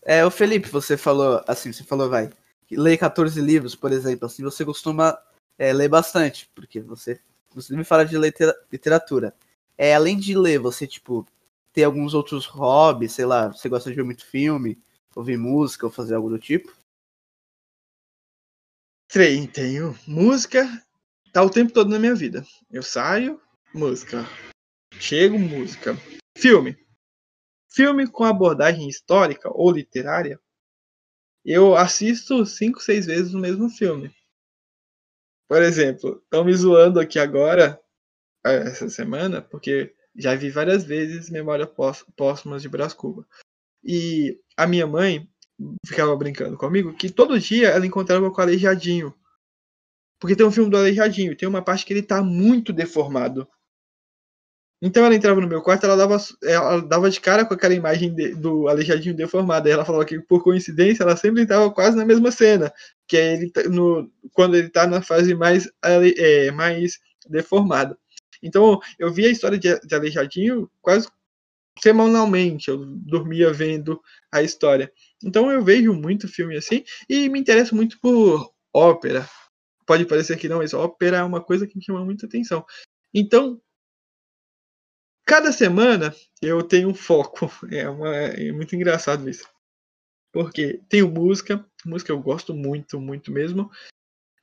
É, 0.04 0.26
o 0.26 0.32
Felipe, 0.32 0.70
você 0.70 0.96
falou, 0.96 1.44
assim, 1.46 1.74
você 1.74 1.84
falou, 1.84 2.10
vai, 2.10 2.30
lê 2.72 2.98
14 2.98 3.42
livros, 3.42 3.76
por 3.76 3.92
exemplo, 3.92 4.26
assim, 4.26 4.42
você 4.44 4.64
costuma 4.64 5.20
é, 5.58 5.74
ler 5.74 5.90
bastante, 5.90 6.50
porque 6.56 6.80
você, 6.80 7.20
você 7.54 7.76
me 7.76 7.84
fala 7.84 8.06
de 8.06 8.18
litera- 8.18 8.56
literatura. 8.72 9.36
É, 9.78 9.94
além 9.94 10.18
de 10.18 10.38
ler, 10.38 10.60
você, 10.60 10.88
tipo, 10.88 11.28
tem 11.74 11.84
alguns 11.84 12.14
outros 12.14 12.46
hobbies, 12.46 13.12
sei 13.12 13.26
lá, 13.26 13.50
você 13.50 13.68
gosta 13.68 13.90
de 13.90 13.96
ver 13.96 14.04
muito 14.04 14.26
filme, 14.26 14.82
ouvir 15.14 15.38
música 15.38 15.86
ou 15.86 15.92
fazer 15.92 16.16
algo 16.16 16.30
do 16.30 16.40
tipo? 16.40 16.74
Trem, 19.10 19.48
tenho 19.48 19.98
música. 20.08 20.68
Tá 21.34 21.44
o 21.44 21.50
tempo 21.50 21.74
todo 21.74 21.90
na 21.90 21.98
minha 22.00 22.14
vida. 22.14 22.46
Eu 22.70 22.84
saio, 22.84 23.42
música. 23.74 24.24
Chego, 25.00 25.38
música. 25.38 25.96
Filme. 26.38 26.78
Filme 27.72 28.08
com 28.08 28.24
abordagem 28.24 28.88
histórica 28.88 29.50
ou 29.52 29.72
literária. 29.72 30.40
Eu 31.44 31.76
assisto 31.76 32.46
cinco, 32.46 32.80
seis 32.82 33.06
vezes 33.06 33.34
o 33.34 33.40
mesmo 33.40 33.70
filme. 33.70 34.14
Por 35.48 35.64
exemplo, 35.64 36.22
estão 36.24 36.44
me 36.44 36.54
zoando 36.54 37.00
aqui 37.00 37.18
agora, 37.18 37.82
eh, 38.46 38.58
essa 38.68 38.90
semana, 38.90 39.42
porque 39.42 39.96
já 40.16 40.36
vi 40.36 40.52
várias 40.52 40.84
vezes 40.84 41.30
Memória 41.32 41.66
Pós- 41.66 42.06
Póstumas 42.16 42.62
de 42.62 42.70
Brás 42.70 42.94
Cuba. 42.94 43.28
E 43.84 44.40
a 44.56 44.68
minha 44.68 44.86
mãe 44.86 45.28
ficava 45.86 46.16
brincando 46.16 46.58
comigo 46.58 46.94
que 46.94 47.10
todo 47.10 47.40
dia 47.40 47.70
ela 47.70 47.86
encontrava 47.86 48.30
com 48.32 48.40
o 48.40 48.44
Aleijadinho. 48.44 49.14
Porque 50.20 50.36
tem 50.36 50.46
um 50.46 50.52
filme 50.52 50.70
do 50.70 50.78
Aleijadinho, 50.78 51.36
tem 51.36 51.48
uma 51.48 51.62
parte 51.62 51.86
que 51.86 51.94
ele 51.94 52.04
tá 52.04 52.22
muito 52.22 52.74
deformado. 52.74 53.48
Então 54.82 55.06
ela 55.06 55.14
entrava 55.16 55.42
no 55.42 55.48
meu 55.48 55.62
quarto, 55.62 55.86
ela 55.86 55.98
dava, 55.98 56.18
ela 56.44 56.82
dava 56.82 57.10
de 57.10 57.20
cara 57.20 57.46
com 57.46 57.54
aquela 57.54 57.74
imagem 57.74 58.16
de- 58.16 58.34
do 58.36 58.68
Aleijadinho 58.70 59.16
deformado. 59.16 59.68
Aí 59.68 59.74
ela 59.74 59.84
falava 59.84 60.06
que, 60.06 60.20
por 60.22 60.42
coincidência, 60.42 61.04
ela 61.04 61.18
sempre 61.18 61.44
estava 61.44 61.70
quase 61.72 61.98
na 61.98 62.06
mesma 62.06 62.32
cena. 62.32 62.72
Que 63.08 63.18
é 63.18 63.34
ele 63.34 63.52
tá 63.52 63.64
no, 63.64 64.10
quando 64.34 64.56
ele 64.56 64.70
tá 64.70 64.88
na 64.88 65.02
fase 65.02 65.36
mais, 65.36 65.70
é, 65.84 66.50
mais 66.52 66.98
deformada. 67.30 67.98
Então 68.42 68.80
eu 68.98 69.12
via 69.12 69.28
a 69.28 69.32
história 69.32 69.58
de, 69.60 69.78
de 69.82 69.96
Aleijadinho 69.96 70.70
quase 70.82 71.10
semanalmente. 71.82 72.70
Eu 72.70 72.86
dormia 72.86 73.52
vendo 73.52 74.02
a 74.32 74.42
história. 74.42 74.92
Então 75.24 75.52
eu 75.52 75.64
vejo 75.64 75.94
muito 75.94 76.28
filme 76.28 76.56
assim 76.56 76.84
e 77.10 77.28
me 77.30 77.40
interesso 77.40 77.76
muito 77.76 78.00
por 78.00 78.54
ópera. 78.74 79.28
Pode 79.86 80.06
parecer 80.06 80.38
que 80.38 80.48
não, 80.48 80.60
mas 80.60 80.74
ópera 80.74 81.18
é 81.18 81.24
uma 81.24 81.44
coisa 81.44 81.68
que 81.68 81.76
me 81.76 81.84
chama 81.84 82.06
muita 82.06 82.26
atenção. 82.26 82.66
Então, 83.14 83.60
cada 85.26 85.52
semana 85.52 86.16
eu 86.42 86.64
tenho 86.64 86.90
um 86.90 86.94
foco. 86.94 87.50
É, 87.72 87.90
uma, 87.90 88.16
é 88.16 88.52
muito 88.52 88.76
engraçado 88.76 89.30
isso. 89.30 89.48
Porque 90.32 90.82
tenho 90.88 91.10
música, 91.10 91.66
música 91.86 92.12
eu 92.12 92.22
gosto 92.22 92.54
muito, 92.54 93.00
muito 93.00 93.32
mesmo. 93.32 93.72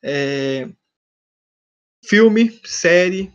É, 0.03 0.69
filme, 2.05 2.61
série, 2.65 3.33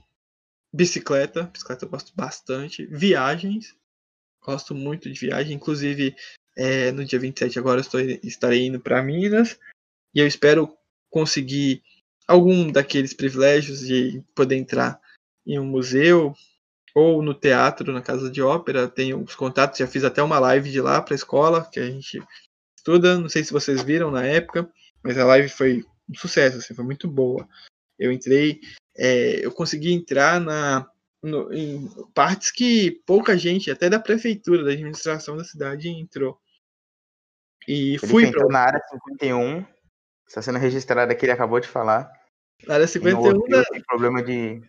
bicicleta, 0.73 1.43
bicicleta 1.43 1.85
eu 1.85 1.89
gosto 1.89 2.13
bastante. 2.15 2.85
Viagens, 2.87 3.75
gosto 4.41 4.75
muito 4.75 5.11
de 5.11 5.19
viagem. 5.19 5.55
Inclusive, 5.55 6.15
é, 6.55 6.91
no 6.91 7.05
dia 7.05 7.19
27 7.19 7.57
agora 7.57 7.79
eu 7.79 7.81
estou, 7.81 7.99
estarei 7.99 8.67
indo 8.67 8.79
para 8.79 9.03
Minas. 9.03 9.59
E 10.13 10.19
eu 10.19 10.27
espero 10.27 10.75
conseguir 11.09 11.81
algum 12.27 12.71
daqueles 12.71 13.13
privilégios 13.13 13.79
de 13.79 14.23
poder 14.35 14.55
entrar 14.55 14.99
em 15.45 15.59
um 15.59 15.65
museu 15.65 16.33
ou 16.93 17.21
no 17.21 17.33
teatro, 17.33 17.93
na 17.93 18.01
casa 18.01 18.29
de 18.29 18.41
ópera. 18.41 18.87
Tenho 18.87 19.21
os 19.21 19.35
contatos, 19.35 19.79
já 19.79 19.87
fiz 19.87 20.03
até 20.03 20.21
uma 20.21 20.39
live 20.39 20.69
de 20.69 20.81
lá 20.81 21.01
para 21.01 21.13
a 21.13 21.15
escola, 21.15 21.69
que 21.69 21.79
a 21.79 21.89
gente 21.89 22.21
estuda. 22.77 23.17
Não 23.17 23.29
sei 23.29 23.43
se 23.43 23.53
vocês 23.53 23.81
viram 23.81 24.11
na 24.11 24.25
época, 24.25 24.69
mas 25.03 25.17
a 25.17 25.25
live 25.25 25.49
foi 25.49 25.85
um 26.09 26.15
sucesso, 26.15 26.57
assim, 26.57 26.73
foi 26.73 26.85
muito 26.85 27.07
boa. 27.07 27.47
Eu 27.97 28.11
entrei, 28.11 28.59
é, 28.97 29.45
eu 29.45 29.51
consegui 29.51 29.93
entrar 29.93 30.39
na, 30.41 30.89
no, 31.21 31.53
em 31.53 31.87
partes 32.13 32.51
que 32.51 33.01
pouca 33.05 33.37
gente, 33.37 33.69
até 33.69 33.89
da 33.89 33.99
prefeitura, 33.99 34.63
da 34.63 34.71
administração 34.71 35.37
da 35.37 35.43
cidade, 35.43 35.87
entrou. 35.87 36.40
E 37.67 37.95
Ele 37.95 37.97
fui 37.99 38.31
para 38.31 38.47
na 38.47 38.59
área 38.59 38.81
51. 38.89 39.65
Está 40.27 40.41
sendo 40.41 40.59
registrado 40.59 41.11
aqui, 41.11 41.25
ele 41.25 41.33
acabou 41.33 41.59
de 41.59 41.67
falar. 41.67 42.11
a 42.67 42.73
área 42.73 42.83
E 42.83 42.87
no 42.87 42.87
51 42.87 43.17
outro 43.19 43.47
da, 43.49 43.63
tem 43.65 43.83
problema 43.83 44.23
de 44.23 44.61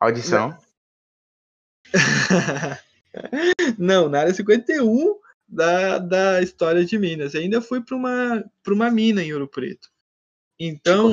audição. 0.00 0.56
Não, 3.78 4.08
na 4.08 4.20
área 4.20 4.34
51 4.34 5.18
da, 5.48 5.98
da 5.98 6.42
história 6.42 6.84
de 6.84 6.98
Minas. 6.98 7.34
ainda 7.34 7.60
fui 7.60 7.80
para 7.80 7.96
uma, 7.96 8.44
uma 8.66 8.90
mina 8.90 9.22
em 9.22 9.32
Ouro 9.32 9.48
Preto. 9.48 9.88
Então. 10.58 11.10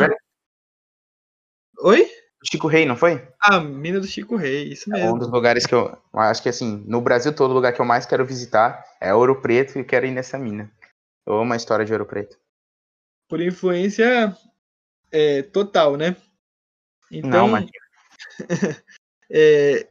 Oi? 1.80 2.10
Chico 2.44 2.68
Rei, 2.68 2.88
não 2.88 2.96
foi? 2.96 3.28
Ah, 3.40 3.60
mina 3.60 4.00
do 4.00 4.08
Chico 4.08 4.36
Rei, 4.36 4.70
isso 4.70 4.90
mesmo. 4.90 5.06
É 5.06 5.12
um 5.12 5.18
dos 5.18 5.30
lugares 5.30 5.66
que 5.66 5.76
eu. 5.76 5.96
Acho 6.14 6.42
que 6.42 6.50
assim, 6.50 6.84
no 6.88 7.00
Brasil 7.00 7.34
todo, 7.34 7.52
o 7.52 7.54
lugar 7.54 7.72
que 7.72 7.80
eu 7.80 7.86
mais 7.86 8.06
quero 8.06 8.26
visitar 8.26 8.84
é 9.00 9.14
Ouro 9.14 9.42
Preto 9.42 9.78
e 9.78 9.84
quero 9.84 10.08
ir 10.08 10.12
nessa 10.12 10.40
mina. 10.40 10.72
Eu 11.26 11.40
amo 11.40 11.54
a 11.54 11.56
história 11.56 11.86
de 11.86 11.92
Ouro 11.92 12.06
Preto. 12.06 12.38
Por 13.28 13.42
influência 13.42 14.36
é, 15.12 15.42
total, 15.44 15.96
né? 15.96 16.16
Então, 17.12 17.48
não, 17.48 17.68
é, 19.30 19.88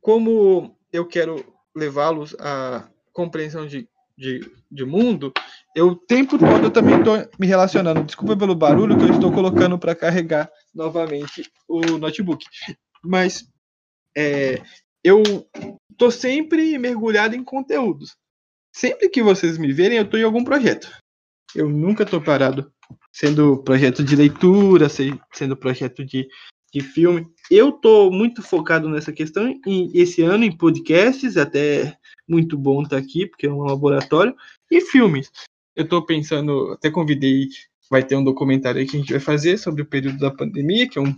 como 0.00 0.76
eu 0.92 1.06
quero 1.06 1.44
levá-los 1.74 2.34
à 2.38 2.88
compreensão 3.12 3.66
de, 3.66 3.88
de, 4.16 4.40
de 4.70 4.84
mundo, 4.84 5.32
eu 5.74 5.88
o 5.88 5.96
tempo 5.96 6.38
todo 6.38 6.64
eu 6.64 6.70
também 6.70 6.98
estou 6.98 7.16
me 7.38 7.46
relacionando. 7.46 8.04
Desculpa 8.04 8.36
pelo 8.36 8.54
barulho 8.54 8.96
que 8.96 9.04
eu 9.04 9.10
estou 9.10 9.32
colocando 9.32 9.78
para 9.78 9.94
carregar 9.94 10.50
novamente 10.74 11.50
o 11.68 11.80
notebook. 11.98 12.44
Mas 13.02 13.44
é, 14.16 14.62
eu 15.02 15.22
estou 15.90 16.10
sempre 16.10 16.78
mergulhado 16.78 17.34
em 17.34 17.44
conteúdos. 17.44 18.16
Sempre 18.72 19.08
que 19.08 19.22
vocês 19.22 19.58
me 19.58 19.72
verem, 19.72 19.98
eu 19.98 20.04
estou 20.04 20.18
em 20.18 20.24
algum 20.24 20.44
projeto. 20.44 20.90
Eu 21.54 21.68
nunca 21.68 22.04
estou 22.04 22.20
parado. 22.20 22.72
Sendo 23.12 23.62
projeto 23.62 24.04
de 24.04 24.14
leitura, 24.14 24.88
sendo 24.88 25.56
projeto 25.56 26.04
de 26.04 26.28
de 26.72 26.80
filme. 26.80 27.26
Eu 27.50 27.72
tô 27.72 28.10
muito 28.10 28.42
focado 28.42 28.88
nessa 28.88 29.12
questão 29.12 29.60
e 29.66 29.90
esse 30.00 30.22
ano 30.22 30.44
em 30.44 30.56
podcasts, 30.56 31.36
até 31.36 31.96
muito 32.28 32.56
bom 32.56 32.82
estar 32.82 32.96
tá 32.96 33.02
aqui, 33.02 33.26
porque 33.26 33.46
é 33.46 33.52
um 33.52 33.62
laboratório, 33.62 34.34
e 34.70 34.80
filmes. 34.80 35.30
Eu 35.74 35.88
tô 35.88 36.04
pensando, 36.04 36.72
até 36.72 36.90
convidei, 36.90 37.48
vai 37.90 38.04
ter 38.04 38.16
um 38.16 38.24
documentário 38.24 38.86
que 38.86 38.96
a 38.96 39.00
gente 39.00 39.12
vai 39.12 39.20
fazer 39.20 39.58
sobre 39.58 39.82
o 39.82 39.86
período 39.86 40.18
da 40.18 40.30
pandemia, 40.30 40.88
que 40.88 40.98
é 40.98 41.02
um 41.02 41.14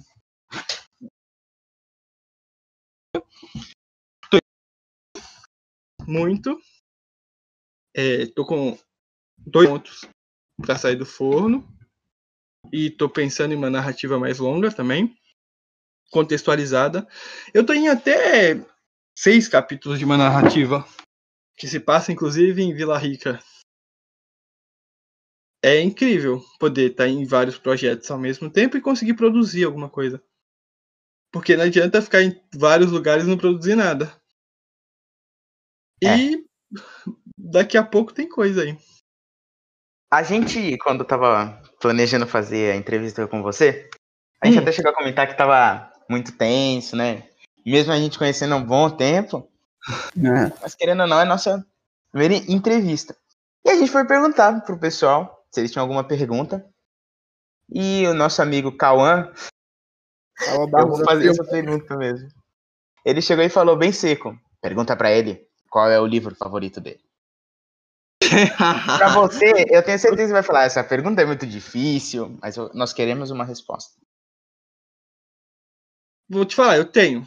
muito. 6.06 6.58
É, 7.94 8.26
tô 8.26 8.44
com 8.44 8.78
dois 9.38 9.68
pontos 9.68 10.04
para 10.60 10.78
sair 10.78 10.96
do 10.96 11.06
forno. 11.06 11.66
E 12.72 12.90
tô 12.90 13.08
pensando 13.08 13.52
em 13.52 13.56
uma 13.56 13.68
narrativa 13.68 14.18
mais 14.18 14.38
longa 14.38 14.70
também 14.70 15.16
contextualizada. 16.12 17.08
Eu 17.52 17.64
em 17.74 17.88
até 17.88 18.64
seis 19.18 19.48
capítulos 19.48 19.98
de 19.98 20.04
uma 20.04 20.18
narrativa 20.18 20.86
que 21.56 21.66
se 21.66 21.80
passa, 21.80 22.12
inclusive, 22.12 22.62
em 22.62 22.74
Vila 22.74 22.98
Rica. 22.98 23.42
É 25.64 25.80
incrível 25.80 26.44
poder 26.58 26.90
estar 26.90 27.04
tá 27.04 27.08
em 27.08 27.24
vários 27.24 27.56
projetos 27.56 28.10
ao 28.10 28.18
mesmo 28.18 28.50
tempo 28.50 28.76
e 28.76 28.80
conseguir 28.80 29.14
produzir 29.14 29.64
alguma 29.64 29.88
coisa. 29.88 30.22
Porque 31.32 31.56
não 31.56 31.64
adianta 31.64 32.02
ficar 32.02 32.22
em 32.22 32.38
vários 32.54 32.92
lugares 32.92 33.24
e 33.24 33.28
não 33.28 33.38
produzir 33.38 33.74
nada. 33.74 34.14
É. 36.02 36.16
E 36.16 36.46
daqui 37.42 37.76
a 37.76 37.82
pouco 37.82 38.12
tem 38.12 38.28
coisa 38.28 38.62
aí. 38.62 38.78
A 40.10 40.22
gente, 40.22 40.76
quando 40.78 41.04
tava 41.04 41.60
planejando 41.80 42.26
fazer 42.26 42.72
a 42.72 42.76
entrevista 42.76 43.26
com 43.26 43.42
você, 43.42 43.90
a 44.40 44.46
gente 44.46 44.58
hum. 44.58 44.62
até 44.62 44.72
chegou 44.72 44.92
a 44.92 44.94
comentar 44.94 45.26
que 45.26 45.36
tava 45.36 45.90
muito 46.08 46.36
tenso, 46.36 46.94
né? 46.94 47.28
Mesmo 47.64 47.92
a 47.92 47.98
gente 47.98 48.18
conhecendo 48.18 48.54
há 48.54 48.56
um 48.56 48.64
bom 48.64 48.88
tempo. 48.90 49.48
É. 50.16 50.52
Mas 50.62 50.76
querendo 50.76 51.00
ou 51.00 51.08
não, 51.08 51.18
é 51.18 51.22
a 51.22 51.24
nossa 51.24 51.66
primeira 52.12 52.36
entrevista. 52.48 53.16
E 53.64 53.70
a 53.70 53.74
gente 53.74 53.90
foi 53.90 54.06
perguntar 54.06 54.60
pro 54.60 54.78
pessoal 54.78 55.44
se 55.50 55.58
eles 55.58 55.72
tinham 55.72 55.82
alguma 55.82 56.04
pergunta. 56.04 56.64
E 57.68 58.06
o 58.06 58.14
nosso 58.14 58.40
amigo 58.40 58.70
Cauã. 58.76 59.32
Eu 60.46 60.68
vou 60.68 61.04
fazer 61.04 61.30
essa 61.30 61.42
pergunta 61.42 61.96
mesmo. 61.96 62.28
Ele 63.04 63.20
chegou 63.20 63.44
e 63.44 63.48
falou 63.48 63.76
bem 63.76 63.90
seco. 63.90 64.38
Pergunta 64.60 64.94
para 64.94 65.10
ele 65.10 65.44
qual 65.68 65.90
é 65.90 65.98
o 65.98 66.06
livro 66.06 66.36
favorito 66.36 66.80
dele. 66.80 67.00
para 68.56 69.14
você, 69.14 69.66
eu 69.70 69.82
tenho 69.82 69.98
certeza 69.98 70.28
que 70.28 70.32
vai 70.32 70.42
falar, 70.42 70.64
essa 70.64 70.82
pergunta 70.82 71.22
é 71.22 71.24
muito 71.24 71.46
difícil, 71.46 72.38
mas 72.40 72.56
nós 72.74 72.92
queremos 72.92 73.30
uma 73.30 73.44
resposta. 73.44 74.00
Vou 76.28 76.44
te 76.44 76.54
falar, 76.54 76.78
eu 76.78 76.90
tenho. 76.90 77.26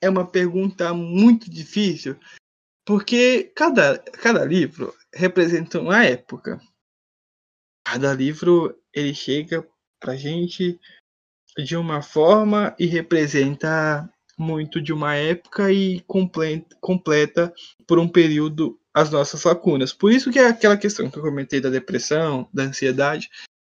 É 0.00 0.10
uma 0.10 0.26
pergunta 0.26 0.92
muito 0.92 1.50
difícil, 1.50 2.18
porque 2.84 3.44
cada, 3.54 3.98
cada 3.98 4.44
livro 4.44 4.94
representa 5.14 5.80
uma 5.80 6.04
época. 6.04 6.60
Cada 7.86 8.12
livro 8.12 8.76
ele 8.92 9.14
chega 9.14 9.66
pra 10.00 10.16
gente 10.16 10.80
de 11.56 11.76
uma 11.76 12.02
forma 12.02 12.74
e 12.78 12.86
representa 12.86 14.08
muito 14.38 14.80
de 14.80 14.92
uma 14.92 15.14
época 15.14 15.72
e 15.72 16.00
completa, 16.00 16.76
completa 16.80 17.54
por 17.86 17.98
um 17.98 18.08
período 18.08 18.78
as 18.96 19.10
nossas 19.10 19.44
lacunas. 19.44 19.92
Por 19.92 20.10
isso 20.10 20.30
que 20.30 20.38
é 20.38 20.46
aquela 20.46 20.76
questão 20.76 21.10
que 21.10 21.18
eu 21.18 21.22
comentei 21.22 21.60
da 21.60 21.68
depressão, 21.68 22.48
da 22.52 22.62
ansiedade, 22.62 23.28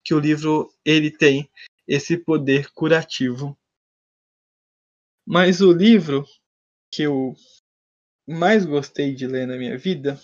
que 0.03 0.13
o 0.13 0.19
livro 0.19 0.73
ele 0.83 1.11
tem 1.11 1.49
esse 1.87 2.17
poder 2.17 2.71
curativo 2.71 3.55
mas 5.25 5.61
o 5.61 5.71
livro 5.71 6.25
que 6.93 7.03
eu 7.03 7.33
mais 8.27 8.65
gostei 8.65 9.13
de 9.13 9.27
ler 9.27 9.47
na 9.47 9.55
minha 9.55 9.77
vida, 9.77 10.19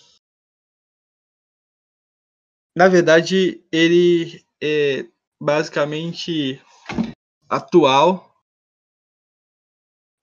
na 2.76 2.88
verdade, 2.88 3.64
ele 3.72 4.44
é 4.62 5.08
basicamente 5.40 6.60
atual 7.48 8.36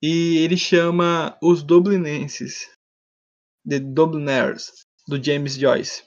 e 0.01 0.37
ele 0.37 0.55
chama 0.55 1.37
Os 1.41 1.63
Dublinenses, 1.63 2.74
The 3.67 3.79
Dubliners, 3.79 4.85
do 5.07 5.21
James 5.23 5.55
Joyce. 5.55 6.03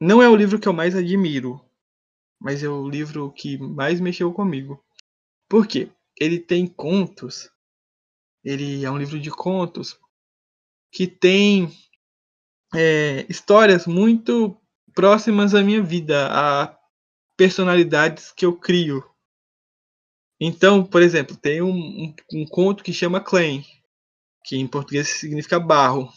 Não 0.00 0.22
é 0.22 0.28
o 0.28 0.36
livro 0.36 0.58
que 0.58 0.68
eu 0.68 0.72
mais 0.72 0.94
admiro, 0.94 1.60
mas 2.40 2.62
é 2.62 2.68
o 2.68 2.88
livro 2.88 3.32
que 3.32 3.56
mais 3.58 4.00
mexeu 4.00 4.32
comigo. 4.32 4.84
Por 5.48 5.66
quê? 5.66 5.90
ele 6.18 6.38
tem 6.38 6.66
contos. 6.66 7.50
Ele 8.42 8.84
é 8.84 8.90
um 8.90 8.98
livro 8.98 9.18
de 9.18 9.30
contos 9.30 9.98
que 10.92 11.06
tem 11.06 11.68
é, 12.74 13.26
histórias 13.28 13.86
muito 13.86 14.56
próximas 14.94 15.54
à 15.54 15.62
minha 15.62 15.82
vida, 15.82 16.28
a 16.30 16.78
personalidades 17.36 18.30
que 18.32 18.46
eu 18.46 18.56
crio. 18.56 19.02
Então, 20.40 20.84
por 20.84 21.02
exemplo, 21.02 21.36
tem 21.36 21.62
um, 21.62 21.70
um, 21.72 22.14
um 22.32 22.46
conto 22.46 22.84
que 22.84 22.92
chama 22.92 23.20
Clay, 23.20 23.64
que 24.44 24.56
em 24.56 24.68
português 24.68 25.08
significa 25.08 25.58
barro. 25.58 26.12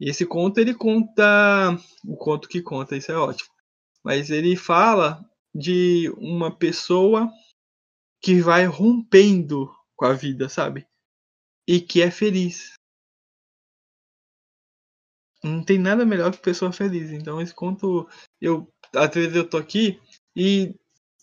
E 0.00 0.10
esse 0.10 0.26
conto 0.26 0.58
ele 0.58 0.74
conta 0.74 1.78
o 2.04 2.16
conto 2.16 2.48
que 2.48 2.60
conta, 2.60 2.96
isso 2.96 3.12
é 3.12 3.16
ótimo. 3.16 3.50
Mas 4.02 4.28
ele 4.28 4.56
fala 4.56 5.24
de 5.54 6.10
uma 6.18 6.54
pessoa 6.54 7.30
que 8.20 8.40
vai 8.40 8.66
rompendo 8.66 9.72
com 9.94 10.04
a 10.04 10.12
vida, 10.12 10.48
sabe? 10.48 10.84
E 11.66 11.80
que 11.80 12.02
é 12.02 12.10
feliz. 12.10 12.74
Não 15.42 15.62
tem 15.64 15.78
nada 15.78 16.04
melhor 16.04 16.32
que 16.32 16.38
pessoa 16.38 16.72
feliz. 16.72 17.12
Então 17.12 17.40
esse 17.40 17.54
conto, 17.54 18.08
eu 18.40 18.68
às 18.94 19.14
vezes 19.14 19.36
eu 19.36 19.48
tô 19.48 19.56
aqui 19.56 20.00
e 20.36 20.74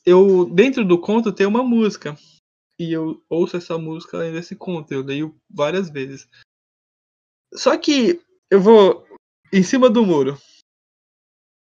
eu 0.06 0.45
dentro 0.45 0.86
do 0.86 0.99
conto 0.99 1.34
tem 1.34 1.45
uma 1.45 1.64
música 1.64 2.15
e 2.82 2.94
eu 2.94 3.24
ouço 3.30 3.58
essa 3.58 3.78
música 3.78 4.18
além 4.18 4.34
desse 4.34 4.56
conto. 4.56 4.91
Eu 4.91 5.03
leio 5.03 5.40
várias 5.48 5.88
vezes. 5.88 6.28
Só 7.53 7.78
que 7.78 8.20
eu 8.49 8.60
vou 8.60 9.06
em 9.53 9.62
cima 9.62 9.88
do 9.88 10.03
muro. 10.03 10.36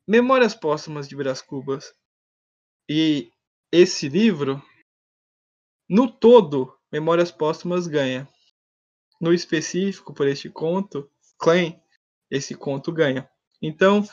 Memórias 0.06 0.54
Póstumas 0.54 1.08
de 1.08 1.16
Brás 1.16 1.42
Cubas. 1.42 1.92
E 2.88 3.28
esse 3.72 4.08
livro 4.08 4.62
no 5.88 6.08
todo, 6.08 6.78
Memórias 6.92 7.32
Póstumas 7.32 7.88
ganha. 7.88 8.28
No 9.20 9.34
específico, 9.34 10.14
por 10.14 10.28
este 10.28 10.48
conto, 10.48 11.10
Klein, 11.38 11.82
esse 12.30 12.54
conto 12.54 12.92
ganha. 12.92 13.28
Então, 13.60 14.04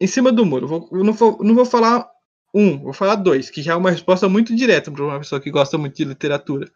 em 0.00 0.06
cima 0.06 0.30
do 0.30 0.46
muro, 0.46 0.68
vou, 0.68 0.88
não, 0.92 1.12
vou, 1.12 1.42
não 1.42 1.54
vou 1.56 1.66
falar 1.66 2.08
um, 2.54 2.78
vou 2.78 2.92
falar 2.92 3.16
dois, 3.16 3.50
que 3.50 3.60
já 3.60 3.72
é 3.72 3.76
uma 3.76 3.90
resposta 3.90 4.28
muito 4.28 4.54
direta 4.54 4.90
para 4.90 5.02
uma 5.02 5.18
pessoa 5.18 5.40
que 5.40 5.50
gosta 5.50 5.76
muito 5.76 5.96
de 5.96 6.04
literatura. 6.04 6.70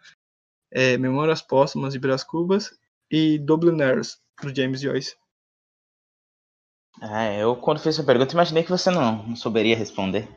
É 0.71 0.99
Memórias 0.99 1.41
Póstumas 1.41 1.93
de 1.93 1.99
Brás 1.99 2.25
Cubas 2.25 2.77
e 3.11 3.39
Dubliners, 3.39 4.21
do 4.43 4.55
James 4.55 4.81
Joyce. 4.81 5.17
É, 7.01 7.43
eu 7.43 7.55
quando 7.57 7.79
fiz 7.79 7.95
essa 7.95 8.05
pergunta 8.05 8.35
imaginei 8.35 8.65
que 8.65 8.71
você 8.71 8.91
não, 8.91 9.25
não 9.29 9.37
souberia 9.37 9.77
responder. 9.77 10.29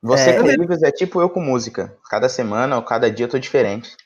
Você 0.00 0.30
é, 0.30 0.40
com 0.40 0.46
livros 0.46 0.82
é 0.82 0.92
tipo 0.92 1.20
eu 1.20 1.28
com 1.28 1.40
música. 1.40 1.98
Cada 2.08 2.28
semana 2.28 2.76
ou 2.76 2.82
cada 2.82 3.10
dia 3.10 3.26
eu 3.26 3.30
tô 3.30 3.38
diferente. 3.38 3.96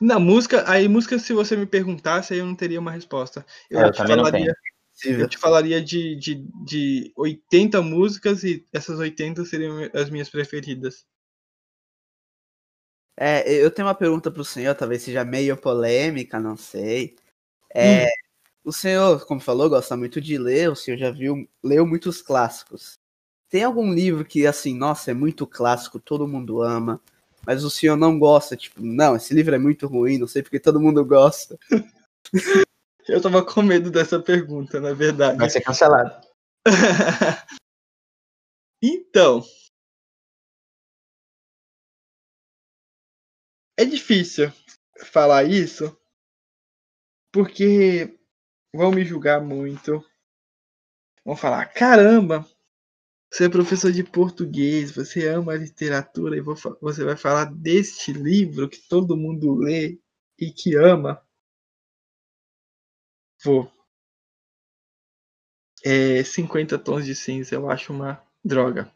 Na 0.00 0.18
música, 0.18 0.70
aí 0.70 0.86
música, 0.86 1.18
se 1.18 1.32
você 1.32 1.56
me 1.56 1.64
perguntasse, 1.64 2.34
aí 2.34 2.40
eu 2.40 2.46
não 2.46 2.54
teria 2.54 2.78
uma 2.78 2.90
resposta. 2.90 3.44
Eu, 3.70 3.80
É, 3.80 3.84
eu 3.86 3.92
te 3.92 3.96
também 3.96 4.16
não 4.16 4.24
falaria, 4.24 4.54
eu 5.04 5.28
te 5.28 5.36
falaria 5.36 5.82
de, 5.82 6.16
de, 6.16 6.34
de 6.64 7.12
80 7.16 7.82
músicas 7.82 8.42
e 8.44 8.64
essas 8.72 8.98
80 8.98 9.44
seriam 9.44 9.78
as 9.92 10.08
minhas 10.10 10.28
preferidas. 10.28 11.04
É, 13.18 13.50
eu 13.50 13.70
tenho 13.70 13.88
uma 13.88 13.94
pergunta 13.94 14.30
pro 14.30 14.44
senhor, 14.44 14.74
talvez 14.74 15.02
seja 15.02 15.24
meio 15.24 15.56
polêmica, 15.56 16.38
não 16.38 16.56
sei. 16.56 17.16
É, 17.74 18.04
Hum. 18.04 18.08
O 18.66 18.72
senhor, 18.72 19.24
como 19.26 19.40
falou, 19.40 19.70
gosta 19.70 19.96
muito 19.96 20.20
de 20.20 20.36
ler, 20.36 20.68
o 20.68 20.74
senhor 20.74 20.98
já 20.98 21.08
viu, 21.08 21.48
leu 21.62 21.86
muitos 21.86 22.20
clássicos. 22.20 22.98
Tem 23.48 23.62
algum 23.62 23.94
livro 23.94 24.24
que, 24.24 24.44
assim, 24.44 24.76
nossa, 24.76 25.12
é 25.12 25.14
muito 25.14 25.46
clássico, 25.46 26.00
todo 26.00 26.26
mundo 26.26 26.62
ama, 26.62 27.00
mas 27.46 27.62
o 27.62 27.70
senhor 27.70 27.96
não 27.96 28.18
gosta? 28.18 28.56
Tipo, 28.56 28.82
não, 28.82 29.14
esse 29.14 29.32
livro 29.32 29.54
é 29.54 29.58
muito 29.58 29.86
ruim, 29.86 30.18
não 30.18 30.26
sei 30.26 30.42
porque 30.42 30.58
todo 30.58 30.80
mundo 30.80 31.04
gosta. 31.04 31.56
Eu 33.08 33.22
tava 33.22 33.44
com 33.44 33.62
medo 33.62 33.90
dessa 33.90 34.20
pergunta, 34.20 34.80
na 34.80 34.92
verdade. 34.92 35.38
Vai 35.38 35.48
ser 35.48 35.60
cancelado. 35.60 36.26
então. 38.82 39.44
É 43.78 43.84
difícil 43.84 44.50
falar 45.04 45.44
isso, 45.44 45.96
porque 47.30 48.18
vão 48.74 48.90
me 48.90 49.04
julgar 49.04 49.40
muito. 49.40 50.04
Vão 51.24 51.36
falar: 51.36 51.66
caramba, 51.66 52.44
você 53.30 53.44
é 53.44 53.48
professor 53.48 53.92
de 53.92 54.02
português, 54.02 54.90
você 54.90 55.28
ama 55.28 55.52
a 55.52 55.56
literatura 55.56 56.36
e 56.36 56.40
você 56.40 57.04
vai 57.04 57.16
falar 57.16 57.44
deste 57.44 58.12
livro 58.12 58.68
que 58.68 58.78
todo 58.88 59.16
mundo 59.16 59.54
lê 59.54 59.98
e 60.38 60.50
que 60.50 60.74
ama. 60.74 61.25
Vou. 63.46 63.70
É 65.82 66.22
50 66.22 66.78
tons 66.78 67.06
de 67.06 67.14
cinza, 67.14 67.54
eu 67.54 67.70
acho 67.70 67.90
uma 67.90 68.22
droga. 68.44 68.92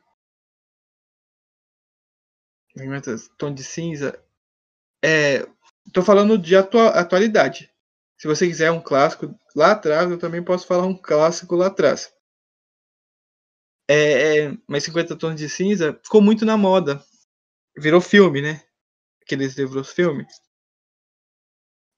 50 2.77 3.17
tons 3.39 3.55
de 3.55 3.65
cinza. 3.65 4.19
É. 5.05 5.47
Tô 5.93 6.03
falando 6.03 6.39
de 6.39 6.57
atua- 6.57 6.91
atualidade. 6.91 7.71
Se 8.19 8.29
você 8.29 8.47
quiser 8.47 8.71
um 8.73 8.81
clássico 8.83 9.35
lá 9.57 9.73
atrás, 9.73 10.11
eu 10.11 10.19
também 10.19 10.43
posso 10.45 10.67
falar 10.67 10.87
um 10.87 10.97
clássico 10.97 11.57
lá 11.57 11.69
atrás. 11.69 12.13
É, 13.89 14.45
é, 14.47 14.57
mas 14.69 14.85
50 14.85 15.17
tons 15.17 15.37
de 15.37 15.49
cinza 15.49 15.99
ficou 16.03 16.23
muito 16.23 16.45
na 16.45 16.57
moda. 16.57 17.03
Virou 17.79 18.01
filme, 18.01 18.43
né? 18.43 18.63
Aqueles 19.23 19.57
livros 19.57 19.93
filme. 19.93 20.27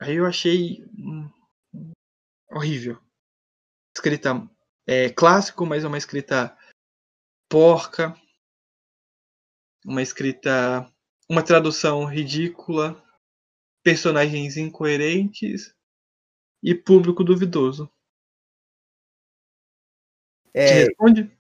Aí 0.01 0.17
eu 0.17 0.27
achei 0.27 0.85
hum, 0.99 1.31
horrível. 2.53 2.99
Escrita 3.97 4.49
é, 4.87 5.11
clássico, 5.11 5.67
mas 5.67 5.85
é 5.85 5.89
uma 5.89 5.99
escrita 5.99 6.57
porca. 7.49 8.15
Uma 9.85 10.03
escrita. 10.03 10.91
Uma 11.29 11.43
tradução 11.43 12.05
ridícula. 12.05 13.03
Personagens 13.83 14.57
incoerentes. 14.57 15.75
E 16.63 16.75
público 16.75 17.25
duvidoso. 17.25 17.91
Te 20.53 20.61
É, 20.61 20.85
responde? 20.85 21.31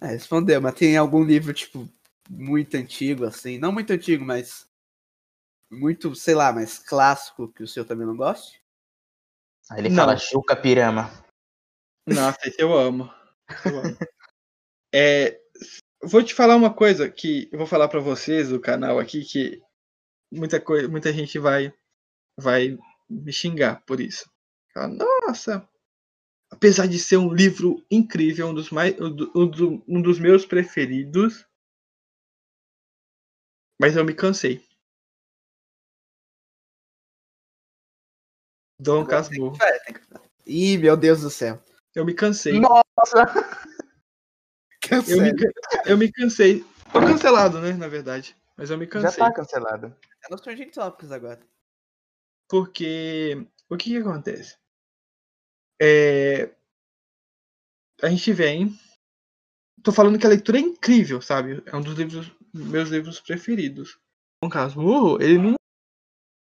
é, 0.00 0.06
respondeu, 0.08 0.60
mas 0.60 0.74
tem 0.74 0.96
algum 0.96 1.22
livro, 1.22 1.52
tipo, 1.54 1.88
muito 2.28 2.76
antigo, 2.76 3.24
assim, 3.24 3.58
não 3.58 3.72
muito 3.72 3.92
antigo, 3.92 4.24
mas 4.24 4.68
muito, 5.70 6.14
sei 6.14 6.34
lá, 6.34 6.52
mais 6.52 6.78
clássico, 6.78 7.52
que 7.52 7.62
o 7.62 7.68
senhor 7.68 7.86
também 7.86 8.06
não 8.06 8.16
goste? 8.16 8.60
Aí 9.70 9.80
ele 9.80 9.88
Não. 9.90 9.96
fala 9.96 10.16
Juca 10.16 10.56
Pirama. 10.56 11.10
Nossa, 12.06 12.38
esse 12.44 12.60
eu 12.60 12.76
amo. 12.76 13.10
Eu 13.64 13.78
amo. 13.78 13.96
É, 14.92 15.40
vou 16.02 16.20
te 16.20 16.34
falar 16.34 16.56
uma 16.56 16.74
coisa 16.74 17.08
que 17.08 17.48
eu 17.52 17.58
vou 17.58 17.66
falar 17.66 17.86
pra 17.86 18.00
vocês 18.00 18.48
do 18.48 18.58
canal 18.60 18.98
aqui 18.98 19.24
que 19.24 19.62
muita 20.32 20.60
coisa, 20.60 20.88
muita 20.88 21.12
gente 21.12 21.38
vai 21.38 21.72
vai 22.36 22.76
me 23.08 23.32
xingar 23.32 23.84
por 23.86 24.00
isso. 24.00 24.28
Fala, 24.74 24.88
Nossa, 24.88 25.68
apesar 26.50 26.88
de 26.88 26.98
ser 26.98 27.18
um 27.18 27.32
livro 27.32 27.86
incrível, 27.88 28.48
um 28.48 28.54
dos 28.54 28.70
mais 28.70 29.00
um 29.00 29.14
do- 29.14 29.84
um 29.86 30.02
dos 30.02 30.18
meus 30.18 30.44
preferidos, 30.44 31.46
mas 33.80 33.94
eu 33.94 34.04
me 34.04 34.12
cansei. 34.12 34.60
Dom 38.80 39.04
Casmurro. 39.04 39.58
Ih, 40.46 40.78
meu 40.78 40.96
Deus 40.96 41.20
do 41.20 41.28
céu. 41.30 41.62
Eu 41.94 42.04
me 42.04 42.14
cansei. 42.14 42.58
Nossa! 42.58 42.80
Eu 44.90 45.02
me, 45.22 45.30
eu 45.86 45.98
me 45.98 46.10
cansei. 46.10 46.64
Tô 46.92 46.98
cancelado, 47.00 47.60
né, 47.60 47.72
na 47.74 47.86
verdade. 47.86 48.34
Mas 48.56 48.70
eu 48.70 48.78
me 48.78 48.86
Já 48.86 48.90
cansei. 48.90 49.18
tá 49.18 49.32
cancelado. 49.32 49.96
É 50.24 50.28
nos 50.28 50.40
Trending 50.40 50.70
Topics 50.70 51.12
agora. 51.12 51.38
Porque 52.48 53.46
o 53.68 53.76
que, 53.76 53.90
que 53.90 53.96
acontece? 53.98 54.56
É, 55.80 56.50
a 58.02 58.08
gente 58.08 58.32
vem. 58.32 58.76
Tô 59.84 59.92
falando 59.92 60.18
que 60.18 60.26
a 60.26 60.30
leitura 60.30 60.58
é 60.58 60.62
incrível, 60.62 61.22
sabe? 61.22 61.62
É 61.66 61.76
um 61.76 61.82
dos 61.82 61.94
livros, 61.94 62.32
meus 62.52 62.88
livros 62.88 63.20
preferidos. 63.20 63.96
Dom 64.42 64.50
Casmurro, 64.50 65.22
ele 65.22 65.38
não 65.38 65.54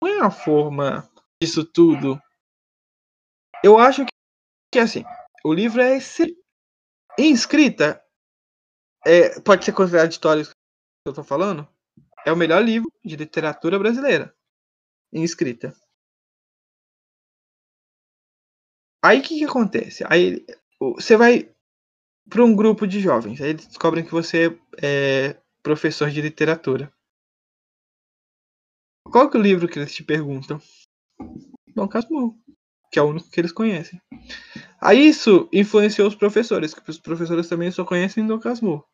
não 0.03 0.09
é 0.09 0.21
a 0.21 0.31
forma 0.31 1.12
disso 1.43 1.65
tudo. 1.65 2.21
Eu 3.65 3.79
acho 3.79 4.05
que, 4.05 4.13
que 4.73 4.79
assim, 4.79 5.03
o 5.45 5.53
livro 5.53 5.83
é 5.83 5.97
excelente. 5.97 6.41
Em 7.19 7.33
escrita, 7.33 8.03
é, 9.05 9.41
pode 9.41 9.65
ser 9.65 9.73
considerado 9.73 10.11
histórico 10.11 10.51
que 10.51 11.09
eu 11.09 11.13
tô 11.13 11.25
falando. 11.25 11.69
É 12.25 12.33
o 12.33 12.37
melhor 12.37 12.63
livro 12.63 12.91
de 13.05 13.17
literatura 13.17 13.79
brasileira. 13.79 14.35
Em 15.13 15.25
escrita. 15.25 15.75
Aí 19.05 19.19
o 19.19 19.23
que, 19.23 19.39
que 19.39 19.45
acontece? 19.45 20.05
Aí 20.09 20.47
você 20.79 21.17
vai 21.17 21.53
para 22.31 22.45
um 22.45 22.55
grupo 22.55 22.87
de 22.87 23.01
jovens, 23.01 23.41
aí 23.41 23.51
eles 23.51 23.67
descobrem 23.67 24.05
que 24.05 24.13
você 24.13 24.57
é 24.81 25.37
professor 25.61 26.09
de 26.09 26.23
literatura. 26.23 26.93
Qual 29.11 29.29
que 29.29 29.37
é 29.37 29.41
o 29.41 29.43
livro 29.43 29.69
que 29.69 29.79
eles 29.79 29.93
te 29.93 30.05
perguntam? 30.05 30.61
Dom 31.75 31.89
Casmurro, 31.89 32.39
que 32.91 32.99
é 32.99 33.03
o 33.03 33.07
único 33.07 33.31
que 33.31 33.41
eles 33.41 33.53
conhecem. 33.53 34.01
Aí 34.81 35.09
isso 35.09 35.49
influenciou 35.53 36.09
os 36.09 36.15
professores, 36.15 36.75
que 36.75 36.91
os 36.91 36.99
professores 36.99 37.49
também 37.49 37.71
só 37.71 37.85
conhecem 37.85 38.27
Dom 38.27 38.39
Casmurro. 38.39 38.87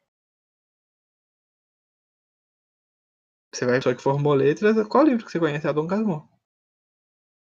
Você 3.55 3.65
vai 3.65 3.81
só 3.81 3.95
que 3.95 4.03
formou 4.03 4.35
letras, 4.35 4.87
qual 4.89 5.05
livro 5.05 5.25
que 5.25 5.33
você 5.33 5.39
conhece? 5.39 5.67
É 5.67 5.73
Dom 5.73 5.87
Casmurro. 5.87 6.29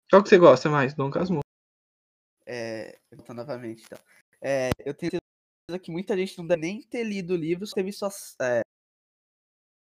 Qual 0.10 0.24
que 0.24 0.30
você 0.30 0.38
gosta 0.38 0.70
mais? 0.70 0.94
Dom 0.94 1.10
Casmurro. 1.12 1.44
É, 2.46 2.98
voltando 3.14 3.38
novamente, 3.38 3.84
então. 3.86 4.00
É, 4.42 4.70
eu 4.86 4.94
tenho 4.94 5.12
certeza 5.12 5.80
que 5.84 5.92
muita 5.92 6.18
gente 6.18 6.38
não 6.38 6.48
deve 6.48 6.62
nem 6.62 6.82
ter 6.82 7.04
lido 7.04 7.34
o 7.34 7.38
livro, 7.38 7.68
se 7.68 7.76
teve 7.76 7.92
só 7.92 8.08
é, 8.42 8.62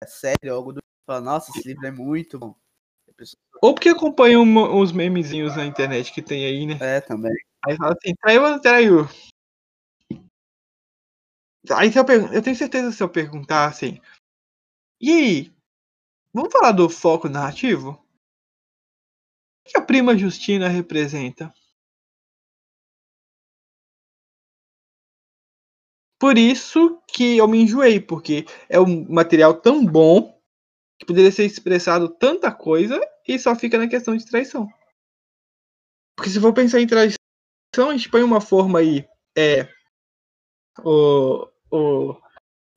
série 0.08 0.50
algo 0.50 0.74
do 0.74 0.80
tipo. 0.82 0.90
Fala, 1.06 1.22
Nossa, 1.22 1.52
esse 1.52 1.68
livro 1.68 1.86
é 1.88 1.92
muito 1.92 2.38
bom. 2.38 2.56
A 3.10 3.14
pessoa- 3.14 3.40
Ou 3.62 3.74
porque 3.74 3.90
acompanham 3.90 4.42
uma- 4.44 4.74
os 4.76 4.92
memezinhos 4.92 5.56
na 5.56 5.66
internet 5.66 6.12
que 6.14 6.22
tem 6.22 6.46
aí, 6.46 6.66
né? 6.66 6.78
É, 6.80 7.02
também. 7.02 7.34
Aí 7.68 7.76
fala 7.76 7.94
assim, 7.94 8.16
traiu 8.22 8.44
ou 8.44 8.50
não 8.52 8.62
traiu? 8.62 9.08
Aí 11.72 11.90
se 11.92 11.98
eu, 12.00 12.04
pergun- 12.06 12.34
eu 12.34 12.42
tenho 12.42 12.56
certeza 12.56 12.92
se 12.92 13.02
eu 13.02 13.08
perguntar 13.10 13.66
assim, 13.68 14.00
e 15.02 15.12
aí, 15.12 15.54
vamos 16.34 16.52
falar 16.54 16.72
do 16.74 16.90
foco 16.90 17.30
narrativo? 17.30 17.92
O 19.66 19.70
que 19.70 19.78
a 19.78 19.82
prima 19.82 20.18
Justina 20.18 20.68
representa? 20.68 21.54
Por 26.20 26.38
isso 26.38 27.00
que 27.08 27.38
eu 27.38 27.48
me 27.48 27.62
enjoei, 27.62 28.00
porque 28.00 28.46
é 28.68 28.80
um 28.80 29.06
material 29.10 29.54
tão 29.54 29.86
bom 29.86 30.38
que 31.00 31.06
poderia 31.06 31.32
ser 31.32 31.46
expressado 31.46 32.10
tanta 32.10 32.52
coisa 32.52 33.00
e 33.34 33.40
só 33.40 33.56
fica 33.56 33.78
na 33.78 33.88
questão 33.88 34.18
de 34.18 34.26
traição. 34.26 34.68
Porque 36.16 36.32
se 36.32 36.40
for 36.40 36.54
pensar 36.54 36.82
em 36.82 36.88
traição, 36.88 37.18
a 37.78 37.92
gente 37.96 38.10
põe 38.10 38.24
uma 38.24 38.42
forma 38.42 38.80
aí, 38.80 39.08
é 39.38 39.64
o, 40.84 41.48
o 41.72 42.22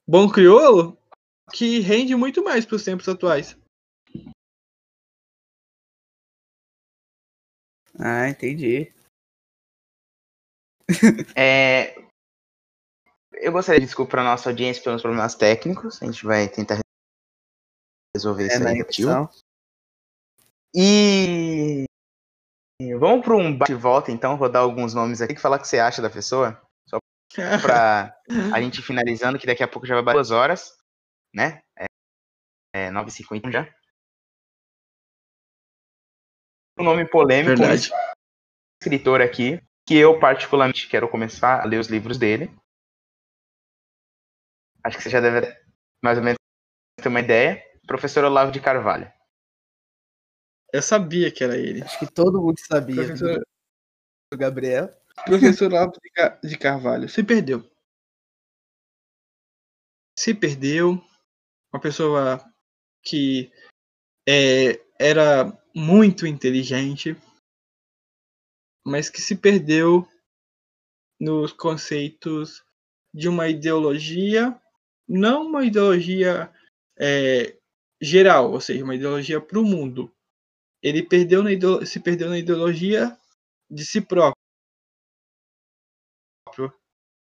bom 0.07 0.31
crioulo 0.31 0.97
que 1.53 1.81
rende 1.81 2.15
muito 2.15 2.45
mais 2.45 2.65
para 2.65 2.77
os 2.77 2.85
tempos 2.85 3.09
atuais. 3.09 3.57
Ah, 7.99 8.29
entendi. 8.29 8.93
É, 11.37 11.95
Eu 13.43 13.51
gostaria 13.51 13.81
de 13.81 13.87
desculpar 13.87 14.21
a 14.21 14.31
nossa 14.31 14.51
audiência 14.51 14.83
pelos 14.83 15.03
problemas 15.03 15.35
técnicos. 15.35 16.01
A 16.01 16.07
gente 16.07 16.25
vai 16.25 16.49
tentar 16.49 16.79
resolver 18.15 18.45
É, 18.45 18.47
isso 18.47 18.63
na 18.63 18.71
aí. 18.71 18.85
E 20.75 21.85
vamos 22.99 23.25
para 23.25 23.37
um 23.37 23.57
bate-volta, 23.57 24.11
então. 24.11 24.37
Vou 24.37 24.49
dar 24.49 24.61
alguns 24.61 24.95
nomes 24.95 25.21
aqui. 25.21 25.37
Falar 25.37 25.57
o 25.57 25.61
que 25.61 25.69
você 25.69 25.79
acha 25.79 26.01
da 26.01 26.09
pessoa. 26.09 26.61
Só 26.89 26.99
para 27.61 28.17
a 28.57 28.61
gente 28.61 28.83
finalizando, 28.83 29.39
que 29.39 29.47
daqui 29.47 29.63
a 29.63 29.69
pouco 29.69 29.87
já 29.87 30.01
vai 30.01 30.15
duas 30.15 30.31
horas, 30.31 30.77
né? 31.35 31.61
É, 31.79 31.85
é 32.75 32.91
9h50 32.91 33.51
já. 33.51 33.69
Um 36.79 36.85
nome 36.85 37.07
polêmico, 37.07 37.57
Verdade. 37.57 37.91
escritor 38.81 39.21
aqui, 39.21 39.63
que 39.87 39.95
eu 39.95 40.19
particularmente 40.19 40.89
quero 40.89 41.09
começar 41.09 41.61
a 41.61 41.67
ler 41.67 41.79
os 41.79 41.89
livros 41.89 42.19
dele. 42.19 42.51
Acho 44.83 44.97
que 44.97 45.03
você 45.03 45.11
já 45.11 45.21
deve 45.21 45.47
mais 46.03 46.19
ou 46.19 46.25
menos 46.25 46.39
ter 46.97 47.09
uma 47.09 47.21
ideia. 47.21 47.63
Professor 47.87 48.25
Olavo 48.25 48.51
de 48.51 48.61
Carvalho. 48.61 49.13
Eu 50.73 50.81
sabia 50.83 51.31
que 51.31 51.45
era 51.45 51.57
ele. 51.57 51.83
Acho 51.83 51.99
que 51.99 52.11
todo 52.11 52.41
mundo 52.41 52.59
sabia 52.59 53.05
Professor, 53.05 53.45
do 54.33 54.39
Gabriel. 54.39 54.89
professor 55.27 55.71
Ca- 56.15 56.41
de 56.43 56.57
Carvalho. 56.57 57.09
Se 57.09 57.23
perdeu. 57.23 57.71
Se 60.19 60.35
perdeu. 60.35 61.03
Uma 61.73 61.81
pessoa 61.81 62.43
que 63.03 63.51
é, 64.29 64.81
era 64.99 65.53
muito 65.75 66.27
inteligente, 66.27 67.17
mas 68.87 69.09
que 69.09 69.21
se 69.23 69.37
perdeu 69.37 70.07
nos 71.19 71.53
conceitos 71.53 72.63
de 73.15 73.29
uma 73.29 73.49
ideologia, 73.49 74.61
não 75.09 75.47
uma 75.47 75.65
ideologia 75.65 76.53
é, 76.99 77.57
geral, 78.03 78.53
ou 78.53 78.61
seja, 78.61 78.85
uma 78.85 78.95
ideologia 78.95 79.41
para 79.41 79.59
o 79.59 79.65
mundo. 79.65 80.15
Ele 80.83 81.03
perdeu 81.03 81.43
se 81.87 82.01
perdeu 82.01 82.29
na 82.29 82.39
ideologia 82.39 83.17
de 83.71 83.85
si 83.85 84.01
próprio. 84.01 84.35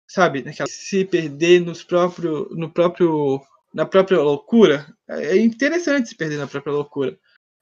Sabe, 0.08 0.42
naquela, 0.42 0.68
se 0.68 1.04
perder 1.04 1.60
nos 1.60 1.82
próprio, 1.82 2.48
no 2.50 2.72
próprio, 2.72 3.40
na 3.72 3.84
própria 3.84 4.20
loucura. 4.20 4.86
É 5.08 5.36
interessante 5.36 6.08
se 6.08 6.14
perder 6.14 6.38
na 6.38 6.46
própria 6.46 6.72
loucura. 6.72 7.18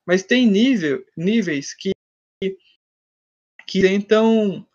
Mas 0.06 0.22
tem 0.22 0.46
nível, 0.46 1.04
níveis 1.16 1.74
que 1.74 1.92
que 3.66 3.80
tentam 3.80 4.66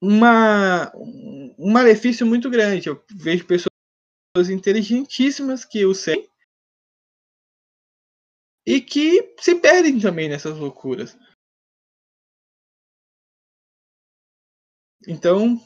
uma, 0.00 0.92
um 0.94 1.72
malefício 1.72 2.24
muito 2.26 2.48
grande. 2.48 2.88
Eu 2.88 3.02
vejo 3.10 3.46
pessoas 3.46 3.70
inteligentíssimas 4.48 5.64
que 5.64 5.84
o 5.84 5.94
sei 5.94 6.29
e 8.66 8.80
que 8.80 9.34
se 9.38 9.54
perdem 9.54 9.98
também 9.98 10.28
nessas 10.28 10.56
loucuras. 10.56 11.16
Então, 15.06 15.56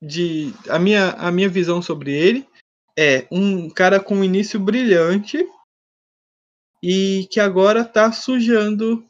de 0.00 0.52
a 0.70 0.78
minha 0.78 1.10
a 1.12 1.32
minha 1.32 1.48
visão 1.48 1.82
sobre 1.82 2.12
ele 2.12 2.48
é 2.96 3.26
um 3.30 3.68
cara 3.68 4.02
com 4.02 4.16
um 4.16 4.24
início 4.24 4.60
brilhante 4.60 5.38
e 6.82 7.26
que 7.30 7.40
agora 7.40 7.80
está 7.80 8.12
sujando 8.12 9.08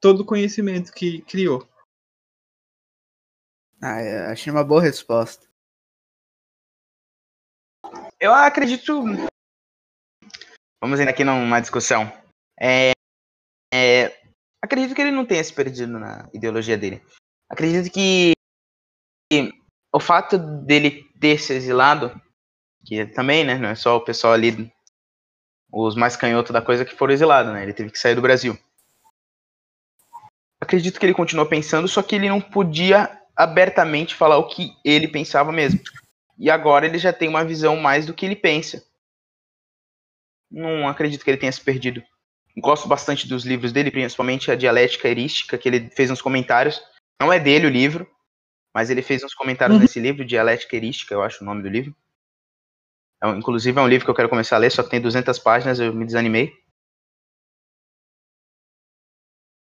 todo 0.00 0.20
o 0.20 0.24
conhecimento 0.24 0.92
que 0.92 1.20
criou. 1.22 1.68
Ah, 3.82 4.00
é, 4.00 4.26
achei 4.32 4.50
uma 4.50 4.64
boa 4.64 4.80
resposta. 4.80 5.46
Eu 8.18 8.32
acredito. 8.32 9.02
Vamos 10.84 11.00
ainda 11.00 11.12
aqui 11.12 11.24
numa 11.24 11.60
discussão. 11.60 12.12
É, 12.60 12.92
é, 13.72 14.14
acredito 14.62 14.94
que 14.94 15.00
ele 15.00 15.12
não 15.12 15.24
tenha 15.24 15.42
se 15.42 15.50
perdido 15.50 15.98
na 15.98 16.28
ideologia 16.34 16.76
dele. 16.76 17.02
Acredito 17.50 17.90
que, 17.90 18.32
que 19.32 19.50
o 19.90 19.98
fato 19.98 20.36
dele 20.36 21.10
ter 21.18 21.40
se 21.40 21.54
exilado, 21.54 22.20
que 22.84 23.06
também, 23.06 23.46
né, 23.46 23.56
não 23.56 23.70
é 23.70 23.74
só 23.74 23.96
o 23.96 24.04
pessoal 24.04 24.34
ali, 24.34 24.70
os 25.72 25.96
mais 25.96 26.16
canhotos 26.16 26.52
da 26.52 26.60
coisa 26.60 26.84
que 26.84 26.94
foram 26.94 27.14
exilados, 27.14 27.50
né? 27.50 27.62
Ele 27.62 27.72
teve 27.72 27.90
que 27.90 27.98
sair 27.98 28.14
do 28.14 28.20
Brasil. 28.20 28.54
Acredito 30.60 31.00
que 31.00 31.06
ele 31.06 31.14
continuou 31.14 31.48
pensando, 31.48 31.88
só 31.88 32.02
que 32.02 32.14
ele 32.14 32.28
não 32.28 32.42
podia 32.42 33.22
abertamente 33.34 34.14
falar 34.14 34.36
o 34.36 34.48
que 34.48 34.76
ele 34.84 35.08
pensava 35.08 35.50
mesmo. 35.50 35.80
E 36.38 36.50
agora 36.50 36.84
ele 36.84 36.98
já 36.98 37.10
tem 37.10 37.26
uma 37.26 37.42
visão 37.42 37.74
mais 37.74 38.04
do 38.04 38.12
que 38.12 38.26
ele 38.26 38.36
pensa. 38.36 38.84
Não 40.54 40.86
acredito 40.88 41.24
que 41.24 41.30
ele 41.30 41.36
tenha 41.38 41.50
se 41.50 41.60
perdido. 41.60 42.00
Gosto 42.56 42.86
bastante 42.86 43.26
dos 43.26 43.44
livros 43.44 43.72
dele, 43.72 43.90
principalmente 43.90 44.50
a 44.50 44.54
dialética 44.54 45.08
erística, 45.08 45.58
que 45.58 45.68
ele 45.68 45.90
fez 45.90 46.10
uns 46.10 46.22
comentários. 46.22 46.80
Não 47.20 47.32
é 47.32 47.40
dele 47.40 47.66
o 47.66 47.70
livro, 47.70 48.08
mas 48.72 48.90
ele 48.90 49.02
fez 49.02 49.24
uns 49.24 49.34
comentários 49.34 49.76
Uhum. 49.76 49.82
nesse 49.82 49.98
livro, 49.98 50.24
Dialética 50.24 50.76
Erística, 50.76 51.12
eu 51.12 51.22
acho 51.22 51.42
o 51.42 51.46
nome 51.46 51.62
do 51.62 51.68
livro. 51.68 51.94
É 53.22 53.28
inclusive 53.30 53.78
é 53.78 53.82
um 53.82 53.88
livro 53.88 54.04
que 54.04 54.10
eu 54.10 54.14
quero 54.14 54.28
começar 54.28 54.56
a 54.56 54.58
ler, 54.60 54.70
só 54.70 54.82
que 54.82 54.90
tem 54.90 55.00
200 55.00 55.38
páginas, 55.38 55.80
eu 55.80 55.92
me 55.92 56.04
desanimei. 56.06 56.52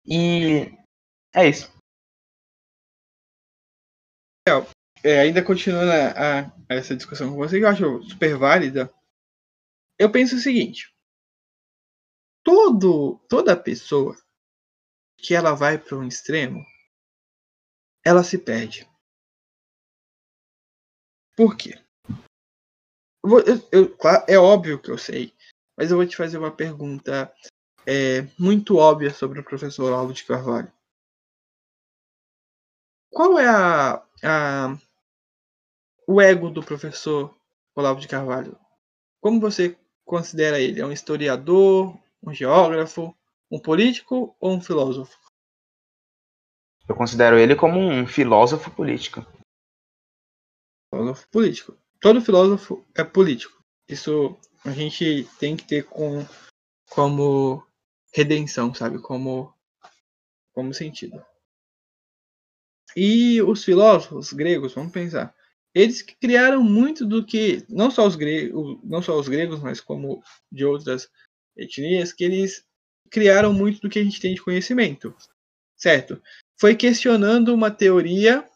E 0.07 0.73
é 1.35 1.49
isso. 1.49 1.71
É, 5.03 5.21
ainda 5.21 5.43
continuando 5.43 5.91
a, 5.91 6.41
a- 6.41 6.53
essa 6.69 6.95
discussão 6.95 7.31
com 7.31 7.37
você, 7.37 7.59
que 7.59 7.65
eu 7.65 7.69
acho 7.69 8.03
super 8.05 8.37
válida, 8.37 8.91
eu 10.01 10.11
penso 10.11 10.35
o 10.35 10.39
seguinte: 10.39 10.93
todo, 12.43 13.19
toda 13.29 13.55
pessoa 13.55 14.17
que 15.19 15.35
ela 15.35 15.55
vai 15.55 15.77
para 15.77 15.99
um 15.99 16.09
extremo, 16.09 16.65
ela 18.03 18.25
se 18.25 18.39
perde. 18.39 18.89
Por 21.37 21.55
quê? 21.55 21.79
Eu 23.23 23.39
eu- 23.71 23.97
é 24.27 24.39
óbvio 24.39 24.81
que 24.81 24.91
eu 24.91 24.97
sei, 24.97 25.35
mas 25.77 25.91
eu 25.91 25.99
vou 25.99 26.07
te 26.07 26.17
fazer 26.17 26.39
uma 26.39 26.51
pergunta 26.51 27.31
é, 27.87 28.23
muito 28.39 28.77
óbvia 28.77 29.11
sobre 29.13 29.41
o 29.41 29.45
professor 29.45 29.85
Olavo 29.85 30.15
de 30.15 30.25
Carvalho. 30.25 30.73
Qual 33.11 33.39
é 33.39 33.47
a, 33.47 34.03
a 34.23 34.79
o 36.07 36.21
ego 36.21 36.51
do 36.51 36.63
professor 36.63 37.37
Olavo 37.75 38.01
de 38.01 38.09
Carvalho? 38.09 38.59
Como 39.21 39.41
você 39.41 39.79
considera 40.11 40.59
ele? 40.59 40.81
É 40.81 40.85
um 40.85 40.91
historiador, 40.91 41.97
um 42.21 42.35
geógrafo, 42.35 43.17
um 43.49 43.61
político 43.61 44.37
ou 44.41 44.57
um 44.57 44.61
filósofo? 44.61 45.17
Eu 46.89 46.97
considero 46.97 47.39
ele 47.39 47.55
como 47.55 47.79
um 47.79 48.05
filósofo 48.09 48.73
político. 48.73 49.25
Filósofo 50.93 51.29
político. 51.31 51.79
Todo 52.01 52.21
filósofo 52.21 52.85
é 52.97 53.05
político. 53.05 53.63
Isso 53.89 54.37
a 54.65 54.73
gente 54.73 55.29
tem 55.39 55.57
que 55.57 55.65
ter 55.65 55.85
com, 55.85 56.27
como 56.91 57.65
redenção, 58.13 58.75
sabe? 58.75 59.01
Como, 59.01 59.55
como 60.53 60.75
sentido. 60.75 61.25
E 62.97 63.41
os 63.43 63.63
filósofos 63.63 64.33
gregos, 64.33 64.75
vamos 64.75 64.91
pensar, 64.91 65.33
eles 65.75 66.03
criaram 66.03 66.63
muito 66.63 67.07
do 67.07 67.25
que 67.25 67.65
não 67.69 67.91
só 67.91 68.07
os 68.07 68.17
gregos, 68.17 68.79
não 68.83 69.01
só 69.01 69.19
os 69.19 69.29
gregos, 69.29 69.61
mas 69.61 69.81
como 69.81 70.23
de 70.51 70.65
outras 70.65 71.09
etnias, 71.57 72.13
que 72.13 72.25
eles 72.25 72.65
criaram 73.11 73.53
muito 73.53 73.81
do 73.81 73.89
que 73.89 73.99
a 73.99 74.05
gente 74.05 74.21
tem 74.21 74.35
de 74.35 74.43
conhecimento, 74.43 75.15
certo? 75.77 76.23
Foi 76.59 76.77
questionando 76.77 77.55
uma 77.55 77.71
teoria 77.71 78.49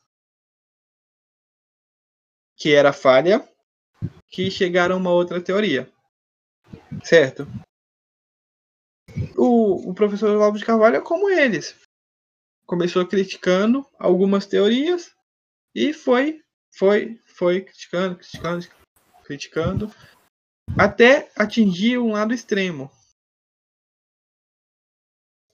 que 2.57 2.73
era 2.73 2.93
falha, 2.93 3.47
que 4.29 4.51
chegaram 4.51 4.97
a 4.97 4.99
uma 4.99 5.11
outra 5.11 5.41
teoria, 5.41 5.91
certo? 7.03 7.47
O, 9.37 9.91
o 9.91 9.95
professor 9.95 10.31
Olavo 10.31 10.59
de 10.59 10.65
Carvalho 10.65 10.97
é 10.97 11.01
como 11.01 11.29
eles. 11.31 11.77
Começou 12.67 13.07
criticando 13.07 13.87
algumas 13.99 14.47
teorias 14.47 15.15
e 15.75 15.93
foi, 15.93 16.44
foi, 16.77 17.21
foi 17.25 17.61
criticando, 17.61 18.17
criticando, 18.17 18.69
criticando, 19.25 19.95
até 20.79 21.31
atingir 21.37 21.99
um 21.99 22.13
lado 22.13 22.35
extremo. 22.35 22.91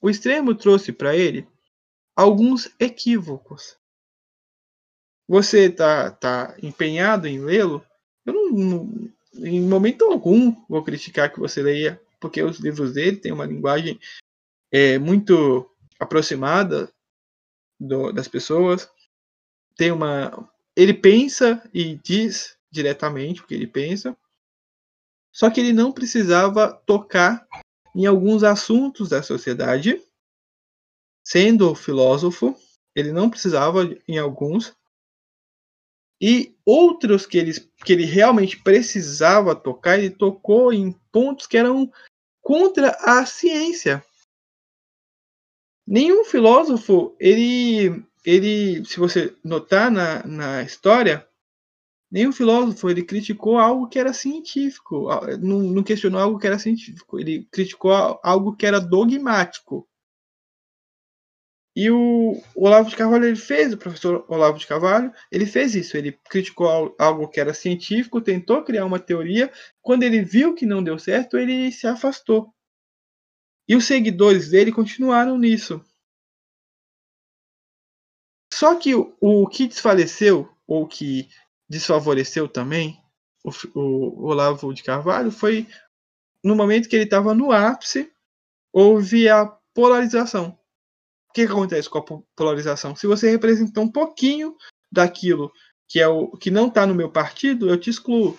O 0.00 0.08
extremo 0.08 0.54
trouxe 0.54 0.92
para 0.92 1.14
ele 1.14 1.46
alguns 2.16 2.74
equívocos. 2.80 3.78
Você 5.28 5.70
tá, 5.70 6.10
tá 6.10 6.56
empenhado 6.62 7.28
em 7.28 7.38
lê-lo? 7.38 7.84
Eu 8.24 8.32
não, 8.32 8.50
não, 8.50 9.12
em 9.34 9.60
momento 9.60 10.04
algum 10.04 10.52
vou 10.68 10.82
criticar 10.82 11.32
que 11.32 11.38
você 11.38 11.62
leia, 11.62 12.02
porque 12.18 12.42
os 12.42 12.58
livros 12.58 12.94
dele 12.94 13.18
têm 13.18 13.30
uma 13.30 13.46
linguagem 13.46 14.00
é, 14.72 14.98
muito 14.98 15.70
aproximada 15.98 16.92
do, 17.78 18.10
das 18.10 18.26
pessoas. 18.26 18.90
Tem 19.76 19.92
uma, 19.92 20.50
ele 20.80 20.94
pensa 20.94 21.62
e 21.74 21.96
diz 21.96 22.56
diretamente 22.70 23.42
o 23.42 23.46
que 23.46 23.54
ele 23.54 23.66
pensa. 23.66 24.16
Só 25.30 25.50
que 25.50 25.60
ele 25.60 25.74
não 25.74 25.92
precisava 25.92 26.72
tocar 26.72 27.46
em 27.94 28.06
alguns 28.06 28.42
assuntos 28.42 29.10
da 29.10 29.22
sociedade, 29.22 30.02
sendo 31.22 31.74
filósofo, 31.74 32.56
ele 32.94 33.12
não 33.12 33.28
precisava 33.28 33.82
em 34.08 34.18
alguns, 34.18 34.74
e 36.18 36.56
outros 36.64 37.26
que 37.26 37.36
ele, 37.36 37.52
que 37.84 37.92
ele 37.92 38.06
realmente 38.06 38.58
precisava 38.62 39.54
tocar, 39.54 39.98
ele 39.98 40.10
tocou 40.10 40.72
em 40.72 40.92
pontos 41.12 41.46
que 41.46 41.58
eram 41.58 41.92
contra 42.40 42.96
a 43.00 43.26
ciência. 43.26 44.02
Nenhum 45.86 46.24
filósofo, 46.24 47.14
ele, 47.20 48.02
ele 48.24 48.84
se 48.84 48.98
você 48.98 49.34
notar 49.44 49.90
na, 49.90 50.26
na 50.26 50.62
história, 50.62 51.26
nenhum 52.10 52.32
filósofo 52.32 52.90
ele 52.90 53.02
criticou 53.02 53.58
algo 53.58 53.88
que 53.88 53.98
era 53.98 54.12
científico, 54.12 55.08
não, 55.40 55.60
não 55.60 55.82
questionou 55.82 56.20
algo 56.20 56.38
que 56.38 56.46
era 56.46 56.58
científico, 56.58 57.18
ele 57.18 57.46
criticou 57.50 57.92
algo 58.22 58.56
que 58.56 58.66
era 58.66 58.80
dogmático. 58.80 59.86
E 61.74 61.88
o 61.88 62.42
Olavo 62.54 62.90
de 62.90 62.96
Carvalho 62.96 63.24
ele 63.24 63.36
fez, 63.36 63.72
o 63.72 63.78
professor 63.78 64.24
Olavo 64.28 64.58
de 64.58 64.66
Carvalho, 64.66 65.12
ele 65.30 65.46
fez 65.46 65.74
isso. 65.74 65.96
Ele 65.96 66.18
criticou 66.28 66.94
algo 66.98 67.28
que 67.28 67.40
era 67.40 67.54
científico, 67.54 68.20
tentou 68.20 68.64
criar 68.64 68.84
uma 68.84 68.98
teoria. 68.98 69.50
Quando 69.80 70.02
ele 70.02 70.22
viu 70.22 70.54
que 70.54 70.66
não 70.66 70.82
deu 70.82 70.98
certo, 70.98 71.38
ele 71.38 71.70
se 71.70 71.86
afastou. 71.86 72.52
E 73.68 73.76
os 73.76 73.84
seguidores 73.84 74.50
dele 74.50 74.72
continuaram 74.72 75.38
nisso. 75.38 75.80
Só 78.60 78.74
que 78.74 78.94
o, 78.94 79.16
o 79.20 79.46
que 79.46 79.66
desfaleceu, 79.66 80.46
ou 80.66 80.86
que 80.86 81.28
desfavoreceu 81.68 82.46
também 82.46 83.00
o, 83.42 83.50
o 83.74 84.26
Olavo 84.26 84.74
de 84.74 84.82
Carvalho, 84.82 85.30
foi 85.30 85.66
no 86.44 86.54
momento 86.54 86.88
que 86.88 86.94
ele 86.94 87.04
estava 87.04 87.34
no 87.34 87.52
ápice, 87.52 88.12
houve 88.72 89.28
a 89.28 89.46
polarização 89.74 90.60
o 91.30 91.32
que, 91.32 91.42
acontece 91.42 91.88
com 91.88 91.98
a 91.98 92.22
polarização? 92.34 92.96
Se 92.96 93.06
você 93.06 93.30
representa 93.30 93.80
um 93.80 93.90
pouquinho 93.90 94.56
daquilo 94.90 95.52
que 95.88 96.00
é 96.00 96.08
o 96.08 96.32
que 96.32 96.50
não 96.50 96.66
está 96.66 96.84
no 96.84 96.94
meu 96.94 97.08
partido, 97.08 97.68
eu 97.68 97.78
te 97.78 97.88
excluo. 97.88 98.36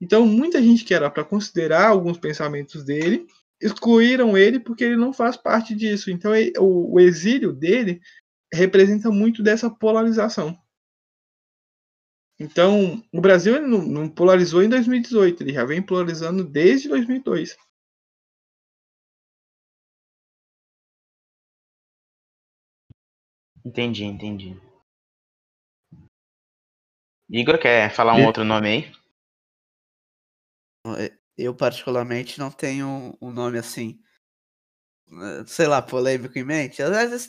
Então, 0.00 0.26
muita 0.26 0.60
gente 0.62 0.84
que 0.84 0.94
era 0.94 1.10
para 1.10 1.24
considerar 1.24 1.88
alguns 1.88 2.18
pensamentos 2.18 2.82
dele, 2.82 3.26
excluíram 3.60 4.36
ele 4.36 4.58
porque 4.58 4.84
ele 4.84 4.96
não 4.96 5.12
faz 5.12 5.36
parte 5.36 5.74
disso. 5.74 6.10
Então, 6.10 6.34
ele, 6.34 6.52
o, 6.58 6.94
o, 6.94 7.00
exílio 7.00 7.52
dele 7.52 8.00
representa 8.54 9.10
muito 9.10 9.42
dessa 9.42 9.68
polarização. 9.68 10.58
Então, 12.38 13.02
o 13.12 13.20
Brasil 13.20 13.60
não, 13.62 13.78
não 13.86 14.08
polarizou 14.08 14.62
em 14.62 14.68
2018, 14.68 15.42
ele 15.42 15.52
já 15.52 15.64
vem 15.64 15.80
polarizando 15.80 16.44
desde 16.44 16.88
2002. 16.88 17.56
Entendi, 23.64 24.04
entendi. 24.04 24.60
Igor, 27.30 27.58
quer 27.58 27.90
falar 27.90 28.14
um 28.14 28.26
outro 28.26 28.44
nome 28.44 28.68
aí? 28.68 28.92
É, 30.98 31.16
eu, 31.38 31.54
particularmente, 31.54 32.38
não 32.38 32.50
tenho 32.50 33.16
um 33.20 33.30
nome 33.30 33.58
assim, 33.58 33.98
sei 35.46 35.66
lá, 35.66 35.82
polêmico 35.82 36.38
em 36.38 36.44
mente. 36.44 36.82
Às 36.82 36.90
vezes 36.90 37.28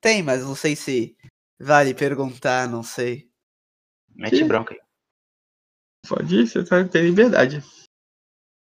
tem, 0.00 0.22
mas 0.22 0.42
não 0.42 0.54
sei 0.54 0.76
se 0.76 1.16
vale 1.58 1.94
perguntar, 1.94 2.68
não 2.68 2.82
sei. 2.82 3.30
Mete 4.14 4.38
Sim. 4.38 4.48
bronca 4.48 4.74
aí. 4.74 4.80
Pode 6.08 6.36
ir, 6.36 6.46
você 6.46 6.64
tá, 6.64 6.86
tem 6.86 7.02
liberdade. 7.02 7.62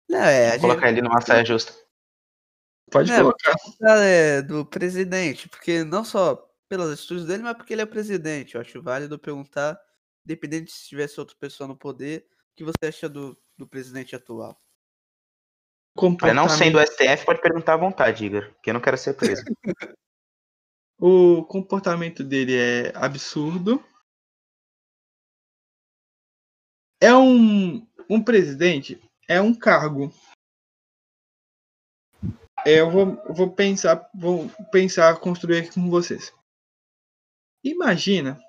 Não, 0.08 0.20
é, 0.20 0.52
Vou 0.52 0.70
colocar 0.70 0.88
gente... 0.88 0.98
ele 0.98 1.08
numa 1.08 1.20
saia 1.20 1.44
justa. 1.44 1.74
Pode 2.90 3.10
não, 3.10 3.18
colocar. 3.18 3.56
É 4.02 4.42
do 4.42 4.64
presidente, 4.64 5.48
porque 5.48 5.82
não 5.82 6.04
só 6.04 6.36
pelas 6.68 6.90
atitudes 6.90 7.26
dele, 7.26 7.42
mas 7.42 7.56
porque 7.56 7.72
ele 7.72 7.82
é 7.82 7.86
presidente. 7.86 8.54
Eu 8.54 8.60
acho 8.60 8.80
válido 8.80 9.18
perguntar, 9.18 9.80
independente 10.24 10.72
se 10.72 10.88
tivesse 10.88 11.18
outra 11.18 11.36
pessoa 11.38 11.66
no 11.66 11.76
poder, 11.76 12.26
o 12.52 12.56
que 12.56 12.64
você 12.64 12.86
acha 12.86 13.08
do, 13.08 13.36
do 13.58 13.66
presidente 13.66 14.14
atual? 14.14 14.60
Não 16.34 16.48
sendo 16.48 16.78
o 16.78 16.82
STF, 16.82 17.24
pode 17.24 17.40
perguntar 17.40 17.74
à 17.74 17.78
vontade, 17.78 18.26
Igor, 18.26 18.54
que 18.62 18.70
eu 18.70 18.74
não 18.74 18.80
quero 18.80 18.98
ser 18.98 19.14
preso. 19.14 19.42
o 21.00 21.44
comportamento 21.44 22.22
dele 22.22 22.54
é 22.54 22.92
absurdo. 22.94 23.82
É 27.00 27.14
um, 27.14 27.86
um 28.08 28.22
presidente, 28.22 29.00
é 29.28 29.40
um 29.40 29.54
cargo. 29.54 30.12
É, 32.66 32.80
eu 32.80 32.90
vou, 32.90 33.22
vou 33.32 33.52
pensar, 33.52 34.10
vou 34.14 34.48
pensar, 34.72 35.18
construir 35.20 35.58
aqui 35.58 35.74
com 35.74 35.88
vocês. 35.88 36.32
Imagina 37.62 38.40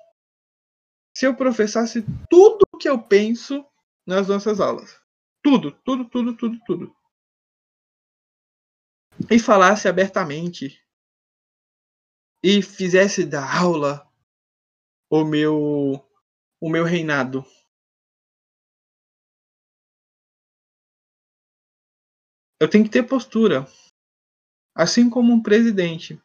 se 1.14 1.26
eu 1.26 1.34
professasse 1.34 2.04
tudo 2.28 2.64
o 2.72 2.78
que 2.78 2.88
eu 2.88 3.00
penso 3.00 3.64
nas 4.06 4.28
nossas 4.28 4.60
aulas. 4.60 5.00
Tudo, 5.42 5.72
tudo, 5.84 6.04
tudo, 6.08 6.36
tudo, 6.36 6.58
tudo. 6.66 6.97
E 9.30 9.38
falasse 9.38 9.88
abertamente. 9.88 10.82
E 12.42 12.62
fizesse 12.62 13.24
da 13.24 13.44
aula 13.44 14.10
o 15.10 15.24
meu 15.24 16.04
o 16.60 16.68
meu 16.68 16.84
reinado. 16.84 17.44
Eu 22.60 22.68
tenho 22.68 22.84
que 22.84 22.90
ter 22.90 23.04
postura. 23.04 23.66
Assim 24.74 25.08
como 25.08 25.32
um 25.32 25.42
presidente 25.42 26.20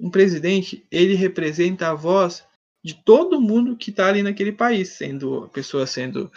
um 0.00 0.10
presidente 0.10 0.86
ele 0.90 1.14
representa 1.14 1.88
a 1.88 1.94
voz 1.94 2.46
de 2.84 2.94
todo 2.94 3.40
mundo 3.40 3.76
que 3.76 3.90
está 3.90 4.06
ali 4.08 4.22
naquele 4.22 4.52
país, 4.52 4.90
sendo 4.90 5.44
a 5.44 5.48
pessoa 5.48 5.86
sendo 5.86 6.30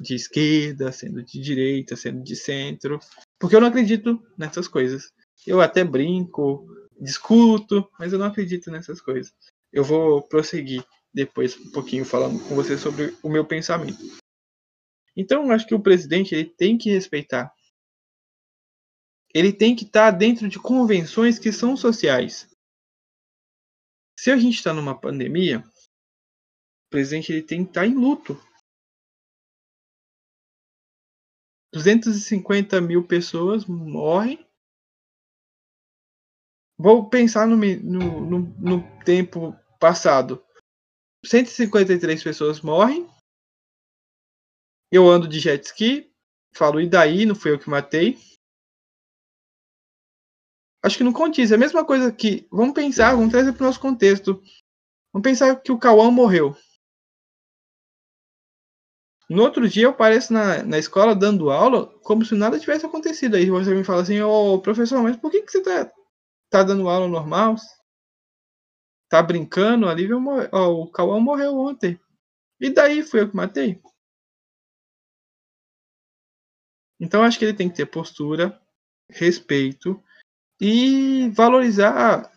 de 0.00 0.14
esquerda, 0.14 0.90
sendo 0.92 1.22
de 1.22 1.40
direita, 1.40 1.96
sendo 1.96 2.22
de 2.22 2.34
centro, 2.34 2.98
porque 3.38 3.54
eu 3.54 3.60
não 3.60 3.68
acredito 3.68 4.20
nessas 4.36 4.68
coisas. 4.68 5.12
Eu 5.44 5.60
até 5.60 5.82
brinco, 5.82 6.66
discuto, 7.00 7.90
mas 7.98 8.12
eu 8.12 8.18
não 8.18 8.26
acredito 8.26 8.70
nessas 8.70 9.00
coisas. 9.00 9.34
Eu 9.72 9.82
vou 9.82 10.22
prosseguir 10.22 10.84
depois 11.12 11.56
um 11.58 11.70
pouquinho 11.70 12.04
falando 12.04 12.38
com 12.48 12.54
você 12.54 12.78
sobre 12.78 13.16
o 13.22 13.28
meu 13.28 13.44
pensamento. 13.44 13.98
Então, 15.16 15.44
eu 15.44 15.50
acho 15.52 15.66
que 15.66 15.74
o 15.74 15.82
presidente 15.82 16.34
ele 16.34 16.44
tem 16.44 16.76
que 16.76 16.90
respeitar. 16.90 17.52
Ele 19.34 19.52
tem 19.52 19.74
que 19.74 19.84
estar 19.84 20.10
dentro 20.10 20.48
de 20.48 20.58
convenções 20.58 21.38
que 21.38 21.52
são 21.52 21.76
sociais. 21.76 22.48
Se 24.18 24.30
a 24.30 24.36
gente 24.36 24.56
está 24.56 24.72
numa 24.72 24.98
pandemia, 24.98 25.60
o 25.60 26.90
presidente 26.90 27.32
ele 27.32 27.42
tem 27.42 27.64
que 27.64 27.70
estar 27.70 27.86
em 27.86 27.94
luto. 27.94 28.40
250 31.72 32.80
mil 32.80 33.06
pessoas 33.06 33.66
morrem. 33.66 34.45
Vou 36.78 37.08
pensar 37.08 37.46
no, 37.46 37.56
no, 37.56 38.20
no, 38.20 38.38
no 38.58 39.04
tempo 39.04 39.56
passado. 39.80 40.44
153 41.24 42.22
pessoas 42.22 42.60
morrem. 42.60 43.08
Eu 44.90 45.08
ando 45.08 45.26
de 45.26 45.40
jet 45.40 45.64
ski. 45.64 46.12
Falo, 46.54 46.80
e 46.80 46.88
daí? 46.88 47.26
Não 47.26 47.34
fui 47.34 47.50
eu 47.50 47.58
que 47.58 47.68
matei 47.68 48.18
acho 50.86 50.98
que 50.98 51.04
não 51.04 51.12
condiz. 51.12 51.50
É 51.50 51.56
a 51.56 51.58
mesma 51.58 51.84
coisa 51.84 52.12
que. 52.12 52.46
Vamos 52.50 52.74
pensar, 52.74 53.14
vamos 53.14 53.30
trazer 53.30 53.52
para 53.52 53.64
o 53.64 53.66
nosso 53.66 53.80
contexto. 53.80 54.40
Vamos 55.12 55.24
pensar 55.24 55.56
que 55.56 55.72
o 55.72 55.78
Cauã 55.78 56.10
morreu. 56.10 56.56
No 59.28 59.42
outro 59.42 59.68
dia 59.68 59.84
eu 59.84 59.90
apareço 59.90 60.32
na, 60.32 60.62
na 60.62 60.78
escola 60.78 61.14
dando 61.14 61.50
aula 61.50 61.86
como 62.04 62.24
se 62.24 62.34
nada 62.34 62.60
tivesse 62.60 62.86
acontecido. 62.86 63.34
Aí 63.34 63.50
você 63.50 63.74
me 63.74 63.82
fala 63.82 64.02
assim, 64.02 64.20
ô 64.20 64.54
oh, 64.54 64.60
professor, 64.60 65.02
mas 65.02 65.16
por 65.16 65.32
que, 65.32 65.42
que 65.42 65.50
você 65.50 65.60
tá, 65.60 65.90
tá 66.50 66.62
dando 66.62 66.88
aula 66.88 67.08
normal? 67.08 67.56
Tá 69.08 69.22
brincando? 69.22 69.88
Ali 69.88 70.08
oh, 70.12 70.82
o 70.82 70.90
Cauã 70.90 71.20
morreu 71.20 71.56
ontem. 71.56 71.98
E 72.60 72.70
daí 72.70 73.02
foi 73.02 73.20
eu 73.20 73.30
que 73.30 73.36
matei? 73.36 73.80
Então 76.98 77.22
acho 77.22 77.38
que 77.38 77.44
ele 77.44 77.56
tem 77.56 77.68
que 77.68 77.76
ter 77.76 77.86
postura, 77.86 78.60
respeito 79.10 80.02
e 80.60 81.28
valorizar 81.30 82.32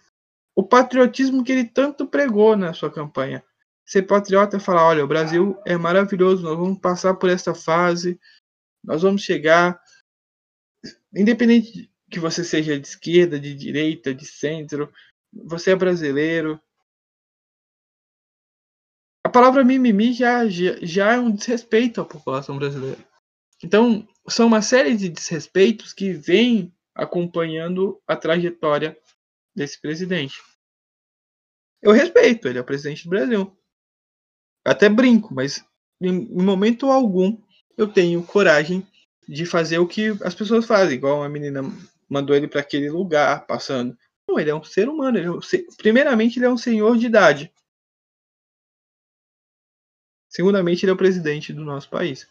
o 0.56 0.64
patriotismo 0.64 1.44
que 1.44 1.52
ele 1.52 1.66
tanto 1.66 2.06
pregou 2.06 2.56
na 2.56 2.74
sua 2.74 2.92
campanha. 2.92 3.44
Ser 3.86 4.04
patriota 4.04 4.58
é 4.58 4.60
falar: 4.60 4.86
olha, 4.88 5.04
o 5.04 5.08
Brasil 5.08 5.58
é 5.66 5.78
maravilhoso, 5.78 6.44
nós 6.44 6.58
vamos 6.58 6.80
passar 6.80 7.16
por 7.16 7.30
essa 7.30 7.56
fase, 7.56 8.20
nós 8.84 9.02
vamos 9.02 9.22
chegar. 9.22 9.82
Independente 11.16 11.89
que 12.10 12.20
você 12.20 12.44
seja 12.44 12.80
de 12.80 12.88
esquerda, 12.88 13.40
de 13.40 13.54
direita, 13.54 14.14
de 14.14 14.26
centro, 14.26 14.92
você 15.32 15.72
é 15.72 15.76
brasileiro. 15.76 16.62
A 19.24 19.30
palavra 19.30 19.64
mimimi 19.64 20.14
já, 20.14 20.48
já, 20.48 21.14
é 21.14 21.20
um 21.20 21.32
desrespeito 21.32 22.02
à 22.02 22.06
população 22.06 22.58
brasileira. 22.58 22.98
Então, 23.64 24.08
são 24.28 24.48
uma 24.48 24.62
série 24.62 24.96
de 24.96 25.10
desrespeitos 25.10 25.94
que 25.94 26.12
vêm 26.14 26.74
acompanhando 26.96 28.02
a 28.08 28.16
trajetória 28.16 28.98
desse 29.56 29.80
presidente. 29.80 30.42
Eu 31.82 31.92
respeito, 31.92 32.48
ele 32.48 32.58
é 32.58 32.62
o 32.62 32.66
presidente 32.66 33.04
do 33.04 33.10
Brasil. 33.10 33.58
Até 34.66 34.90
brinco, 34.90 35.34
mas 35.34 35.64
em, 36.02 36.28
momento 36.44 36.92
algum 36.92 37.38
eu 37.78 37.88
tenho 37.88 38.24
coragem 38.24 38.86
de 39.28 39.46
fazer 39.46 39.80
o 39.80 39.88
que 39.88 40.10
as 40.24 40.34
pessoas 40.34 40.66
fazem, 40.66 40.96
igual 40.96 41.24
a 41.24 41.30
menina 41.30 41.62
mandou 42.10 42.36
ele 42.36 42.48
para 42.48 42.62
aquele 42.62 42.90
lugar 42.90 43.46
passando. 43.46 43.98
Não, 44.28 44.40
ele 44.40 44.50
é 44.50 44.56
um 44.56 44.64
ser 44.64 44.90
humano. 44.90 45.18
É 45.18 45.30
um, 45.30 45.40
primeiramente, 45.78 46.40
ele 46.40 46.46
é 46.46 46.50
um 46.50 46.58
senhor 46.58 46.98
de 46.98 47.06
idade. 47.06 47.54
Segundamente, 50.30 50.86
ele 50.86 50.92
é 50.92 50.94
o 50.94 50.98
presidente 50.98 51.54
do 51.54 51.64
nosso 51.64 51.90
país. 51.90 52.28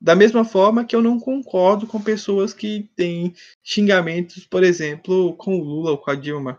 Da 0.00 0.16
mesma 0.16 0.44
forma 0.44 0.84
que 0.84 0.96
eu 0.96 1.02
não 1.02 1.20
concordo 1.20 1.86
com 1.86 2.02
pessoas 2.02 2.54
que 2.54 2.90
têm 2.96 3.34
xingamentos, 3.62 4.46
por 4.46 4.64
exemplo, 4.64 5.36
com 5.36 5.58
o 5.58 5.62
Lula 5.62 5.90
ou 5.92 5.98
com 5.98 6.10
a 6.10 6.14
Dilma. 6.14 6.58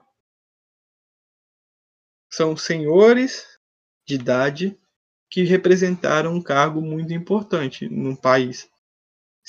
São 2.29 2.55
senhores 2.55 3.59
de 4.07 4.15
idade 4.15 4.79
que 5.29 5.43
representaram 5.43 6.35
um 6.35 6.41
cargo 6.41 6.81
muito 6.81 7.13
importante 7.13 7.89
no 7.89 8.15
país. 8.15 8.70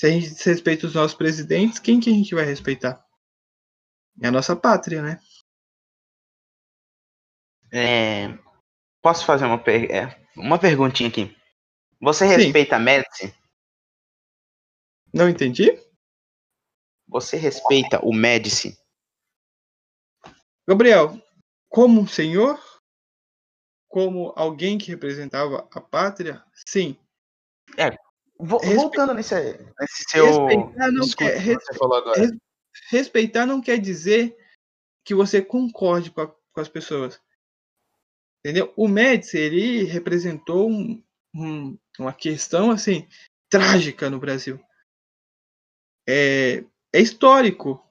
Se 0.03 0.07
a 0.07 0.11
gente 0.11 0.31
desrespeita 0.31 0.85
os 0.85 0.95
nossos 0.95 1.15
presidentes, 1.15 1.79
quem 1.79 1.97
que 1.97 2.09
a 2.09 2.13
gente 2.13 2.35
vai 2.35 2.43
respeitar? 2.43 3.07
É 4.21 4.27
a 4.27 4.31
nossa 4.31 4.53
pátria, 4.53 5.01
né? 5.01 5.17
É, 7.71 8.27
posso 9.01 9.25
fazer 9.25 9.45
uma, 9.45 9.57
per... 9.57 9.89
É, 9.89 10.21
uma 10.35 10.59
perguntinha 10.59 11.07
aqui? 11.07 11.33
Você 12.01 12.25
respeita 12.25 12.75
a 12.75 12.79
Médici? 12.79 13.33
Não 15.13 15.29
entendi? 15.29 15.71
Você 17.07 17.37
respeita 17.37 18.03
o 18.03 18.13
Médici? 18.13 18.77
Gabriel, 20.67 21.17
como 21.69 22.01
um 22.01 22.07
senhor? 22.07 22.61
Como 23.87 24.33
alguém 24.35 24.77
que 24.77 24.91
representava 24.91 25.65
a 25.71 25.79
pátria? 25.79 26.43
Sim. 26.67 26.99
É, 27.77 27.97
voltando 28.43 29.13
nesse, 29.13 29.35
nesse 29.79 30.03
seu 30.09 30.25
respeitar 30.45 30.91
não, 30.91 31.07
quer, 31.09 31.57
agora. 31.81 32.39
respeitar 32.89 33.45
não 33.45 33.61
quer 33.61 33.79
dizer 33.79 34.37
que 35.05 35.15
você 35.15 35.41
concorde 35.41 36.11
com, 36.11 36.21
a, 36.21 36.27
com 36.27 36.59
as 36.59 36.67
pessoas. 36.67 37.21
Entendeu? 38.39 38.73
O 38.75 38.87
Médici, 38.87 39.37
ele 39.37 39.83
representou 39.83 40.69
um, 40.69 41.01
um, 41.33 41.77
uma 41.97 42.11
questão 42.11 42.71
assim 42.71 43.07
trágica 43.49 44.09
no 44.09 44.19
Brasil. 44.19 44.59
É, 46.07 46.65
é 46.93 46.99
histórico. 46.99 47.81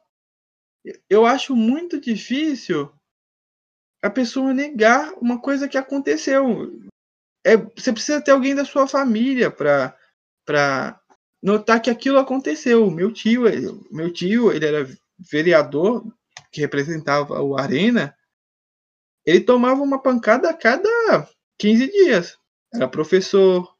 Eu 1.09 1.25
acho 1.25 1.57
muito 1.57 1.99
difícil 1.99 2.93
a 4.03 4.11
pessoa 4.11 4.53
negar 4.53 5.15
uma 5.15 5.41
coisa 5.41 5.69
que 5.69 5.79
aconteceu. 5.79 6.83
É, 7.45 7.57
você 7.57 7.93
precisa 7.93 8.21
ter 8.21 8.33
alguém 8.33 8.55
da 8.55 8.65
sua 8.65 8.87
família 8.87 9.51
para 9.51 9.97
para 10.45 11.01
notar 11.43 11.81
que 11.81 11.91
aquilo 11.91 12.19
aconteceu. 12.19 12.91
Meu 12.91 13.13
tio, 13.13 13.43
meu 13.91 14.13
tio, 14.13 14.53
ele 14.53 14.67
era 14.67 14.89
vereador 15.19 16.05
que 16.51 16.61
representava 16.61 17.41
o 17.41 17.57
Arena 17.57 18.17
ele 19.25 19.41
tomava 19.41 19.81
uma 19.83 20.03
pancada 20.03 20.51
a 20.51 20.57
cada 20.57 21.29
15 21.59 21.87
dias. 21.91 22.39
Era 22.73 22.89
professor, 22.89 23.77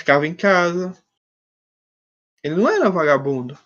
ficava 0.00 0.26
em 0.26 0.34
casa. 0.34 0.96
Ele 2.42 2.56
não 2.56 2.68
era 2.68 2.90
vagabundo. 2.90 3.58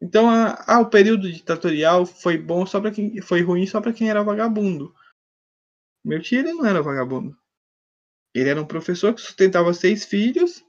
Então, 0.00 0.28
ah, 0.28 0.80
o 0.80 0.90
período 0.90 1.30
ditatorial 1.30 2.04
foi 2.04 2.36
bom 2.36 2.66
só 2.66 2.80
para 2.80 2.90
quem 2.90 3.20
foi 3.22 3.42
ruim 3.42 3.66
só 3.66 3.80
para 3.80 3.92
quem 3.92 4.10
era 4.10 4.24
vagabundo. 4.24 4.94
Meu 6.04 6.20
tio 6.20 6.40
ele 6.40 6.52
não 6.52 6.66
era 6.66 6.82
vagabundo. 6.82 7.38
Ele 8.34 8.48
era 8.48 8.60
um 8.60 8.66
professor 8.66 9.14
que 9.14 9.20
sustentava 9.20 9.72
seis 9.74 10.04
filhos 10.04 10.64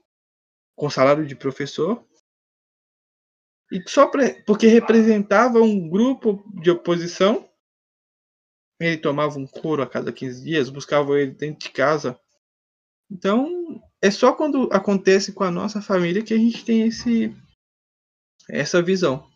com 0.76 0.90
salário 0.90 1.26
de 1.26 1.34
professor. 1.34 2.04
E 3.72 3.82
só 3.88 4.06
pra, 4.06 4.42
porque 4.44 4.66
representava 4.66 5.60
um 5.60 5.88
grupo 5.88 6.44
de 6.60 6.70
oposição 6.70 7.48
ele 8.80 8.98
tomava 8.98 9.38
um 9.38 9.46
couro 9.46 9.82
a 9.82 9.86
cada 9.86 10.12
15 10.12 10.42
dias, 10.42 10.68
buscava 10.68 11.18
ele 11.18 11.32
dentro 11.32 11.60
de 11.60 11.70
casa. 11.70 12.18
Então, 13.10 13.82
é 14.02 14.10
só 14.10 14.32
quando 14.32 14.68
acontece 14.72 15.32
com 15.32 15.44
a 15.44 15.50
nossa 15.50 15.80
família 15.80 16.22
que 16.22 16.34
a 16.34 16.38
gente 16.38 16.64
tem 16.64 16.82
esse 16.88 17.34
essa 18.48 18.82
visão. 18.82 19.30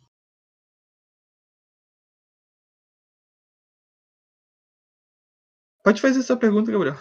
Pode 5.83 6.01
fazer 6.01 6.21
essa 6.21 6.37
pergunta, 6.37 6.71
Gabriel. 6.71 6.97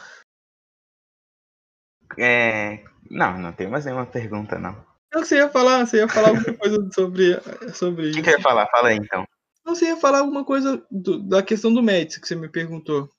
É... 2.18 2.84
Não, 3.10 3.38
não 3.38 3.52
tem 3.54 3.68
mais 3.68 3.86
nenhuma 3.86 4.06
pergunta, 4.06 4.60
não. 4.60 4.86
Eu 5.12 5.26
você 5.26 5.38
ia 5.38 5.50
falar, 5.50 5.86
você 5.86 5.98
ia 5.98 6.08
falar 6.08 6.30
alguma 6.30 6.54
coisa 6.58 6.90
sobre, 6.94 7.40
sobre 7.74 8.10
isso. 8.10 8.20
O 8.20 8.24
que, 8.24 8.30
eu 8.30 8.34
ia 8.34 8.42
falar? 8.42 8.68
Fala 8.68 8.90
aí, 8.90 8.98
então. 8.98 9.26
Você 9.66 9.86
ia 9.86 9.98
falar 9.98 10.20
alguma 10.20 10.44
coisa 10.44 10.84
do, 10.92 11.20
da 11.20 11.42
questão 11.42 11.74
do 11.74 11.82
Médici 11.82 12.20
que 12.22 12.28
você 12.28 12.36
me 12.36 12.50
perguntou. 12.50 13.10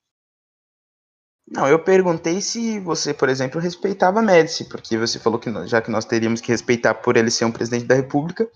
Não, 1.51 1.67
eu 1.67 1.83
perguntei 1.83 2.43
se 2.43 2.79
você, 2.81 3.15
por 3.15 3.29
exemplo, 3.29 3.61
respeitava 3.61 4.21
Médici, 4.21 4.69
porque 4.69 4.99
você 4.99 5.19
falou 5.19 5.39
que 5.39 5.51
já 5.67 5.81
que 5.81 5.91
nós 5.91 6.05
teríamos 6.05 6.43
que 6.43 6.53
respeitar 6.53 6.95
por 6.95 7.17
ele 7.17 7.31
ser 7.31 7.47
um 7.47 7.53
presidente 7.53 7.87
da 7.87 7.95
República, 7.95 8.47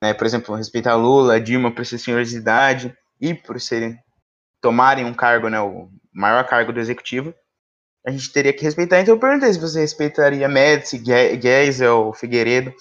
né, 0.00 0.14
por 0.14 0.26
exemplo, 0.26 0.54
respeitar 0.54 0.94
Lula, 0.94 1.40
Dilma 1.40 1.74
por 1.74 1.84
ser 1.84 1.98
senhores 1.98 2.30
de 2.30 2.36
idade 2.36 2.96
e 3.20 3.34
por 3.34 3.60
serem 3.60 3.98
tomarem 4.60 5.04
um 5.04 5.14
cargo, 5.14 5.48
né, 5.48 5.60
o 5.60 5.88
maior 6.12 6.46
cargo 6.46 6.72
do 6.72 6.78
executivo, 6.78 7.34
a 8.04 8.10
gente 8.10 8.32
teria 8.32 8.52
que 8.52 8.62
respeitar. 8.62 9.00
Então 9.00 9.14
eu 9.14 9.20
perguntei 9.20 9.52
se 9.52 9.58
você 9.58 9.80
respeitaria 9.80 10.48
Médici, 10.48 11.02
Geisel, 11.02 12.12
Figueiredo. 12.12 12.74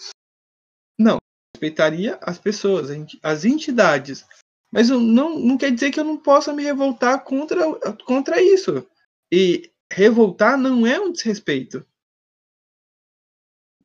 Não, 0.99 1.18
respeitaria 1.56 2.18
as 2.22 2.39
pessoas, 2.39 2.89
as 3.22 3.45
entidades. 3.45 4.26
Mas 4.72 4.89
não, 4.89 5.38
não 5.38 5.57
quer 5.57 5.72
dizer 5.72 5.91
que 5.91 5.99
eu 5.99 6.03
não 6.03 6.18
possa 6.18 6.53
me 6.53 6.64
revoltar 6.64 7.23
contra, 7.23 7.60
contra 8.06 8.41
isso. 8.41 8.88
E 9.31 9.72
revoltar 9.91 10.57
não 10.57 10.88
é 10.88 10.99
um 10.99 11.11
desrespeito. 11.11 11.85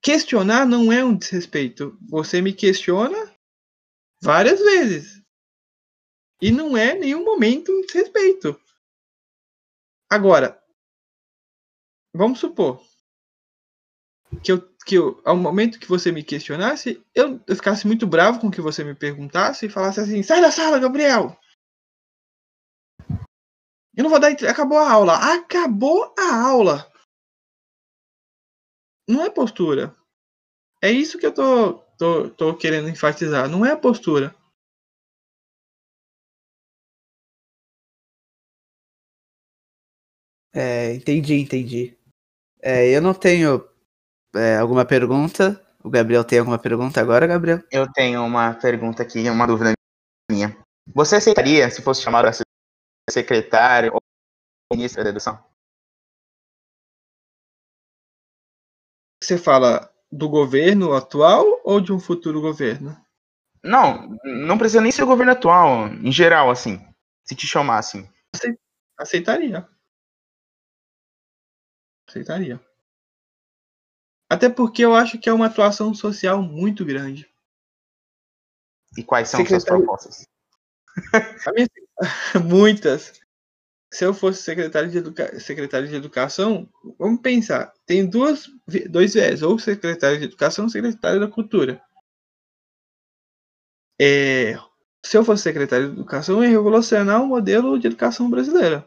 Questionar 0.00 0.64
não 0.64 0.92
é 0.92 1.04
um 1.04 1.16
desrespeito. 1.16 1.98
Você 2.08 2.40
me 2.40 2.52
questiona 2.52 3.34
várias 4.22 4.60
vezes. 4.60 5.22
E 6.40 6.52
não 6.52 6.76
é 6.76 6.94
nenhum 6.94 7.24
momento 7.24 7.72
um 7.72 7.80
desrespeito. 7.80 8.58
Agora, 10.08 10.62
vamos 12.16 12.38
supor 12.38 12.80
que 14.42 14.52
eu 14.52 14.76
que 14.86 14.94
eu, 14.94 15.20
ao 15.24 15.36
momento 15.36 15.80
que 15.80 15.88
você 15.88 16.12
me 16.12 16.22
questionasse, 16.22 17.04
eu, 17.12 17.40
eu 17.44 17.56
ficasse 17.56 17.88
muito 17.88 18.06
bravo 18.06 18.38
com 18.38 18.46
o 18.46 18.50
que 18.52 18.60
você 18.60 18.84
me 18.84 18.94
perguntasse 18.94 19.66
e 19.66 19.68
falasse 19.68 19.98
assim: 19.98 20.22
sai 20.22 20.40
da 20.40 20.52
sala, 20.52 20.78
Gabriel! 20.78 21.36
Eu 23.96 24.04
não 24.04 24.10
vou 24.10 24.20
dar. 24.20 24.30
Acabou 24.30 24.78
a 24.78 24.92
aula. 24.92 25.34
Acabou 25.34 26.14
a 26.18 26.48
aula. 26.48 26.92
Não 29.08 29.24
é 29.24 29.30
postura. 29.30 29.92
É 30.82 30.90
isso 30.90 31.18
que 31.18 31.26
eu 31.26 31.34
tô, 31.34 31.78
tô, 31.98 32.30
tô 32.30 32.56
querendo 32.56 32.88
enfatizar. 32.88 33.48
Não 33.48 33.64
é 33.64 33.74
postura. 33.74 34.34
É, 40.54 40.94
entendi, 40.94 41.34
entendi. 41.34 41.96
É, 42.62 42.88
eu 42.88 43.00
não 43.00 43.14
tenho 43.14 43.68
é, 44.34 44.56
alguma 44.56 44.84
pergunta? 44.84 45.62
O 45.82 45.90
Gabriel 45.90 46.24
tem 46.24 46.38
alguma 46.38 46.58
pergunta 46.58 47.00
agora, 47.00 47.26
Gabriel? 47.26 47.62
Eu 47.70 47.90
tenho 47.92 48.24
uma 48.24 48.54
pergunta 48.54 49.02
aqui, 49.02 49.28
uma 49.30 49.46
dúvida 49.46 49.72
minha. 50.30 50.56
Você 50.94 51.16
aceitaria 51.16 51.70
se 51.70 51.82
fosse 51.82 52.02
chamado 52.02 52.24
para 52.24 52.44
secretário 53.10 53.92
ou 53.92 54.00
ministro 54.72 55.02
da 55.02 55.10
Educação? 55.10 55.44
Você 59.22 59.38
fala 59.38 59.92
do 60.10 60.28
governo 60.28 60.92
atual 60.92 61.60
ou 61.64 61.80
de 61.80 61.92
um 61.92 61.98
futuro 61.98 62.40
governo? 62.40 62.96
Não, 63.62 64.08
não 64.24 64.56
precisa 64.56 64.80
nem 64.80 64.92
ser 64.92 65.02
o 65.02 65.06
governo 65.06 65.32
atual, 65.32 65.88
em 65.88 66.12
geral, 66.12 66.50
assim. 66.50 66.80
Se 67.24 67.34
te 67.34 67.46
chamassem. 67.46 68.08
Aceitaria. 68.98 69.68
Aceitaria. 72.16 72.60
Até 74.28 74.48
porque 74.48 74.84
eu 74.84 74.94
acho 74.94 75.18
que 75.18 75.28
é 75.28 75.32
uma 75.32 75.46
atuação 75.46 75.94
social 75.94 76.42
muito 76.42 76.84
grande. 76.84 77.30
E 78.96 79.02
quais 79.02 79.28
são 79.28 79.40
Secretário... 79.40 79.84
suas 79.84 79.84
propostas? 79.84 80.28
Minha... 81.54 81.68
Muitas. 82.44 83.20
Se 83.92 84.04
eu 84.04 84.14
fosse 84.14 84.42
secretário 84.42 84.90
de, 84.90 84.98
educa... 84.98 85.38
secretário 85.38 85.88
de 85.88 85.94
Educação, 85.94 86.68
vamos 86.98 87.20
pensar, 87.20 87.72
tem 87.86 88.04
duas, 88.04 88.50
dois 88.90 89.14
viés, 89.14 89.42
ou 89.42 89.58
secretário 89.58 90.18
de 90.18 90.24
Educação 90.24 90.64
ou 90.64 90.70
secretário 90.70 91.20
da 91.20 91.28
Cultura. 91.28 91.80
é, 94.00 94.58
se 95.04 95.16
eu 95.16 95.24
fosse 95.24 95.44
secretário 95.44 95.86
de 95.86 95.92
educação, 95.92 96.38
eu 96.38 96.44
ia 96.44 96.50
revolucionar 96.50 97.22
o 97.22 97.26
modelo 97.26 97.78
de 97.78 97.86
educação 97.86 98.28
brasileira. 98.28 98.84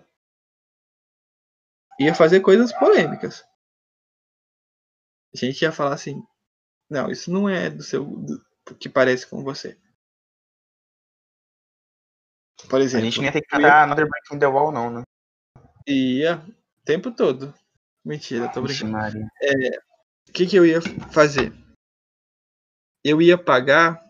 Ia 1.99 2.15
fazer 2.15 2.39
coisas 2.39 2.71
polêmicas. 2.71 3.43
A 5.33 5.37
gente 5.37 5.61
ia 5.61 5.71
falar 5.71 5.93
assim: 5.93 6.23
não, 6.89 7.11
isso 7.11 7.31
não 7.31 7.49
é 7.49 7.69
do 7.69 7.83
seu. 7.83 8.05
Do, 8.05 8.49
que 8.79 8.87
parece 8.87 9.27
com 9.27 9.43
você. 9.43 9.77
Por 12.69 12.81
exemplo. 12.81 13.07
A 13.07 13.09
gente 13.09 13.17
nem 13.19 13.25
ia 13.27 13.33
ter 13.33 13.41
que 13.41 13.47
cantar 13.47 13.83
Another 13.83 14.07
Breaking 14.07 14.39
the 14.39 14.47
Wall, 14.47 14.71
não, 14.71 14.91
né? 14.91 15.03
Ia, 15.87 16.37
o 16.37 16.85
tempo 16.85 17.11
todo. 17.11 17.53
Mentira, 18.05 18.51
tô 18.51 18.61
brincando. 18.61 18.91
Maria. 18.91 19.27
O 20.27 20.31
que, 20.31 20.45
que 20.45 20.55
eu 20.55 20.65
ia 20.65 20.79
fazer? 21.11 21.53
Eu 23.03 23.21
ia 23.21 23.37
pagar 23.37 24.03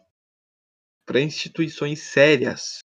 para 1.06 1.22
instituições 1.22 2.02
sérias 2.03 2.80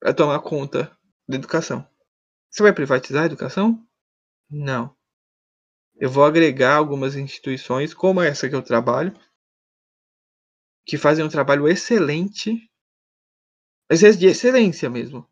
para 0.00 0.12
tomar 0.12 0.40
conta 0.40 0.96
da 1.28 1.36
educação. 1.36 1.88
Você 2.54 2.62
vai 2.62 2.72
privatizar 2.72 3.24
a 3.24 3.26
educação? 3.26 3.84
Não. 4.48 4.96
Eu 5.96 6.08
vou 6.08 6.24
agregar 6.24 6.76
algumas 6.76 7.16
instituições, 7.16 7.92
como 7.92 8.20
essa 8.22 8.48
que 8.48 8.54
eu 8.54 8.62
trabalho, 8.62 9.12
que 10.86 10.96
fazem 10.96 11.24
um 11.24 11.28
trabalho 11.28 11.66
excelente, 11.66 12.70
mas 13.90 14.04
é 14.04 14.10
de 14.12 14.26
excelência 14.26 14.88
mesmo, 14.88 15.28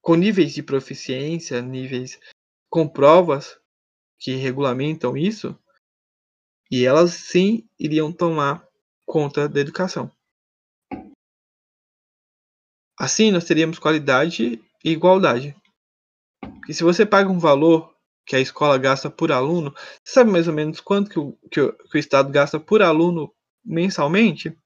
com 0.00 0.14
níveis 0.14 0.54
de 0.54 0.62
proficiência, 0.62 1.60
níveis 1.60 2.18
com 2.70 2.88
provas 2.88 3.60
que 4.18 4.34
regulamentam 4.34 5.14
isso, 5.14 5.54
e 6.70 6.86
elas 6.86 7.12
sim 7.12 7.68
iriam 7.78 8.10
tomar 8.10 8.66
conta 9.04 9.46
da 9.46 9.60
educação. 9.60 10.10
Assim, 12.98 13.30
nós 13.30 13.44
teríamos 13.44 13.78
qualidade 13.78 14.64
e 14.82 14.90
igualdade. 14.90 15.54
E 16.68 16.74
se 16.74 16.82
você 16.84 17.04
paga 17.04 17.30
um 17.30 17.38
valor 17.38 17.94
que 18.26 18.36
a 18.36 18.40
escola 18.40 18.78
gasta 18.78 19.10
por 19.10 19.32
aluno, 19.32 19.72
você 20.04 20.14
sabe 20.14 20.30
mais 20.30 20.46
ou 20.46 20.54
menos 20.54 20.80
quanto 20.80 21.10
que 21.10 21.18
o, 21.18 21.32
que 21.50 21.60
o, 21.60 21.72
que 21.72 21.96
o 21.96 21.98
Estado 21.98 22.30
gasta 22.30 22.58
por 22.58 22.82
aluno 22.82 23.32
mensalmente? 23.64 24.56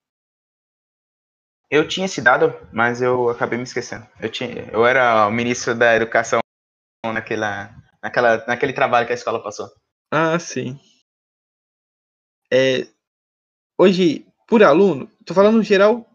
Eu 1.70 1.86
tinha 1.88 2.06
esse 2.06 2.20
dado, 2.20 2.54
mas 2.72 3.02
eu 3.02 3.28
acabei 3.28 3.58
me 3.58 3.64
esquecendo. 3.64 4.06
Eu, 4.20 4.30
tinha, 4.30 4.70
eu 4.70 4.86
era 4.86 5.26
o 5.26 5.32
ministro 5.32 5.74
da 5.74 5.96
educação 5.96 6.38
naquela, 7.04 7.74
naquela, 8.02 8.44
naquele 8.46 8.72
trabalho 8.72 9.06
que 9.06 9.12
a 9.12 9.16
escola 9.16 9.42
passou. 9.42 9.68
Ah, 10.12 10.38
sim. 10.38 10.78
É, 12.52 12.86
hoje, 13.78 14.26
por 14.46 14.62
aluno, 14.62 15.10
tô 15.24 15.34
falando 15.34 15.62
geral, 15.62 16.08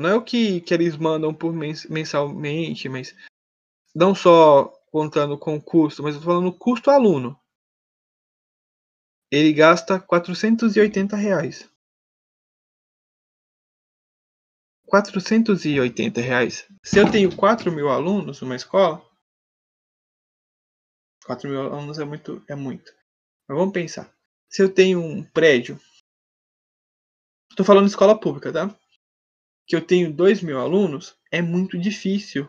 não 0.00 0.08
é 0.08 0.14
o 0.14 0.22
que, 0.22 0.60
que 0.60 0.72
eles 0.72 0.96
mandam 0.96 1.34
por 1.34 1.52
mens- 1.52 1.86
mensalmente, 1.86 2.88
mas 2.88 3.14
não 3.94 4.14
só 4.14 4.72
contando 4.90 5.38
com 5.38 5.56
o 5.56 5.62
custo, 5.62 6.02
mas 6.02 6.14
eu 6.14 6.20
tô 6.20 6.26
falando 6.26 6.52
custo 6.52 6.90
aluno. 6.90 7.38
Ele 9.30 9.52
gasta 9.52 10.00
480 10.00 11.16
reais. 11.16 11.70
480 14.86 16.20
reais. 16.20 16.66
Se 16.82 16.98
eu 16.98 17.10
tenho 17.10 17.34
4 17.36 17.70
mil 17.70 17.90
alunos 17.90 18.40
numa 18.40 18.56
escola, 18.56 19.06
4 21.26 21.48
mil 21.48 21.60
alunos 21.60 21.98
é 21.98 22.04
muito, 22.04 22.42
é 22.48 22.54
muito. 22.54 22.90
Mas 23.46 23.58
vamos 23.58 23.74
pensar. 23.74 24.12
Se 24.48 24.62
eu 24.62 24.72
tenho 24.72 24.98
um 24.98 25.22
prédio, 25.22 25.78
estou 27.50 27.66
falando 27.66 27.86
escola 27.86 28.18
pública, 28.18 28.50
tá? 28.50 28.74
Que 29.66 29.76
eu 29.76 29.86
tenho 29.86 30.10
2 30.10 30.40
mil 30.40 30.58
alunos, 30.58 31.18
é 31.30 31.42
muito 31.42 31.78
difícil 31.78 32.48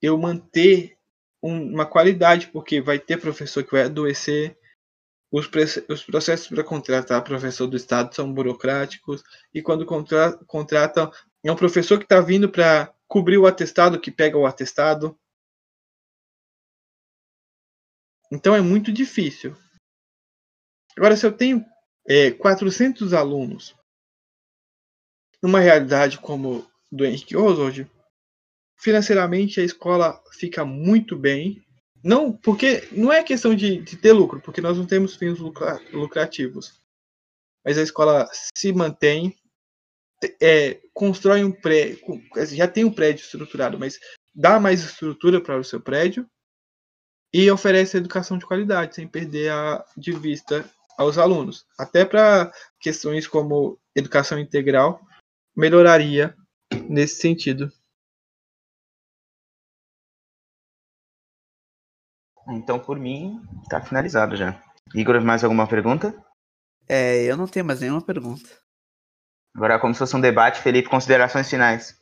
eu 0.00 0.16
manter 0.16 0.97
um- 1.42 1.72
uma 1.74 1.86
qualidade, 1.86 2.48
porque 2.48 2.80
vai 2.80 2.98
ter 2.98 3.20
professor 3.20 3.64
que 3.64 3.72
vai 3.72 3.82
adoecer, 3.84 4.56
os, 5.30 5.48
os 5.88 6.04
processos 6.04 6.48
para 6.48 6.64
contratar 6.64 7.22
professor 7.22 7.66
do 7.66 7.76
Estado 7.76 8.14
são 8.14 8.32
burocráticos, 8.32 9.22
e 9.52 9.60
quando 9.62 9.84
contra- 9.84 10.36
contratam, 10.46 11.10
é 11.44 11.52
um 11.52 11.56
professor 11.56 11.98
que 11.98 12.04
está 12.04 12.20
vindo 12.20 12.48
para 12.50 12.92
cobrir 13.06 13.38
o 13.38 13.46
atestado, 13.46 14.00
que 14.00 14.10
pega 14.10 14.36
o 14.38 14.46
atestado. 14.46 15.18
Então 18.32 18.54
é 18.54 18.60
muito 18.60 18.92
difícil. 18.92 19.56
Agora, 20.96 21.16
se 21.16 21.24
eu 21.24 21.32
tenho 21.32 21.64
é, 22.08 22.30
400 22.30 23.12
alunos, 23.12 23.76
numa 25.42 25.60
realidade 25.60 26.18
como 26.18 26.66
do 26.90 27.04
Henrique 27.04 27.36
Oswald, 27.36 27.88
financeiramente 28.78 29.60
a 29.60 29.64
escola 29.64 30.22
fica 30.32 30.64
muito 30.64 31.16
bem. 31.16 31.62
Não, 32.02 32.32
porque 32.32 32.88
não 32.92 33.12
é 33.12 33.22
questão 33.22 33.54
de, 33.54 33.82
de 33.82 33.96
ter 33.96 34.12
lucro, 34.12 34.40
porque 34.40 34.60
nós 34.60 34.78
não 34.78 34.86
temos 34.86 35.16
fins 35.16 35.38
lucra- 35.38 35.80
lucrativos. 35.92 36.80
Mas 37.64 37.76
a 37.76 37.82
escola 37.82 38.28
se 38.54 38.72
mantém, 38.72 39.36
é, 40.40 40.80
constrói 40.94 41.44
um 41.44 41.52
prédio, 41.52 41.98
já 42.52 42.68
tem 42.68 42.84
um 42.84 42.92
prédio 42.92 43.22
estruturado, 43.22 43.78
mas 43.78 43.98
dá 44.34 44.60
mais 44.60 44.80
estrutura 44.82 45.40
para 45.40 45.58
o 45.58 45.64
seu 45.64 45.80
prédio 45.80 46.28
e 47.32 47.50
oferece 47.50 47.96
educação 47.96 48.38
de 48.38 48.46
qualidade, 48.46 48.94
sem 48.94 49.06
perder 49.06 49.50
a, 49.50 49.84
de 49.96 50.12
vista 50.12 50.68
aos 50.96 51.18
alunos. 51.18 51.66
Até 51.76 52.04
para 52.04 52.52
questões 52.80 53.26
como 53.26 53.78
educação 53.94 54.38
integral, 54.38 55.00
melhoraria 55.54 56.34
nesse 56.88 57.20
sentido. 57.20 57.70
Então, 62.48 62.78
por 62.78 62.98
mim, 62.98 63.42
tá 63.68 63.80
finalizado 63.80 64.34
já. 64.34 64.62
Igor, 64.94 65.20
mais 65.20 65.44
alguma 65.44 65.66
pergunta? 65.66 66.14
É, 66.88 67.24
eu 67.24 67.36
não 67.36 67.46
tenho 67.46 67.66
mais 67.66 67.80
nenhuma 67.80 68.00
pergunta. 68.00 68.48
Agora, 69.54 69.74
é 69.74 69.78
como 69.78 69.92
se 69.92 69.98
fosse 69.98 70.16
um 70.16 70.20
debate, 70.20 70.62
Felipe, 70.62 70.88
considerações 70.88 71.48
finais. 71.48 72.00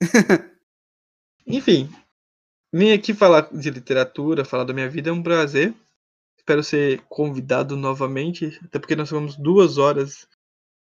Enfim, 1.46 1.90
vim 2.72 2.92
aqui 2.92 3.14
falar 3.14 3.48
de 3.50 3.70
literatura, 3.70 4.44
falar 4.44 4.64
da 4.64 4.74
minha 4.74 4.90
vida, 4.90 5.08
é 5.08 5.12
um 5.12 5.22
prazer. 5.22 5.74
Espero 6.36 6.62
ser 6.62 7.00
convidado 7.08 7.76
novamente, 7.76 8.58
até 8.64 8.78
porque 8.78 8.96
nós 8.96 9.08
ficamos 9.08 9.36
duas 9.36 9.78
horas 9.78 10.28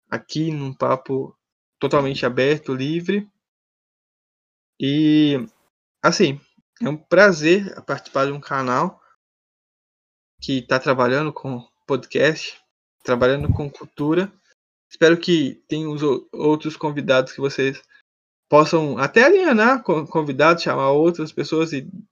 aqui 0.10 0.52
num 0.52 0.74
papo 0.74 1.38
totalmente 1.80 2.26
aberto, 2.26 2.74
livre. 2.74 3.30
E, 4.80 5.46
assim, 6.02 6.40
é 6.82 6.90
um 6.90 6.98
prazer 6.98 7.82
participar 7.86 8.26
de 8.26 8.32
um 8.32 8.40
canal 8.40 9.02
que 10.42 10.60
está 10.60 10.80
trabalhando 10.80 11.32
com 11.32 11.68
podcast, 11.88 12.62
trabalhando 13.04 13.52
com 13.54 13.70
cultura. 13.70 14.32
Espero 14.90 15.20
que 15.20 15.64
tenham 15.68 15.92
os 15.92 16.04
ou- 16.04 16.28
outros 16.32 16.78
convidados 16.78 17.34
que 17.34 17.42
vocês 17.42 17.82
possam 18.50 18.98
até 18.98 19.24
alinhar 19.24 19.82
com 19.84 20.06
convidados, 20.06 20.64
chamar 20.64 20.92
outras 20.92 21.32
pessoas 21.32 21.72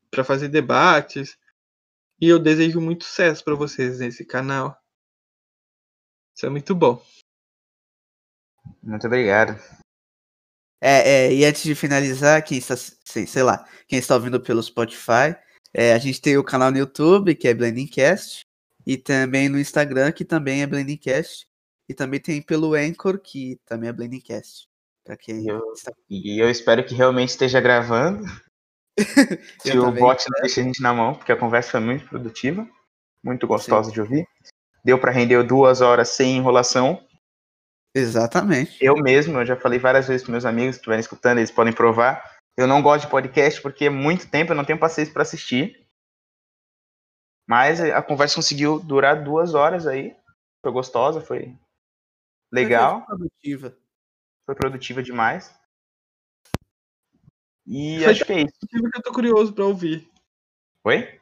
para 0.09 0.23
fazer 0.23 0.47
debates. 0.47 1.37
E 2.19 2.27
eu 2.27 2.39
desejo 2.39 2.79
muito 2.79 3.03
sucesso 3.03 3.43
para 3.43 3.55
vocês 3.55 3.99
nesse 3.99 4.25
canal. 4.25 4.79
Isso 6.35 6.45
é 6.45 6.49
muito 6.49 6.73
bom. 6.73 7.03
Muito 8.81 9.05
obrigado. 9.05 9.82
É, 10.85 11.27
é, 11.27 11.33
e 11.33 11.45
antes 11.45 11.63
de 11.63 11.73
finalizar, 11.75 12.43
quem 12.43 12.57
está, 12.57 12.75
sei, 12.75 13.25
sei 13.25 13.41
lá, 13.41 13.65
quem 13.87 13.97
está 13.97 14.15
ouvindo 14.15 14.37
pelo 14.41 14.61
Spotify, 14.61 15.33
é, 15.73 15.93
a 15.93 15.97
gente 15.97 16.19
tem 16.19 16.37
o 16.37 16.43
canal 16.43 16.71
no 16.71 16.77
YouTube, 16.77 17.35
que 17.35 17.47
é 17.47 17.53
Blendingcast, 17.53 18.45
e 18.85 18.97
também 18.97 19.47
no 19.47 19.57
Instagram, 19.57 20.11
que 20.11 20.25
também 20.25 20.61
é 20.61 20.67
Blendingcast, 20.67 21.47
e 21.87 21.93
também 21.93 22.19
tem 22.19 22.41
pelo 22.41 22.73
Anchor, 22.73 23.17
que 23.17 23.57
também 23.65 23.87
é 23.87 23.93
Blendingcast. 23.93 24.67
Pra 25.05 25.15
quem 25.15 25.47
Eu- 25.47 25.71
está... 25.71 25.93
E 26.09 26.37
eu 26.37 26.49
espero 26.49 26.83
que 26.83 26.93
realmente 26.93 27.29
esteja 27.29 27.61
gravando. 27.61 28.25
Se 29.61 29.69
Eu 29.69 29.87
o 29.87 29.91
bot 29.93 30.25
não 30.29 30.41
deixa 30.41 30.59
a 30.59 30.63
gente 30.65 30.81
na 30.81 30.93
mão, 30.93 31.15
porque 31.15 31.31
a 31.31 31.37
conversa 31.37 31.71
foi 31.71 31.79
muito 31.79 32.05
produtiva, 32.09 32.67
muito 33.23 33.47
gostosa 33.47 33.89
de 33.89 34.01
ouvir. 34.01 34.27
Deu 34.83 34.99
para 34.99 35.11
render 35.11 35.41
duas 35.43 35.79
horas 35.79 36.09
sem 36.09 36.35
enrolação. 36.35 37.01
Exatamente. 37.95 38.83
Eu 38.83 38.95
mesmo, 38.95 39.39
eu 39.39 39.45
já 39.45 39.55
falei 39.55 39.77
várias 39.77 40.07
vezes 40.07 40.23
para 40.23 40.31
meus 40.31 40.45
amigos 40.45 40.75
que 40.75 40.81
estiverem 40.81 40.99
escutando, 40.99 41.37
eles 41.37 41.51
podem 41.51 41.73
provar. 41.73 42.37
Eu 42.57 42.67
não 42.67 42.81
gosto 42.81 43.05
de 43.05 43.11
podcast 43.11 43.61
porque 43.61 43.85
é 43.85 43.89
muito 43.89 44.29
tempo, 44.29 44.51
eu 44.51 44.55
não 44.55 44.65
tenho 44.65 44.79
paciência 44.79 45.13
para 45.13 45.21
assistir. 45.23 45.87
Mas 47.47 47.79
a 47.81 48.01
conversa 48.01 48.35
conseguiu 48.35 48.79
durar 48.79 49.23
duas 49.23 49.53
horas 49.53 49.85
aí. 49.85 50.15
Foi 50.61 50.71
gostosa, 50.71 51.19
foi 51.19 51.55
legal, 52.51 53.05
Foi 53.05 53.17
produtiva. 53.17 53.77
foi 54.45 54.55
produtiva 54.55 55.03
demais. 55.03 55.53
E 57.65 57.99
Foi 57.99 58.11
acho 58.11 58.25
que 58.25 58.33
é 58.33 58.41
isso. 58.41 58.53
Produtiva 58.59 58.91
que 58.91 58.97
eu 58.97 59.03
tô 59.03 59.11
curioso 59.13 59.53
para 59.53 59.65
ouvir. 59.65 60.09
Oi? 60.83 61.19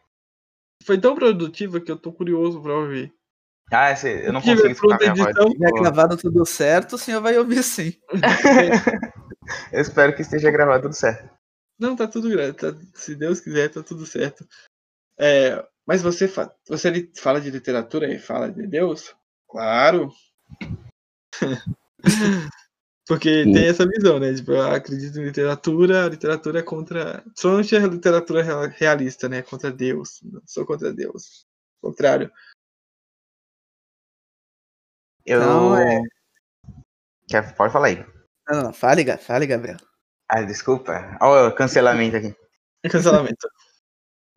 Foi 0.84 1.00
tão 1.00 1.16
produtiva 1.16 1.80
que 1.80 1.92
eu 1.92 1.98
tô 1.98 2.12
curioso 2.12 2.62
para 2.62 2.74
ouvir. 2.74 3.14
Ah, 3.72 3.92
esse, 3.92 4.10
eu 4.26 4.34
não 4.34 4.42
consigo 4.42 4.68
escutar 4.68 4.98
minha 5.00 5.12
edição, 5.12 5.34
voz. 5.34 5.48
Se 5.48 5.54
tiver 5.54 5.72
gravado 5.72 6.18
tudo 6.18 6.46
certo, 6.46 6.94
o 6.94 6.98
senhor 6.98 7.22
vai 7.22 7.38
ouvir 7.38 7.64
sim. 7.64 7.94
Eu 9.72 9.82
espero 9.82 10.14
que 10.16 10.22
esteja 10.22 10.52
gravado 10.52 10.84
tudo 10.84 10.94
certo. 10.94 11.30
Não, 11.80 11.96
tá 11.96 12.08
tudo 12.08 12.30
tá- 12.54 12.76
se 12.94 13.16
Deus 13.16 13.40
quiser, 13.40 13.70
tá 13.70 13.82
tudo 13.82 14.06
certo. 14.06 14.46
É, 15.18 15.66
mas 15.86 16.02
você, 16.02 16.28
fa- 16.28 16.54
você 16.68 17.10
fala 17.18 17.40
de 17.42 17.50
literatura 17.50 18.14
e 18.14 18.20
fala 18.20 18.52
de 18.52 18.68
Deus? 18.68 19.16
Claro. 19.50 20.12
Porque 23.08 23.44
Sim. 23.44 23.52
tem 23.52 23.68
essa 23.68 23.86
visão, 23.88 24.20
né? 24.20 24.34
Tipo, 24.34 24.52
eu 24.52 24.62
acredito 24.72 25.20
em 25.20 25.26
literatura, 25.26 26.06
a 26.06 26.10
literatura 26.10 26.60
é 26.60 26.64
contra. 26.64 27.24
Somente 27.36 27.76
a 27.76 27.88
literatura 27.88 28.44
real- 28.44 28.70
realista, 28.70 29.28
né? 29.28 29.42
Contra 29.42 29.72
Deus. 29.72 30.20
Não 30.24 30.42
sou 30.46 30.66
contra 30.66 30.94
Deus. 30.94 31.46
Ao 31.84 31.90
contrário. 31.90 32.32
Eu. 35.26 35.42
Então, 35.42 35.78
é- 35.78 36.02
Quer- 37.28 37.56
Pode 37.56 37.72
falar 37.72 37.88
aí. 37.88 38.06
Não, 38.48 38.58
não, 38.58 38.64
não. 38.66 38.74
Fale, 38.74 39.06
fale, 39.18 39.48
Gabriel. 39.48 39.78
Ah, 40.30 40.42
desculpa. 40.42 41.18
Olha 41.22 41.50
o 41.50 41.56
cancelamento 41.56 42.18
aqui. 42.18 42.36
Cancelamento. 42.90 43.48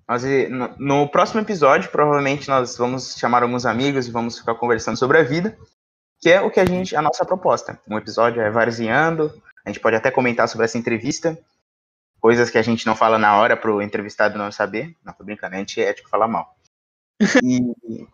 Nós, 0.08 0.22
no, 0.50 0.76
no 0.78 1.08
próximo 1.08 1.40
episódio, 1.40 1.90
provavelmente 1.90 2.48
nós 2.48 2.76
vamos 2.76 3.16
chamar 3.16 3.42
alguns 3.42 3.64
amigos 3.64 4.06
e 4.06 4.10
vamos 4.10 4.38
ficar 4.38 4.54
conversando 4.54 4.98
sobre 4.98 5.18
a 5.18 5.22
vida, 5.22 5.56
que 6.20 6.28
é 6.28 6.40
o 6.40 6.50
que 6.50 6.60
a 6.60 6.64
gente, 6.64 6.94
a 6.94 7.00
nossa 7.00 7.24
proposta. 7.24 7.80
Um 7.88 7.96
episódio 7.96 8.42
é 8.42 8.50
varzeando, 8.50 9.32
a 9.64 9.70
gente 9.70 9.80
pode 9.80 9.96
até 9.96 10.10
comentar 10.10 10.46
sobre 10.46 10.66
essa 10.66 10.76
entrevista, 10.76 11.38
coisas 12.20 12.50
que 12.50 12.58
a 12.58 12.62
gente 12.62 12.86
não 12.86 12.94
fala 12.94 13.18
na 13.18 13.36
hora 13.38 13.56
para 13.56 13.72
o 13.72 13.80
entrevistado 13.80 14.36
não 14.36 14.52
saber. 14.52 14.94
Não, 15.02 15.14
tô 15.14 15.24
brincando, 15.24 15.54
a 15.54 15.58
gente 15.58 15.80
é 15.80 15.88
ético 15.88 16.10
falar 16.10 16.28
mal. 16.28 16.54
E, 17.42 18.06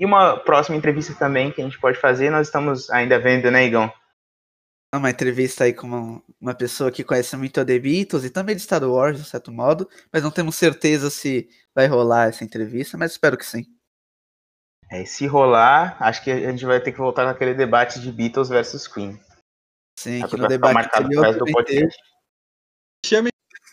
e 0.00 0.06
uma 0.06 0.38
próxima 0.38 0.76
entrevista 0.76 1.14
também 1.14 1.52
que 1.52 1.60
a 1.60 1.64
gente 1.64 1.78
pode 1.78 2.00
fazer, 2.00 2.30
nós 2.30 2.46
estamos 2.46 2.88
ainda 2.88 3.18
vendo, 3.18 3.50
né, 3.50 3.66
Igão? 3.66 3.92
Uma 4.94 5.10
entrevista 5.10 5.64
aí 5.64 5.74
com 5.74 5.86
uma, 5.86 6.22
uma 6.40 6.54
pessoa 6.54 6.90
que 6.90 7.04
conhece 7.04 7.36
muito 7.36 7.60
a 7.60 7.64
The 7.64 7.78
Beatles 7.78 8.24
e 8.24 8.30
também 8.30 8.56
de 8.56 8.62
Star 8.62 8.82
Wars, 8.82 9.18
de 9.18 9.28
certo 9.28 9.52
modo, 9.52 9.86
mas 10.10 10.22
não 10.22 10.30
temos 10.30 10.56
certeza 10.56 11.10
se 11.10 11.50
vai 11.74 11.86
rolar 11.86 12.28
essa 12.28 12.42
entrevista, 12.42 12.96
mas 12.96 13.12
espero 13.12 13.36
que 13.36 13.44
sim. 13.44 13.66
É, 14.90 15.04
se 15.04 15.26
rolar, 15.26 15.96
acho 16.00 16.24
que 16.24 16.30
a 16.30 16.50
gente 16.50 16.64
vai 16.64 16.80
ter 16.80 16.92
que 16.92 16.98
voltar 16.98 17.26
naquele 17.26 17.52
debate 17.52 18.00
de 18.00 18.10
Beatles 18.10 18.48
versus 18.48 18.88
Queen. 18.88 19.20
Sim, 19.98 20.22
que 20.22 20.28
porque 20.30 20.36
no 20.42 20.48
debate 20.48 20.88
anterior 20.96 21.36
do 21.36 21.44
podcast. 21.44 22.00
Chame 23.04 23.28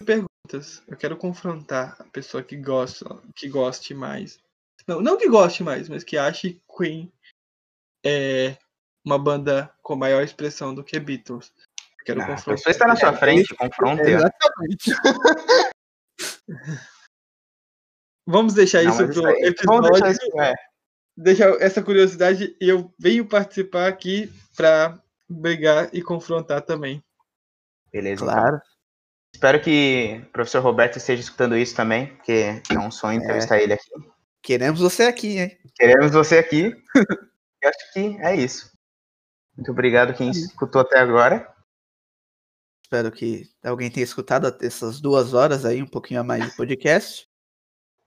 perguntas. 0.06 0.84
Eu 0.88 0.98
quero 0.98 1.16
confrontar 1.16 1.96
a 2.00 2.04
pessoa 2.04 2.44
que 2.44 2.58
gosta, 2.58 3.06
que 3.34 3.48
goste 3.48 3.94
mais. 3.94 4.38
Não, 4.88 5.02
não 5.02 5.18
que 5.18 5.28
goste 5.28 5.64
mais, 5.64 5.90
mas 5.90 6.04
que 6.04 6.18
ache 6.18 6.62
Queen 6.78 7.12
é 8.06 8.58
uma 9.06 9.18
banda 9.20 9.74
com 9.82 9.96
maior 9.96 10.24
expressão 10.24 10.74
do 10.74 10.84
que 10.84 11.00
Beatles. 11.00 11.52
Quero 12.06 12.22
Ah, 12.22 12.24
a 12.24 12.28
confrontar. 12.28 12.56
pessoa 12.56 12.72
está 12.72 12.88
na 12.88 12.96
sua 12.96 13.14
frente, 13.14 13.54
confronte. 13.56 14.02
ó. 14.02 14.06
Exatamente. 14.06 14.92
Vamos 18.26 18.54
deixar 18.54 18.84
Não, 18.84 18.92
isso 18.92 19.02
aí- 19.02 19.08
vamos 19.08 19.42
episódio. 19.48 19.92
deixar 19.92 20.12
isso, 20.12 20.42
é. 20.42 20.54
Deixar 21.16 21.50
essa 21.62 21.82
curiosidade 21.82 22.56
e 22.62 22.68
eu 22.70 22.94
venho 23.00 23.26
participar 23.28 23.88
aqui 23.88 24.32
pra 24.56 25.02
brigar 25.30 25.90
e 25.94 26.02
confrontar 26.02 26.62
também. 26.62 27.02
Beleza. 27.92 28.24
então. 28.24 28.34
Claro. 28.36 28.62
Espero 29.34 29.62
que 29.62 30.22
o 30.28 30.32
professor 30.32 30.62
Roberto 30.62 30.98
esteja 30.98 31.22
escutando 31.22 31.58
isso 31.58 31.76
também, 31.76 32.16
porque 32.16 32.62
é 32.70 32.80
um 32.80 32.92
sonho 32.92 33.20
entrevistar 33.22 33.60
ele 33.60 33.74
aqui. 33.74 33.90
Queremos 34.48 34.80
você 34.80 35.04
aqui, 35.04 35.40
hein? 35.40 35.60
Queremos 35.76 36.14
você 36.14 36.38
aqui. 36.38 36.72
Eu 37.62 37.70
acho 37.70 37.92
que 37.92 38.00
é 38.22 38.34
isso. 38.34 38.72
Muito 39.58 39.72
obrigado 39.72 40.16
quem 40.16 40.30
escutou 40.30 40.80
até 40.80 41.00
agora. 41.00 41.54
Espero 42.82 43.12
que 43.12 43.52
alguém 43.62 43.92
tenha 43.92 44.06
escutado 44.06 44.48
essas 44.62 45.02
duas 45.02 45.34
horas 45.34 45.66
aí, 45.66 45.84
um 45.84 45.88
pouquinho 45.88 46.22
a 46.22 46.24
mais 46.24 46.46
de 46.46 46.56
podcast. 46.56 47.28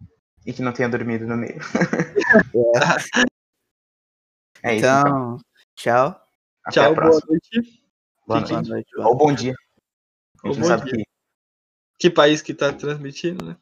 E 0.46 0.54
que 0.54 0.62
não 0.62 0.72
tenha 0.72 0.88
dormido 0.88 1.26
no 1.26 1.36
meio. 1.36 1.60
É 4.62 4.76
isso, 4.76 4.86
então. 4.86 5.00
Então, 5.00 5.38
tchau. 5.74 6.22
Até 6.64 6.80
Tchau, 6.80 6.94
boa 6.94 7.20
noite. 7.28 7.82
Boa 8.26 8.40
noite. 8.40 8.50
Boa 8.50 8.62
noite. 8.62 8.90
boa 8.96 9.08
Ou 9.08 9.16
bom 9.16 9.34
dia. 9.34 9.54
A 10.42 10.48
Ou 10.48 10.54
sabe 10.54 10.84
dia. 10.84 11.04
que 11.98 12.08
Que 12.08 12.10
país 12.10 12.40
que 12.40 12.54
tá 12.54 12.72
transmitindo, 12.72 13.44
né? 13.44 13.56